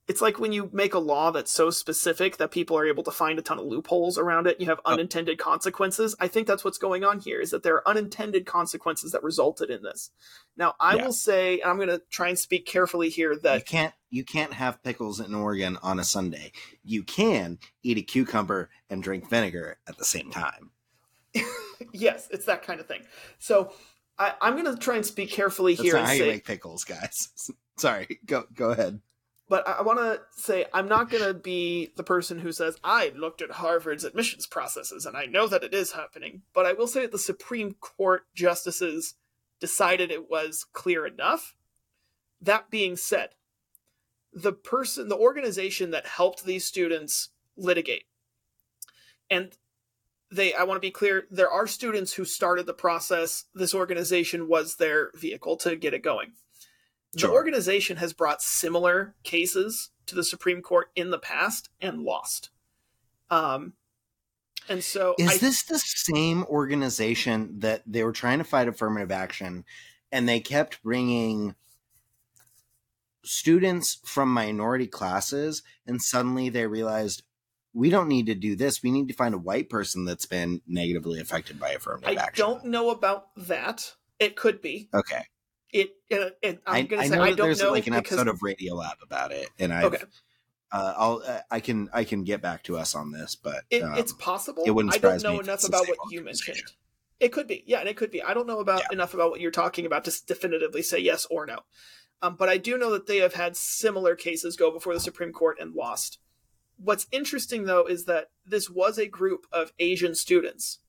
it's 0.07 0.21
like 0.21 0.39
when 0.39 0.53
you 0.53 0.69
make 0.71 0.93
a 0.93 0.99
law 0.99 1.31
that's 1.31 1.51
so 1.51 1.69
specific 1.69 2.37
that 2.37 2.51
people 2.51 2.77
are 2.77 2.85
able 2.85 3.03
to 3.03 3.11
find 3.11 3.37
a 3.37 3.41
ton 3.41 3.59
of 3.59 3.65
loopholes 3.65 4.17
around 4.17 4.47
it 4.47 4.59
you 4.59 4.65
have 4.67 4.79
unintended 4.85 5.37
consequences 5.37 6.15
i 6.19 6.27
think 6.27 6.47
that's 6.47 6.63
what's 6.63 6.77
going 6.77 7.03
on 7.03 7.19
here 7.19 7.39
is 7.39 7.51
that 7.51 7.63
there 7.63 7.75
are 7.75 7.87
unintended 7.87 8.45
consequences 8.45 9.11
that 9.11 9.23
resulted 9.23 9.69
in 9.69 9.81
this 9.83 10.09
now 10.57 10.73
i 10.79 10.95
Yeah. 10.95 11.05
will 11.05 11.13
say 11.13 11.59
and 11.59 11.69
i'm 11.69 11.77
going 11.77 11.89
to 11.89 12.01
try 12.09 12.29
and 12.29 12.39
speak 12.39 12.65
carefully 12.65 13.09
here 13.09 13.33
you 13.33 13.39
that 13.39 13.65
can't 13.65 13.93
you 14.09 14.23
can't 14.23 14.53
have 14.53 14.81
pickles 14.83 15.19
in 15.19 15.35
Oregon 15.35 15.77
on 15.83 15.99
a 15.99 16.03
Sunday. 16.05 16.53
You 16.81 17.03
can 17.03 17.59
eat 17.83 17.97
a 17.97 18.01
cucumber 18.01 18.69
and 18.89 19.03
drink 19.03 19.29
vinegar 19.29 19.79
at 19.85 19.97
the 19.97 20.05
same 20.05 20.31
time. 20.31 20.71
yes 21.91 22.27
it's 22.31 22.45
that 22.45 22.63
kind 22.63 22.79
of 22.79 22.87
thing 22.87 23.01
so 23.37 23.71
I, 24.19 24.33
i'm 24.41 24.53
going 24.53 24.65
to 24.65 24.75
try 24.77 24.95
and 24.95 25.05
speak 25.05 25.29
carefully 25.29 25.75
That's 25.75 25.83
here 25.83 25.93
not 25.93 25.99
and 25.99 26.07
how 26.07 26.13
you 26.13 26.25
make 26.25 26.45
pickles, 26.45 26.83
guys. 26.83 27.29
Sorry, 27.77 28.19
go 28.25 28.45
go 28.53 28.71
ahead. 28.71 28.99
but 29.49 29.67
I, 29.67 29.73
I 29.73 29.81
want 29.83 29.99
to 29.99 30.21
say 30.31 30.65
I'm 30.73 30.87
not 30.87 31.09
going 31.09 31.23
to 31.23 31.33
be 31.33 31.91
the 31.95 32.03
person 32.03 32.39
who 32.39 32.51
says 32.51 32.77
I 32.83 33.13
looked 33.15 33.41
at 33.41 33.51
Harvard's 33.51 34.03
admissions 34.03 34.47
processes 34.47 35.05
and 35.05 35.15
I 35.15 35.25
know 35.25 35.47
that 35.47 35.63
it 35.63 35.73
is 35.73 35.91
happening. 35.91 36.41
But 36.53 36.65
I 36.65 36.73
will 36.73 36.87
say 36.87 37.01
that 37.01 37.11
the 37.11 37.19
Supreme 37.19 37.73
Court 37.73 38.25
justices 38.33 39.15
decided 39.59 40.11
it 40.11 40.29
was 40.29 40.65
clear 40.73 41.05
enough. 41.05 41.55
That 42.41 42.69
being 42.69 42.95
said, 42.95 43.29
the 44.33 44.53
person, 44.53 45.07
the 45.07 45.17
organization 45.17 45.91
that 45.91 46.05
helped 46.05 46.45
these 46.45 46.65
students 46.65 47.29
litigate, 47.55 48.05
and 49.29 49.57
they, 50.31 50.53
I 50.53 50.63
want 50.63 50.77
to 50.77 50.85
be 50.85 50.91
clear, 50.91 51.25
there 51.31 51.49
are 51.49 51.67
students 51.67 52.13
who 52.13 52.25
started 52.25 52.65
the 52.65 52.73
process. 52.73 53.45
This 53.53 53.73
organization 53.73 54.47
was 54.47 54.75
their 54.75 55.11
vehicle 55.15 55.57
to 55.57 55.75
get 55.75 55.93
it 55.93 56.03
going 56.03 56.33
the 57.13 57.29
organization 57.29 57.97
has 57.97 58.13
brought 58.13 58.41
similar 58.41 59.15
cases 59.23 59.89
to 60.05 60.15
the 60.15 60.23
Supreme 60.23 60.61
Court 60.61 60.89
in 60.95 61.09
the 61.09 61.19
past 61.19 61.69
and 61.81 62.01
lost. 62.01 62.49
Um, 63.29 63.73
and 64.69 64.83
so 64.83 65.15
Is 65.17 65.31
I, 65.31 65.37
this 65.37 65.63
the 65.63 65.79
same 65.79 66.43
organization 66.45 67.59
that 67.59 67.83
they 67.85 68.03
were 68.03 68.11
trying 68.11 68.37
to 68.39 68.43
fight 68.43 68.67
affirmative 68.67 69.11
action 69.11 69.65
and 70.11 70.27
they 70.27 70.39
kept 70.39 70.83
bringing 70.83 71.55
students 73.23 73.99
from 74.05 74.33
minority 74.33 74.87
classes 74.87 75.63
and 75.85 76.01
suddenly 76.01 76.49
they 76.49 76.67
realized 76.67 77.23
we 77.73 77.89
don't 77.89 78.07
need 78.07 78.27
to 78.27 78.35
do 78.35 78.55
this. 78.55 78.81
We 78.81 78.91
need 78.91 79.07
to 79.09 79.13
find 79.13 79.35
a 79.35 79.37
white 79.37 79.69
person 79.69 80.05
that's 80.05 80.25
been 80.25 80.61
negatively 80.67 81.19
affected 81.19 81.59
by 81.59 81.69
affirmative 81.71 82.17
I 82.17 82.21
action. 82.21 82.43
I 82.43 82.47
don't 82.47 82.65
know 82.65 82.89
about 82.89 83.27
that. 83.37 83.93
It 84.19 84.35
could 84.35 84.61
be. 84.61 84.89
Okay. 84.93 85.23
It. 85.71 85.89
Uh, 86.11 86.29
it 86.41 86.61
I'm 86.65 86.75
I, 86.75 86.81
gonna 86.83 87.01
I 87.01 87.07
say 87.07 87.15
know 87.15 87.21
I 87.21 87.27
don't 87.33 87.37
there's 87.47 87.61
know 87.61 87.71
like 87.71 87.87
an 87.87 87.93
because 87.93 88.17
episode 88.17 88.33
of 88.33 88.39
Radiolab 88.39 89.03
about 89.03 89.31
it, 89.31 89.49
and 89.59 89.73
I, 89.73 89.83
okay, 89.83 90.03
uh, 90.71 90.93
I'll, 90.97 91.23
uh, 91.25 91.39
I 91.51 91.59
can, 91.59 91.89
I 91.93 92.03
can 92.03 92.23
get 92.23 92.41
back 92.41 92.63
to 92.63 92.77
us 92.77 92.95
on 92.95 93.11
this, 93.11 93.35
but 93.35 93.63
it, 93.69 93.83
um, 93.83 93.95
it's 93.95 94.13
possible. 94.13 94.63
it 94.65 94.71
wouldn't 94.71 94.95
I 94.95 94.97
don't 94.97 95.21
know 95.23 95.33
me 95.33 95.39
enough 95.39 95.67
about 95.67 95.87
what 95.87 95.97
you 96.09 96.23
mentioned. 96.23 96.61
It 97.19 97.29
could 97.31 97.47
be, 97.47 97.63
yeah, 97.65 97.79
and 97.79 97.89
it 97.89 97.97
could 97.97 98.11
be. 98.11 98.21
I 98.21 98.33
don't 98.33 98.47
know 98.47 98.59
about 98.59 98.81
Yeah. 98.81 98.93
enough 98.93 99.13
about 99.13 99.31
what 99.31 99.41
you're 99.41 99.51
talking 99.51 99.85
about 99.85 100.05
to 100.05 100.25
definitively 100.25 100.81
say 100.83 100.99
yes 100.99 101.25
or 101.29 101.45
no. 101.45 101.59
Um, 102.21 102.35
but 102.35 102.49
I 102.49 102.57
do 102.57 102.77
know 102.77 102.91
that 102.91 103.07
they 103.07 103.17
have 103.17 103.33
had 103.33 103.55
similar 103.55 104.15
cases 104.15 104.55
go 104.55 104.71
before 104.71 104.93
the 104.93 104.99
Supreme 104.99 105.31
Court 105.31 105.57
and 105.59 105.73
lost. 105.73 106.19
What's 106.77 107.07
interesting 107.11 107.65
though 107.65 107.85
is 107.85 108.05
that 108.05 108.29
this 108.45 108.69
was 108.69 108.97
a 108.97 109.07
group 109.07 109.45
of 109.51 109.73
Asian 109.79 110.15
students 110.15 110.79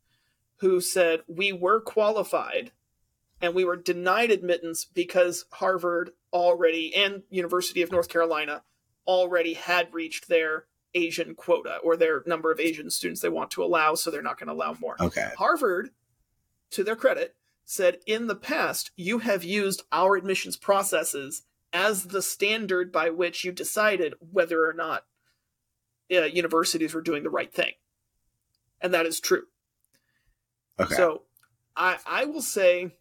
who 0.61 0.81
said 0.81 1.21
we 1.27 1.53
were 1.53 1.81
qualified 1.81 2.73
and 3.41 3.55
we 3.55 3.65
were 3.65 3.77
denied 3.77 4.31
admittance 4.31 4.85
because 4.85 5.45
Harvard 5.53 6.11
already 6.33 6.95
and 6.95 7.23
University 7.31 7.83
of 7.83 7.93
North 7.93 8.09
Carolina 8.09 8.63
already 9.07 9.55
had 9.55 9.95
reached 9.95 10.29
their 10.29 10.67
Asian 10.95 11.35
quota 11.35 11.79
or 11.83 11.97
their 11.97 12.23
number 12.27 12.51
of 12.51 12.61
Asian 12.61 12.91
students 12.91 13.21
they 13.21 13.29
want 13.29 13.51
to 13.53 13.63
allow, 13.63 13.95
so 13.95 14.11
they're 14.11 14.23
not 14.23 14.39
going 14.39 14.49
to 14.49 14.55
allow 14.55 14.75
more. 14.81 14.97
okay, 15.01 15.31
Harvard, 15.37 15.91
to 16.71 16.83
their 16.83 16.97
credit, 16.97 17.37
said 17.65 17.99
in 18.07 18.27
the 18.27 18.35
past, 18.35 18.91
you 18.97 19.19
have 19.19 19.45
used 19.45 19.83
our 19.93 20.17
admissions 20.17 20.57
processes 20.57 21.43
as 21.73 22.05
the 22.05 22.23
standard 22.23 22.91
by 22.91 23.11
which 23.11 23.45
you 23.45 23.53
decided 23.53 24.15
whether 24.19 24.67
or 24.67 24.73
not 24.73 25.05
uh, 26.13 26.25
universities 26.25 26.95
were 26.95 27.03
doing 27.03 27.23
the 27.23 27.31
right 27.31 27.53
thing. 27.53 27.73
And 28.81 28.95
that 28.95 29.07
is 29.07 29.21
true. 29.21 29.45
okay, 30.81 30.95
So 30.95 31.23
I 31.77 31.99
I 32.07 32.25
will 32.25 32.43
say 32.43 32.95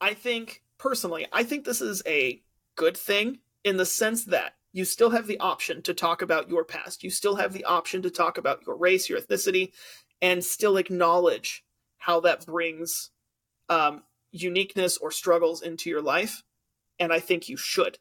I 0.00 0.14
think 0.14 0.62
personally, 0.78 1.26
I 1.32 1.42
think 1.42 1.64
this 1.64 1.80
is 1.80 2.02
a 2.06 2.42
good 2.74 2.96
thing 2.96 3.38
in 3.64 3.76
the 3.76 3.86
sense 3.86 4.24
that 4.26 4.54
you 4.72 4.84
still 4.84 5.10
have 5.10 5.26
the 5.26 5.40
option 5.40 5.80
to 5.82 5.94
talk 5.94 6.20
about 6.20 6.50
your 6.50 6.64
past. 6.64 7.02
You 7.02 7.10
still 7.10 7.36
have 7.36 7.52
the 7.52 7.64
option 7.64 8.02
to 8.02 8.10
talk 8.10 8.36
about 8.36 8.60
your 8.66 8.76
race, 8.76 9.08
your 9.08 9.20
ethnicity, 9.20 9.72
and 10.20 10.44
still 10.44 10.76
acknowledge 10.76 11.64
how 11.98 12.20
that 12.20 12.44
brings 12.44 13.10
um, 13.68 14.02
uniqueness 14.32 14.98
or 14.98 15.10
struggles 15.10 15.62
into 15.62 15.88
your 15.88 16.02
life. 16.02 16.42
And 16.98 17.12
I 17.12 17.20
think 17.20 17.48
you 17.48 17.56
should. 17.56 17.98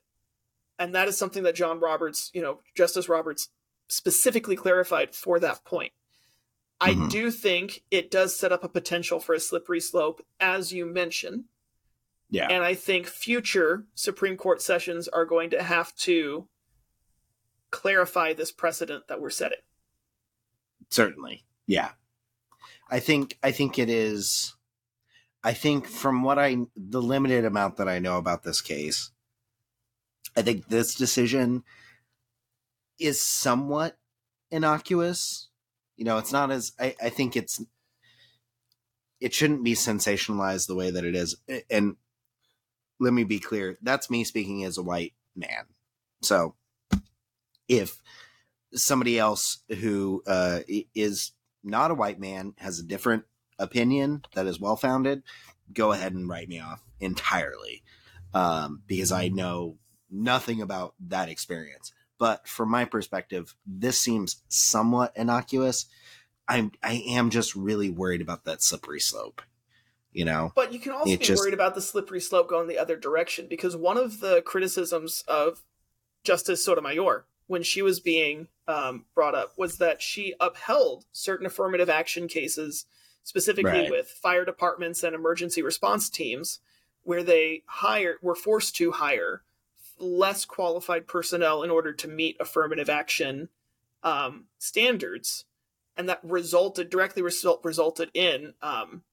And 0.77 0.93
that 0.95 1.07
is 1.07 1.17
something 1.17 1.43
that 1.43 1.55
John 1.55 1.79
Roberts, 1.79 2.29
you 2.33 2.41
know, 2.41 2.59
Justice 2.75 3.07
Roberts 3.07 3.49
specifically 3.87 4.55
clarified 4.55 5.15
for 5.15 5.39
that 5.39 5.63
point. 5.63 5.93
I 6.81 6.93
Mhm. 6.93 7.09
do 7.09 7.31
think 7.31 7.83
it 7.91 8.11
does 8.11 8.37
set 8.37 8.51
up 8.51 8.63
a 8.63 8.69
potential 8.69 9.19
for 9.19 9.33
a 9.33 9.39
slippery 9.39 9.79
slope, 9.79 10.25
as 10.39 10.73
you 10.73 10.85
mentioned. 10.85 11.45
yeah, 12.29 12.47
And 12.49 12.63
I 12.63 12.73
think 12.73 13.05
future 13.07 13.85
Supreme 13.93 14.35
Court 14.35 14.61
sessions 14.61 15.07
are 15.07 15.25
going 15.25 15.51
to 15.51 15.61
have 15.63 15.95
to 15.97 16.49
clarify 17.71 18.33
this 18.33 18.51
precedent 18.51 19.07
that 19.07 19.21
we're 19.21 19.29
setting. 19.29 19.59
certainly, 20.89 21.45
yeah. 21.67 21.91
I 22.89 22.99
think, 22.99 23.37
I 23.41 23.51
think 23.51 23.79
it 23.79 23.89
is. 23.89 24.55
I 25.43 25.53
think 25.53 25.87
from 25.87 26.21
what 26.23 26.37
I, 26.39 26.57
the 26.75 27.01
limited 27.01 27.43
amount 27.45 27.77
that 27.77 27.87
I 27.87 27.99
know 27.99 28.17
about 28.17 28.43
this 28.43 28.61
case, 28.61 29.11
I 30.35 30.41
think 30.41 30.67
this 30.67 30.93
decision 30.95 31.63
is 32.99 33.21
somewhat 33.21 33.97
innocuous. 34.51 35.49
You 35.97 36.05
know, 36.05 36.17
it's 36.17 36.31
not 36.31 36.51
as 36.51 36.73
I, 36.79 36.95
I 37.01 37.09
think 37.09 37.35
it's 37.35 37.63
it 39.19 39.33
shouldn't 39.33 39.63
be 39.63 39.73
sensationalized 39.73 40.67
the 40.67 40.75
way 40.75 40.91
that 40.91 41.05
it 41.05 41.15
is. 41.15 41.37
And 41.69 41.95
let 42.99 43.13
me 43.13 43.23
be 43.23 43.39
clear, 43.39 43.77
that's 43.81 44.09
me 44.09 44.23
speaking 44.23 44.63
as 44.63 44.77
a 44.77 44.83
white 44.83 45.13
man. 45.35 45.65
So 46.21 46.55
if 47.67 48.01
somebody 48.73 49.17
else 49.17 49.59
who 49.79 50.21
uh, 50.27 50.59
is 50.93 51.31
not 51.63 51.91
a 51.91 51.95
white 51.95 52.19
man 52.19 52.53
has 52.57 52.79
a 52.79 52.83
different 52.83 53.23
opinion 53.57 54.23
that 54.33 54.47
is 54.47 54.59
well 54.59 54.75
founded, 54.75 55.23
go 55.73 55.91
ahead 55.91 56.13
and 56.13 56.29
write 56.29 56.49
me 56.49 56.59
off 56.59 56.83
entirely 56.99 57.83
um, 58.33 58.81
because 58.85 59.11
I 59.11 59.29
know 59.29 59.77
nothing 60.11 60.61
about 60.61 60.93
that 61.07 61.29
experience. 61.29 61.93
But 62.17 62.47
from 62.47 62.69
my 62.69 62.85
perspective, 62.85 63.55
this 63.65 63.99
seems 63.99 64.41
somewhat 64.47 65.11
innocuous. 65.15 65.85
I'm 66.47 66.71
I 66.83 67.03
am 67.09 67.29
just 67.29 67.55
really 67.55 67.89
worried 67.89 68.21
about 68.21 68.45
that 68.45 68.61
slippery 68.61 68.99
slope. 68.99 69.41
You 70.11 70.23
know, 70.23 70.53
But 70.55 70.71
you 70.71 70.79
can 70.79 70.93
also 70.93 71.11
It 71.11 71.19
be 71.19 71.25
just- 71.25 71.41
worried 71.41 71.53
about 71.53 71.75
the 71.75 71.81
slippery 71.81 72.21
slope 72.21 72.47
going 72.47 72.69
the 72.69 72.77
other 72.77 72.95
direction 72.95 73.47
because 73.49 73.75
one 73.75 73.97
of 73.97 74.21
the 74.21 74.41
criticisms 74.43 75.25
of 75.27 75.61
Justice 76.23 76.63
Sotomayor 76.63 77.25
when 77.47 77.63
she 77.63 77.81
was 77.81 77.99
being 77.99 78.47
um, 78.67 79.05
brought 79.13 79.35
up 79.35 79.57
was 79.57 79.77
that 79.77 80.01
she 80.01 80.33
upheld 80.39 81.05
certain 81.11 81.45
affirmative 81.45 81.89
action 81.89 82.27
cases, 82.29 82.85
specifically 83.23 83.71
Right. 83.71 83.91
with 83.91 84.07
fire 84.07 84.45
departments 84.45 85.03
and 85.03 85.13
emergency 85.13 85.61
response 85.61 86.09
teams, 86.09 86.59
where 87.03 87.21
they 87.21 87.63
hire 87.67 88.17
were 88.21 88.33
forced 88.35 88.75
to 88.77 88.93
hire 88.93 89.43
less 89.99 90.45
qualified 90.45 91.07
personnel 91.07 91.63
in 91.63 91.69
order 91.71 91.93
to 91.93 92.07
meet 92.07 92.37
affirmative 92.39 92.89
action 92.89 93.49
um, 94.03 94.45
standards, 94.59 95.45
and 95.97 96.09
that 96.09 96.19
resulted 96.23 96.89
directly 96.89 97.21
result, 97.21 97.61
resulted 97.63 98.11
in 98.13 98.53
um, 98.61 99.03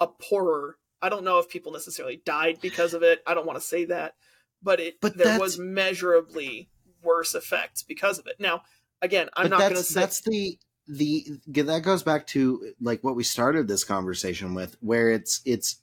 a 0.00 0.06
poorer. 0.06 0.76
I 1.00 1.08
don't 1.08 1.24
know 1.24 1.38
if 1.38 1.48
people 1.48 1.72
necessarily 1.72 2.20
died 2.24 2.58
because 2.60 2.94
of 2.94 3.02
it. 3.02 3.22
I 3.26 3.34
don't 3.34 3.46
want 3.46 3.58
to 3.58 3.64
say 3.64 3.84
that, 3.86 4.14
but 4.62 4.80
it 4.80 5.00
But 5.00 5.16
there 5.16 5.24
that's- 5.26 5.40
was 5.40 5.58
measurably 5.58 6.68
worse 7.02 7.34
effects 7.34 7.82
because 7.82 8.18
of 8.18 8.26
it. 8.26 8.36
Now, 8.38 8.62
again, 9.02 9.28
I'm 9.36 9.44
but 9.44 9.50
not 9.50 9.60
going 9.60 9.74
to 9.74 9.82
say 9.82 10.00
that's 10.00 10.20
the 10.22 10.58
the 10.86 11.24
that 11.46 11.82
goes 11.82 12.02
back 12.02 12.26
to 12.28 12.72
like 12.80 13.02
what 13.02 13.16
we 13.16 13.22
started 13.24 13.68
this 13.68 13.84
conversation 13.84 14.54
with, 14.54 14.76
where 14.80 15.10
it's 15.10 15.40
it's 15.44 15.80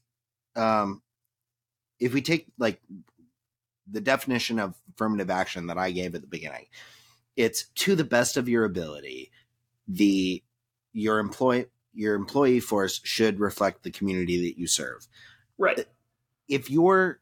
um 0.55 1.01
if 1.99 2.13
we 2.13 2.21
take 2.21 2.47
like 2.59 2.81
the 3.91 4.01
definition 4.01 4.59
of 4.59 4.75
affirmative 4.93 5.29
action 5.29 5.67
that 5.67 5.77
I 5.77 5.91
gave 5.91 6.15
at 6.15 6.21
the 6.21 6.27
beginning, 6.27 6.67
it's 7.35 7.65
to 7.75 7.95
the 7.95 8.03
best 8.03 8.37
of 8.37 8.49
your 8.49 8.65
ability, 8.65 9.31
the 9.87 10.43
your 10.93 11.19
employee 11.19 11.67
your 11.93 12.15
employee 12.15 12.59
force 12.59 13.01
should 13.03 13.39
reflect 13.39 13.83
the 13.83 13.91
community 13.91 14.49
that 14.49 14.57
you 14.57 14.67
serve. 14.67 15.07
right. 15.57 15.85
if 16.47 16.69
you're 16.69 17.19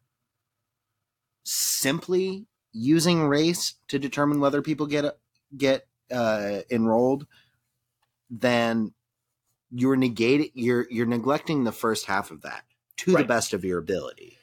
simply 1.44 2.46
using 2.72 3.28
race 3.28 3.76
to 3.88 3.98
determine 3.98 4.40
whether 4.40 4.62
people 4.62 4.86
get 4.86 5.18
get 5.58 5.88
uh, 6.12 6.60
enrolled, 6.70 7.26
then 8.30 8.94
you're 9.72 9.98
negating 9.98 10.52
you're 10.54 10.88
you're 10.90 11.06
neglecting 11.06 11.64
the 11.64 11.72
first 11.72 12.06
half 12.06 12.32
of 12.32 12.42
that 12.42 12.64
to 12.98 13.14
the 13.14 13.24
best 13.24 13.54
of 13.54 13.64
your 13.64 13.80
ability. 13.80 14.38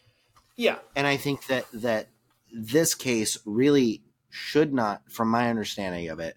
Yeah, 0.57 0.78
And 0.94 1.07
I 1.07 1.19
think 1.19 1.47
that 1.48 1.66
that 1.74 2.09
this 2.58 2.94
case 2.94 3.36
really 3.44 4.02
should 4.30 4.72
not, 4.72 5.02
from 5.10 5.28
my 5.28 5.50
understanding 5.50 6.08
of 6.08 6.20
it, 6.20 6.36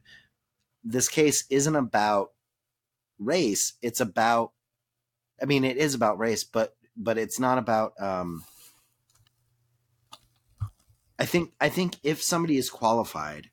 this 0.83 1.07
case 1.07 1.45
isn't 1.49 1.75
about 1.75 2.31
race. 3.17 3.73
It's 3.81 4.01
about 4.01 4.51
I 5.41 5.45
mean, 5.45 5.63
it 5.63 5.77
is 5.77 5.93
about 5.93 6.19
race, 6.19 6.43
but 6.43 6.75
but 6.97 7.17
it's 7.17 7.39
not 7.39 7.57
about 7.57 7.93
um 8.01 8.43
I 11.17 11.25
think 11.25 11.53
I 11.61 11.69
think 11.69 11.95
if 12.03 12.21
somebody 12.21 12.57
is 12.57 12.69
qualified, 12.69 13.49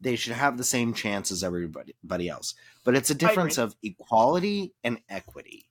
they 0.00 0.16
should 0.16 0.34
have 0.34 0.58
the 0.58 0.64
same 0.64 0.92
chance 0.92 1.30
as 1.30 1.42
everybody 1.42 1.94
everybody 2.02 2.28
else. 2.28 2.54
But 2.84 2.94
it's 2.94 3.10
a 3.10 3.14
difference 3.14 3.56
of 3.58 3.74
equality 3.82 4.74
and 4.84 5.00
equity. 5.08 5.66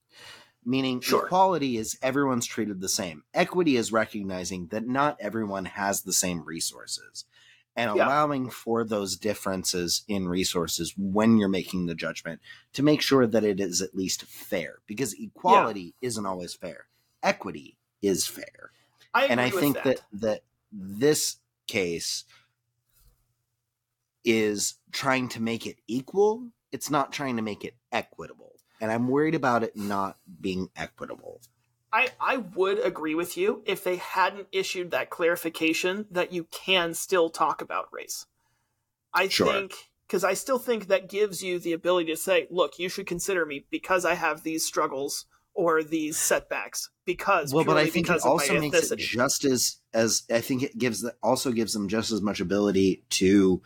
Meaning 0.70 1.02
Sure. 1.02 1.26
equality 1.26 1.78
is 1.78 1.98
everyone's 2.04 2.46
treated 2.46 2.80
the 2.80 2.88
same. 2.90 3.24
Equity 3.34 3.76
is 3.76 3.92
recognizing 3.92 4.68
that 4.68 4.88
not 4.88 5.18
everyone 5.20 5.66
has 5.66 6.04
the 6.04 6.14
same 6.14 6.44
resources 6.44 7.26
and 7.76 7.96
Yeah. 7.96 8.06
allowing 8.06 8.52
for 8.52 8.84
those 8.84 9.18
differences 9.18 10.04
in 10.08 10.28
resources 10.28 10.94
when 10.96 11.38
you're 11.38 11.50
making 11.50 11.88
the 11.88 11.96
judgment 11.96 12.40
to 12.74 12.84
make 12.84 13.02
sure 13.02 13.26
that 13.26 13.44
it 13.44 13.60
is 13.60 13.82
at 13.82 13.96
least 13.96 14.26
fair 14.26 14.80
because 14.86 15.14
equality 15.16 15.96
isn't 16.02 16.28
always 16.28 16.54
fair. 16.54 16.86
Equity 17.24 17.78
is 18.04 18.28
fair 18.28 18.72
I 19.14 19.26
and 19.26 19.42
I 19.42 19.50
think 19.50 19.76
that. 19.78 19.84
that. 19.86 20.02
that 20.14 20.44
this 20.72 21.38
case 21.66 22.26
is 24.24 24.76
trying 24.92 25.30
to 25.30 25.42
make 25.42 25.66
it 25.66 25.78
equal. 25.88 26.52
It's 26.72 26.92
not 26.92 27.12
trying 27.12 27.38
to 27.38 27.42
make 27.42 27.66
it 27.66 27.74
equitable, 27.92 28.49
and 28.80 28.92
I'm 28.92 29.08
worried 29.08 29.36
about 29.36 29.64
it 29.64 29.76
not 29.76 30.18
being 30.42 30.70
equitable. 30.76 31.42
I, 31.92 32.10
I 32.20 32.38
would 32.38 32.80
agree 32.80 33.16
with 33.16 33.36
you 33.36 33.64
if 33.66 33.84
they 33.84 33.96
hadn't 33.96 34.48
issued 34.52 34.92
that 34.92 35.10
clarification 35.10 36.06
that 36.12 36.32
you 36.32 36.46
can 36.46 36.94
still 36.94 37.30
talk 37.30 37.62
about 37.62 37.92
race. 37.92 38.28
I 39.14 39.28
Sure. 39.28 39.48
think 39.48 39.90
because 40.08 40.24
I 40.24 40.34
still 40.34 40.60
think 40.60 40.88
that 40.88 41.10
gives 41.10 41.44
you 41.44 41.60
the 41.60 41.74
ability 41.74 42.12
to 42.12 42.18
say, 42.18 42.48
look, 42.50 42.80
you 42.80 42.90
should 42.90 43.06
consider 43.06 43.46
me 43.46 43.66
because 43.70 44.06
I 44.06 44.16
have 44.16 44.44
these 44.44 44.66
struggles 44.66 45.26
or 45.54 45.84
these 45.84 46.18
setbacks 46.18 46.90
because 47.06 47.54
well, 47.54 47.64
but 47.64 47.78
I 47.78 47.88
think 47.88 48.10
it 48.10 48.22
also 48.22 48.60
makes 48.60 48.92
it 48.92 48.98
just 48.98 49.46
as 49.46 49.78
as 49.94 50.24
I 50.32 50.42
think 50.42 50.64
it 50.64 50.78
gives 50.78 51.02
the, 51.02 51.16
also 51.22 51.52
gives 51.52 51.74
them 51.74 51.88
just 51.88 52.12
as 52.12 52.22
much 52.22 52.40
ability 52.40 53.04
to 53.10 53.62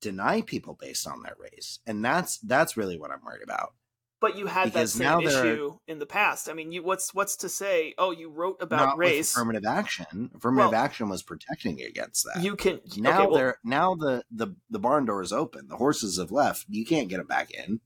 deny 0.00 0.40
people 0.42 0.78
based 0.80 1.06
on 1.06 1.22
their 1.22 1.36
race, 1.38 1.80
and 1.86 2.04
that's 2.04 2.38
that's 2.38 2.76
really 2.76 2.98
what 2.98 3.10
I'm 3.10 3.24
worried 3.24 3.42
about. 3.42 3.74
But 4.20 4.36
you 4.36 4.46
had 4.46 4.72
that 4.74 4.88
same 4.90 5.04
now 5.06 5.20
there 5.20 5.42
are- 5.42 5.46
issue 5.46 5.78
in 5.86 5.98
the 5.98 6.06
past. 6.06 6.48
I 6.48 6.52
mean, 6.52 6.72
you 6.72 6.82
what's 6.82 7.14
what's 7.14 7.36
to 7.36 7.48
say? 7.48 7.94
Oh, 7.98 8.10
you 8.10 8.30
wrote 8.30 8.56
about 8.60 8.90
Not 8.90 8.98
race. 8.98 9.32
affirmative 9.34 9.64
action. 9.66 10.30
Affirmative 10.34 10.72
Well, 10.72 10.80
action 10.82 11.08
was 11.08 11.22
protecting 11.22 11.80
against 11.80 12.26
that. 12.26 12.42
You 12.42 12.56
can 12.56 12.80
now 12.96 13.18
okay, 13.22 13.26
well, 13.26 13.34
they're 13.36 13.58
now 13.64 13.94
the, 13.94 14.24
the 14.30 14.54
the 14.68 14.78
barn 14.78 15.06
door 15.06 15.22
is 15.22 15.32
open. 15.32 15.68
The 15.68 15.76
horses 15.76 16.18
have 16.18 16.30
left. 16.30 16.66
You 16.68 16.84
can't 16.84 17.08
get 17.08 17.16
them 17.18 17.26
back 17.26 17.50
in. 17.50 17.80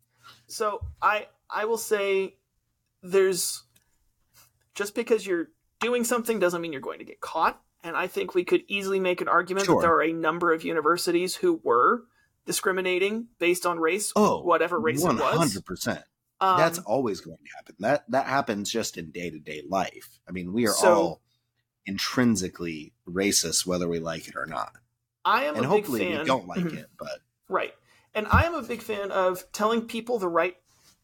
So 0.47 0.81
I 1.01 1.29
I 1.49 1.65
will 1.67 1.79
say 1.79 2.37
there's 3.03 3.63
just 4.75 4.95
because 4.95 5.27
you're 5.27 5.49
doing 5.81 6.05
something 6.05 6.39
doesn't 6.39 6.61
mean 6.61 6.73
you're 6.73 6.81
going 6.81 6.99
to 6.99 7.05
get 7.05 7.21
caught. 7.21 7.61
And 7.83 7.97
I 7.97 8.07
think 8.07 8.35
we 8.35 8.45
could 8.45 8.63
easily 8.67 8.99
make 8.99 9.21
an 9.21 9.29
argument 9.29 9.67
Sure. 9.67 9.77
that 9.77 9.83
there 9.87 9.95
are 9.95 10.03
a 10.03 10.13
number 10.13 10.53
of 10.55 10.65
universities 10.65 11.37
who 11.37 11.61
were 11.63 12.05
discriminating 12.47 13.29
based 13.39 13.67
on 13.67 13.79
race, 13.79 14.11
Oh, 14.17 14.41
whatever 14.43 14.81
race 14.81 15.03
one 15.03 15.19
it 15.19 15.21
was. 15.21 15.63
Um, 16.45 16.59
That's 16.59 16.79
always 16.81 17.21
going 17.21 17.39
to 17.39 17.57
happen. 17.57 17.75
That 17.81 18.05
that 18.11 18.27
happens 18.27 18.71
just 18.71 18.97
in 18.99 19.11
day 19.11 19.31
to 19.31 19.39
day 19.39 19.63
life. 19.69 20.21
I 20.29 20.33
mean, 20.33 20.53
we 20.53 20.67
are 20.67 20.73
So- 20.73 20.95
all 20.95 21.21
intrinsically 21.87 22.93
racist, 23.09 23.67
whether 23.67 23.87
we 23.89 23.99
like 23.99 24.29
it 24.29 24.37
or 24.37 24.47
not. 24.47 24.73
I 25.25 25.45
am 25.45 25.57
And 25.57 25.65
a 25.65 25.69
big 25.69 25.71
hopefully, 25.71 26.01
fan. 26.01 26.19
we 26.21 26.25
don't 26.25 26.47
like 26.49 26.65
it. 26.73 26.87
But 26.99 27.21
Right. 27.49 27.75
And 28.15 28.27
I 28.31 28.45
am 28.45 28.55
a 28.55 28.63
big 28.63 28.83
fan 28.83 29.11
of 29.11 29.51
telling 29.53 29.87
people 29.87 30.19
the 30.19 30.29
right 30.29 30.57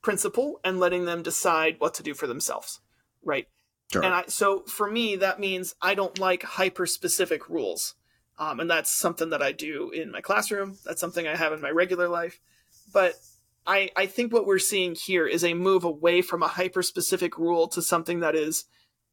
principle 0.02 0.60
and 0.64 0.78
letting 0.80 1.04
them 1.04 1.22
decide 1.22 1.76
what 1.78 1.94
to 1.94 2.02
do 2.02 2.14
for 2.14 2.26
themselves. 2.26 2.80
Right. 3.22 3.46
sure. 3.92 4.02
And 4.04 4.14
I, 4.14 4.24
so 4.28 4.60
for 4.62 4.90
me, 4.90 5.16
that 5.16 5.38
means 5.40 5.74
I 5.82 5.94
don't 5.94 6.18
like 6.18 6.42
hyper 6.42 6.86
specific 6.86 7.48
rules. 7.48 7.94
Um, 8.38 8.58
and 8.60 8.70
that's 8.70 8.90
something 8.90 9.30
that 9.30 9.42
I 9.42 9.52
do 9.52 9.90
in 9.90 10.10
my 10.10 10.22
classroom. 10.22 10.78
That's 10.84 11.00
something 11.00 11.26
I 11.26 11.36
have 11.36 11.52
in 11.52 11.60
my 11.60 11.70
regular 11.70 12.08
life. 12.08 12.40
But 12.92 13.14
I, 13.66 13.91
I 13.97 14.07
think 14.07 14.32
what 14.32 14.47
we're 14.47 14.59
seeing 14.59 14.95
here 14.95 15.27
is 15.27 15.45
a 15.45 15.55
move 15.55 15.85
away 15.85 16.23
from 16.23 16.43
a 16.43 16.49
hyper 16.49 16.82
specific 16.82 17.39
rule 17.39 17.69
to 17.69 17.82
something 17.82 18.20
that 18.20 18.35
is 18.35 18.65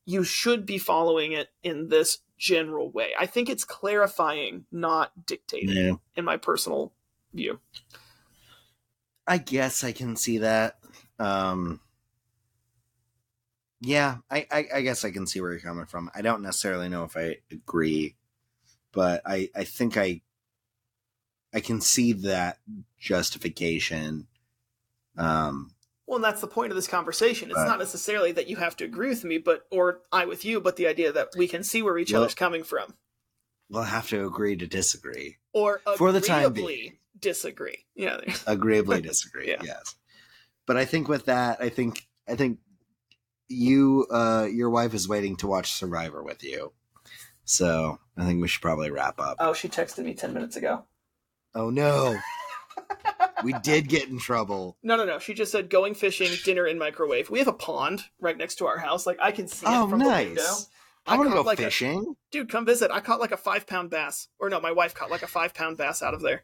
you 0.06 0.24
should 0.24 0.66
be 0.66 0.78
following 0.78 1.34
it 1.34 1.50
in 1.64 1.90
this 1.90 2.20
general 2.38 2.90
way. 2.90 3.10
I 3.20 3.26
think 3.26 3.50
it's 3.50 3.66
clarifying, 3.66 4.66
not 4.72 5.26
dictating, 5.26 5.70
yeah, 5.70 5.94
in 6.16 6.24
my 6.24 6.38
personal 6.38 6.94
view. 7.34 7.60
I 9.28 9.38
guess 9.38 9.84
I 9.84 9.92
can 9.92 10.16
see 10.16 10.38
that. 10.40 10.80
Um, 11.20 11.82
yeah, 13.82 14.18
I, 14.32 14.48
I, 14.50 14.66
I 14.76 14.82
guess 14.82 15.04
I 15.04 15.12
can 15.12 15.28
see 15.28 15.42
where 15.42 15.52
you're 15.52 15.60
coming 15.60 15.86
from. 15.86 16.10
I 16.16 16.22
don't 16.22 16.42
necessarily 16.42 16.90
know 16.90 17.04
if 17.04 17.18
I 17.18 17.38
agree, 17.52 18.16
but 18.92 19.22
I, 19.26 19.50
I 19.56 19.66
think 19.66 19.98
I, 19.98 20.22
I 21.54 21.60
can 21.60 21.82
see 21.82 22.14
that 22.14 22.60
justification. 23.00 24.28
Um, 25.18 25.72
Well, 26.06 26.16
and 26.18 26.24
that's 26.24 26.42
the 26.42 26.48
point 26.48 26.72
of 26.72 26.76
this 26.76 26.88
conversation. 26.88 27.50
It's 27.50 27.58
Right. 27.58 27.68
not 27.68 27.80
necessarily 27.80 28.32
that 28.32 28.48
you 28.48 28.56
have 28.58 28.76
to 28.78 28.86
agree 28.86 29.10
with 29.10 29.24
me, 29.24 29.38
but 29.40 29.68
or 29.72 30.02
I 30.12 30.26
with 30.26 30.46
you, 30.46 30.62
but 30.62 30.76
the 30.78 30.88
idea 30.88 31.12
that 31.12 31.30
we 31.36 31.48
can 31.48 31.64
see 31.64 31.82
where 31.82 31.98
each 31.98 32.14
Well- 32.14 32.22
other's 32.22 32.36
coming 32.36 32.64
from, 32.64 32.96
we'll 33.70 33.84
have 33.84 34.08
to 34.10 34.26
agree 34.26 34.56
to 34.56 34.68
disagree. 34.68 35.38
or 35.54 35.82
For 35.98 36.12
the 36.12 36.22
time 36.22 36.46
agreeably 36.46 36.76
being. 36.78 36.98
disagree. 37.20 37.86
Yeah, 37.96 38.20
Agreeably 38.46 39.02
disagree. 39.02 39.50
Yeah. 39.50 39.62
Yes, 39.64 39.96
but 40.66 40.78
I 40.78 40.86
think 40.86 41.08
with 41.10 41.26
that, 41.26 41.60
I 41.62 41.70
think 41.70 42.08
I 42.28 42.36
think 42.36 42.60
you, 43.50 44.06
uh, 44.12 44.48
your 44.52 44.70
wife 44.70 44.94
is 44.94 45.08
waiting 45.08 45.36
to 45.38 45.48
watch 45.48 45.72
Survivor 45.74 46.22
with 46.24 46.44
you, 46.44 46.74
so 47.46 48.00
I 48.18 48.26
think 48.26 48.42
we 48.42 48.48
should 48.48 48.62
probably 48.62 48.92
wrap 48.92 49.20
up. 49.20 49.38
Oh, 49.40 49.54
she 49.54 49.68
texted 49.68 50.04
me 50.06 50.14
ten 50.14 50.34
minutes 50.34 50.56
ago. 50.56 50.86
Oh 51.56 51.70
no. 51.70 52.18
we 53.44 53.54
did 53.64 53.88
get 53.90 54.10
in 54.10 54.20
trouble. 54.20 54.78
No, 54.84 54.96
no, 54.96 55.06
no. 55.06 55.20
She 55.20 55.34
just 55.34 55.52
said 55.52 55.70
going 55.70 55.94
fishing, 55.94 56.30
dinner 56.46 56.66
in 56.66 56.78
microwave. 56.78 57.30
We 57.30 57.40
have 57.40 57.48
a 57.48 57.54
pond 57.54 58.04
right 58.20 58.38
next 58.38 58.56
to 58.56 58.66
our 58.68 58.78
house. 58.78 59.06
Like 59.06 59.18
I 59.22 59.32
can 59.32 59.48
see 59.48 59.66
Oh, 59.68 59.86
it 59.86 59.90
from 59.90 60.00
the 60.00 60.06
window. 60.06 60.34
nice. 60.42 60.68
I 61.06 61.18
want 61.18 61.30
to 61.30 61.36
go 61.36 61.42
like 61.42 61.60
a- 61.60 61.64
fishing. 61.64 62.16
Dude, 62.32 62.50
come 62.50 62.66
visit. 62.66 62.92
I 62.92 63.00
caught 63.00 63.20
like 63.20 63.32
a 63.32 63.38
five 63.38 63.66
pound 63.66 63.90
bass. 63.90 64.28
Or 64.40 64.50
no, 64.50 64.60
my 64.60 64.72
wife 64.72 64.94
caught 64.94 65.10
like 65.12 65.24
a 65.24 65.28
five 65.28 65.54
pound 65.54 65.78
bass 65.78 66.02
out 66.02 66.14
of 66.14 66.22
there. 66.22 66.44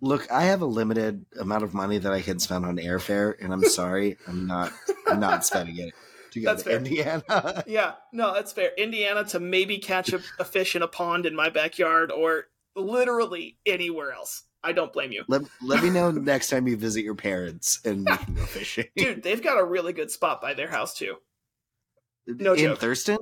Look, 0.00 0.30
I 0.32 0.44
have 0.44 0.62
a 0.62 0.66
limited 0.66 1.26
amount 1.40 1.62
of 1.62 1.74
money 1.74 1.98
that 1.98 2.12
I 2.12 2.22
can 2.22 2.40
spend 2.40 2.64
on 2.66 2.76
airfare, 2.76 3.34
and 3.40 3.52
I'm 3.52 3.62
sorry, 3.64 4.18
I'm 4.26 4.46
not. 4.48 4.72
I'm 5.08 5.20
not 5.20 5.44
spending 5.46 5.78
it 5.78 5.94
to 6.32 6.40
go 6.40 6.46
That's 6.46 6.62
to 6.64 6.68
fair. 6.70 6.78
Indiana. 6.78 7.62
Yeah, 7.68 7.94
no, 8.12 8.34
that's 8.34 8.52
fair. 8.52 8.72
Indiana 8.76 9.22
to 9.26 9.38
maybe 9.38 9.78
catch 9.78 10.12
a, 10.12 10.20
a 10.40 10.44
fish 10.44 10.74
in 10.74 10.82
a 10.82 10.88
pond 10.88 11.24
in 11.24 11.36
my 11.36 11.50
backyard 11.50 12.10
or 12.10 12.46
literally 12.74 13.58
anywhere 13.66 14.12
else. 14.12 14.42
I 14.64 14.72
don't 14.72 14.92
blame 14.92 15.12
you. 15.12 15.24
let 15.28 15.42
Let 15.60 15.82
me 15.82 15.90
know 15.90 16.10
next 16.12 16.50
time 16.50 16.66
you 16.68 16.76
visit 16.76 17.02
your 17.04 17.14
parents, 17.14 17.80
and 17.84 18.06
we 18.08 18.16
can 18.16 18.34
go 18.34 18.42
fishing. 18.46 18.86
Dude, 18.96 19.22
they've 19.22 19.42
got 19.42 19.58
a 19.58 19.64
really 19.64 19.92
good 19.92 20.10
spot 20.10 20.40
by 20.40 20.54
their 20.54 20.68
house 20.68 20.94
too. 20.94 21.16
no 22.26 22.52
in 22.52 22.58
joke. 22.58 22.78
Thurston. 22.78 23.18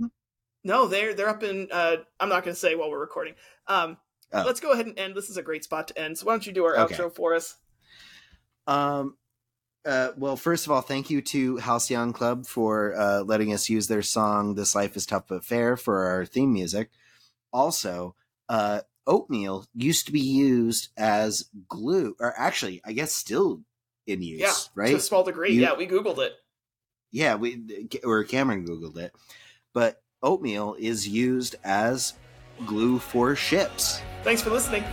No, 0.65 0.87
they're 0.87 1.15
they're 1.15 1.29
up 1.29 1.43
in 1.43 1.69
uh 1.73 1.97
I'm 2.19 2.29
not 2.29 2.45
gonna 2.45 2.55
say 2.55 2.75
while 2.75 2.91
we're 2.91 3.01
recording. 3.01 3.35
Um 3.67 3.97
Oh. 4.33 4.45
let's 4.47 4.61
go 4.61 4.71
ahead 4.71 4.87
and 4.87 4.97
end. 4.97 5.17
This 5.17 5.29
is 5.29 5.37
a 5.39 5.43
great 5.43 5.65
spot 5.65 5.89
to 5.89 5.99
end. 5.99 6.17
So 6.17 6.27
why 6.27 6.33
don't 6.35 6.47
you 6.47 6.53
do 6.53 6.65
our 6.65 6.77
Okay. 6.77 6.95
outro 6.95 7.13
for 7.13 7.35
us? 7.35 7.57
Um. 8.67 9.17
Uh, 9.85 10.11
well, 10.19 10.37
first 10.37 10.67
of 10.67 10.73
all, 10.73 10.83
thank 10.83 11.09
you 11.09 11.23
to 11.23 11.57
Halcyon 11.57 12.13
Club 12.13 12.45
for 12.47 12.95
uh, 12.95 13.21
letting 13.23 13.53
us 13.55 13.71
use 13.71 13.89
their 13.89 14.03
song 14.03 14.55
"This 14.55 14.75
Life 14.75 14.95
Is 14.95 15.07
Tough 15.07 15.25
but 15.27 15.43
Fair" 15.43 15.77
for 15.77 16.05
our 16.05 16.27
theme 16.27 16.53
music. 16.53 16.91
Also, 17.51 18.15
uh, 18.51 18.83
oatmeal 19.11 19.67
used 19.75 20.07
to 20.07 20.13
be 20.13 20.21
used 20.21 20.89
as 20.97 21.51
glue, 21.69 22.17
or 22.21 22.33
actually, 22.39 22.81
I 22.85 22.93
guess 22.93 23.13
still 23.13 23.61
in 24.07 24.23
use, 24.23 24.41
Yeah, 24.41 24.53
right? 24.75 24.91
to 24.91 24.97
a 24.97 25.01
small 25.01 25.25
degree. 25.25 25.53
You- 25.53 25.61
yeah, 25.63 25.75
we 25.77 25.87
Googled 25.87 26.19
it. 26.19 26.33
Yeah, 27.13 27.35
we 27.35 27.55
or 28.05 28.25
Camron 28.25 28.67
googled 28.67 28.97
it, 28.97 29.13
but 29.75 30.01
oatmeal 30.23 30.77
is 30.79 31.09
used 31.09 31.57
as 31.65 32.15
glue 32.67 33.01
for 33.01 33.35
ships. 33.35 34.01
Thanks 34.23 34.41
for 34.43 34.51
listening. 34.51 34.85